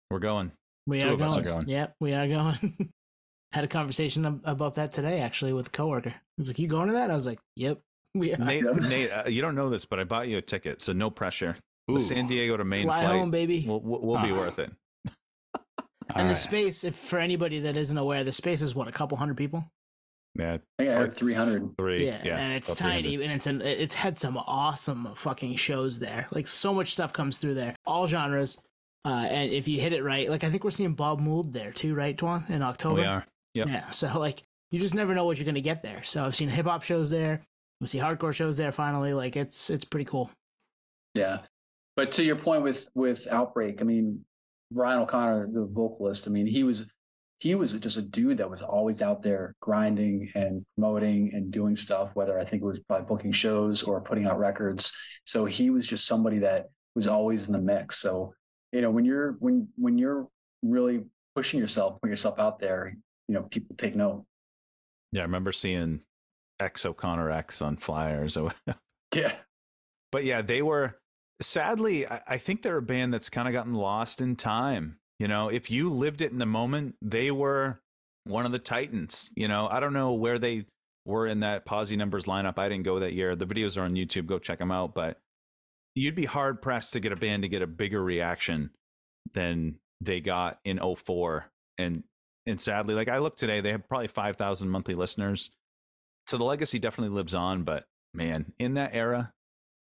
We're 0.09 0.19
going. 0.19 0.51
We 0.87 0.99
Two 0.99 1.13
are 1.13 1.17
going. 1.17 1.31
are 1.39 1.41
going. 1.41 1.69
Yep, 1.69 1.95
we 1.99 2.13
are 2.13 2.27
going. 2.27 2.89
Had 3.51 3.63
a 3.63 3.67
conversation 3.67 4.41
about 4.45 4.75
that 4.75 4.91
today, 4.93 5.19
actually, 5.19 5.53
with 5.53 5.67
a 5.67 5.69
coworker. 5.71 6.15
He's 6.37 6.47
like, 6.47 6.57
"You 6.59 6.67
going 6.67 6.87
to 6.87 6.93
that?" 6.93 7.11
I 7.11 7.15
was 7.15 7.25
like, 7.25 7.39
"Yep." 7.55 7.79
We 8.15 8.33
are. 8.33 8.37
Nate, 8.37 8.63
Nate 8.89 9.11
uh, 9.11 9.23
you 9.27 9.41
don't 9.41 9.55
know 9.55 9.69
this, 9.69 9.85
but 9.85 9.99
I 9.99 10.03
bought 10.03 10.27
you 10.27 10.37
a 10.37 10.41
ticket, 10.41 10.81
so 10.81 10.93
no 10.93 11.09
pressure. 11.09 11.55
Ooh. 11.91 11.95
The 11.95 11.99
San 11.99 12.27
Diego 12.27 12.57
to 12.57 12.63
Maine 12.63 12.83
Fly 12.83 13.01
flight 13.01 13.15
home, 13.15 13.29
baby. 13.31 13.65
will 13.67 13.81
will, 13.81 14.01
will 14.01 14.21
be 14.21 14.31
Ah. 14.31 14.37
worth 14.37 14.59
it. 14.59 14.71
and 16.15 16.23
All 16.23 16.27
the 16.27 16.35
space, 16.35 16.83
if 16.83 16.95
for 16.95 17.19
anybody 17.19 17.59
that 17.59 17.75
isn't 17.77 17.97
aware, 17.97 18.23
the 18.23 18.31
space 18.33 18.61
is 18.61 18.73
what 18.75 18.87
a 18.87 18.91
couple 18.91 19.17
hundred 19.17 19.37
people. 19.37 19.65
Yeah, 20.35 20.53
I 20.55 20.59
think 20.79 20.89
I 20.89 20.93
heard 20.95 21.09
like 21.09 21.17
300. 21.17 21.77
Three. 21.77 22.07
Yeah, 22.07 22.21
Yeah, 22.23 22.37
and 22.37 22.53
it's 22.53 22.75
tiny, 22.75 23.13
and 23.15 23.31
it's 23.31 23.45
an 23.45 23.61
it's 23.61 23.93
had 23.93 24.17
some 24.17 24.35
awesome 24.37 25.09
fucking 25.15 25.57
shows 25.57 25.99
there. 25.99 26.25
Like 26.31 26.47
so 26.47 26.73
much 26.73 26.91
stuff 26.93 27.13
comes 27.13 27.37
through 27.37 27.53
there, 27.53 27.75
all 27.85 28.07
genres. 28.07 28.57
Uh, 29.05 29.27
and 29.29 29.51
if 29.51 29.67
you 29.67 29.79
hit 29.79 29.93
it 29.93 30.03
right, 30.03 30.29
like 30.29 30.43
I 30.43 30.49
think 30.49 30.63
we're 30.63 30.71
seeing 30.71 30.93
Bob 30.93 31.19
Mould 31.19 31.53
there 31.53 31.71
too, 31.71 31.93
right, 31.93 32.17
Twan, 32.17 32.49
in 32.49 32.61
October. 32.61 33.01
We 33.01 33.05
are. 33.05 33.25
Yep. 33.53 33.67
Yeah, 33.67 33.89
so 33.89 34.19
like 34.19 34.43
you 34.71 34.79
just 34.79 34.95
never 34.95 35.13
know 35.13 35.25
what 35.25 35.37
you're 35.37 35.45
gonna 35.45 35.61
get 35.61 35.83
there. 35.83 36.03
So 36.03 36.25
I've 36.25 36.35
seen 36.35 36.49
hip 36.49 36.65
hop 36.65 36.83
shows 36.83 37.09
there. 37.09 37.43
We 37.81 37.87
see 37.87 37.99
hardcore 37.99 38.33
shows 38.33 38.57
there. 38.57 38.71
Finally, 38.71 39.13
like 39.13 39.35
it's 39.35 39.69
it's 39.69 39.85
pretty 39.85 40.05
cool. 40.05 40.31
Yeah. 41.13 41.39
But 41.95 42.11
to 42.13 42.23
your 42.23 42.37
point 42.37 42.63
with 42.63 42.87
with 42.95 43.27
Outbreak, 43.29 43.81
I 43.81 43.83
mean, 43.83 44.25
Ryan 44.71 45.01
O'Connor, 45.01 45.49
the 45.51 45.65
vocalist, 45.65 46.27
I 46.27 46.31
mean, 46.31 46.47
he 46.47 46.63
was 46.63 46.91
he 47.39 47.55
was 47.55 47.73
just 47.73 47.97
a 47.97 48.01
dude 48.01 48.37
that 48.37 48.49
was 48.49 48.61
always 48.61 49.01
out 49.01 49.21
there 49.21 49.53
grinding 49.59 50.31
and 50.33 50.65
promoting 50.75 51.33
and 51.33 51.51
doing 51.51 51.75
stuff, 51.75 52.11
whether 52.13 52.39
I 52.39 52.45
think 52.45 52.63
it 52.63 52.65
was 52.65 52.79
probably 52.79 53.05
booking 53.05 53.33
shows 53.33 53.83
or 53.83 53.99
putting 53.99 54.25
out 54.25 54.39
records. 54.39 54.93
So 55.25 55.43
he 55.43 55.69
was 55.69 55.85
just 55.85 56.07
somebody 56.07 56.39
that 56.39 56.67
was 56.95 57.05
always 57.05 57.47
in 57.47 57.53
the 57.53 57.59
mix. 57.59 57.99
So, 57.99 58.33
you 58.73 58.81
know, 58.81 58.91
when 58.91 59.05
you're 59.05 59.33
when 59.39 59.69
when 59.77 59.97
you're 59.97 60.27
really 60.63 61.05
pushing 61.35 61.59
yourself, 61.59 62.01
putting 62.01 62.11
yourself 62.11 62.39
out 62.39 62.59
there, 62.59 62.95
you 63.27 63.35
know, 63.35 63.43
people 63.43 63.75
take 63.77 63.95
note. 63.95 64.25
Yeah, 65.11 65.21
I 65.21 65.25
remember 65.25 65.51
seeing 65.51 66.01
X 66.59 66.85
O'Connor 66.85 67.31
X 67.31 67.61
on 67.61 67.77
flyers. 67.77 68.35
or. 68.35 68.51
Yeah. 69.15 69.33
but 70.11 70.23
yeah, 70.23 70.41
they 70.41 70.63
were 70.63 70.95
sadly, 71.39 72.07
I, 72.07 72.21
I 72.27 72.37
think 72.39 72.63
they're 72.63 72.77
a 72.77 72.81
band 72.81 73.13
that's 73.13 73.29
kind 73.29 73.47
of 73.47 73.53
gotten 73.53 73.75
lost 73.75 74.21
in 74.21 74.35
time. 74.35 74.97
You 75.19 75.27
know, 75.27 75.49
if 75.49 75.69
you 75.69 75.91
lived 75.91 76.21
it 76.21 76.31
in 76.31 76.39
the 76.39 76.47
moment, 76.47 76.95
they 76.99 77.29
were 77.29 77.79
one 78.23 78.47
of 78.47 78.51
the 78.51 78.57
titans. 78.57 79.29
You 79.35 79.47
know, 79.47 79.67
I 79.67 79.79
don't 79.79 79.93
know 79.93 80.13
where 80.13 80.39
they 80.39 80.65
were 81.05 81.27
in 81.27 81.41
that 81.41 81.65
Posi 81.67 81.95
Numbers 81.95 82.25
lineup. 82.25 82.57
I 82.57 82.69
didn't 82.69 82.85
go 82.85 82.99
that 83.01 83.13
year. 83.13 83.35
The 83.35 83.45
videos 83.45 83.77
are 83.77 83.83
on 83.83 83.93
YouTube. 83.93 84.25
Go 84.25 84.39
check 84.39 84.57
them 84.57 84.71
out. 84.71 84.95
But 84.95 85.19
you'd 85.95 86.15
be 86.15 86.25
hard 86.25 86.61
pressed 86.61 86.93
to 86.93 86.99
get 86.99 87.11
a 87.11 87.15
band 87.15 87.43
to 87.43 87.49
get 87.49 87.61
a 87.61 87.67
bigger 87.67 88.03
reaction 88.03 88.71
than 89.33 89.75
they 90.01 90.19
got 90.19 90.59
in 90.65 90.79
04. 90.79 91.45
And 91.77 92.03
and 92.45 92.59
sadly, 92.61 92.93
like 92.93 93.07
I 93.07 93.19
look 93.19 93.35
today, 93.35 93.61
they 93.61 93.71
have 93.71 93.87
probably 93.87 94.09
5,000 94.09 94.69
monthly 94.69 94.95
listeners. 94.95 95.49
So 96.27 96.37
the 96.37 96.43
legacy 96.43 96.77
definitely 96.77 97.15
lives 97.15 97.33
on. 97.33 97.63
But 97.63 97.85
man, 98.13 98.51
in 98.59 98.73
that 98.73 98.93
era, 98.93 99.31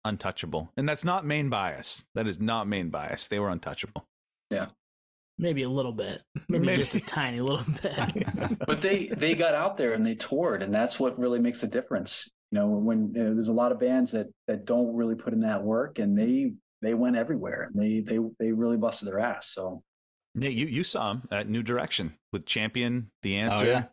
untouchable. 0.05 0.72
And 0.76 0.88
that's 0.88 1.05
not 1.05 1.24
main 1.24 1.48
bias. 1.48 2.05
That 2.14 2.26
is 2.26 2.40
not 2.40 2.66
main 2.66 2.90
bias. 2.90 3.28
They 3.28 3.38
were 3.38 3.51
untouchable. 3.51 4.05
Yeah. 4.51 4.66
Maybe 5.38 5.62
a 5.62 5.70
little 5.70 5.92
bit, 5.92 6.22
maybe, 6.48 6.66
Maybe. 6.66 6.82
just 6.82 6.94
a 6.94 7.01
tiny 7.01 7.40
little 7.40 7.64
bit. 7.82 8.59
but 8.66 8.82
they 8.82 9.07
they 9.07 9.34
got 9.34 9.55
out 9.55 9.76
there 9.78 9.92
and 9.92 10.05
they 10.05 10.14
toured 10.14 10.62
and 10.62 10.74
that's 10.74 11.01
what 11.01 11.18
really 11.18 11.38
makes 11.38 11.62
a 11.62 11.66
difference 11.66 12.28
you 12.51 12.59
know 12.59 12.66
when 12.68 13.12
you 13.14 13.22
know, 13.24 13.34
there's 13.34 13.48
a 13.48 13.53
lot 13.53 13.72
of 13.72 13.78
bands 13.80 14.12
that 14.12 14.28
that 14.48 14.64
don't 14.64 14.94
really 14.94 15.14
put 15.14 15.32
in 15.32 15.40
that 15.40 15.62
work 15.62 15.98
and 15.98 16.18
they 16.18 16.53
they 16.82 16.94
went 16.94 17.16
everywhere 17.16 17.70
and 17.72 17.80
they 17.82 18.01
they 18.01 18.18
they 18.38 18.53
really 18.53 18.76
busted 18.76 19.07
their 19.09 19.18
ass 19.20 19.48
so 19.55 19.82
Nate, 20.34 20.53
you, 20.57 20.66
you 20.66 20.84
saw 20.84 21.11
him 21.11 21.22
at 21.32 21.48
New 21.48 21.62
Direction 21.62 22.14
with 22.32 22.46
Champion 22.46 23.11
the 23.22 23.36
answer 23.36 23.66
Oh, 23.66 23.68
Answer. 23.74 23.88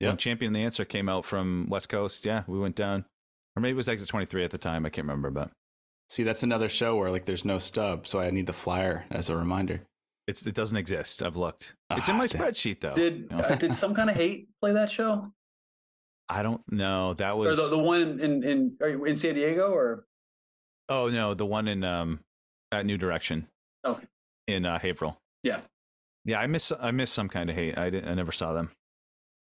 yeah. 0.00 0.08
When 0.08 0.16
Champion 0.18 0.52
the 0.52 0.62
Answer 0.62 0.84
came 0.84 1.08
out 1.08 1.24
from 1.24 1.66
West 1.70 1.88
Coast. 1.88 2.26
Yeah, 2.26 2.42
we 2.46 2.58
went 2.58 2.76
down. 2.76 3.06
Or 3.56 3.62
maybe 3.62 3.72
it 3.72 3.76
was 3.76 3.88
Exit 3.88 4.06
23 4.06 4.44
at 4.44 4.50
the 4.50 4.58
time. 4.58 4.84
I 4.84 4.90
can't 4.90 5.06
remember, 5.06 5.30
but 5.30 5.50
See, 6.10 6.24
that's 6.24 6.42
another 6.42 6.68
show 6.68 6.96
where 6.96 7.10
like 7.10 7.24
there's 7.24 7.44
no 7.46 7.58
stub, 7.58 8.06
so 8.06 8.20
I 8.20 8.28
need 8.30 8.46
the 8.46 8.52
flyer 8.52 9.06
as 9.10 9.30
a 9.30 9.36
reminder. 9.36 9.80
it's, 10.26 10.44
it 10.46 10.54
doesn't 10.54 10.76
exist. 10.76 11.22
I've 11.22 11.36
looked. 11.36 11.74
It's 11.92 12.08
in 12.10 12.16
Ah, 12.16 12.18
my 12.18 12.26
damn. 12.26 12.42
spreadsheet, 12.42 12.80
though. 12.80 12.92
did 12.94 13.20
you 13.30 13.36
know? 13.36 13.44
uh, 13.44 13.54
did 13.54 13.72
some 13.72 13.94
kind 13.94 14.10
of 14.10 14.16
hate 14.22 14.48
play 14.60 14.72
that 14.74 14.90
show 14.90 15.32
I 16.28 16.42
don't 16.42 16.60
know. 16.70 17.14
That 17.14 17.32
or 17.32 17.36
was. 17.36 17.56
the, 17.56 17.76
the 17.76 17.82
one 17.82 18.20
in 18.20 18.44
in 18.44 18.76
in 19.06 19.16
San 19.16 19.34
Diego 19.34 19.70
or 19.70 20.04
oh, 20.88 21.08
no. 21.08 21.34
The 21.34 21.46
one 21.46 21.68
in 21.68 21.84
um 21.84 22.20
at 22.70 22.84
New 22.86 22.98
Direction. 22.98 23.48
Okay. 23.84 24.04
In 24.46 24.64
uh, 24.64 24.78
Haverhill. 24.78 25.20
Yeah. 25.42 25.60
Yeah, 26.24 26.40
I 26.40 26.46
miss 26.46 26.72
I 26.78 26.90
miss 26.90 27.10
some 27.10 27.28
kind 27.28 27.48
of 27.48 27.56
hate. 27.56 27.78
I 27.78 27.90
didn't. 27.90 28.08
I 28.08 28.14
never 28.14 28.32
saw 28.32 28.52
them. 28.52 28.70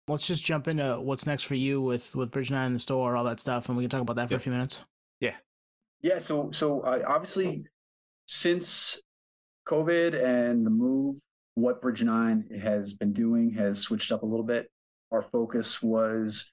Let's 0.08 0.26
just 0.26 0.44
jump 0.44 0.66
into 0.66 0.98
what's 1.00 1.26
next 1.26 1.44
for 1.44 1.54
you 1.54 1.80
with 1.80 2.14
with 2.16 2.30
Bridge 2.30 2.50
Nine 2.50 2.68
in 2.68 2.72
the 2.72 2.80
store, 2.80 3.16
all 3.16 3.24
that 3.24 3.40
stuff, 3.40 3.68
and 3.68 3.76
we 3.76 3.84
can 3.84 3.90
talk 3.90 4.00
about 4.00 4.16
that 4.16 4.28
for 4.28 4.34
Yep. 4.34 4.40
a 4.40 4.42
few 4.42 4.52
minutes. 4.52 4.84
Yeah. 5.20 5.36
Yeah, 6.00 6.18
so 6.18 6.50
so 6.52 6.80
uh, 6.80 7.02
obviously 7.06 7.64
since 8.26 9.02
COVID 9.68 10.14
and 10.22 10.64
the 10.64 10.70
move, 10.70 11.16
what 11.54 11.82
Bridge 11.82 12.02
Nine 12.02 12.44
has 12.62 12.92
been 12.92 13.12
doing 13.12 13.50
has 13.52 13.80
switched 13.80 14.10
up 14.10 14.22
a 14.22 14.26
little 14.26 14.44
bit. 14.46 14.70
Our 15.12 15.22
focus 15.22 15.82
was 15.82 16.50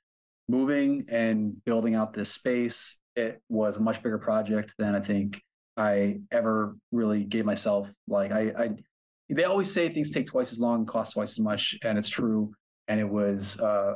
moving 0.47 1.05
and 1.09 1.63
building 1.65 1.95
out 1.95 2.13
this 2.13 2.31
space. 2.31 2.99
It 3.15 3.41
was 3.49 3.77
a 3.77 3.79
much 3.79 4.01
bigger 4.03 4.17
project 4.17 4.73
than 4.77 4.95
I 4.95 4.99
think 4.99 5.41
I 5.75 6.19
ever 6.31 6.75
really 6.91 7.23
gave 7.23 7.45
myself. 7.45 7.89
Like 8.07 8.31
I, 8.31 8.51
I 8.57 8.69
they 9.29 9.43
always 9.43 9.71
say 9.71 9.89
things 9.89 10.11
take 10.11 10.27
twice 10.27 10.51
as 10.51 10.59
long, 10.59 10.85
cost 10.85 11.13
twice 11.13 11.33
as 11.33 11.39
much, 11.39 11.77
and 11.83 11.97
it's 11.97 12.09
true. 12.09 12.53
And 12.87 12.99
it 12.99 13.09
was 13.09 13.59
uh, 13.59 13.95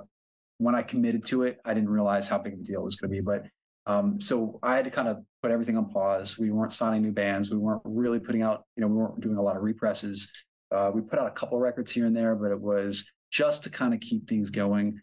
when 0.58 0.76
I 0.76 0.84
committed 0.84 1.26
to 1.28 1.44
it, 1.44 1.60
I 1.64 1.74
didn't 1.74 1.90
realize 1.90 2.28
how 2.28 2.38
big 2.38 2.54
of 2.54 2.60
a 2.60 2.64
deal 2.64 2.82
it 2.82 2.84
was 2.84 2.96
going 2.96 3.12
to 3.12 3.16
be. 3.16 3.22
But 3.22 3.46
um, 3.88 4.20
so 4.22 4.60
I 4.62 4.76
had 4.76 4.86
to 4.86 4.92
kind 4.92 5.08
of 5.08 5.18
put 5.42 5.52
everything 5.52 5.78
on 5.78 5.90
pause. 5.90 6.38
We 6.38 6.52
weren't 6.52 6.74
signing 6.74 7.02
new 7.02 7.12
bands. 7.12 7.50
We 7.50 7.58
weren't 7.58 7.82
really 7.84 8.20
putting 8.20 8.44
out, 8.44 8.66
you 8.76 8.82
know, 8.82 8.88
we 8.88 8.96
weren't 8.96 9.22
doing 9.22 9.38
a 9.38 9.42
lot 9.42 9.56
of 9.56 9.64
represses. 9.64 10.32
Uh, 10.72 10.92
we 10.94 11.02
put 11.02 11.20
out 11.20 11.28
a 11.28 11.32
couple 11.32 11.58
records 11.58 11.92
here 11.92 12.06
and 12.06 12.16
there, 12.16 12.36
but 12.36 12.52
it 12.52 12.60
was 12.60 13.12
just 13.32 13.64
to 13.64 13.70
kind 13.70 13.94
of 13.94 14.00
keep 14.02 14.28
things 14.28 14.50
going. 14.50 15.02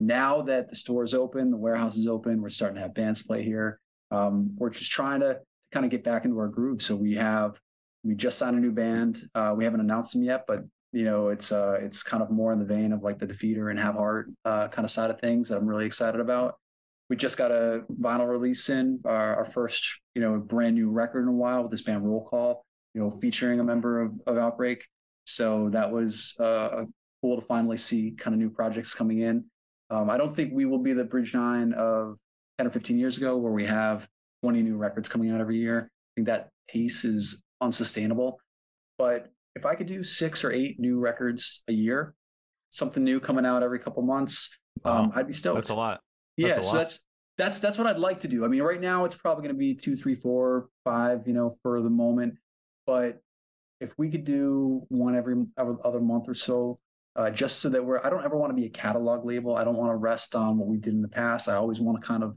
Now 0.00 0.42
that 0.42 0.68
the 0.68 0.74
store 0.74 1.04
is 1.04 1.14
open, 1.14 1.50
the 1.50 1.56
warehouse 1.56 1.96
is 1.96 2.06
open, 2.06 2.40
we're 2.40 2.48
starting 2.48 2.76
to 2.76 2.82
have 2.82 2.94
bands 2.94 3.22
play 3.22 3.42
here. 3.42 3.78
Um, 4.10 4.52
we're 4.56 4.70
just 4.70 4.90
trying 4.90 5.20
to 5.20 5.38
kind 5.72 5.84
of 5.84 5.90
get 5.90 6.02
back 6.02 6.24
into 6.24 6.38
our 6.38 6.48
groove. 6.48 6.82
So 6.82 6.96
we 6.96 7.14
have, 7.14 7.60
we 8.02 8.14
just 8.14 8.38
signed 8.38 8.56
a 8.56 8.60
new 8.60 8.72
band. 8.72 9.28
Uh, 9.34 9.54
we 9.56 9.64
haven't 9.64 9.80
announced 9.80 10.14
them 10.14 10.22
yet, 10.22 10.44
but 10.48 10.60
you 10.92 11.04
know, 11.04 11.28
it's 11.28 11.52
uh, 11.52 11.78
it's 11.80 12.02
kind 12.02 12.22
of 12.22 12.30
more 12.30 12.52
in 12.52 12.58
the 12.58 12.64
vein 12.64 12.92
of 12.92 13.02
like 13.02 13.20
the 13.20 13.26
Defeater 13.26 13.70
and 13.70 13.78
Have 13.78 13.94
Heart 13.94 14.30
uh, 14.44 14.68
kind 14.68 14.84
of 14.84 14.90
side 14.90 15.10
of 15.10 15.20
things 15.20 15.48
that 15.48 15.58
I'm 15.58 15.66
really 15.66 15.86
excited 15.86 16.20
about 16.20 16.56
we 17.10 17.16
just 17.16 17.36
got 17.36 17.50
a 17.50 17.82
vinyl 18.00 18.28
release 18.28 18.70
in 18.70 19.00
our, 19.04 19.36
our 19.36 19.44
first 19.44 19.98
you 20.14 20.22
know 20.22 20.38
brand 20.38 20.76
new 20.76 20.88
record 20.88 21.24
in 21.24 21.28
a 21.28 21.32
while 21.32 21.62
with 21.62 21.70
this 21.70 21.82
band 21.82 22.06
roll 22.06 22.24
call 22.24 22.64
you 22.94 23.02
know 23.02 23.10
featuring 23.10 23.60
a 23.60 23.64
member 23.64 24.00
of, 24.00 24.12
of 24.26 24.38
outbreak 24.38 24.86
so 25.26 25.68
that 25.70 25.90
was 25.90 26.34
uh, 26.40 26.84
cool 27.20 27.38
to 27.38 27.46
finally 27.46 27.76
see 27.76 28.12
kind 28.12 28.32
of 28.32 28.40
new 28.40 28.48
projects 28.48 28.94
coming 28.94 29.20
in 29.20 29.44
um, 29.90 30.08
i 30.10 30.16
don't 30.16 30.34
think 30.34 30.52
we 30.52 30.64
will 30.66 30.78
be 30.78 30.92
the 30.92 31.04
bridge 31.04 31.34
nine 31.34 31.72
of 31.74 32.16
10 32.58 32.66
or 32.66 32.70
15 32.70 32.98
years 32.98 33.16
ago 33.16 33.36
where 33.36 33.52
we 33.52 33.64
have 33.66 34.06
20 34.42 34.62
new 34.62 34.76
records 34.76 35.08
coming 35.08 35.30
out 35.30 35.40
every 35.40 35.58
year 35.58 35.90
i 35.90 36.10
think 36.16 36.26
that 36.26 36.48
pace 36.68 37.04
is 37.04 37.42
unsustainable 37.60 38.38
but 38.98 39.30
if 39.56 39.66
i 39.66 39.74
could 39.74 39.86
do 39.86 40.02
six 40.02 40.44
or 40.44 40.52
eight 40.52 40.78
new 40.78 40.98
records 40.98 41.62
a 41.68 41.72
year 41.72 42.14
something 42.70 43.02
new 43.02 43.18
coming 43.20 43.44
out 43.44 43.62
every 43.62 43.78
couple 43.78 44.02
months 44.02 44.56
um, 44.84 45.08
Wow. 45.08 45.12
i'd 45.16 45.26
be 45.26 45.32
stoked 45.32 45.56
That's 45.56 45.70
a 45.70 45.74
lot. 45.74 46.00
yeah, 46.36 46.48
That's 46.48 46.58
a 46.58 46.62
so 46.62 46.68
lot. 46.68 46.78
that's 46.78 47.06
that's 47.38 47.60
that's 47.60 47.78
what 47.78 47.86
I'd 47.86 47.98
like 47.98 48.20
to 48.20 48.28
do. 48.28 48.44
I 48.44 48.48
mean, 48.48 48.60
right 48.60 48.80
now 48.80 49.06
it's 49.06 49.16
probably 49.16 49.42
going 49.44 49.54
to 49.54 49.58
be 49.58 49.74
two, 49.74 49.96
three, 49.96 50.14
four, 50.14 50.68
five, 50.84 51.26
you 51.26 51.32
know, 51.32 51.56
for 51.62 51.80
the 51.80 51.88
moment. 51.88 52.34
But 52.86 53.22
if 53.80 53.94
we 53.96 54.10
could 54.10 54.24
do 54.24 54.82
one 54.88 55.16
every 55.16 55.36
other 55.56 56.00
month 56.00 56.28
or 56.28 56.34
so, 56.34 56.78
uh, 57.16 57.30
just 57.30 57.60
so 57.60 57.68
that 57.68 57.84
we're, 57.84 58.04
I 58.04 58.10
don't 58.10 58.24
ever 58.24 58.36
want 58.36 58.50
to 58.50 58.54
be 58.54 58.66
a 58.66 58.70
catalog 58.70 59.24
label. 59.24 59.56
I 59.56 59.64
don't 59.64 59.76
want 59.76 59.92
to 59.92 59.96
rest 59.96 60.34
on 60.34 60.58
what 60.58 60.68
we 60.68 60.78
did 60.78 60.94
in 60.94 61.02
the 61.02 61.08
past. 61.08 61.48
I 61.48 61.56
always 61.56 61.80
want 61.80 62.00
to 62.00 62.06
kind 62.06 62.22
of 62.22 62.36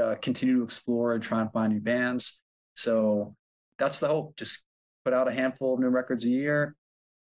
uh, 0.00 0.14
continue 0.20 0.58
to 0.58 0.64
explore 0.64 1.14
and 1.14 1.22
try 1.22 1.40
and 1.40 1.52
find 1.52 1.72
new 1.72 1.80
bands. 1.80 2.40
So 2.74 3.34
that's 3.78 4.00
the 4.00 4.08
hope. 4.08 4.36
Just 4.36 4.64
put 5.04 5.14
out 5.14 5.28
a 5.28 5.32
handful 5.32 5.74
of 5.74 5.80
new 5.80 5.88
records 5.88 6.24
a 6.24 6.28
year, 6.28 6.74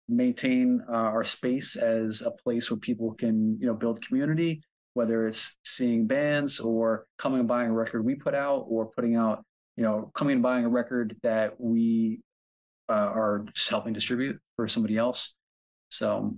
maintain 0.08 0.82
uh, 0.88 0.92
our 0.92 1.24
space 1.24 1.76
as 1.76 2.22
a 2.22 2.30
place 2.30 2.70
where 2.70 2.78
people 2.78 3.14
can, 3.14 3.58
you 3.60 3.66
know, 3.66 3.74
build 3.74 4.04
community 4.06 4.62
whether 4.96 5.28
it's 5.28 5.58
seeing 5.62 6.06
bands 6.06 6.58
or 6.58 7.06
coming 7.18 7.40
and 7.40 7.48
buying 7.48 7.68
a 7.68 7.72
record 7.72 8.02
we 8.02 8.14
put 8.14 8.34
out 8.34 8.64
or 8.66 8.86
putting 8.86 9.14
out, 9.14 9.44
you 9.76 9.84
know, 9.84 10.10
coming 10.14 10.32
and 10.32 10.42
buying 10.42 10.64
a 10.64 10.70
record 10.70 11.14
that 11.22 11.60
we 11.60 12.18
uh, 12.88 12.94
are 12.94 13.44
just 13.52 13.68
helping 13.68 13.92
distribute 13.92 14.40
for 14.56 14.66
somebody 14.66 14.96
else. 14.96 15.34
So, 15.90 16.36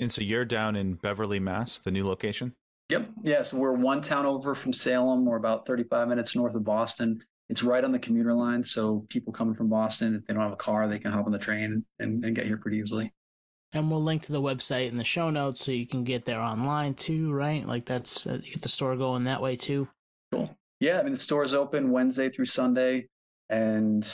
And 0.00 0.10
so 0.10 0.22
you're 0.22 0.44
down 0.44 0.76
in 0.76 0.94
Beverly, 0.94 1.40
Mass, 1.40 1.78
the 1.78 1.90
new 1.90 2.06
location. 2.06 2.54
yep. 2.88 3.08
Yeah. 3.22 3.42
So 3.42 3.56
we're 3.56 3.72
one 3.72 4.00
town 4.00 4.26
over 4.26 4.54
from 4.54 4.72
Salem. 4.72 5.24
We're 5.24 5.36
about 5.36 5.66
35 5.66 6.08
minutes 6.08 6.36
north 6.36 6.54
of 6.54 6.64
Boston. 6.64 7.20
It's 7.48 7.62
right 7.62 7.82
on 7.82 7.92
the 7.92 7.98
commuter 7.98 8.34
line. 8.34 8.62
So 8.62 9.06
people 9.08 9.32
coming 9.32 9.54
from 9.54 9.68
Boston, 9.68 10.14
if 10.14 10.26
they 10.26 10.34
don't 10.34 10.42
have 10.42 10.52
a 10.52 10.56
car, 10.56 10.86
they 10.86 10.98
can 10.98 11.12
hop 11.12 11.26
on 11.26 11.32
the 11.32 11.38
train 11.38 11.84
and, 11.98 12.24
and 12.24 12.34
get 12.34 12.46
here 12.46 12.58
pretty 12.58 12.78
easily. 12.78 13.12
And 13.72 13.90
we'll 13.90 14.02
link 14.02 14.22
to 14.22 14.32
the 14.32 14.40
website 14.40 14.88
in 14.88 14.96
the 14.96 15.04
show 15.04 15.30
notes 15.30 15.64
so 15.64 15.72
you 15.72 15.86
can 15.86 16.04
get 16.04 16.24
there 16.24 16.40
online 16.40 16.94
too, 16.94 17.32
right? 17.32 17.66
Like 17.66 17.84
that's 17.84 18.26
uh, 18.26 18.38
you 18.42 18.52
get 18.52 18.62
the 18.62 18.68
store 18.68 18.96
going 18.96 19.24
that 19.24 19.42
way 19.42 19.56
too. 19.56 19.88
Cool. 20.32 20.56
Yeah, 20.80 21.00
I 21.00 21.02
mean 21.02 21.12
the 21.12 21.18
store 21.18 21.42
is 21.42 21.54
open 21.54 21.90
Wednesday 21.90 22.30
through 22.30 22.46
Sunday, 22.46 23.08
and 23.50 24.08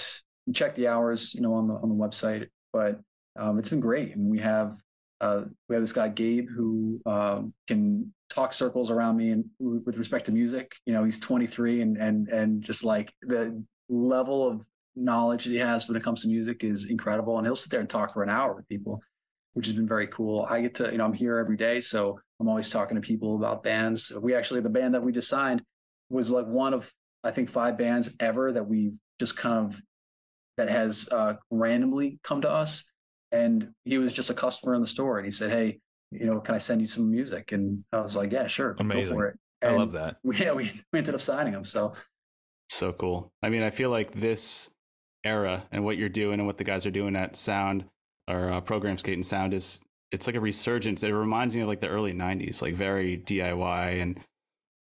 check 0.52 0.74
the 0.74 0.88
hours, 0.88 1.34
you 1.34 1.40
know, 1.40 1.54
on 1.54 1.68
the 1.68 1.74
on 1.74 1.88
the 1.88 1.94
website. 1.94 2.48
But 2.72 3.00
um, 3.38 3.58
it's 3.60 3.68
been 3.68 3.80
great. 3.80 4.12
I 4.12 4.16
mean, 4.16 4.28
we 4.28 4.40
have 4.40 4.76
uh, 5.24 5.44
we 5.68 5.74
have 5.74 5.82
this 5.82 5.92
guy 5.92 6.08
Gabe 6.08 6.48
who 6.54 7.00
um, 7.06 7.54
can 7.66 8.12
talk 8.28 8.52
circles 8.52 8.90
around 8.90 9.16
me 9.16 9.30
and 9.30 9.44
with 9.58 9.96
respect 9.96 10.26
to 10.26 10.32
music. 10.32 10.72
You 10.84 10.92
know, 10.92 11.04
he's 11.04 11.18
23 11.18 11.80
and 11.80 11.96
and 11.96 12.28
and 12.28 12.62
just 12.62 12.84
like 12.84 13.12
the 13.22 13.62
level 13.88 14.46
of 14.46 14.60
knowledge 14.96 15.44
that 15.44 15.50
he 15.50 15.56
has 15.56 15.88
when 15.88 15.96
it 15.96 16.02
comes 16.02 16.22
to 16.22 16.28
music 16.28 16.62
is 16.62 16.90
incredible. 16.90 17.38
And 17.38 17.46
he'll 17.46 17.56
sit 17.56 17.70
there 17.70 17.80
and 17.80 17.88
talk 17.88 18.12
for 18.12 18.22
an 18.22 18.28
hour 18.28 18.54
with 18.54 18.68
people, 18.68 19.00
which 19.54 19.66
has 19.66 19.74
been 19.74 19.88
very 19.88 20.06
cool. 20.08 20.46
I 20.48 20.60
get 20.60 20.74
to, 20.76 20.90
you 20.92 20.98
know, 20.98 21.06
I'm 21.06 21.12
here 21.14 21.38
every 21.38 21.56
day, 21.56 21.80
so 21.80 22.18
I'm 22.38 22.48
always 22.48 22.68
talking 22.68 22.94
to 22.94 23.00
people 23.00 23.36
about 23.36 23.62
bands. 23.62 24.12
We 24.20 24.34
actually 24.34 24.60
the 24.60 24.68
band 24.68 24.94
that 24.94 25.02
we 25.02 25.12
just 25.12 25.28
signed 25.28 25.62
was 26.10 26.28
like 26.28 26.46
one 26.46 26.74
of 26.74 26.92
I 27.22 27.30
think 27.30 27.48
five 27.48 27.78
bands 27.78 28.14
ever 28.20 28.52
that 28.52 28.68
we've 28.68 28.98
just 29.18 29.38
kind 29.38 29.66
of 29.66 29.80
that 30.58 30.68
has 30.68 31.08
uh, 31.10 31.34
randomly 31.50 32.18
come 32.22 32.42
to 32.42 32.50
us. 32.50 32.84
And 33.32 33.70
he 33.84 33.98
was 33.98 34.12
just 34.12 34.30
a 34.30 34.34
customer 34.34 34.74
in 34.74 34.80
the 34.80 34.86
store, 34.86 35.18
and 35.18 35.24
he 35.24 35.30
said, 35.30 35.50
"Hey, 35.50 35.80
you 36.10 36.26
know, 36.26 36.40
can 36.40 36.54
I 36.54 36.58
send 36.58 36.80
you 36.80 36.86
some 36.86 37.10
music?" 37.10 37.52
And 37.52 37.84
I 37.92 38.00
was 38.00 38.16
like, 38.16 38.32
"Yeah, 38.32 38.46
sure, 38.46 38.76
amazing." 38.78 39.20
I 39.62 39.72
love 39.72 39.92
that. 39.92 40.16
We, 40.24 40.36
yeah, 40.36 40.52
we, 40.52 40.70
we 40.92 40.98
ended 40.98 41.14
up 41.14 41.20
signing 41.20 41.54
him. 41.54 41.64
So 41.64 41.94
so 42.68 42.92
cool. 42.92 43.32
I 43.42 43.48
mean, 43.48 43.62
I 43.62 43.70
feel 43.70 43.90
like 43.90 44.12
this 44.12 44.70
era 45.24 45.64
and 45.72 45.84
what 45.84 45.96
you're 45.96 46.08
doing 46.08 46.38
and 46.38 46.46
what 46.46 46.58
the 46.58 46.64
guys 46.64 46.86
are 46.86 46.90
doing 46.90 47.16
at 47.16 47.36
Sound 47.36 47.84
or 48.28 48.52
uh, 48.52 48.60
Program 48.60 48.98
Skate 48.98 49.14
and 49.14 49.26
Sound 49.26 49.54
is 49.54 49.80
it's 50.12 50.26
like 50.26 50.36
a 50.36 50.40
resurgence. 50.40 51.02
It 51.02 51.10
reminds 51.10 51.54
me 51.54 51.62
of 51.62 51.68
like 51.68 51.80
the 51.80 51.88
early 51.88 52.12
'90s, 52.12 52.62
like 52.62 52.74
very 52.74 53.18
DIY 53.18 54.02
and 54.02 54.20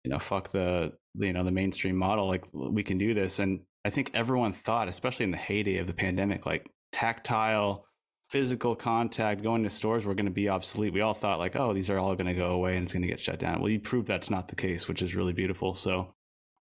you 0.03 0.11
know, 0.11 0.19
fuck 0.19 0.51
the 0.51 0.93
you 1.15 1.33
know 1.33 1.43
the 1.43 1.51
mainstream 1.51 1.95
model. 1.95 2.27
Like 2.27 2.45
we 2.53 2.83
can 2.83 2.97
do 2.97 3.13
this, 3.13 3.39
and 3.39 3.61
I 3.83 3.89
think 3.89 4.11
everyone 4.13 4.53
thought, 4.53 4.87
especially 4.87 5.23
in 5.25 5.31
the 5.31 5.37
heyday 5.37 5.77
of 5.77 5.87
the 5.87 5.93
pandemic, 5.93 6.45
like 6.45 6.69
tactile, 6.91 7.84
physical 8.29 8.75
contact, 8.75 9.43
going 9.43 9.63
to 9.63 9.69
stores 9.69 10.05
were 10.05 10.15
going 10.15 10.25
to 10.25 10.31
be 10.31 10.49
obsolete. 10.49 10.93
We 10.93 11.01
all 11.01 11.13
thought 11.13 11.39
like, 11.39 11.55
oh, 11.55 11.73
these 11.73 11.89
are 11.89 11.99
all 11.99 12.15
going 12.15 12.27
to 12.27 12.33
go 12.33 12.51
away 12.51 12.75
and 12.75 12.83
it's 12.83 12.93
going 12.93 13.03
to 13.03 13.07
get 13.07 13.19
shut 13.19 13.39
down. 13.39 13.59
Well, 13.59 13.69
you 13.69 13.79
proved 13.79 14.07
that's 14.07 14.29
not 14.29 14.47
the 14.47 14.55
case, 14.55 14.87
which 14.87 15.01
is 15.01 15.15
really 15.15 15.33
beautiful. 15.33 15.73
So 15.75 16.13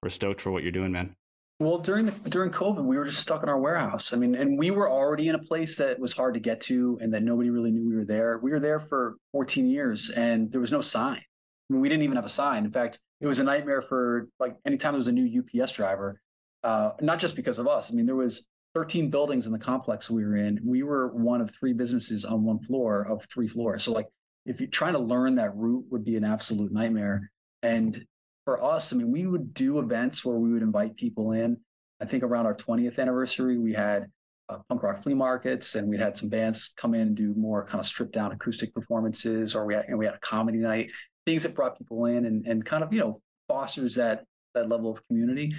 we're 0.03 0.11
stoked 0.11 0.41
for 0.41 0.51
what 0.51 0.63
you're 0.63 0.73
doing, 0.73 0.93
man. 0.93 1.15
Well, 1.61 1.79
during 1.79 2.07
the 2.07 2.13
during 2.29 2.51
COVID, 2.51 2.85
we 2.85 2.99
were 2.99 3.05
just 3.05 3.21
stuck 3.21 3.45
in 3.45 3.49
our 3.49 3.59
warehouse. 3.59 4.13
I 4.13 4.17
mean, 4.17 4.35
and 4.35 4.59
we 4.59 4.73
were 4.73 4.91
already 4.91 5.29
in 5.29 5.37
a 5.37 5.39
place 5.39 5.77
that 5.77 5.99
was 6.01 6.13
hard 6.13 6.35
to 6.35 6.41
get 6.41 6.61
to, 6.63 6.99
and 7.01 7.15
that 7.15 7.23
nobody 7.23 7.49
really 7.51 7.71
knew 7.71 7.89
we 7.89 7.95
were 7.95 8.05
there. 8.05 8.39
We 8.43 8.51
were 8.51 8.59
there 8.59 8.81
for 8.81 9.15
14 9.31 9.69
years, 9.69 10.11
and 10.11 10.51
there 10.51 10.61
was 10.61 10.73
no 10.73 10.81
sign. 10.81 11.19
I 11.19 11.73
mean, 11.73 11.81
we 11.81 11.89
didn't 11.89 12.03
even 12.03 12.17
have 12.17 12.25
a 12.25 12.31
sign. 12.31 12.65
In 12.65 12.73
fact, 12.73 12.99
it 13.21 13.29
was 13.29 13.39
a 13.39 13.45
nightmare 13.45 13.83
for 13.83 14.29
like 14.41 14.57
anytime 14.67 14.95
there 14.95 14.99
was 14.99 15.09
a 15.09 15.13
new 15.13 15.43
UPS 15.43 15.73
driver. 15.73 16.21
Uh, 16.65 16.93
not 17.01 17.19
just 17.19 17.37
because 17.37 17.59
of 17.59 17.69
us. 17.69 17.93
I 17.93 17.95
mean, 17.95 18.07
there 18.07 18.17
was 18.17 18.49
13 18.75 19.11
buildings 19.11 19.47
in 19.47 19.53
the 19.53 19.59
complex 19.59 20.11
we 20.11 20.25
were 20.25 20.37
in. 20.37 20.61
We 20.65 20.83
were 20.83 21.15
one 21.15 21.41
of 21.41 21.55
three 21.55 21.73
businesses 21.73 22.25
on 22.25 22.45
one 22.45 22.59
floor 22.59 23.07
of 23.09 23.25
three 23.25 23.49
floors. 23.49 23.85
So 23.85 23.93
like, 23.93 24.09
if 24.47 24.61
you're 24.61 24.69
trying 24.69 24.93
to 24.95 24.99
learn 24.99 25.37
that 25.37 25.57
route, 25.57 25.85
would 25.91 26.05
be 26.05 26.17
an 26.17 26.25
absolute 26.25 26.73
nightmare. 26.73 27.31
And 27.63 28.05
for 28.45 28.63
us, 28.63 28.93
I 28.93 28.97
mean, 28.97 29.11
we 29.11 29.27
would 29.27 29.55
do 29.55 29.79
events 29.79 30.25
where 30.25 30.37
we 30.37 30.53
would 30.53 30.63
invite 30.63 30.97
people 30.97 31.33
in. 31.33 31.57
I 32.01 32.05
think 32.05 32.23
around 32.23 32.47
our 32.47 32.55
20th 32.55 32.99
anniversary, 32.99 33.57
we 33.57 33.73
had 33.73 34.07
uh, 34.49 34.59
punk 34.69 34.83
rock 34.83 35.03
flea 35.03 35.15
markets, 35.15 35.75
and 35.77 35.89
we 35.89 35.97
had 35.97 36.19
some 36.19 36.29
bands 36.29 36.73
come 36.77 36.95
in 36.95 37.01
and 37.03 37.17
do 37.17 37.33
more 37.35 37.65
kind 37.65 37.81
of 37.81 37.87
stripped 37.87 38.13
down 38.13 38.33
acoustic 38.33 38.75
performances, 38.75 39.55
or 39.55 39.65
we 39.65 39.75
had, 39.75 39.87
and 39.89 39.99
we 39.99 40.05
had 40.05 40.15
a 40.15 40.19
comedy 40.19 40.59
night, 40.59 40.93
things 41.25 41.45
that 41.45 41.55
brought 41.55 41.79
people 41.79 42.05
in 42.05 42.27
and, 42.27 42.47
and 42.47 42.67
kind 42.67 42.85
of 42.85 42.93
you 42.93 43.01
know 43.01 43.23
fosters 43.49 43.95
that 43.95 44.25
that 44.55 44.69
level 44.69 44.91
of 44.91 45.07
community. 45.07 45.55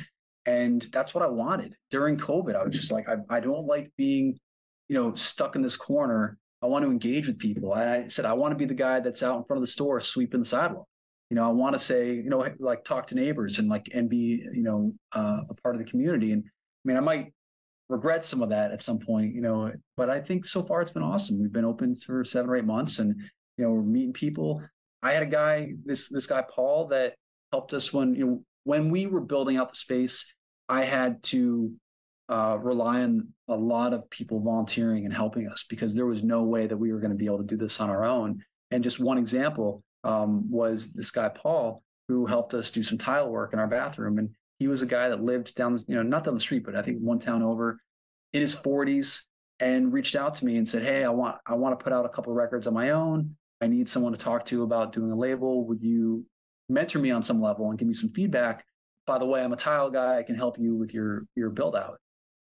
And 0.46 0.86
that's 0.92 1.14
what 1.14 1.24
I 1.24 1.28
wanted 1.28 1.76
during 1.90 2.18
COVID. 2.18 2.56
I 2.56 2.64
was 2.64 2.76
just 2.76 2.92
like, 2.92 3.10
I, 3.10 3.16
I 3.30 3.40
don't 3.40 3.66
like 3.66 3.92
being, 3.98 4.38
you 4.88 4.96
know, 4.96 5.16
stuck 5.16 5.56
in 5.56 5.62
this 5.62 5.76
corner. 5.76 6.38
I 6.62 6.68
want 6.68 6.86
to 6.86 6.92
engage 6.92 7.28
with 7.28 7.40
people. 7.40 7.74
And 7.74 7.90
I 7.90 8.08
said, 8.08 8.26
I 8.26 8.34
want 8.34 8.52
to 8.52 8.58
be 8.58 8.66
the 8.66 8.74
guy 8.74 9.00
that's 9.00 9.24
out 9.24 9.38
in 9.38 9.44
front 9.46 9.58
of 9.58 9.62
the 9.62 9.72
store 9.72 10.00
sweeping 10.00 10.40
the 10.40 10.46
sidewalk 10.46 10.88
you 11.30 11.36
know, 11.36 11.44
I 11.44 11.52
want 11.52 11.74
to 11.74 11.80
say, 11.80 12.14
you 12.14 12.30
know, 12.30 12.48
like 12.60 12.84
talk 12.84 13.08
to 13.08 13.16
neighbors 13.16 13.58
and 13.58 13.68
like 13.68 13.90
and 13.94 14.10
be, 14.10 14.46
you 14.54 14.64
know, 14.64 14.94
uh, 15.14 15.42
a 15.50 15.54
part 15.56 15.76
of 15.76 15.80
the 15.80 15.90
community. 15.90 16.32
And 16.32 16.44
I 16.46 16.88
mean, 16.88 16.98
I 16.98 17.00
might 17.00 17.34
regret 17.90 18.26
some 18.26 18.42
of 18.42 18.50
that 18.50 18.72
at 18.72 18.82
some 18.82 19.00
point, 19.00 19.34
you 19.34 19.42
know, 19.42 19.72
but 19.98 20.10
I 20.10 20.20
think 20.20 20.46
so 20.46 20.64
far 20.64 20.82
it's 20.82 20.92
been 20.92 21.04
awesome. 21.04 21.42
We've 21.42 21.52
been 21.52 21.66
open 21.66 21.96
for 21.96 22.24
seven 22.24 22.50
or 22.50 22.56
eight 22.56 22.66
months, 22.66 23.00
and 23.00 23.16
you 23.58 23.66
know, 23.66 23.72
we're 23.72 23.82
meeting 23.82 24.14
people. 24.14 24.62
I 25.02 25.14
had 25.14 25.24
a 25.24 25.28
guy, 25.28 25.74
this 25.84 26.10
this 26.10 26.28
guy 26.28 26.44
Paul, 26.44 26.88
that 26.90 27.16
helped 27.52 27.74
us 27.74 27.92
when 27.92 28.14
you 28.14 28.26
know 28.26 28.44
when 28.66 28.90
we 28.90 29.06
were 29.06 29.22
building 29.22 29.56
out 29.56 29.70
the 29.70 29.78
space. 29.78 30.32
I 30.68 30.84
had 30.84 31.22
to 31.24 31.72
uh, 32.28 32.58
rely 32.60 33.04
on 33.04 33.30
a 33.48 33.56
lot 33.56 33.94
of 33.94 34.10
people 34.10 34.40
volunteering 34.40 35.06
and 35.06 35.14
helping 35.14 35.48
us 35.48 35.64
because 35.64 35.96
there 35.96 36.08
was 36.08 36.24
no 36.24 36.44
way 36.44 36.68
that 36.68 36.76
we 36.76 36.92
were 36.92 37.00
going 37.00 37.12
to 37.12 37.18
be 37.18 37.28
able 37.28 37.38
to 37.38 37.44
do 37.44 37.56
this 37.56 37.80
on 37.80 37.90
our 37.90 38.04
own. 38.04 38.44
And 38.72 38.84
just 38.84 39.00
one 39.00 39.18
example, 39.18 39.84
um, 40.04 40.50
was 40.50 40.92
this 40.92 41.12
guy 41.12 41.30
Paul 41.30 41.84
who 42.08 42.26
helped 42.26 42.54
us 42.54 42.72
do 42.72 42.84
some 42.84 42.98
tile 42.98 43.30
work 43.30 43.54
in 43.54 43.60
our 43.60 43.68
bathroom, 43.68 44.18
and 44.18 44.30
he 44.60 44.68
was 44.68 44.82
a 44.82 44.88
guy 44.88 45.10
that 45.10 45.24
lived 45.24 45.56
down, 45.56 45.80
you 45.88 45.96
know, 45.96 46.04
not 46.04 46.24
down 46.24 46.34
the 46.34 46.40
street, 46.40 46.64
but 46.64 46.76
I 46.76 46.82
think 46.82 47.00
one 47.00 47.20
town 47.20 47.42
over, 47.42 47.80
in 48.34 48.42
his 48.42 48.56
40s, 48.56 49.22
and 49.60 49.94
reached 49.94 50.16
out 50.16 50.36
to 50.36 50.46
me 50.46 50.58
and 50.58 50.68
said, 50.68 50.84
"Hey, 50.84 51.04
I 51.04 51.10
want 51.10 51.38
I 51.46 51.56
want 51.56 51.78
to 51.78 51.84
put 51.84 51.94
out 51.94 52.06
a 52.06 52.10
couple 52.10 52.34
records 52.34 52.68
on 52.68 52.74
my 52.74 52.92
own. 52.92 53.36
I 53.62 53.68
need 53.68 53.88
someone 53.88 54.12
to 54.12 54.20
talk 54.20 54.46
to 54.48 54.64
about 54.64 54.92
doing 54.92 55.12
a 55.12 55.16
label. 55.16 55.66
Would 55.68 55.82
you 55.82 56.26
mentor 56.70 57.00
me 57.00 57.12
on 57.12 57.24
some 57.24 57.42
level 57.42 57.70
and 57.70 57.78
give 57.78 57.88
me 57.88 57.94
some 57.94 58.10
feedback? 58.10 58.66
By 59.06 59.18
the 59.18 59.26
way, 59.26 59.44
I'm 59.44 59.54
a 59.54 59.58
tile 59.58 59.92
guy. 59.92 60.18
I 60.18 60.24
can 60.24 60.36
help 60.36 60.58
you 60.60 60.76
with 60.76 60.94
your 60.94 61.26
your 61.36 61.50
build 61.50 61.76
out." 61.76 62.00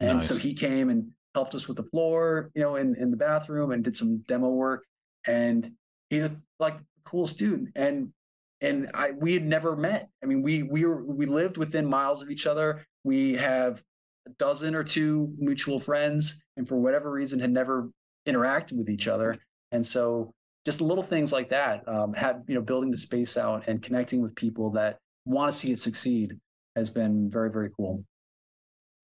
And 0.01 0.19
nice. 0.19 0.29
so 0.29 0.37
he 0.37 0.55
came 0.55 0.91
and 0.91 1.11
helped 1.35 1.55
us 1.55 1.69
with 1.69 1.77
the 1.77 1.85
floor, 1.85 2.51
you 2.55 2.63
know, 2.63 2.77
in 2.77 2.95
in 2.97 3.11
the 3.11 3.17
bathroom 3.17 3.73
and 3.73 3.85
did 3.85 3.97
some 3.97 4.19
demo 4.29 4.49
work. 4.49 4.85
And 5.27 5.71
he's 6.11 6.25
a, 6.25 6.37
like 6.59 6.79
cool 7.05 7.27
student 7.27 7.71
and 7.77 8.13
and 8.61 8.91
I 8.95 9.13
we 9.13 9.35
had 9.35 9.45
never 9.45 9.77
met. 9.77 10.09
I 10.23 10.27
mean, 10.27 10.43
we 10.43 10.63
we 10.63 10.85
were 10.85 11.05
we 11.05 11.27
lived 11.27 11.57
within 11.57 11.87
miles 11.87 12.23
of 12.23 12.31
each 12.31 12.47
other. 12.47 12.85
We 13.05 13.35
have 13.35 13.83
a 14.27 14.31
dozen 14.39 14.75
or 14.75 14.85
two 14.85 15.33
mutual 15.39 15.79
friends, 15.79 16.43
and 16.57 16.67
for 16.67 16.77
whatever 16.77 17.11
reason, 17.11 17.39
had 17.39 17.53
never 17.53 17.91
interacted 18.27 18.79
with 18.79 18.89
each 18.89 19.09
other. 19.09 19.37
And 19.73 19.87
so, 19.87 20.33
just 20.67 20.83
little 20.83 21.03
things 21.03 21.33
like 21.33 21.49
that, 21.49 21.89
um, 21.89 22.13
have 22.13 22.43
you 22.47 22.55
know, 22.55 22.61
building 22.61 22.91
the 22.91 22.97
space 22.97 23.39
out 23.39 23.65
and 23.69 23.83
connecting 23.83 24.21
with 24.21 24.35
people 24.35 24.71
that 24.73 24.99
want 25.25 25.51
to 25.51 25.57
see 25.57 25.73
it 25.73 25.79
succeed 25.79 26.37
has 26.75 26.91
been 26.91 27.31
very 27.31 27.51
very 27.51 27.71
cool. 27.77 28.05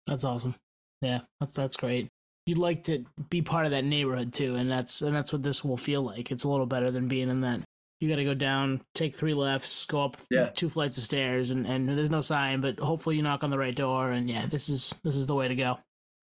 That's 0.08 0.26
awesome. 0.26 0.56
Yeah, 1.02 1.22
that's 1.40 1.54
that's 1.54 1.78
great. 1.78 2.10
You'd 2.48 2.58
like 2.58 2.84
to 2.86 3.06
be 3.30 3.42
part 3.42 3.66
of 3.66 3.72
that 3.72 3.86
neighborhood 3.86 4.34
too, 4.34 4.56
and 4.56 4.70
that's 4.70 5.02
and 5.02 5.16
that's 5.16 5.32
what 5.32 5.44
this 5.44 5.64
will 5.64 5.78
feel 5.78 6.02
like. 6.02 6.32
It's 6.32 6.44
a 6.44 6.50
little 6.50 6.66
better 6.66 6.92
than 6.92 7.08
being 7.08 7.30
in 7.30 7.42
that 7.42 7.62
you 8.02 8.10
got 8.10 8.16
to 8.16 8.26
go 8.26 8.34
down, 8.34 8.82
take 8.96 9.16
three 9.16 9.36
lefts, 9.36 9.86
go 9.86 10.04
up 10.04 10.18
yeah. 10.32 10.50
two 10.50 10.68
flights 10.68 10.98
of 10.98 11.04
stairs, 11.04 11.52
and, 11.52 11.68
and 11.68 11.88
there's 11.88 12.10
no 12.10 12.22
sign, 12.22 12.60
but 12.60 12.80
hopefully 12.80 13.16
you 13.16 13.22
knock 13.22 13.44
on 13.44 13.52
the 13.52 13.60
right 13.60 13.76
door, 13.76 14.10
and 14.10 14.28
yeah, 14.28 14.48
this 14.48 14.68
is 14.70 15.00
this 15.04 15.16
is 15.16 15.28
the 15.28 15.36
way 15.36 15.48
to 15.48 15.56
go. 15.56 15.78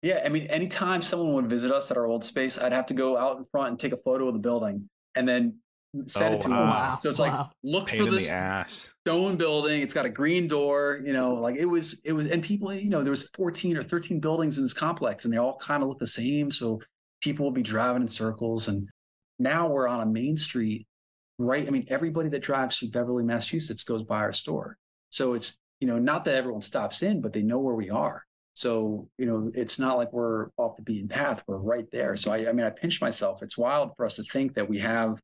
Yeah, 0.02 0.20
I 0.24 0.28
mean, 0.28 0.46
anytime 0.48 1.00
someone 1.00 1.32
would 1.32 1.48
visit 1.48 1.72
us 1.72 1.90
at 1.90 1.96
our 1.96 2.04
old 2.04 2.24
space, 2.24 2.58
I'd 2.58 2.72
have 2.72 2.86
to 2.86 2.94
go 2.94 3.16
out 3.16 3.38
in 3.38 3.46
front 3.46 3.68
and 3.70 3.80
take 3.80 3.92
a 3.92 3.96
photo 3.96 4.28
of 4.28 4.34
the 4.34 4.40
building, 4.40 4.88
and 5.14 5.28
then 5.28 5.58
send 6.06 6.34
oh, 6.34 6.38
it 6.38 6.40
to 6.42 6.48
wow. 6.48 6.90
them. 6.90 7.00
So 7.00 7.10
it's 7.10 7.18
like, 7.18 7.48
look 7.62 7.88
Pain 7.88 8.04
for 8.04 8.10
this 8.10 8.26
stone 9.04 9.36
building. 9.36 9.82
It's 9.82 9.94
got 9.94 10.06
a 10.06 10.10
green 10.10 10.48
door. 10.48 11.00
You 11.04 11.12
know, 11.12 11.34
like 11.34 11.56
it 11.56 11.66
was, 11.66 12.00
it 12.04 12.12
was, 12.12 12.26
and 12.26 12.42
people, 12.42 12.72
you 12.72 12.88
know, 12.88 13.02
there 13.02 13.10
was 13.10 13.28
14 13.30 13.76
or 13.76 13.84
13 13.84 14.20
buildings 14.20 14.58
in 14.58 14.64
this 14.64 14.74
complex, 14.74 15.24
and 15.24 15.32
they 15.32 15.38
all 15.38 15.58
kind 15.58 15.82
of 15.82 15.88
look 15.88 15.98
the 15.98 16.06
same. 16.06 16.50
So 16.50 16.80
people 17.20 17.44
will 17.44 17.52
be 17.52 17.62
driving 17.62 18.02
in 18.02 18.08
circles, 18.08 18.68
and 18.68 18.88
now 19.38 19.68
we're 19.68 19.88
on 19.88 20.00
a 20.00 20.06
main 20.06 20.36
street 20.36 20.86
right? 21.38 21.66
I 21.66 21.70
mean, 21.70 21.86
everybody 21.88 22.28
that 22.30 22.42
drives 22.42 22.78
through 22.78 22.90
Beverly, 22.90 23.24
Massachusetts 23.24 23.84
goes 23.84 24.02
by 24.02 24.18
our 24.18 24.32
store. 24.32 24.76
So 25.10 25.34
it's, 25.34 25.56
you 25.80 25.88
know, 25.88 25.98
not 25.98 26.24
that 26.24 26.36
everyone 26.36 26.62
stops 26.62 27.02
in, 27.02 27.20
but 27.20 27.32
they 27.32 27.42
know 27.42 27.58
where 27.58 27.74
we 27.74 27.90
are. 27.90 28.24
So, 28.54 29.08
you 29.18 29.26
know, 29.26 29.50
it's 29.54 29.78
not 29.78 29.96
like 29.96 30.12
we're 30.12 30.48
off 30.56 30.76
the 30.76 30.82
beaten 30.82 31.08
path. 31.08 31.42
We're 31.46 31.56
right 31.56 31.86
there. 31.90 32.16
So, 32.16 32.32
I, 32.32 32.48
I 32.48 32.52
mean, 32.52 32.66
I 32.66 32.70
pinch 32.70 33.00
myself. 33.00 33.42
It's 33.42 33.56
wild 33.56 33.92
for 33.96 34.04
us 34.04 34.14
to 34.14 34.22
think 34.24 34.54
that 34.54 34.68
we 34.68 34.78
have 34.80 35.18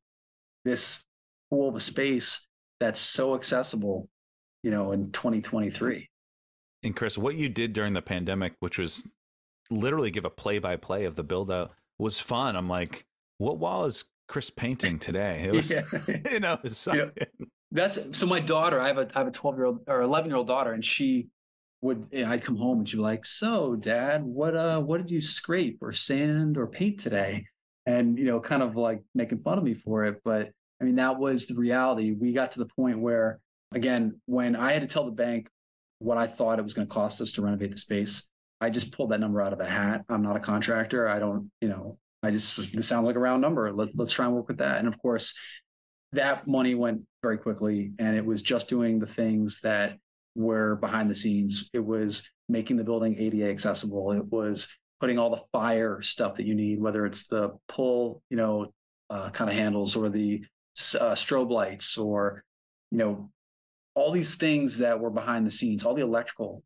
this 0.65 1.05
pool 1.49 1.69
of 1.69 1.75
a 1.75 1.79
space 1.79 2.47
that's 2.79 2.99
so 2.99 3.35
accessible, 3.35 4.09
you 4.63 4.71
know, 4.71 4.91
in 4.91 5.11
2023. 5.11 6.09
And 6.83 6.95
Chris, 6.95 7.17
what 7.17 7.35
you 7.35 7.49
did 7.49 7.73
during 7.73 7.93
the 7.93 8.01
pandemic, 8.01 8.53
which 8.59 8.77
was 8.77 9.07
literally 9.69 10.11
give 10.11 10.25
a 10.25 10.29
play 10.29 10.59
by 10.59 10.75
play 10.75 11.05
of 11.05 11.15
the 11.15 11.23
build 11.23 11.51
out, 11.51 11.71
was 11.97 12.19
fun. 12.19 12.55
I'm 12.55 12.69
like, 12.69 13.05
what 13.37 13.59
wall 13.59 13.85
is 13.85 14.05
Chris 14.29 14.49
painting 14.49 14.99
today. 14.99 15.43
It 15.43 15.51
was, 15.55 15.69
yeah. 15.69 15.81
you 16.31 16.39
know, 16.39 16.57
yeah. 16.63 17.05
that's 17.71 17.99
so. 18.13 18.25
My 18.25 18.39
daughter, 18.39 18.79
I 18.79 18.87
have 18.87 18.97
a 18.99 19.09
I 19.13 19.19
have 19.19 19.27
a 19.27 19.31
twelve 19.31 19.57
year 19.57 19.65
old 19.65 19.81
or 19.87 20.01
eleven 20.01 20.29
year 20.29 20.37
old 20.37 20.47
daughter, 20.47 20.71
and 20.71 20.85
she 20.85 21.27
would 21.81 22.11
know, 22.13 22.29
I'd 22.29 22.43
come 22.43 22.57
home 22.57 22.79
and 22.79 22.89
she'd 22.89 22.97
be 22.97 23.03
like, 23.03 23.25
"So, 23.25 23.75
Dad, 23.75 24.23
what 24.23 24.55
uh 24.55 24.79
what 24.79 24.97
did 24.97 25.11
you 25.11 25.21
scrape 25.21 25.79
or 25.81 25.91
sand 25.91 26.57
or 26.57 26.67
paint 26.67 26.99
today?" 26.99 27.45
and 27.89 28.19
you 28.19 28.25
know, 28.25 28.39
kind 28.39 28.61
of 28.61 28.75
like 28.75 29.01
making 29.15 29.39
fun 29.39 29.57
of 29.57 29.63
me 29.63 29.73
for 29.73 30.05
it. 30.05 30.21
But 30.23 30.51
I 30.79 30.83
mean, 30.83 30.95
that 30.95 31.17
was 31.17 31.47
the 31.47 31.55
reality. 31.55 32.11
We 32.11 32.33
got 32.33 32.51
to 32.53 32.59
the 32.59 32.67
point 32.67 32.99
where, 32.99 33.39
again, 33.71 34.21
when 34.25 34.55
I 34.55 34.73
had 34.73 34.81
to 34.81 34.87
tell 34.87 35.05
the 35.05 35.11
bank 35.11 35.49
what 35.97 36.17
I 36.17 36.27
thought 36.27 36.59
it 36.59 36.63
was 36.63 36.73
going 36.73 36.87
to 36.87 36.93
cost 36.93 37.19
us 37.19 37.31
to 37.33 37.41
renovate 37.41 37.71
the 37.71 37.77
space, 37.77 38.29
I 38.61 38.69
just 38.69 38.91
pulled 38.91 39.11
that 39.11 39.19
number 39.19 39.41
out 39.41 39.53
of 39.53 39.59
a 39.59 39.65
hat. 39.65 40.05
I'm 40.07 40.21
not 40.21 40.35
a 40.35 40.39
contractor. 40.39 41.09
I 41.09 41.19
don't, 41.19 41.51
you 41.61 41.67
know, 41.67 41.97
I 42.23 42.31
just 42.31 42.55
sounds 42.83 43.07
like 43.07 43.15
a 43.15 43.19
round 43.19 43.41
number. 43.41 43.73
Let, 43.73 43.89
let's 43.95 44.11
try 44.11 44.25
and 44.25 44.35
work 44.35 44.47
with 44.47 44.59
that. 44.59 44.77
And 44.77 44.87
of 44.87 45.01
course, 45.01 45.33
that 46.13 46.47
money 46.47 46.75
went 46.75 47.01
very 47.21 47.37
quickly, 47.37 47.91
and 47.99 48.15
it 48.15 48.25
was 48.25 48.41
just 48.41 48.69
doing 48.69 48.99
the 48.99 49.07
things 49.07 49.61
that 49.61 49.97
were 50.39 50.75
behind 50.77 51.09
the 51.09 51.15
scenes. 51.15 51.69
It 51.73 51.85
was 51.85 52.27
making 52.47 52.77
the 52.77 52.83
building 52.83 53.19
ADA 53.19 53.49
accessible. 53.49 54.11
It 54.13 54.25
was 54.25 54.67
putting 54.99 55.19
all 55.19 55.29
the 55.29 55.43
fire 55.51 56.01
stuff 56.01 56.35
that 56.35 56.45
you 56.45 56.55
need, 56.55 56.81
whether 56.81 57.05
it's 57.05 57.27
the 57.27 57.51
pull, 57.67 58.23
you 58.29 58.37
know, 58.37 58.73
uh, 59.09 59.29
kind 59.29 59.49
of 59.49 59.55
handles 59.55 59.95
or 59.95 60.09
the 60.09 60.43
uh, 60.99 61.13
strobe 61.13 61.51
lights 61.51 61.97
or, 61.97 62.43
you 62.91 62.97
know, 62.97 63.29
all 63.95 64.11
these 64.11 64.35
things 64.35 64.77
that 64.77 64.99
were 64.99 65.09
behind 65.09 65.45
the 65.45 65.51
scenes, 65.51 65.83
all 65.83 65.93
the 65.93 66.01
electrical 66.01 66.63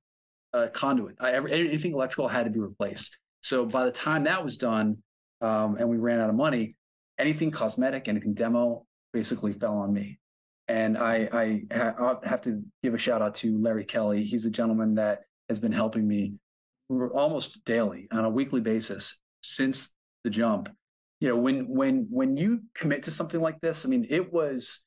uh, 0.53 0.67
conduit, 0.73 1.15
I, 1.19 1.33
anything 1.33 1.93
electrical 1.93 2.27
had 2.27 2.45
to 2.45 2.51
be 2.51 2.59
replaced. 2.59 3.17
So 3.41 3.65
by 3.65 3.85
the 3.85 3.91
time 3.91 4.25
that 4.25 4.43
was 4.43 4.57
done, 4.57 4.97
um, 5.41 5.77
and 5.77 5.89
we 5.89 5.97
ran 5.97 6.19
out 6.19 6.29
of 6.29 6.35
money, 6.35 6.75
anything 7.19 7.51
cosmetic, 7.51 8.07
anything 8.07 8.33
demo, 8.33 8.85
basically 9.11 9.53
fell 9.53 9.77
on 9.77 9.91
me. 9.93 10.19
And 10.67 10.97
I, 10.97 11.29
I, 11.33 11.61
I 11.71 12.15
have 12.23 12.41
to 12.43 12.63
give 12.81 12.93
a 12.93 12.97
shout 12.97 13.21
out 13.21 13.35
to 13.35 13.57
Larry 13.61 13.83
Kelly. 13.83 14.23
He's 14.23 14.45
a 14.45 14.51
gentleman 14.51 14.95
that 14.95 15.21
has 15.49 15.59
been 15.59 15.73
helping 15.73 16.07
me 16.07 16.33
almost 16.89 17.65
daily 17.65 18.07
on 18.11 18.25
a 18.25 18.29
weekly 18.29 18.61
basis 18.61 19.21
since 19.41 19.95
the 20.23 20.29
jump. 20.29 20.69
You 21.19 21.29
know, 21.29 21.37
when 21.37 21.67
when 21.67 22.07
when 22.09 22.37
you 22.37 22.61
commit 22.75 23.03
to 23.03 23.11
something 23.11 23.41
like 23.41 23.59
this, 23.61 23.85
I 23.85 23.89
mean, 23.89 24.07
it 24.09 24.31
was 24.31 24.85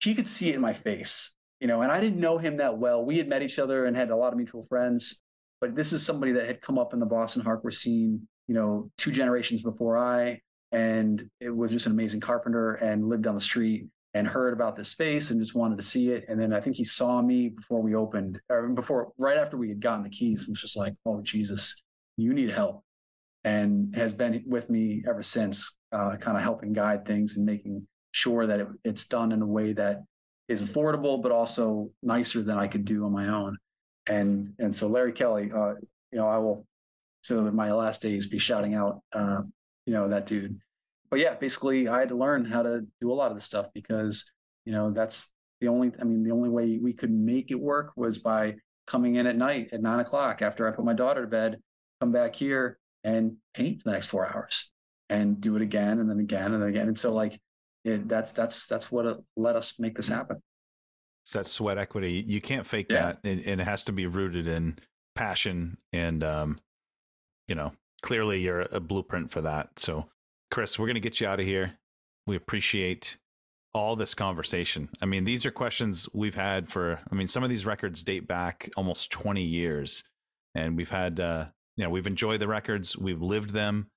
he 0.00 0.14
could 0.14 0.26
see 0.26 0.48
it 0.48 0.54
in 0.54 0.60
my 0.60 0.72
face, 0.72 1.34
you 1.60 1.68
know, 1.68 1.82
and 1.82 1.92
I 1.92 2.00
didn't 2.00 2.20
know 2.20 2.38
him 2.38 2.56
that 2.56 2.78
well. 2.78 3.04
We 3.04 3.18
had 3.18 3.28
met 3.28 3.42
each 3.42 3.58
other 3.58 3.86
and 3.86 3.96
had 3.96 4.10
a 4.10 4.16
lot 4.16 4.32
of 4.32 4.36
mutual 4.36 4.66
friends, 4.68 5.22
but 5.60 5.76
this 5.76 5.92
is 5.92 6.04
somebody 6.04 6.32
that 6.32 6.46
had 6.46 6.60
come 6.60 6.78
up 6.78 6.92
in 6.92 7.00
the 7.00 7.06
Boston 7.06 7.42
hardcore 7.42 7.74
scene, 7.74 8.26
you 8.48 8.54
know, 8.54 8.90
two 8.96 9.12
generations 9.12 9.62
before 9.62 9.98
I, 9.98 10.40
and 10.72 11.28
it 11.40 11.54
was 11.54 11.70
just 11.70 11.86
an 11.86 11.92
amazing 11.92 12.20
carpenter 12.20 12.74
and 12.74 13.08
lived 13.08 13.24
down 13.24 13.34
the 13.34 13.40
street 13.40 13.86
and 14.14 14.26
heard 14.26 14.52
about 14.52 14.76
this 14.76 14.88
space 14.88 15.30
and 15.30 15.40
just 15.40 15.54
wanted 15.54 15.76
to 15.76 15.84
see 15.84 16.10
it. 16.10 16.24
And 16.28 16.40
then 16.40 16.52
I 16.52 16.60
think 16.60 16.76
he 16.76 16.84
saw 16.84 17.22
me 17.22 17.48
before 17.48 17.80
we 17.80 17.94
opened, 17.94 18.40
or 18.48 18.68
before, 18.68 19.12
right 19.18 19.38
after 19.38 19.56
we 19.56 19.68
had 19.68 19.80
gotten 19.80 20.02
the 20.02 20.10
keys, 20.10 20.42
and 20.42 20.50
was 20.50 20.60
just 20.60 20.76
like, 20.76 20.94
"Oh 21.06 21.20
Jesus, 21.22 21.82
you 22.16 22.34
need 22.34 22.50
help," 22.50 22.82
and 23.44 23.94
has 23.94 24.12
been 24.12 24.42
with 24.46 24.68
me 24.68 25.04
ever 25.08 25.22
since, 25.22 25.78
uh, 25.92 26.16
kind 26.16 26.36
of 26.36 26.42
helping 26.42 26.72
guide 26.72 27.06
things 27.06 27.36
and 27.36 27.46
making 27.46 27.86
sure 28.12 28.46
that 28.46 28.60
it, 28.60 28.68
it's 28.84 29.06
done 29.06 29.32
in 29.32 29.42
a 29.42 29.46
way 29.46 29.72
that 29.72 30.02
is 30.48 30.64
affordable, 30.64 31.22
but 31.22 31.30
also 31.30 31.90
nicer 32.02 32.42
than 32.42 32.58
I 32.58 32.66
could 32.66 32.84
do 32.84 33.04
on 33.04 33.12
my 33.12 33.28
own. 33.28 33.56
And 34.08 34.54
and 34.58 34.74
so 34.74 34.88
Larry 34.88 35.12
Kelly, 35.12 35.52
uh, 35.54 35.74
you 36.10 36.18
know, 36.18 36.28
I 36.28 36.38
will 36.38 36.66
so 37.22 37.46
in 37.46 37.54
my 37.54 37.72
last 37.72 38.02
days 38.02 38.26
be 38.26 38.38
shouting 38.38 38.74
out, 38.74 39.02
uh, 39.12 39.42
you 39.86 39.92
know, 39.92 40.08
that 40.08 40.26
dude 40.26 40.58
but 41.10 41.20
yeah, 41.20 41.34
basically 41.34 41.88
I 41.88 42.00
had 42.00 42.08
to 42.10 42.16
learn 42.16 42.44
how 42.44 42.62
to 42.62 42.86
do 43.00 43.12
a 43.12 43.14
lot 43.14 43.30
of 43.30 43.36
this 43.36 43.44
stuff 43.44 43.66
because, 43.74 44.30
you 44.64 44.72
know, 44.72 44.90
that's 44.90 45.32
the 45.60 45.68
only, 45.68 45.92
I 46.00 46.04
mean, 46.04 46.22
the 46.22 46.30
only 46.30 46.48
way 46.48 46.78
we 46.82 46.92
could 46.92 47.10
make 47.10 47.50
it 47.50 47.60
work 47.60 47.92
was 47.96 48.18
by 48.18 48.54
coming 48.86 49.16
in 49.16 49.26
at 49.26 49.36
night 49.36 49.68
at 49.72 49.82
nine 49.82 50.00
o'clock 50.00 50.42
after 50.42 50.66
I 50.66 50.70
put 50.70 50.84
my 50.84 50.94
daughter 50.94 51.22
to 51.22 51.26
bed, 51.26 51.58
come 52.00 52.12
back 52.12 52.34
here 52.34 52.78
and 53.04 53.36
paint 53.54 53.82
for 53.82 53.88
the 53.88 53.92
next 53.92 54.06
four 54.06 54.26
hours 54.32 54.70
and 55.08 55.40
do 55.40 55.56
it 55.56 55.62
again 55.62 55.98
and 55.98 56.08
then 56.08 56.20
again 56.20 56.52
and 56.52 56.62
then 56.62 56.68
again. 56.68 56.88
And 56.88 56.98
so 56.98 57.12
like, 57.12 57.40
it, 57.84 58.08
that's, 58.08 58.32
that's, 58.32 58.66
that's 58.66 58.92
what 58.92 59.20
let 59.36 59.56
us 59.56 59.78
make 59.78 59.96
this 59.96 60.08
happen. 60.08 60.40
It's 61.22 61.32
that 61.32 61.46
sweat 61.46 61.78
equity. 61.78 62.24
You 62.26 62.40
can't 62.40 62.66
fake 62.66 62.86
yeah. 62.90 63.00
that. 63.00 63.18
And, 63.24 63.42
and 63.44 63.60
it 63.60 63.64
has 63.64 63.84
to 63.84 63.92
be 63.92 64.06
rooted 64.06 64.46
in 64.46 64.78
passion 65.14 65.78
and, 65.92 66.22
um, 66.24 66.58
you 67.48 67.54
know, 67.54 67.72
clearly 68.02 68.40
you're 68.40 68.62
a 68.62 68.80
blueprint 68.80 69.30
for 69.30 69.40
that. 69.42 69.68
So 69.76 70.06
Chris, 70.50 70.78
we're 70.78 70.86
going 70.86 70.94
to 70.94 71.00
get 71.00 71.20
you 71.20 71.26
out 71.26 71.40
of 71.40 71.46
here. 71.46 71.78
We 72.26 72.36
appreciate 72.36 73.18
all 73.72 73.96
this 73.96 74.14
conversation. 74.14 74.88
I 75.00 75.06
mean, 75.06 75.24
these 75.24 75.46
are 75.46 75.50
questions 75.50 76.08
we've 76.12 76.34
had 76.34 76.68
for, 76.68 77.00
I 77.10 77.14
mean, 77.14 77.28
some 77.28 77.44
of 77.44 77.50
these 77.50 77.64
records 77.64 78.02
date 78.02 78.26
back 78.26 78.68
almost 78.76 79.10
20 79.12 79.42
years. 79.42 80.02
And 80.54 80.76
we've 80.76 80.90
had, 80.90 81.20
uh, 81.20 81.46
you 81.76 81.84
know, 81.84 81.90
we've 81.90 82.06
enjoyed 82.06 82.40
the 82.40 82.48
records, 82.48 82.96
we've 82.96 83.22
lived 83.22 83.50
them. 83.50 83.88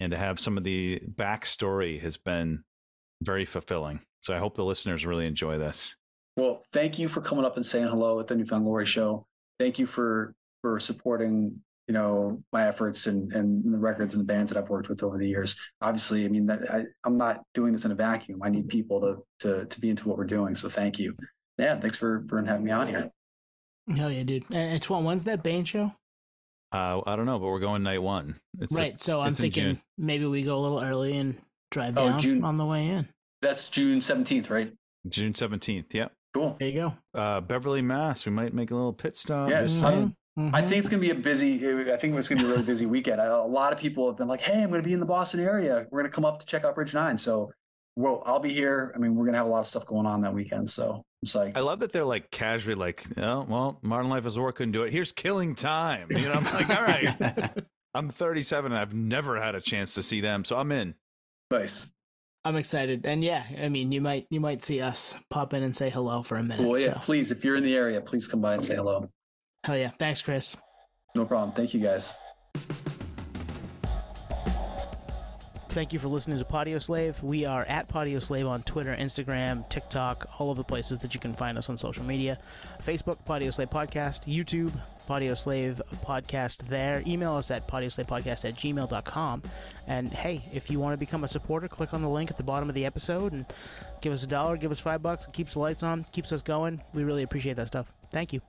And 0.00 0.10
to 0.10 0.18
have 0.18 0.40
some 0.40 0.58
of 0.58 0.64
the 0.64 1.00
backstory 1.14 2.00
has 2.00 2.16
been 2.16 2.64
very 3.22 3.44
fulfilling. 3.44 4.00
So 4.20 4.34
I 4.34 4.38
hope 4.38 4.56
the 4.56 4.64
listeners 4.64 5.06
really 5.06 5.26
enjoy 5.26 5.58
this. 5.58 5.94
Well, 6.36 6.64
thank 6.72 6.98
you 6.98 7.08
for 7.08 7.20
coming 7.20 7.44
up 7.44 7.56
and 7.56 7.64
saying 7.64 7.86
hello 7.86 8.18
at 8.18 8.26
the 8.26 8.34
New 8.34 8.46
Found 8.46 8.64
Glory 8.64 8.86
show. 8.86 9.26
Thank 9.60 9.78
you 9.78 9.86
for 9.86 10.34
for 10.62 10.80
supporting 10.80 11.60
you 11.88 11.94
know 11.94 12.42
my 12.52 12.68
efforts 12.68 13.06
and 13.06 13.32
and 13.32 13.72
the 13.72 13.78
records 13.78 14.14
and 14.14 14.20
the 14.20 14.26
bands 14.26 14.52
that 14.52 14.62
I've 14.62 14.70
worked 14.70 14.88
with 14.88 15.02
over 15.02 15.18
the 15.18 15.28
years. 15.28 15.56
Obviously, 15.80 16.24
I 16.24 16.28
mean 16.28 16.46
that 16.46 16.60
I, 16.70 16.84
I'm 17.04 17.16
not 17.16 17.42
doing 17.54 17.72
this 17.72 17.84
in 17.84 17.92
a 17.92 17.94
vacuum. 17.94 18.40
I 18.42 18.48
need 18.48 18.68
people 18.68 19.00
to 19.00 19.48
to 19.48 19.64
to 19.66 19.80
be 19.80 19.90
into 19.90 20.08
what 20.08 20.18
we're 20.18 20.24
doing. 20.24 20.54
So 20.54 20.68
thank 20.68 20.98
you. 20.98 21.16
Yeah, 21.58 21.78
thanks 21.78 21.98
for 21.98 22.24
for 22.28 22.42
having 22.44 22.64
me 22.64 22.70
on 22.70 22.88
here. 22.88 23.10
Hell 23.96 24.10
yeah, 24.10 24.22
dude. 24.22 24.44
And 24.54 24.82
one. 24.84 25.04
When's 25.04 25.24
that 25.24 25.42
band 25.42 25.68
show? 25.68 25.92
Uh, 26.72 27.02
I 27.06 27.16
don't 27.16 27.26
know, 27.26 27.38
but 27.38 27.46
we're 27.46 27.58
going 27.58 27.82
night 27.82 28.02
one. 28.02 28.36
It's 28.60 28.74
right. 28.74 28.94
A, 28.94 28.98
so 28.98 29.20
I'm 29.20 29.34
thinking 29.34 29.80
maybe 29.98 30.24
we 30.24 30.42
go 30.42 30.56
a 30.56 30.60
little 30.60 30.80
early 30.80 31.16
and 31.18 31.36
drive 31.70 31.98
oh, 31.98 32.08
down 32.08 32.18
June, 32.18 32.44
on 32.44 32.56
the 32.56 32.64
way 32.64 32.86
in. 32.86 33.06
That's 33.42 33.68
June 33.68 33.98
17th, 34.00 34.48
right? 34.48 34.72
June 35.08 35.34
17th. 35.34 35.92
Yep. 35.92 36.12
Cool. 36.32 36.56
There 36.58 36.68
you 36.68 36.80
go. 36.80 36.92
Uh, 37.12 37.42
Beverly, 37.42 37.82
Mass. 37.82 38.24
We 38.24 38.32
might 38.32 38.54
make 38.54 38.70
a 38.70 38.74
little 38.74 38.94
pit 38.94 39.16
stop. 39.16 39.50
Yeah. 39.50 39.64
Mm-hmm. 39.64 40.06
Mm-hmm. 40.38 40.54
I 40.54 40.62
think 40.62 40.78
it's 40.78 40.88
going 40.88 41.02
to 41.02 41.06
be 41.06 41.10
a 41.10 41.14
busy. 41.14 41.56
I 41.92 41.96
think 41.98 42.14
it's 42.14 42.28
going 42.28 42.38
to 42.38 42.44
be 42.44 42.50
a 42.50 42.52
really 42.52 42.62
busy 42.64 42.86
weekend. 42.86 43.20
A 43.20 43.42
lot 43.42 43.72
of 43.72 43.78
people 43.78 44.08
have 44.08 44.16
been 44.16 44.28
like, 44.28 44.40
"Hey, 44.40 44.62
I'm 44.62 44.70
going 44.70 44.80
to 44.80 44.86
be 44.86 44.94
in 44.94 45.00
the 45.00 45.06
Boston 45.06 45.40
area. 45.40 45.86
We're 45.90 46.00
going 46.00 46.10
to 46.10 46.14
come 46.14 46.24
up 46.24 46.38
to 46.38 46.46
check 46.46 46.64
out 46.64 46.74
Bridge 46.74 46.94
Nine." 46.94 47.18
So, 47.18 47.52
well, 47.96 48.22
I'll 48.24 48.40
be 48.40 48.52
here. 48.52 48.92
I 48.94 48.98
mean, 48.98 49.14
we're 49.14 49.24
going 49.24 49.34
to 49.34 49.38
have 49.38 49.46
a 49.46 49.50
lot 49.50 49.60
of 49.60 49.66
stuff 49.66 49.84
going 49.84 50.06
on 50.06 50.22
that 50.22 50.32
weekend. 50.32 50.70
So 50.70 51.02
I'm 51.22 51.26
psyched. 51.28 51.58
I 51.58 51.60
love 51.60 51.80
that 51.80 51.92
they're 51.92 52.06
like 52.06 52.30
casually 52.30 52.74
like, 52.74 53.04
"Oh, 53.18 53.46
well, 53.46 53.78
Modern 53.82 54.08
Life 54.08 54.24
is 54.24 54.38
War 54.38 54.52
couldn't 54.52 54.72
do 54.72 54.84
it. 54.84 54.92
Here's 54.92 55.12
Killing 55.12 55.54
Time." 55.54 56.06
You 56.10 56.22
know, 56.22 56.32
I'm 56.32 56.44
like, 56.44 56.70
"All 56.70 56.82
right." 56.82 57.50
I'm 57.94 58.08
37 58.08 58.72
and 58.72 58.80
I've 58.80 58.94
never 58.94 59.38
had 59.38 59.54
a 59.54 59.60
chance 59.60 59.92
to 59.96 60.02
see 60.02 60.22
them, 60.22 60.46
so 60.46 60.56
I'm 60.56 60.72
in. 60.72 60.94
Nice. 61.50 61.92
I'm 62.44 62.56
excited, 62.56 63.06
and 63.06 63.22
yeah, 63.22 63.44
I 63.60 63.68
mean, 63.68 63.92
you 63.92 64.00
might 64.00 64.26
you 64.28 64.40
might 64.40 64.64
see 64.64 64.80
us 64.80 65.14
pop 65.30 65.54
in 65.54 65.62
and 65.62 65.76
say 65.76 65.90
hello 65.90 66.24
for 66.24 66.38
a 66.38 66.42
minute. 66.42 66.66
Well, 66.66 66.80
yeah, 66.80 66.94
so. 66.94 67.00
please, 67.00 67.30
if 67.30 67.44
you're 67.44 67.54
in 67.54 67.62
the 67.62 67.76
area, 67.76 68.00
please 68.00 68.26
come 68.26 68.40
by 68.40 68.54
and 68.54 68.64
say 68.64 68.74
hello. 68.74 69.08
Hell 69.64 69.76
yeah! 69.76 69.90
Thanks, 69.98 70.22
Chris. 70.22 70.56
No 71.14 71.24
problem. 71.24 71.52
Thank 71.52 71.74
you, 71.74 71.80
guys. 71.80 72.14
Thank 75.68 75.94
you 75.94 75.98
for 75.98 76.08
listening 76.08 76.36
to 76.38 76.44
Podioslave. 76.44 77.22
We 77.22 77.46
are 77.46 77.64
at 77.66 77.88
Podioslave 77.88 78.46
on 78.46 78.62
Twitter, 78.62 78.94
Instagram, 78.94 79.66
TikTok, 79.70 80.28
all 80.38 80.50
of 80.50 80.58
the 80.58 80.64
places 80.64 80.98
that 80.98 81.14
you 81.14 81.20
can 81.20 81.32
find 81.32 81.56
us 81.56 81.70
on 81.70 81.78
social 81.78 82.04
media. 82.04 82.38
Facebook, 82.78 83.24
Podioslave 83.26 83.70
Podcast, 83.70 84.26
YouTube, 84.26 84.72
Podioslave 85.08 85.80
Podcast 86.04 86.68
there. 86.68 87.02
Email 87.06 87.34
us 87.34 87.50
at 87.50 87.66
podioslavepodcast 87.66 88.46
at 88.46 88.54
gmail.com. 88.56 89.42
And 89.86 90.12
hey, 90.12 90.42
if 90.52 90.70
you 90.70 90.78
want 90.78 90.92
to 90.92 90.98
become 90.98 91.24
a 91.24 91.28
supporter, 91.28 91.68
click 91.68 91.94
on 91.94 92.02
the 92.02 92.08
link 92.08 92.30
at 92.30 92.36
the 92.36 92.42
bottom 92.42 92.68
of 92.68 92.74
the 92.74 92.84
episode 92.84 93.32
and 93.32 93.46
give 94.02 94.12
us 94.12 94.24
a 94.24 94.26
dollar, 94.26 94.58
give 94.58 94.72
us 94.72 94.80
five 94.80 95.02
bucks. 95.02 95.24
It 95.24 95.32
keeps 95.32 95.54
the 95.54 95.60
lights 95.60 95.82
on, 95.82 96.04
keeps 96.12 96.32
us 96.32 96.42
going. 96.42 96.82
We 96.92 97.04
really 97.04 97.22
appreciate 97.22 97.54
that 97.56 97.68
stuff. 97.68 97.90
Thank 98.10 98.34
you. 98.34 98.42